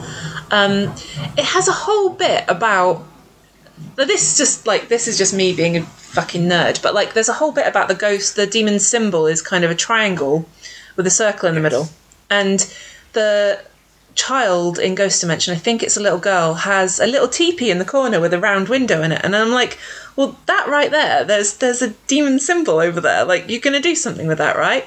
Um, 0.52 0.94
it 1.38 1.46
has 1.46 1.68
a 1.68 1.74
whole 1.74 2.10
bit 2.12 2.46
about. 2.48 3.04
Now 3.98 4.06
this 4.06 4.32
is 4.32 4.38
just 4.38 4.68
like 4.68 4.88
this 4.88 5.08
is 5.08 5.18
just 5.18 5.34
me 5.34 5.54
being 5.54 5.78
a 5.78 5.82
fucking 5.82 6.44
nerd, 6.44 6.82
but 6.82 6.94
like 6.94 7.14
there's 7.14 7.30
a 7.30 7.34
whole 7.34 7.52
bit 7.52 7.68
about 7.68 7.88
the 7.88 7.96
ghost. 7.96 8.36
The 8.36 8.48
demon 8.48 8.80
symbol 8.80 9.28
is 9.28 9.42
kind 9.42 9.64
of 9.64 9.72
a 9.72 9.76
triangle 9.76 10.48
with 10.96 11.06
a 11.08 11.12
circle 11.12 11.50
in 11.50 11.56
the 11.56 11.62
middle, 11.62 11.90
and 12.30 12.74
the 13.16 13.60
child 14.14 14.78
in 14.78 14.94
Ghost 14.96 15.20
Dimension, 15.20 15.56
I 15.56 15.58
think 15.58 15.82
it's 15.82 15.98
a 15.98 16.02
little 16.02 16.20
girl, 16.20 16.54
has 16.54 17.00
a 17.00 17.08
little 17.08 17.28
teepee 17.28 17.72
in 17.72 17.80
the 17.80 17.86
corner 17.86 18.20
with 18.22 18.34
a 18.34 18.40
round 18.40 18.70
window 18.70 19.02
in 19.02 19.12
it, 19.12 19.22
and 19.24 19.36
I'm 19.36 19.52
like, 19.52 19.80
well, 20.16 20.38
that 20.46 20.68
right 20.68 20.92
there, 20.92 21.24
there's 21.24 21.58
there's 21.58 21.82
a 21.82 21.90
demon 22.08 22.40
symbol 22.40 22.80
over 22.80 23.02
there. 23.02 23.26
Like 23.26 23.50
you're 23.50 23.60
gonna 23.60 23.82
do 23.82 23.96
something 23.96 24.28
with 24.28 24.38
that, 24.38 24.56
right? 24.56 24.86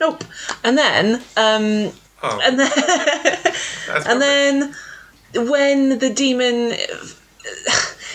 Nope. 0.00 0.24
And 0.64 0.76
then, 0.76 1.22
um, 1.36 1.92
Oh, 2.24 2.40
and 2.42 2.58
then, 2.58 2.72
and 4.06 4.22
then 4.22 4.74
when 5.48 5.98
the 5.98 6.08
demon, 6.08 6.70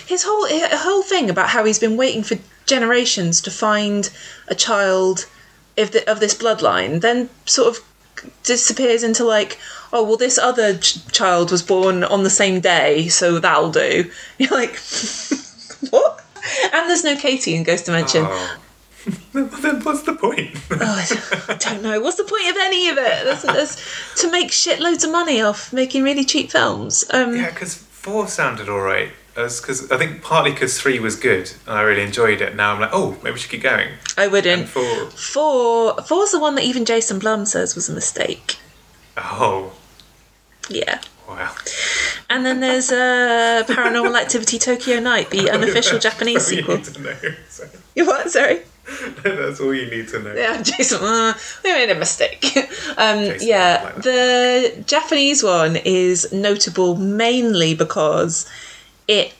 his 0.08 0.24
whole 0.24 0.46
his 0.48 0.82
whole 0.82 1.04
thing 1.04 1.30
about 1.30 1.50
how 1.50 1.64
he's 1.64 1.78
been 1.78 1.96
waiting 1.96 2.24
for 2.24 2.38
generations 2.66 3.40
to 3.42 3.52
find 3.52 4.10
a 4.48 4.56
child 4.56 5.28
of 5.78 5.92
the, 5.92 6.10
of 6.10 6.20
this 6.20 6.34
bloodline, 6.34 7.02
then 7.02 7.30
sort 7.46 7.78
of 7.78 7.84
disappears 8.44 9.04
into 9.04 9.24
like, 9.24 9.60
oh 9.94 10.04
well, 10.04 10.18
this 10.18 10.38
other 10.38 10.78
ch- 10.78 11.06
child 11.12 11.52
was 11.52 11.64
born 11.64 12.04
on 12.04 12.24
the 12.24 12.30
same 12.30 12.60
day, 12.60 13.08
so 13.08 13.40
that'll 13.40 13.72
do. 13.72 14.10
You're 14.38 14.52
like, 14.52 14.78
what? 15.90 16.24
And 16.74 16.90
there's 16.90 17.04
no 17.04 17.16
Katie 17.16 17.56
in 17.56 17.64
Ghost 17.64 17.86
Dimension. 17.86 18.26
Oh. 18.28 18.58
then 19.34 19.82
what's 19.82 20.04
the 20.04 20.14
point? 20.14 20.56
Oh, 20.72 21.08
I 21.48 21.54
don't 21.56 21.82
know. 21.82 22.00
What's 22.00 22.18
the 22.18 22.24
point 22.24 22.50
of 22.50 22.58
any 22.60 22.90
of 22.90 22.98
it? 22.98 23.24
There's, 23.24 23.42
there's, 23.44 24.16
to 24.18 24.32
make 24.32 24.50
shitloads 24.50 25.04
of 25.04 25.12
money 25.12 25.42
off 25.42 25.72
making 25.72 26.04
really 26.04 26.26
cheap 26.26 26.52
films. 26.52 27.06
Um, 27.12 27.36
yeah, 27.36 27.50
because 27.50 27.76
four 27.76 28.28
sounded 28.28 28.70
all 28.70 28.82
right. 28.82 29.12
Because 29.62 29.92
I 29.92 29.98
think 29.98 30.22
partly 30.22 30.52
because 30.52 30.80
three 30.80 31.00
was 31.00 31.16
good 31.16 31.52
and 31.68 31.76
I 31.78 31.82
really 31.82 32.04
enjoyed 32.04 32.42
it. 32.42 32.56
Now 32.56 32.74
I'm 32.74 32.80
like, 32.82 32.90
oh, 32.94 33.18
maybe 33.24 33.32
we 33.34 33.40
should 33.40 33.52
keep 33.52 33.64
going. 33.64 33.90
I 34.18 34.28
wouldn't. 34.28 34.62
And 34.62 34.70
four, 34.70 35.06
Four, 35.12 36.02
four's 36.04 36.32
the 36.32 36.40
one 36.40 36.56
that 36.56 36.64
even 36.64 36.86
Jason 36.86 37.20
Blum 37.20 37.46
says 37.46 37.76
was 37.76 37.90
a 37.90 37.94
mistake. 37.94 38.58
oh, 39.18 39.74
Yeah. 40.70 41.02
wow. 41.28 41.54
And 42.30 42.46
then 42.46 42.60
there's 42.60 42.92
uh, 42.92 43.64
Paranormal 43.68 44.20
Activity 44.20 44.60
Tokyo 44.60 45.00
Night, 45.00 45.30
the 45.32 45.50
unofficial 45.56 45.98
Japanese 46.00 46.48
all 46.48 46.54
you 46.54 46.62
sequel. 46.62 46.76
need 46.78 46.86
to 46.86 47.02
know. 47.02 47.16
Sorry. 47.50 47.70
You 47.96 48.06
what? 48.06 48.30
Sorry. 48.30 48.62
That's 49.24 49.60
all 49.60 49.74
you 49.74 49.90
need 49.90 50.08
to 50.10 50.20
know. 50.20 50.34
Yeah, 50.34 50.62
Jason. 50.64 51.00
Uh, 51.04 51.34
we 51.64 51.72
made 51.72 51.90
a 51.92 51.96
mistake. 51.96 52.44
um, 52.98 53.20
Jason 53.26 53.48
yeah, 53.48 53.82
like 53.84 53.96
the 54.04 54.84
Japanese 54.88 55.44
one 55.44 55.76
is 55.76 56.32
notable 56.34 56.96
mainly 56.96 57.76
because 57.76 58.50
it 59.10 59.34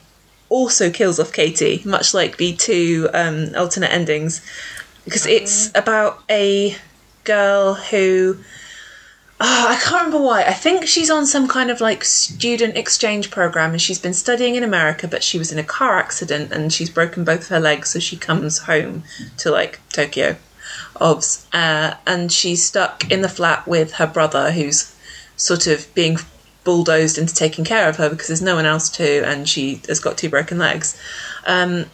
also 0.48 0.90
kills 0.90 1.20
off 1.20 1.32
Katie, 1.32 1.80
much 1.84 2.12
like 2.12 2.36
the 2.36 2.54
two 2.54 3.08
um, 3.14 3.54
alternate 3.56 3.92
endings, 3.92 4.42
because 5.04 5.24
it's 5.24 5.70
about 5.74 6.22
a 6.28 6.76
girl 7.24 7.74
who. 7.74 8.36
Oh, 9.42 9.66
I 9.70 9.76
can't 9.76 10.04
remember 10.04 10.22
why. 10.22 10.42
I 10.42 10.52
think 10.52 10.86
she's 10.86 11.08
on 11.08 11.24
some 11.24 11.48
kind 11.48 11.70
of 11.70 11.80
like 11.80 12.04
student 12.04 12.76
exchange 12.76 13.30
program 13.30 13.70
and 13.70 13.80
she's 13.80 13.98
been 13.98 14.12
studying 14.12 14.54
in 14.54 14.62
America, 14.62 15.08
but 15.08 15.22
she 15.22 15.38
was 15.38 15.50
in 15.50 15.58
a 15.58 15.64
car 15.64 15.98
accident 15.98 16.52
and 16.52 16.70
she's 16.70 16.90
broken 16.90 17.24
both 17.24 17.42
of 17.42 17.48
her 17.48 17.60
legs, 17.60 17.88
so 17.88 18.00
she 18.00 18.18
comes 18.18 18.58
home 18.58 19.02
to 19.38 19.50
like 19.50 19.80
Tokyo, 19.94 20.36
obs, 21.00 21.46
uh, 21.54 21.94
and 22.06 22.30
she's 22.30 22.62
stuck 22.62 23.10
in 23.10 23.22
the 23.22 23.30
flat 23.30 23.66
with 23.66 23.92
her 23.92 24.06
brother, 24.06 24.50
who's 24.50 24.94
sort 25.36 25.66
of 25.66 25.86
being 25.94 26.18
bulldozed 26.64 27.18
into 27.18 27.34
taking 27.34 27.64
care 27.64 27.88
of 27.88 27.96
her 27.96 28.10
because 28.10 28.28
there's 28.28 28.42
no 28.42 28.56
one 28.56 28.66
else 28.66 28.88
to, 28.90 29.26
and 29.26 29.48
she 29.48 29.80
has 29.88 30.00
got 30.00 30.18
two 30.18 30.28
broken 30.28 30.58
legs. 30.58 31.00
Um, 31.46 31.86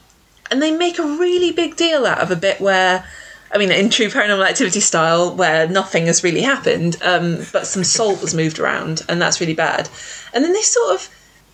and 0.51 0.63
they 0.63 0.71
make 0.71 0.99
a 0.99 1.03
really 1.03 1.53
big 1.53 1.77
deal 1.77 2.07
out 2.07 2.19
of 2.19 2.31
a 2.31 2.37
bit 2.37 2.61
where 2.61 3.05
I 3.53 3.59
mean, 3.59 3.71
in 3.71 3.91
true 3.91 4.09
paranormal 4.09 4.49
activity 4.49 4.81
style, 4.81 5.35
where 5.35 5.69
nothing 5.69 6.07
has 6.07 6.25
really 6.25 6.43
happened, 6.43 6.97
um, 7.03 7.47
but 7.53 7.67
some 7.67 7.85
salt 7.85 8.21
was 8.21 8.35
moved 8.35 8.59
around, 8.59 9.03
and 9.09 9.23
that's 9.23 9.41
really 9.41 9.55
bad. 9.55 9.89
And 10.35 10.45
then 10.45 10.53
they 10.53 10.63
sort 10.63 10.95
of 10.95 11.09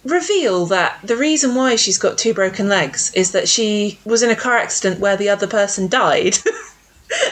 reveal 0.05 0.67
that 0.67 0.99
the 1.05 1.17
reason 1.17 1.55
why 1.55 1.77
she's 1.77 1.99
got 1.99 2.19
two 2.19 2.35
broken 2.35 2.69
legs 2.69 3.13
is 3.15 3.33
that 3.33 3.49
she 3.49 4.01
was 4.05 4.23
in 4.23 4.31
a 4.31 4.37
car 4.37 4.57
accident 4.57 5.01
where 5.01 5.17
the 5.17 5.29
other 5.29 5.47
person 5.47 5.87
died. 5.87 6.39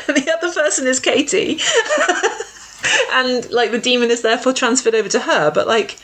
and 0.07 0.17
the 0.17 0.33
other 0.37 0.53
person 0.53 0.87
is 0.87 1.01
Katie. 1.01 1.59
and, 3.13 3.51
like, 3.51 3.71
the 3.71 3.79
demon 3.79 4.11
is 4.11 4.23
therefore 4.23 4.53
transferred 4.53 4.95
over 4.95 5.09
to 5.09 5.21
her, 5.21 5.51
but, 5.51 5.67
like, 5.67 5.99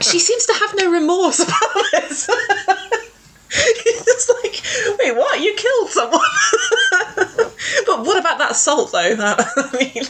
she 0.00 0.18
seems 0.18 0.46
to 0.46 0.54
have 0.54 0.74
no 0.76 0.90
remorse 0.90 1.40
about 1.46 1.60
this. 1.92 2.28
It's 3.54 4.30
like, 4.30 4.98
wait, 4.98 5.14
what? 5.14 5.40
You 5.40 5.54
killed 5.54 5.90
someone? 5.90 6.20
but 7.86 8.06
what 8.06 8.18
about 8.18 8.38
that 8.38 8.56
salt, 8.56 8.92
though? 8.92 9.14
That, 9.14 9.46
I 9.56 9.76
mean, 9.76 10.04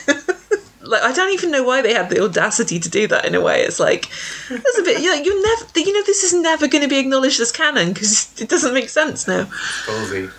like, 0.83 1.03
I 1.03 1.13
don't 1.13 1.33
even 1.33 1.51
know 1.51 1.63
why 1.63 1.83
they 1.83 1.95
had 1.95 2.11
the 2.11 2.23
audacity 2.23 2.79
to 2.79 2.89
do 2.89 3.07
that. 3.09 3.25
In 3.25 3.35
a 3.35 3.41
way, 3.41 3.63
it's 3.63 3.81
like 3.81 4.09
that's 4.49 4.79
a 4.79 4.83
bit. 4.83 5.03
You 5.03 5.11
know, 5.11 5.23
you're 5.23 5.43
never. 5.43 5.65
You 5.75 5.93
know, 5.93 6.03
this 6.05 6.23
is 6.23 6.35
never 6.35 6.69
going 6.69 6.83
to 6.83 6.89
be 6.89 6.99
acknowledged 6.99 7.41
as 7.41 7.51
canon 7.51 7.93
because 7.93 8.33
it 8.41 8.49
doesn't 8.49 8.75
make 8.75 8.89
sense 8.89 9.27
now. 9.27 9.45
Ballsy. 9.87 10.31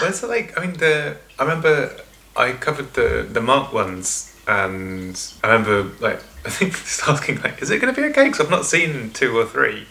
Where's 0.00 0.22
it 0.22 0.28
like? 0.28 0.56
I 0.58 0.66
mean, 0.66 0.76
the 0.78 1.16
I 1.38 1.42
remember 1.42 1.96
I 2.36 2.52
covered 2.52 2.94
the 2.94 3.26
the 3.30 3.40
Marked 3.40 3.74
Ones, 3.74 4.29
and 4.50 5.32
I 5.44 5.52
remember 5.52 5.94
like 6.00 6.20
I 6.44 6.50
think 6.50 6.72
just 6.72 7.06
asking 7.06 7.42
like, 7.42 7.62
is 7.62 7.70
it 7.70 7.80
going 7.80 7.94
to 7.94 8.00
be 8.00 8.08
okay? 8.08 8.24
Because 8.24 8.40
I've 8.40 8.50
not 8.50 8.64
seen 8.64 9.10
two 9.10 9.36
or 9.36 9.44
three, 9.44 9.86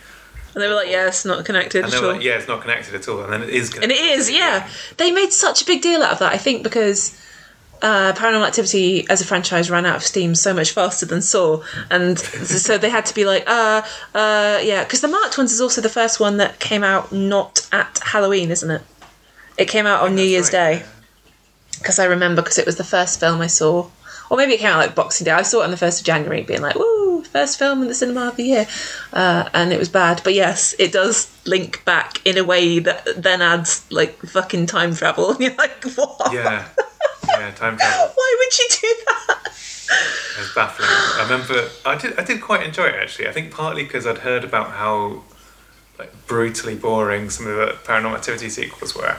And 0.53 0.63
they 0.63 0.67
were 0.67 0.75
like, 0.75 0.89
"Yeah, 0.89 1.07
it's 1.07 1.25
not 1.25 1.45
connected 1.45 1.83
and 1.83 1.93
they 1.93 1.99
were 1.99 2.07
all." 2.07 2.13
like, 2.13 2.23
yeah, 2.23 2.37
it's 2.37 2.47
not 2.47 2.61
connected 2.61 2.95
at 2.95 3.07
all, 3.07 3.23
and 3.23 3.31
then 3.31 3.43
it 3.43 3.49
is. 3.49 3.69
Connected. 3.69 3.91
And 3.91 3.91
it 3.91 4.19
is, 4.19 4.31
yeah. 4.31 4.67
They 4.97 5.11
made 5.11 5.31
such 5.31 5.61
a 5.61 5.65
big 5.65 5.81
deal 5.81 6.01
out 6.01 6.13
of 6.13 6.19
that, 6.19 6.33
I 6.33 6.37
think, 6.37 6.63
because 6.63 7.15
uh, 7.81 8.13
Paranormal 8.13 8.47
Activity 8.47 9.07
as 9.09 9.21
a 9.21 9.25
franchise 9.25 9.69
ran 9.69 9.85
out 9.85 9.95
of 9.95 10.03
steam 10.03 10.35
so 10.35 10.53
much 10.53 10.71
faster 10.71 11.05
than 11.05 11.21
Saw. 11.21 11.63
And 11.89 12.19
so 12.19 12.77
they 12.77 12.89
had 12.89 13.05
to 13.07 13.15
be 13.15 13.25
like, 13.25 13.43
uh, 13.47 13.83
uh, 14.13 14.59
yeah. 14.61 14.83
Because 14.83 15.01
the 15.01 15.07
Marked 15.07 15.37
Ones 15.37 15.51
is 15.51 15.61
also 15.61 15.81
the 15.81 15.89
first 15.89 16.19
one 16.19 16.37
that 16.37 16.59
came 16.59 16.83
out 16.83 17.11
not 17.11 17.67
at 17.71 17.99
Halloween, 18.03 18.51
isn't 18.51 18.69
it? 18.69 18.81
It 19.57 19.67
came 19.67 19.85
out 19.85 20.01
on 20.01 20.15
New 20.15 20.23
Year's 20.23 20.53
right, 20.53 20.79
Day. 20.79 20.85
Because 21.77 21.99
I 21.99 22.05
remember, 22.05 22.41
because 22.41 22.57
it 22.57 22.65
was 22.65 22.77
the 22.77 22.83
first 22.83 23.19
film 23.19 23.39
I 23.41 23.47
saw. 23.47 23.89
Or 24.29 24.37
maybe 24.37 24.53
it 24.53 24.59
came 24.59 24.69
out 24.69 24.77
like 24.77 24.95
Boxing 24.95 25.25
Day. 25.25 25.31
I 25.31 25.41
saw 25.41 25.61
it 25.61 25.65
on 25.65 25.71
the 25.71 25.77
1st 25.77 26.01
of 26.01 26.05
January, 26.05 26.43
being 26.43 26.61
like, 26.61 26.75
woo, 26.75 27.23
first 27.23 27.57
film 27.57 27.81
in 27.81 27.87
the 27.87 27.95
cinema 27.95 28.27
of 28.27 28.35
the 28.35 28.43
year. 28.43 28.67
Uh, 29.11 29.49
and 29.53 29.73
it 29.73 29.79
was 29.79 29.89
bad. 29.89 30.21
But 30.23 30.33
yes, 30.33 30.75
it 30.77 30.91
does 30.91 31.35
link 31.45 31.83
back 31.85 32.25
in 32.25 32.37
a 32.37 32.43
way 32.43 32.79
that 32.79 33.07
then 33.21 33.41
adds 33.41 33.85
like 33.91 34.17
fucking 34.21 34.67
time 34.67 34.93
travel. 34.93 35.31
And 35.31 35.39
you're 35.39 35.55
like, 35.55 35.83
what? 35.95 36.33
Yeah, 36.33 36.67
yeah, 37.27 37.51
time 37.51 37.77
travel. 37.77 38.11
Why 38.15 38.35
would 38.37 38.59
you 38.59 38.67
do 38.69 38.95
that? 39.07 39.39
It 40.37 40.39
was 40.41 40.51
baffling. 40.53 40.87
I 40.89 41.23
remember 41.23 41.69
I 41.85 41.97
did 41.97 42.17
I 42.19 42.23
did 42.23 42.41
quite 42.41 42.63
enjoy 42.63 42.85
it 42.85 42.95
actually. 42.95 43.27
I 43.27 43.31
think 43.31 43.51
partly 43.51 43.83
because 43.83 44.05
I'd 44.05 44.19
heard 44.19 44.43
about 44.43 44.71
how 44.71 45.23
like 45.97 46.13
brutally 46.27 46.75
boring 46.75 47.29
some 47.29 47.47
of 47.47 47.55
the 47.55 47.75
Paranormal 47.83 48.15
Activity 48.15 48.49
sequels 48.49 48.95
were. 48.95 49.17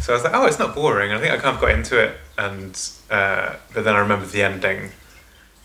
So 0.00 0.12
I 0.12 0.16
was 0.16 0.24
like, 0.24 0.34
oh, 0.34 0.46
it's 0.46 0.58
not 0.58 0.74
boring. 0.74 1.12
I 1.12 1.18
think 1.18 1.32
I 1.32 1.38
kind 1.38 1.54
of 1.54 1.60
got 1.60 1.70
into 1.70 1.98
it, 1.98 2.16
and 2.42 2.90
uh, 3.10 3.56
but 3.72 3.84
then 3.84 3.94
I 3.94 3.98
remember 3.98 4.26
the 4.26 4.42
ending, 4.42 4.90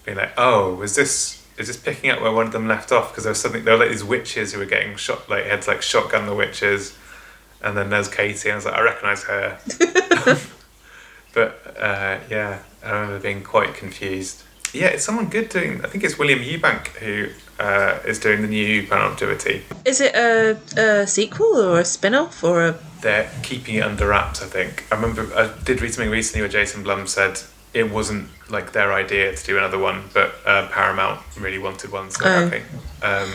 being 0.05 0.17
like, 0.17 0.33
oh, 0.37 0.75
was 0.75 0.95
this 0.95 1.45
is 1.57 1.67
this 1.67 1.77
picking 1.77 2.09
up 2.11 2.21
where 2.21 2.31
one 2.31 2.47
of 2.47 2.51
them 2.51 2.67
left 2.67 2.91
off? 2.91 3.11
Because 3.11 3.23
there 3.23 3.31
was 3.31 3.41
something 3.41 3.63
there 3.63 3.73
were 3.73 3.85
like 3.85 3.91
these 3.91 4.03
witches 4.03 4.53
who 4.53 4.59
were 4.59 4.65
getting 4.65 4.95
shot, 4.95 5.29
like 5.29 5.45
had 5.45 5.61
to 5.63 5.71
like 5.71 5.81
shotgun 5.81 6.25
the 6.25 6.35
witches, 6.35 6.97
and 7.61 7.75
then 7.75 7.89
there's 7.89 8.07
Katie, 8.07 8.49
and 8.49 8.53
I 8.53 8.55
was 8.55 8.65
like, 8.65 8.75
I 8.75 8.81
recognise 8.81 9.23
her. 9.23 9.59
But 11.37 11.77
uh, 11.79 12.17
yeah, 12.31 12.63
I 12.83 12.89
remember 12.89 13.19
being 13.19 13.43
quite 13.43 13.75
confused. 13.75 14.41
Yeah, 14.73 14.87
it's 14.87 15.03
someone 15.03 15.27
good 15.29 15.49
doing. 15.49 15.83
I 15.83 15.87
think 15.87 16.03
it's 16.03 16.17
William 16.19 16.39
Eubank 16.39 16.87
who 16.99 17.29
uh, 17.59 17.99
is 18.05 18.19
doing 18.19 18.41
the 18.41 18.47
new 18.47 18.83
Paranormal 18.83 19.11
Activity. 19.13 19.63
Is 19.85 20.01
it 20.01 20.13
a, 20.15 20.57
a 20.77 21.07
sequel 21.07 21.55
or 21.57 21.79
a 21.79 21.85
spin 21.85 22.13
off 22.15 22.43
or 22.43 22.65
a. 22.67 22.75
They're 23.01 23.29
keeping 23.43 23.75
it 23.75 23.83
under 23.83 24.07
wraps. 24.07 24.41
I 24.41 24.45
think. 24.47 24.85
I 24.91 24.95
remember 24.95 25.27
I 25.35 25.51
did 25.63 25.81
read 25.81 25.93
something 25.93 26.11
recently 26.11 26.41
where 26.41 26.49
Jason 26.49 26.83
Blum 26.83 27.07
said 27.07 27.39
it 27.73 27.91
wasn't 27.91 28.29
like 28.49 28.71
their 28.71 28.91
idea 28.93 29.35
to 29.35 29.43
do 29.45 29.57
another 29.57 29.77
one, 29.77 30.05
but 30.13 30.35
uh, 30.45 30.67
Paramount 30.69 31.21
really 31.39 31.59
wanted 31.59 31.91
one. 31.91 32.09
So 32.11 32.25
Oh. 32.25 32.45
okay. 32.45 32.63
Um, 33.01 33.29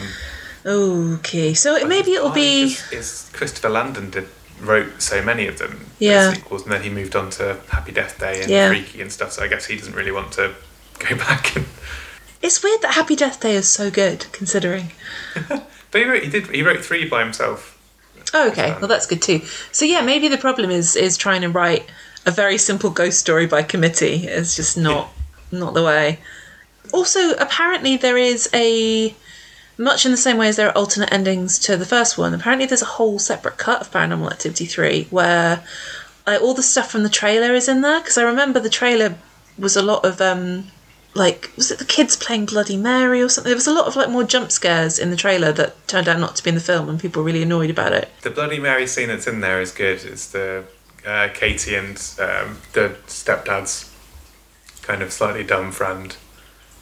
Okay, 0.64 1.54
so 1.54 1.74
it, 1.74 1.88
maybe 1.88 2.12
it'll 2.12 2.30
be. 2.30 2.76
Is 2.92 3.28
Christopher 3.32 3.68
Landon 3.68 4.10
did 4.10 4.28
wrote 4.60 5.02
so 5.02 5.20
many 5.20 5.48
of 5.48 5.58
them. 5.58 5.86
Yeah. 5.98 6.32
sequels, 6.32 6.62
and 6.62 6.70
then 6.72 6.82
he 6.82 6.88
moved 6.90 7.16
on 7.16 7.30
to 7.30 7.58
Happy 7.68 7.90
Death 7.90 8.18
Day 8.20 8.40
and 8.42 8.48
Yeah. 8.50 8.68
Freaky 8.68 9.00
and 9.00 9.10
stuff. 9.10 9.32
So 9.32 9.42
I 9.42 9.48
guess 9.48 9.66
he 9.66 9.76
doesn't 9.76 9.94
really 9.94 10.12
want 10.12 10.30
to 10.34 10.54
go 11.09 11.16
back 11.16 11.57
and 11.57 11.66
It's 12.40 12.62
weird 12.62 12.80
that 12.82 12.94
Happy 12.94 13.16
Death 13.16 13.40
Day 13.40 13.55
is 13.55 13.68
so 13.68 13.90
good, 13.90 14.26
considering. 14.32 14.92
But 15.92 16.00
he 16.00 16.09
wrote, 16.09 16.22
he 16.22 16.30
did. 16.30 16.46
He 16.48 16.62
wrote 16.62 16.82
three 16.82 17.07
by 17.07 17.22
himself. 17.22 17.78
Oh, 18.34 18.48
okay. 18.50 18.70
Well, 18.80 18.88
that's 18.88 19.07
good 19.07 19.20
too. 19.22 19.42
So 19.72 19.84
yeah, 19.84 20.00
maybe 20.00 20.26
the 20.26 20.38
problem 20.38 20.70
is 20.70 20.96
is 20.96 21.16
trying 21.16 21.42
to 21.42 21.50
write 21.50 21.84
a 22.24 22.30
very 22.30 22.57
simple 22.59 22.90
ghost 22.90 23.18
story 23.20 23.46
by 23.46 23.62
committee. 23.62 24.26
It's 24.26 24.57
just 24.57 24.76
not 24.76 25.12
not 25.53 25.74
the 25.74 25.84
way. 25.84 26.18
Also, 26.92 27.32
apparently 27.34 27.98
there 27.98 28.16
is 28.16 28.48
a 28.55 29.14
much 29.76 30.07
in 30.07 30.12
the 30.12 30.16
same 30.16 30.38
way 30.38 30.48
as 30.48 30.57
there 30.57 30.68
are 30.68 30.76
alternate 30.76 31.12
endings 31.12 31.59
to 31.59 31.76
the 31.76 31.86
first 31.86 32.16
one. 32.16 32.32
Apparently, 32.32 32.66
there's 32.66 32.82
a 32.82 32.96
whole 32.96 33.18
separate 33.18 33.59
cut 33.59 33.82
of 33.82 33.90
Paranormal 33.90 34.32
Activity 34.32 34.64
three 34.64 35.09
where 35.11 35.62
uh, 36.26 36.38
all 36.40 36.55
the 36.55 36.62
stuff 36.62 36.90
from 36.90 37.03
the 37.03 37.11
trailer 37.11 37.53
is 37.55 37.68
in 37.68 37.82
there. 37.82 38.00
Because 38.00 38.16
I 38.16 38.22
remember 38.22 38.61
the 38.61 38.70
trailer 38.70 39.14
was 39.59 39.76
a 39.76 39.82
lot 39.82 40.07
of 40.07 40.22
um 40.22 40.68
like 41.14 41.50
was 41.56 41.70
it 41.70 41.78
the 41.78 41.84
kids 41.84 42.16
playing 42.16 42.46
Bloody 42.46 42.76
Mary 42.76 43.20
or 43.20 43.28
something? 43.28 43.50
There 43.50 43.56
was 43.56 43.66
a 43.66 43.72
lot 43.72 43.86
of 43.86 43.96
like 43.96 44.10
more 44.10 44.24
jump 44.24 44.50
scares 44.50 44.98
in 44.98 45.10
the 45.10 45.16
trailer 45.16 45.52
that 45.52 45.86
turned 45.88 46.08
out 46.08 46.18
not 46.18 46.36
to 46.36 46.42
be 46.42 46.50
in 46.50 46.54
the 46.54 46.60
film, 46.60 46.88
and 46.88 47.00
people 47.00 47.22
were 47.22 47.26
really 47.26 47.42
annoyed 47.42 47.70
about 47.70 47.92
it. 47.92 48.08
The 48.22 48.30
Bloody 48.30 48.58
Mary 48.58 48.86
scene 48.86 49.08
that's 49.08 49.26
in 49.26 49.40
there 49.40 49.60
is 49.60 49.72
good. 49.72 50.04
It's 50.04 50.30
the 50.30 50.64
uh, 51.06 51.28
Katie 51.34 51.74
and 51.74 51.96
um, 52.18 52.58
the 52.72 52.96
stepdad's 53.06 53.90
kind 54.82 55.02
of 55.02 55.12
slightly 55.12 55.44
dumb 55.44 55.70
friend 55.70 56.16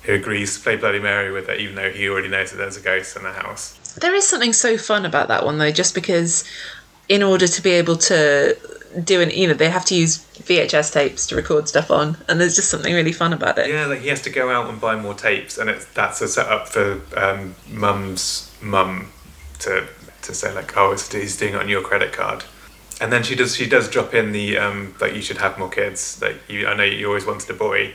who 0.03 0.14
agrees 0.14 0.57
to 0.57 0.62
play 0.62 0.76
Bloody 0.76 1.01
Mary 1.01 1.31
with 1.31 1.47
her, 1.49 1.55
even 1.55 1.74
though 1.74 1.91
he 1.91 2.09
already 2.09 2.28
knows 2.28 2.51
that 2.51 2.57
there's 2.57 2.76
a 2.76 2.81
ghost 2.81 3.16
in 3.16 3.22
the 3.22 3.33
house. 3.33 3.74
There 4.01 4.14
is 4.14 4.26
something 4.26 4.53
so 4.53 4.78
fun 4.78 5.05
about 5.05 5.28
that 5.28 5.45
one 5.45 5.59
though, 5.59 5.72
just 5.72 5.95
because 5.95 6.45
in 7.09 7.22
order 7.22 7.49
to 7.49 7.62
be 7.62 7.70
able 7.70 7.97
to 7.97 8.57
do 9.05 9.20
an 9.20 9.30
you 9.30 9.49
know, 9.49 9.55
they 9.55 9.70
have 9.70 9.84
to 9.86 9.95
use 9.95 10.18
VHS 10.18 10.93
tapes 10.93 11.26
to 11.28 11.36
record 11.36 11.68
stuff 11.68 11.91
on 11.91 12.16
and 12.28 12.41
there's 12.41 12.57
just 12.57 12.70
something 12.70 12.95
really 12.95 13.12
fun 13.12 13.32
about 13.32 13.59
it. 13.59 13.68
Yeah, 13.68 13.86
like 13.86 14.01
he 14.01 14.09
has 14.09 14.22
to 14.22 14.30
go 14.30 14.51
out 14.51 14.68
and 14.68 14.80
buy 14.80 14.97
more 14.97 15.14
tapes, 15.14 15.59
and 15.59 15.70
it's 15.70 15.84
that's 15.86 16.20
a 16.20 16.28
setup 16.28 16.68
for 16.68 17.01
um, 17.16 17.55
mum's 17.68 18.53
mum 18.61 19.12
to 19.61 19.86
to 20.22 20.34
say 20.34 20.53
like, 20.55 20.76
oh, 20.76 20.93
it's, 20.93 21.12
he's 21.12 21.36
doing 21.36 21.55
it 21.55 21.61
on 21.61 21.68
your 21.68 21.82
credit 21.82 22.12
card. 22.12 22.45
And 23.01 23.12
then 23.12 23.22
she 23.22 23.34
does 23.34 23.57
she 23.57 23.66
does 23.66 23.88
drop 23.88 24.14
in 24.14 24.32
the 24.32 24.59
um, 24.59 24.95
like 25.01 25.14
you 25.14 25.22
should 25.22 25.38
have 25.38 25.59
more 25.59 25.70
kids. 25.70 26.20
Like 26.20 26.36
you, 26.49 26.66
I 26.66 26.74
know 26.74 26.84
you 26.84 27.07
always 27.07 27.26
wanted 27.26 27.49
a 27.51 27.55
boy. 27.55 27.95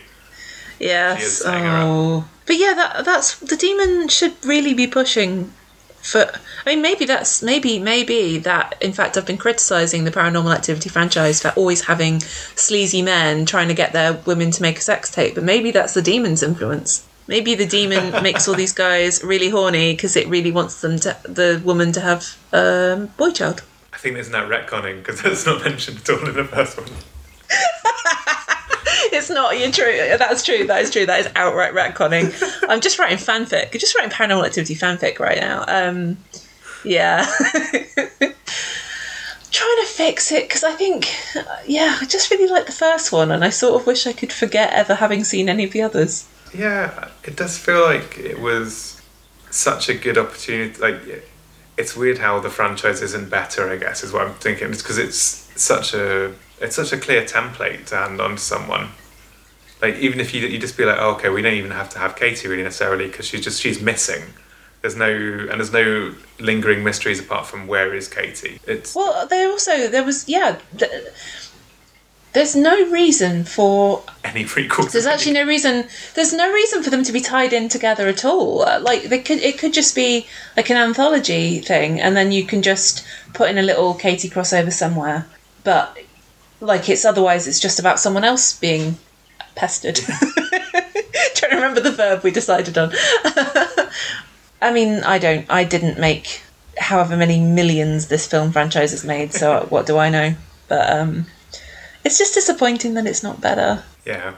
Yes. 0.80 1.42
Oh. 1.46 2.28
But 2.46 2.58
yeah, 2.58 2.74
that 2.74 3.06
that's 3.06 3.40
the 3.40 3.56
demon 3.56 4.08
should 4.08 4.34
really 4.44 4.74
be 4.74 4.88
pushing 4.88 5.54
for 6.06 6.32
I 6.66 6.70
mean 6.70 6.82
maybe 6.82 7.06
that's 7.06 7.42
maybe 7.42 7.80
maybe 7.80 8.38
that 8.40 8.78
in 8.82 8.94
fact 8.94 9.18
I've 9.18 9.26
been 9.26 9.38
criticizing 9.38 10.04
the 10.04 10.12
paranormal 10.12 10.56
activity 10.56 10.90
franchise 10.90 11.42
for 11.42 11.50
always 11.50 11.86
having 11.86 12.20
sleazy 12.20 13.02
men 13.02 13.46
trying 13.46 13.68
to 13.68 13.74
get 13.74 13.94
their 13.94 14.14
women 14.14 14.52
to 14.52 14.62
make 14.62 14.78
a 14.78 14.82
sex 14.82 15.12
tape 15.12 15.36
but 15.36 15.44
maybe 15.44 15.72
that's 15.72 15.94
the 15.94 16.02
demon's 16.02 16.44
influence 16.44 17.06
maybe 17.28 17.56
the 17.56 17.66
demon 17.66 18.12
makes 18.24 18.48
all 18.48 18.56
these 18.56 18.74
guys 18.74 19.24
really 19.24 19.50
horny 19.50 19.94
because 19.94 20.16
it 20.16 20.28
really 20.28 20.52
wants 20.52 20.82
them 20.82 21.00
to 21.00 21.18
the 21.24 21.62
woman 21.66 21.92
to 21.92 22.02
have 22.02 22.38
a 22.54 22.94
um, 22.94 23.08
boy 23.18 23.32
child 23.32 23.64
I 23.96 23.98
think 23.98 24.16
there's 24.16 24.30
no 24.30 24.48
retconning 24.48 24.98
because 24.98 25.22
that's 25.22 25.46
not 25.46 25.64
mentioned 25.64 26.00
at 26.00 26.10
all 26.10 26.28
in 26.28 26.36
the 26.36 26.44
first 26.44 26.78
one. 26.78 26.90
It's 29.14 29.30
not 29.30 29.58
you're 29.60 29.72
true 29.72 30.18
that's 30.18 30.44
true 30.44 30.66
that 30.68 30.82
is 30.82 30.90
true 30.92 31.06
that 31.06 31.20
is 31.20 31.30
outright 31.36 31.74
retconning 31.74 32.34
i'm 32.70 32.82
just 32.82 33.00
writing 33.00 33.18
fanfic 33.18 33.72
just 33.80 33.96
writing 33.96 34.12
paranormal 34.12 34.46
activity 34.46 34.76
fanfic 34.76 35.20
right 35.20 35.40
now 35.40 35.64
um 35.68 36.18
yeah 36.84 37.26
trying 39.52 39.78
to 39.82 39.88
fix 39.88 40.32
it 40.32 40.48
because 40.48 40.64
i 40.64 40.72
think 40.74 41.08
yeah 41.66 41.98
i 42.02 42.06
just 42.06 42.30
really 42.32 42.48
like 42.52 42.66
the 42.66 42.72
first 42.72 43.12
one 43.12 43.32
and 43.32 43.44
i 43.44 43.50
sort 43.50 43.80
of 43.80 43.88
wish 43.88 44.06
i 44.06 44.14
could 44.14 44.32
forget 44.32 44.72
ever 44.74 44.96
having 44.96 45.24
seen 45.24 45.48
any 45.50 45.64
of 45.64 45.72
the 45.72 45.82
others 45.82 46.28
Yeah, 46.54 47.10
it 47.24 47.36
does 47.36 47.58
feel 47.58 47.82
like 47.84 48.18
it 48.18 48.40
was 48.40 49.02
such 49.50 49.90
a 49.90 49.94
good 49.94 50.18
opportunity. 50.18 50.80
Like, 50.80 51.02
it's 51.78 51.96
weird 51.98 52.20
how 52.20 52.40
the 52.40 52.50
franchise 52.50 53.02
isn't 53.02 53.30
better. 53.30 53.70
I 53.70 53.76
guess 53.76 54.04
is 54.04 54.14
what 54.14 54.26
I'm 54.26 54.36
thinking. 54.36 54.70
It's 54.72 54.82
because 54.82 54.98
it's 54.98 55.18
such 55.62 55.94
a 55.94 56.34
it's 56.60 56.76
such 56.76 56.92
a 56.94 56.98
clear 56.98 57.24
template 57.24 57.86
to 57.88 57.96
hand 57.96 58.22
on 58.22 58.32
to 58.32 58.38
someone. 58.38 58.90
Like, 59.82 59.96
even 59.96 60.20
if 60.20 60.34
you 60.34 60.48
you 60.48 60.58
just 60.58 60.78
be 60.78 60.86
like, 60.86 60.98
oh, 61.00 61.12
okay, 61.16 61.30
we 61.30 61.42
don't 61.42 61.54
even 61.54 61.72
have 61.72 61.90
to 61.92 62.00
have 62.00 62.16
Katie 62.16 62.48
really 62.48 62.64
necessarily 62.64 63.08
because 63.08 63.26
she's 63.26 63.44
just 63.44 63.62
she's 63.62 63.82
missing. 63.82 64.24
There's 64.82 64.96
no 64.96 65.10
and 65.10 65.60
there's 65.60 65.74
no 65.74 66.14
lingering 66.40 66.84
mysteries 66.84 67.20
apart 67.20 67.48
from 67.48 67.68
where 67.68 67.94
is 67.94 68.08
Katie. 68.08 68.60
It's 68.68 68.96
well 68.96 69.28
there 69.28 69.50
also 69.50 69.88
there 69.88 70.04
was 70.04 70.28
yeah 70.30 70.60
th- 70.78 70.92
there's 72.36 72.56
no 72.56 72.92
reason 72.92 73.46
for 73.46 74.04
any 74.26 74.44
prequels. 74.44 74.92
There's 74.92 75.06
actually 75.06 75.32
no 75.32 75.46
reason. 75.46 75.88
There's 76.16 76.34
no 76.34 76.52
reason 76.52 76.84
for 76.84 76.90
them 76.90 77.02
to 77.04 77.14
be 77.14 77.22
tied 77.22 77.54
in 77.54 77.70
together 77.70 78.10
at 78.10 78.26
all. 78.26 78.62
Uh, 78.64 78.82
Like 78.82 79.04
they 79.04 79.20
could, 79.20 79.40
it 79.40 79.58
could 79.58 79.74
just 79.74 79.96
be 79.96 80.28
like 80.58 80.70
an 80.70 80.76
anthology 80.76 81.60
thing, 81.60 82.02
and 82.02 82.16
then 82.18 82.34
you 82.34 82.46
can 82.46 82.62
just 82.62 83.06
put 83.34 83.50
in 83.50 83.58
a 83.58 83.62
little 83.62 83.94
Katie 83.94 84.30
crossover 84.30 84.72
somewhere. 84.72 85.26
But 85.64 85.98
like 86.66 86.90
it's 86.90 87.06
otherwise, 87.06 87.48
it's 87.48 87.60
just 87.60 87.80
about 87.80 88.00
someone 88.00 88.24
else 88.24 88.58
being 88.58 88.98
pestered. 89.56 89.96
Trying 91.36 91.52
to 91.52 91.56
remember 91.56 91.82
the 91.82 91.92
verb 91.92 92.24
we 92.24 92.32
decided 92.32 92.78
on. 92.78 92.92
I 94.62 94.72
mean, 94.72 95.04
I 95.04 95.18
don't. 95.18 95.46
I 95.50 95.64
didn't 95.64 96.00
make 96.00 96.42
however 96.78 97.16
many 97.16 97.40
millions 97.40 98.08
this 98.08 98.28
film 98.28 98.52
franchise 98.52 98.92
has 98.92 99.06
made. 99.06 99.34
So 99.34 99.66
what 99.70 99.86
do 99.86 99.98
I 99.98 100.10
know? 100.10 100.36
But 100.68 100.90
um, 100.90 101.26
it's 102.04 102.18
just 102.18 102.34
disappointing 102.34 102.96
that 102.96 103.06
it's 103.06 103.24
not 103.24 103.42
better. 103.42 103.84
Yeah. 104.06 104.36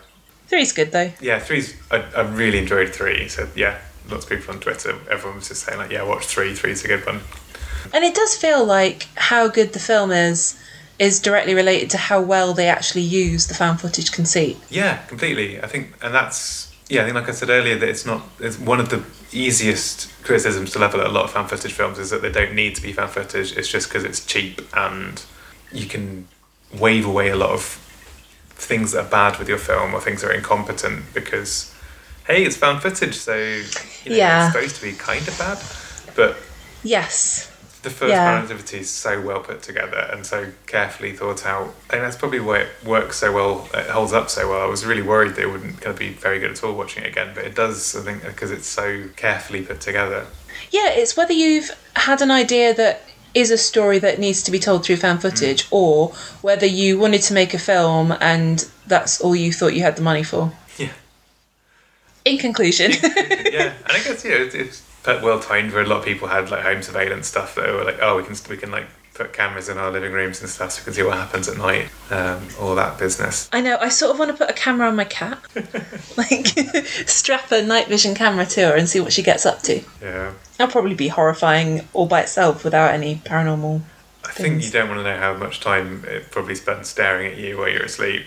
Three's 0.48 0.72
good 0.72 0.92
though. 0.92 1.12
Yeah, 1.20 1.40
three's. 1.40 1.76
I, 1.92 2.04
I 2.16 2.22
really 2.22 2.58
enjoyed 2.58 2.90
three. 2.90 3.28
So 3.28 3.50
yeah, 3.56 3.80
lots 4.10 4.26
of 4.26 4.30
people 4.30 4.54
on 4.54 4.60
Twitter. 4.60 4.96
Everyone 5.10 5.38
was 5.40 5.50
just 5.50 5.64
saying 5.64 5.78
like, 5.78 5.92
yeah, 5.92 6.04
watch 6.04 6.26
three. 6.26 6.54
Three's 6.54 6.84
a 6.86 6.88
good 6.88 7.06
one. 7.06 7.22
And 7.94 8.04
it 8.04 8.16
does 8.16 8.36
feel 8.36 8.66
like 8.66 9.08
how 9.16 9.48
good 9.48 9.74
the 9.74 9.80
film 9.80 10.12
is 10.12 10.60
is 11.00 11.20
directly 11.20 11.54
related 11.54 11.90
to 11.92 11.98
how 11.98 12.20
well 12.22 12.54
they 12.54 12.68
actually 12.68 13.02
use 13.02 13.48
the 13.48 13.54
found 13.54 13.80
footage 13.80 14.12
conceit. 14.12 14.58
Yeah, 14.70 14.98
completely. 15.08 15.62
I 15.62 15.68
think, 15.68 15.94
and 16.02 16.14
that's 16.14 16.74
yeah. 16.90 17.02
I 17.02 17.06
think, 17.06 17.16
like 17.16 17.30
I 17.30 17.32
said 17.34 17.50
earlier, 17.50 17.78
that 17.78 17.88
it's 17.90 18.06
not. 18.06 18.24
It's 18.40 18.58
one 18.58 18.80
of 18.80 18.90
the 18.90 19.04
easiest 19.32 20.10
criticisms 20.24 20.72
to 20.72 20.80
level 20.80 21.02
at 21.02 21.08
a 21.08 21.10
lot 21.12 21.26
of 21.26 21.32
found 21.32 21.50
footage 21.50 21.74
films 21.74 22.00
is 22.00 22.10
that 22.10 22.22
they 22.22 22.32
don't 22.32 22.54
need 22.56 22.76
to 22.76 22.82
be 22.82 22.94
found 22.94 23.12
footage. 23.12 23.56
It's 23.58 23.68
just 23.68 23.90
because 23.90 24.04
it's 24.04 24.26
cheap 24.26 24.62
and 24.74 25.22
you 25.72 25.86
can 25.86 26.28
wave 26.80 27.06
away 27.06 27.30
a 27.30 27.36
lot 27.36 27.50
of 27.52 27.62
things 28.52 28.94
that 28.94 29.06
are 29.06 29.10
bad 29.10 29.38
with 29.38 29.48
your 29.48 29.58
film 29.58 29.94
or 29.94 30.00
things 30.02 30.22
that 30.22 30.32
are 30.32 30.34
incompetent 30.34 31.04
because 31.14 31.74
hey, 32.26 32.44
it's 32.44 32.58
found 32.58 32.82
footage, 32.82 33.16
so 33.16 33.36
you 33.36 33.64
know, 34.12 34.16
Yeah. 34.18 34.48
it's 34.48 34.54
supposed 34.56 34.76
to 34.78 34.82
be 34.82 34.94
kind 34.94 35.26
of 35.28 35.38
bad, 35.38 35.58
but 36.16 36.38
Yes. 36.84 37.47
The 37.88 37.94
first 37.94 38.12
Yeah. 38.12 38.34
yeah. 38.34 38.42
activity 38.42 38.80
is 38.80 38.90
so 38.90 39.22
well 39.22 39.40
put 39.40 39.62
together 39.62 40.10
and 40.12 40.26
so 40.26 40.48
carefully 40.66 41.14
thought 41.14 41.46
out. 41.46 41.74
And 41.90 42.02
that's 42.04 42.18
probably 42.18 42.42
why 42.42 42.58
it 42.60 42.70
works 42.84 43.16
so 43.16 43.32
well. 43.32 43.70
It 43.74 43.90
holds 43.90 44.12
up 44.12 44.30
so 44.30 44.50
well. 44.50 44.62
I 44.62 44.66
was 44.66 44.86
really 44.86 45.02
worried 45.02 45.36
that 45.36 45.44
it 45.44 45.50
wouldn't 45.50 45.80
going 45.80 45.96
to 45.96 46.00
be 46.00 46.10
very 46.10 46.40
good 46.40 46.52
at 46.52 46.62
all 46.66 46.74
watching 46.74 47.06
it 47.06 47.08
again, 47.08 47.32
but 47.34 47.46
it 47.46 47.56
does. 47.56 47.96
I 47.96 48.02
think 48.02 48.24
because 48.24 48.52
it's 48.52 48.68
so 48.68 49.08
carefully 49.16 49.62
put 49.62 49.80
together. 49.80 50.26
Yeah, 50.70 50.90
it's 50.90 51.16
whether 51.16 51.32
you've 51.32 51.72
had 51.96 52.22
an 52.22 52.30
idea 52.30 52.74
that 52.74 53.04
is 53.34 53.52
a 53.52 53.58
story 53.58 54.00
that 54.00 54.20
needs 54.20 54.44
to 54.44 54.52
be 54.52 54.60
told 54.60 54.84
through 54.84 54.98
found 54.98 55.22
footage 55.22 55.64
mm. 55.64 55.68
or 55.72 56.10
whether 56.42 56.66
you 56.66 57.00
wanted 57.00 57.22
to 57.22 57.34
make 57.34 57.54
a 57.54 57.60
film 57.60 58.12
and 58.20 58.70
that's 58.86 59.22
all 59.22 59.34
you 59.36 59.54
thought 59.54 59.74
you 59.74 59.82
had 59.82 59.96
the 59.96 60.02
money 60.02 60.24
for. 60.24 60.52
Yeah, 60.78 60.92
In 62.26 62.38
conclusion. 62.38 62.92
yeah. 63.04 63.74
And 63.86 63.92
I 63.92 64.00
guess 64.04 64.26
yeah, 64.26 64.32
it's, 64.32 64.56
it's 64.56 64.87
put 65.08 65.22
well 65.22 65.40
timed 65.40 65.72
where 65.72 65.84
a 65.84 65.88
lot 65.88 66.00
of 66.00 66.06
people 66.06 66.28
had 66.28 66.52
like 66.52 66.64
home 66.64 66.82
surveillance 66.82 67.28
stuff 67.28 67.56
that 67.56 67.74
were 67.74 67.86
like, 67.86 68.00
oh, 68.02 68.18
we 68.18 68.24
can 68.24 68.36
we 68.50 68.58
can 68.58 68.72
like 68.72 68.88
put 69.14 69.32
cameras 69.32 69.70
in 69.70 69.78
our 69.78 69.90
living 69.90 70.12
rooms 70.12 70.42
and 70.42 70.50
stuff 70.50 70.74
so 70.74 70.82
we 70.82 70.84
can 70.84 70.94
see 70.94 71.02
what 71.02 71.16
happens 71.18 71.48
at 71.48 71.58
night. 71.58 71.88
Um, 72.12 72.46
all 72.60 72.76
that 72.76 73.00
business. 73.00 73.50
I 73.54 73.62
know, 73.62 73.78
I 73.80 73.88
sort 73.88 74.12
of 74.12 74.20
want 74.20 74.32
to 74.32 74.38
put 74.38 74.50
a 74.50 74.54
camera 74.54 74.90
on 74.90 74.98
my 74.98 75.06
cat. 75.06 75.40
like 76.18 76.48
strap 77.08 77.50
a 77.54 77.64
night 77.64 77.88
vision 77.88 78.16
camera 78.16 78.46
to 78.48 78.68
her 78.68 78.76
and 78.76 78.90
see 78.90 79.00
what 79.00 79.14
she 79.14 79.24
gets 79.24 79.46
up 79.46 79.62
to. 79.62 79.82
Yeah. 80.02 80.34
That'll 80.58 80.74
probably 80.74 80.94
be 80.94 81.08
horrifying 81.08 81.88
all 81.94 82.06
by 82.06 82.22
itself 82.24 82.66
without 82.66 82.94
any 82.94 83.16
paranormal. 83.16 83.82
I 84.26 84.32
think 84.34 84.56
things. 84.56 84.66
you 84.66 84.72
don't 84.74 84.90
want 84.90 85.00
to 85.00 85.04
know 85.04 85.18
how 85.18 85.36
much 85.36 85.62
time 85.62 86.04
it 86.06 86.32
probably 86.32 86.56
spends 86.56 86.90
staring 86.90 87.32
at 87.32 87.38
you 87.38 87.58
while 87.58 87.70
you're 87.70 87.84
asleep. 87.84 88.26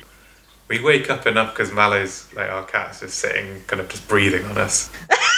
We 0.67 0.83
wake 0.83 1.11
up 1.11 1.27
enough 1.27 1.53
because 1.53 1.73
Mallow's 1.73 2.33
like 2.33 2.49
our 2.49 2.65
cat's 2.65 3.01
just 3.01 3.19
sitting, 3.19 3.65
kind 3.67 3.81
of 3.83 3.91
just 3.91 4.09
breathing 4.09 4.47
on 4.47 4.57
us. 4.57 4.91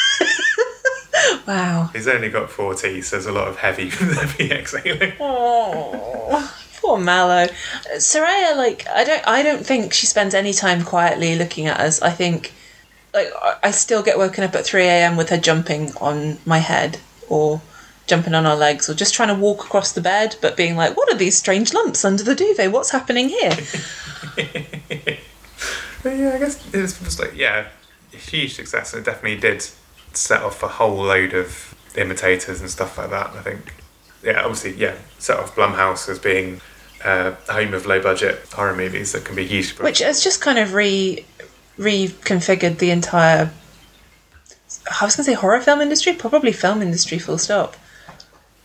Wow. 1.53 1.90
He's 1.92 2.09
only 2.09 2.30
got 2.30 2.48
four 2.48 2.74
teeth, 2.74 3.05
so 3.09 3.16
there's 3.16 3.26
a 3.26 3.32
lot 3.32 3.46
of 3.46 3.59
heavy, 3.59 3.90
heavy 3.90 4.50
exhaling. 4.50 5.12
Oh, 5.20 6.50
poor 6.80 6.98
Mallow. 6.98 7.46
Soraya, 7.96 8.57
like 8.57 8.86
I 8.88 9.05
don't, 9.05 9.26
I 9.28 9.42
don't 9.42 9.64
think 9.66 9.92
she 9.92 10.07
spends 10.07 10.34
any 10.34 10.55
time 10.55 10.82
quietly 10.82 11.36
looking 11.36 11.66
at 11.66 11.78
us. 11.78 12.00
I 12.00 12.09
think, 12.11 12.55
like, 13.12 13.28
I- 13.42 13.57
I 13.64 13.70
still 13.70 14.03
get 14.03 14.16
woken 14.16 14.44
up 14.44 14.55
at 14.55 14.64
three 14.64 14.84
a.m. 14.86 15.18
with 15.18 15.28
her 15.28 15.36
jumping 15.36 15.92
on 16.00 16.38
my 16.46 16.57
head 16.59 17.00
or 17.28 17.61
jumping 18.07 18.32
on 18.34 18.46
our 18.46 18.57
legs 18.57 18.88
or 18.88 18.94
just 18.94 19.12
trying 19.12 19.28
to 19.28 19.34
walk 19.34 19.62
across 19.62 19.92
the 19.92 20.00
bed, 20.00 20.36
but 20.40 20.57
being 20.57 20.74
like, 20.76 20.96
"What 20.96 21.12
are 21.12 21.18
these 21.18 21.36
strange 21.36 21.74
lumps 21.74 22.03
under 22.03 22.22
the 22.24 22.34
duvet? 22.34 22.72
What's 22.72 22.92
happening 22.92 23.28
here?" 23.28 23.57
Yeah, 26.05 26.32
I 26.34 26.38
guess 26.38 26.74
it 26.74 26.80
was 26.80 26.98
just 26.98 27.20
like 27.20 27.36
yeah, 27.36 27.68
huge 28.11 28.55
success, 28.55 28.92
and 28.94 29.03
it 29.03 29.05
definitely 29.11 29.38
did 29.38 29.64
set 30.17 30.43
off 30.43 30.63
a 30.63 30.69
whole 30.69 30.97
load 30.97 31.35
of 31.35 31.75
imitators 31.97 32.61
and 32.61 32.71
stuff 32.71 32.99
like 32.99 33.11
that. 33.11 33.31
I 33.31 33.43
think, 33.43 33.75
yeah, 34.23 34.41
obviously, 34.41 34.75
yeah, 34.75 34.97
set 35.19 35.39
off 35.39 35.55
Blumhouse 35.55 36.09
as 36.09 36.19
being 36.19 36.61
uh, 37.05 37.33
home 37.49 37.75
of 37.75 37.87
low 37.87 38.01
budget 38.01 38.47
horror 38.53 38.76
movies 38.76 39.13
that 39.13 39.25
can 39.25 39.37
be 39.37 39.47
huge. 39.47 39.79
Which 39.79 39.99
has 39.99 40.22
just 40.22 40.41
kind 40.41 40.59
of 40.59 40.75
re 40.75 41.25
reconfigured 41.79 42.79
the 42.79 42.91
entire. 42.91 43.51
I 45.01 45.05
was 45.05 45.17
going 45.17 45.25
to 45.25 45.30
say 45.30 45.34
horror 45.34 45.61
film 45.61 45.80
industry, 45.80 46.14
probably 46.14 46.53
film 46.53 46.83
industry, 46.83 47.18
full 47.18 47.39
stop. 47.39 47.76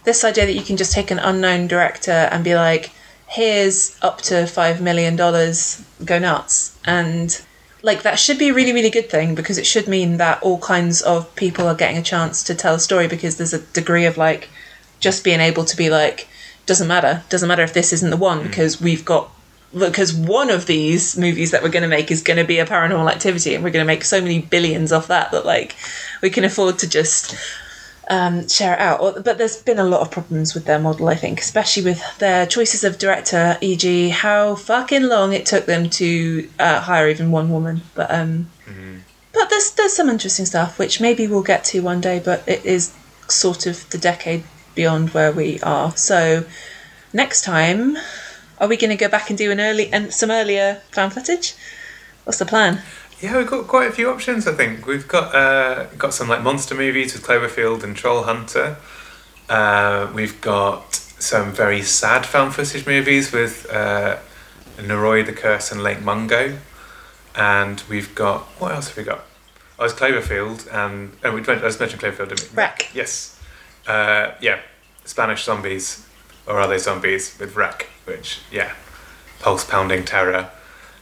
This 0.03 0.24
idea 0.24 0.45
that 0.45 0.53
you 0.53 0.61
can 0.61 0.78
just 0.78 0.94
take 0.94 1.11
an 1.11 1.19
unknown 1.19 1.68
director 1.68 2.11
and 2.11 2.44
be 2.44 2.56
like, 2.56 2.91
here's 3.28 3.98
up 4.02 4.22
to 4.22 4.34
$5 4.34 4.80
million, 4.80 5.15
go 5.18 6.19
nuts. 6.19 6.78
And 6.86 7.41
like 7.88 8.03
that 8.03 8.19
should 8.19 8.38
be 8.38 8.49
a 8.49 8.53
really, 8.53 8.73
really 8.73 8.89
good 8.89 9.09
thing 9.09 9.34
because 9.34 9.57
it 9.57 9.65
should 9.65 9.88
mean 9.88 10.18
that 10.18 10.43
all 10.43 10.59
kinds 10.59 11.01
of 11.01 11.34
people 11.38 11.65
are 11.65 11.73
getting 11.73 11.97
a 11.97 12.03
chance 12.03 12.43
to 12.43 12.53
tell 12.53 12.76
a 12.76 12.80
story 12.80 13.07
because 13.07 13.38
there's 13.38 13.53
a 13.53 13.61
degree 13.61 14.05
of 14.05 14.18
like 14.18 14.49
just 14.99 15.23
being 15.23 15.39
able 15.39 15.64
to 15.64 15.77
be 15.77 15.89
like, 15.89 16.27
doesn't 16.65 16.89
matter, 16.89 17.23
doesn't 17.30 17.47
matter 17.47 17.64
if 17.64 17.73
this 17.73 17.93
isn't 17.93 18.09
the 18.09 18.18
one 18.18 18.41
mm. 18.41 18.43
because 18.43 18.81
we've 18.81 19.05
got 19.05 19.31
because 19.73 20.14
one 20.14 20.49
of 20.49 20.65
these 20.65 21.18
movies 21.18 21.51
that 21.51 21.64
we're 21.64 21.69
going 21.69 21.84
to 21.84 21.89
make 21.89 22.11
is 22.11 22.22
going 22.22 22.38
to 22.38 22.43
be 22.43 22.59
a 22.59 22.65
paranormal 22.65 23.09
activity 23.09 23.55
and 23.55 23.64
we're 23.64 23.69
going 23.69 23.85
to 23.85 23.93
make 23.93 24.03
so 24.03 24.22
many 24.22 24.41
billions 24.41 24.91
off 24.91 25.07
that 25.07 25.31
that 25.31 25.45
like 25.45 25.76
we 26.22 26.30
can 26.30 26.43
afford 26.43 26.80
to 26.80 26.89
just 26.89 27.35
um, 28.09 28.47
share 28.47 28.73
it 28.73 28.79
out 28.79 29.23
but 29.23 29.38
there's 29.38 29.57
been 29.57 29.79
a 29.79 29.84
lot 29.84 30.01
of 30.01 30.09
problems 30.11 30.53
with 30.53 30.65
their 30.65 30.79
model 30.79 31.07
i 31.07 31.15
think 31.15 31.39
especially 31.39 31.84
with 31.84 32.01
their 32.19 32.45
choices 32.45 32.84
of 32.84 32.97
director 32.97 33.57
e.g 33.61 34.09
how 34.09 34.55
fucking 34.55 35.03
long 35.03 35.34
it 35.34 35.45
took 35.45 35.65
them 35.65 35.89
to 35.89 36.49
uh, 36.59 36.79
hire 36.79 37.09
even 37.09 37.31
one 37.31 37.49
woman 37.49 37.81
but 37.95 38.09
um 38.09 38.49
but 39.34 39.49
there's 39.49 39.71
there's 39.71 39.93
some 39.93 40.09
interesting 40.09 40.45
stuff 40.45 40.79
which 40.79 41.01
maybe 41.01 41.27
we'll 41.27 41.43
get 41.43 41.63
to 41.63 41.81
one 41.81 42.01
day 42.01 42.21
but 42.23 42.43
it 42.47 42.63
is 42.65 42.93
sort 43.27 43.65
of 43.65 43.89
the 43.89 43.97
decade 43.97 44.43
beyond 44.73 45.09
where 45.09 45.31
we 45.31 45.59
are 45.61 45.95
so 45.97 46.45
next 47.13 47.43
time 47.43 47.97
are 48.59 48.67
we 48.67 48.77
going 48.77 48.89
to 48.89 48.95
go 48.95 49.07
back 49.09 49.29
and 49.29 49.38
do 49.38 49.51
an 49.51 49.59
early 49.59 49.91
and 49.93 50.13
some 50.13 50.31
earlier 50.31 50.81
found 50.91 51.13
footage? 51.13 51.53
What's 52.23 52.39
the 52.39 52.45
plan? 52.45 52.81
Yeah, 53.19 53.38
we've 53.38 53.48
got 53.48 53.68
quite 53.68 53.88
a 53.88 53.91
few 53.91 54.11
options. 54.11 54.48
I 54.48 54.53
think 54.53 54.85
we've 54.85 55.07
got 55.07 55.34
uh, 55.34 55.85
got 55.98 56.14
some 56.14 56.30
like 56.30 56.44
monster 56.44 56.76
movies 56.76 57.14
with 57.14 57.26
Cloverfield 57.26 57.84
and 57.84 57.95
Troll 57.95 58.23
Hunter. 58.23 58.77
Uh, 59.49 60.11
we've 60.14 60.39
got 60.39 60.94
some 60.94 61.52
very 61.52 61.81
sad 61.81 62.27
found 62.27 62.53
footage 62.53 62.85
movies 62.85 63.31
with 63.31 63.65
uh, 63.72 64.18
Noroi, 64.77 65.26
The 65.26 65.34
Curse, 65.34 65.72
and 65.72 65.81
Lake 65.81 66.02
Mungo. 66.02 66.60
And 67.35 67.81
we've 67.89 68.14
got 68.14 68.41
what 68.60 68.73
else 68.73 68.89
have 68.89 68.98
we 68.98 69.03
got? 69.03 69.26
Oh, 69.80 69.85
it's 69.85 69.95
Cloverfield, 69.95 70.72
and 70.72 71.11
oh, 71.23 71.31
we 71.31 71.41
went, 71.41 71.64
I 71.64 71.68
just 71.68 71.80
mentioned 71.80 72.02
Cloverfield, 72.02 72.30
didn't 72.30 72.52
we? 72.52 72.57
REC. 72.57 72.89
Yes. 72.94 73.39
Uh, 73.88 74.34
yeah, 74.41 74.60
Spanish 75.06 75.44
zombies, 75.44 76.06
or 76.48 76.60
are 76.60 76.68
they 76.68 76.77
zombies 76.77 77.35
with 77.39 77.56
REC? 77.56 77.88
Which 78.06 78.41
yeah, 78.52 78.73
pulse 79.39 79.65
pounding 79.65 80.06
terror. 80.06 80.52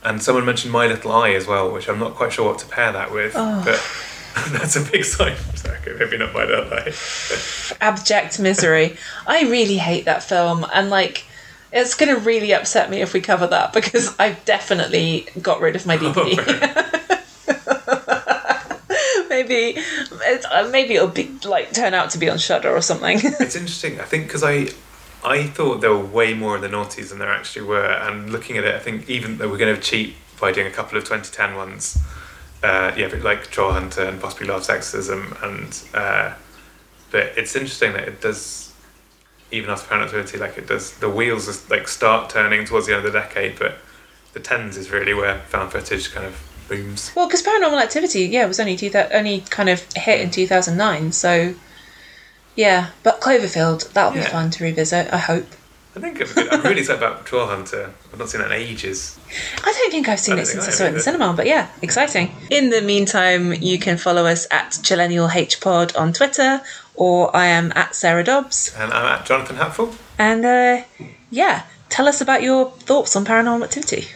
And 0.06 0.22
someone 0.22 0.46
mentioned 0.46 0.72
My 0.72 0.86
Little 0.88 1.12
Eye 1.12 1.32
as 1.32 1.48
well, 1.48 1.72
which 1.72 1.90
I'm 1.90 2.00
not 2.00 2.14
quite 2.16 2.32
sure 2.32 2.46
what 2.50 2.60
to 2.60 2.68
pair 2.68 2.92
that 2.92 3.12
with, 3.12 3.34
Oh. 3.36 3.62
but 3.66 4.52
that's 4.52 4.76
a 4.76 4.82
big 4.82 5.04
sign. 5.04 5.36
Okay, 5.88 5.98
maybe 6.00 6.18
not 6.18 6.34
My 6.34 6.46
Little 6.46 6.72
Eye. 6.74 6.94
Abject 7.82 8.40
misery. 8.40 8.98
I 9.28 9.42
really 9.44 9.78
hate 9.78 10.06
that 10.06 10.24
film, 10.24 10.66
and 10.74 10.90
like, 10.92 11.26
it's 11.72 11.96
going 11.96 12.14
to 12.14 12.20
really 12.22 12.54
upset 12.54 12.90
me 12.90 13.02
if 13.02 13.14
we 13.14 13.22
cover 13.22 13.46
that 13.48 13.74
because 13.74 14.16
I've 14.20 14.44
definitely 14.46 15.28
got 15.42 15.60
rid 15.62 15.76
of 15.76 15.86
my 15.88 15.98
DVD. 15.98 16.38
maybe, 19.30 19.74
it's, 19.78 20.46
uh, 20.46 20.70
maybe 20.72 20.96
it'll 20.96 21.08
be 21.08 21.30
like 21.46 21.72
turn 21.74 21.94
out 21.94 22.10
to 22.12 22.18
be 22.18 22.30
on 22.30 22.38
Shudder 22.38 22.70
or 22.76 22.82
something. 22.82 23.20
It's 23.22 23.56
interesting. 23.56 24.00
I 24.00 24.04
think 24.06 24.28
because 24.28 24.44
I, 24.44 24.68
I 25.26 25.48
thought 25.48 25.82
there 25.82 25.92
were 25.92 26.06
way 26.06 26.36
more 26.36 26.56
of 26.56 26.62
the 26.62 26.68
naughties 26.68 27.10
than 27.10 27.18
there 27.18 27.32
actually 27.32 27.66
were, 27.66 27.84
and 27.84 28.32
looking 28.32 28.58
at 28.58 28.64
it, 28.64 28.76
I 28.76 28.80
think 28.80 29.10
even 29.10 29.38
though 29.38 29.50
we're 29.50 29.58
going 29.58 29.76
to 29.76 29.82
cheat 29.82 30.14
by 30.40 30.52
doing 30.52 30.68
a 30.68 30.72
couple 30.72 30.98
of 30.98 31.04
2010 31.04 31.56
ones, 31.56 31.98
uh, 32.64 32.94
yeah, 32.96 33.08
but 33.10 33.22
like 33.22 33.48
Troll 33.48 33.72
Hunter 33.72 34.04
and 34.04 34.22
possibly 34.22 34.48
Love 34.48 34.62
Sexism, 34.62 35.42
and 35.44 35.82
uh, 35.96 36.36
but 37.10 37.34
it's 37.38 37.56
interesting 37.56 37.94
that 37.94 38.08
it 38.08 38.22
does, 38.22 38.72
even 39.52 39.72
after 39.72 39.88
Paranormal 39.88 40.06
Activity, 40.06 40.38
like 40.38 40.58
it 40.60 40.68
does, 40.68 40.96
the 40.98 41.10
wheels 41.10 41.70
like 41.72 41.88
start 41.88 42.30
turning 42.30 42.64
towards 42.66 42.86
the 42.86 42.96
end 42.96 43.06
of 43.06 43.12
the 43.12 43.20
decade, 43.20 43.58
but 43.58 43.80
the 44.34 44.40
tens 44.40 44.78
is 44.78 44.92
really 44.92 45.14
where 45.14 45.40
found 45.48 45.72
footage 45.72 46.14
kind 46.14 46.28
of 46.28 46.40
booms. 46.70 47.12
well, 47.16 47.28
because 47.28 47.42
Paranormal 47.42 47.82
Activity, 47.82 48.26
yeah, 48.26 48.46
was 48.46 48.60
only 48.60 48.76
two 48.76 48.92
only 49.12 49.42
kind 49.42 49.70
of 49.70 49.84
hit 49.96 50.22
in 50.22 50.30
two 50.30 50.46
thousand 50.46 50.78
nine, 50.78 51.12
so 51.12 51.56
yeah. 52.56 52.90
But 53.04 53.22
Cloverfield, 53.22 53.92
that'll 53.94 54.12
be 54.14 54.20
Yeah. 54.20 54.30
fun 54.30 54.50
to 54.52 54.64
revisit. 54.64 55.12
I 55.14 55.18
hope. 55.18 55.48
I 55.96 56.02
think 56.02 56.20
it'd 56.20 56.36
be 56.36 56.42
good. 56.44 56.52
I'm 56.54 56.62
really 56.64 56.82
excited 56.82 57.02
about 57.02 57.26
Troll 57.26 57.48
Hunter. 57.48 57.92
I've 58.12 58.20
not 58.20 58.30
seen 58.30 58.42
that 58.42 58.48
in 58.52 58.58
ages. 58.58 59.18
I 59.64 59.72
don't 59.72 59.92
think 59.92 60.10
I've 60.10 60.20
seen 60.20 60.34
I 60.34 60.42
it 60.42 60.46
don't 60.46 60.46
since 60.48 60.64
I 60.64 60.68
think 60.68 60.74
I 60.74 60.78
saw 60.78 60.84
it 60.84 60.88
in 60.88 60.94
have 60.96 61.04
the 61.06 61.10
either. 61.12 61.18
cinema, 61.20 61.34
but 61.34 61.46
yeah, 61.48 61.68
exciting. 61.82 62.36
In 62.50 62.70
the 62.70 62.82
meantime, 62.82 63.54
you 63.54 63.80
can 63.80 63.98
follow 63.98 64.26
us 64.26 64.46
at 64.52 64.72
Chillennial 64.72 65.34
H 65.34 65.62
Pod 65.62 65.96
on 65.96 66.12
Twitter, 66.12 66.60
or 66.96 67.34
I 67.36 67.46
am 67.46 67.72
at 67.78 67.96
Sarah 67.96 68.26
Dobbs. 68.26 68.74
And 68.78 68.92
I'm 68.92 69.06
at 69.06 69.26
Jonathan 69.26 69.56
Hatfull. 69.56 69.96
And 70.20 70.46
uh, 70.46 70.84
yeah, 71.32 71.64
tell 71.88 72.10
us 72.10 72.20
about 72.20 72.44
your 72.44 72.72
thoughts 72.72 73.16
on 73.16 73.24
paranormal 73.26 73.64
activity. 73.64 74.08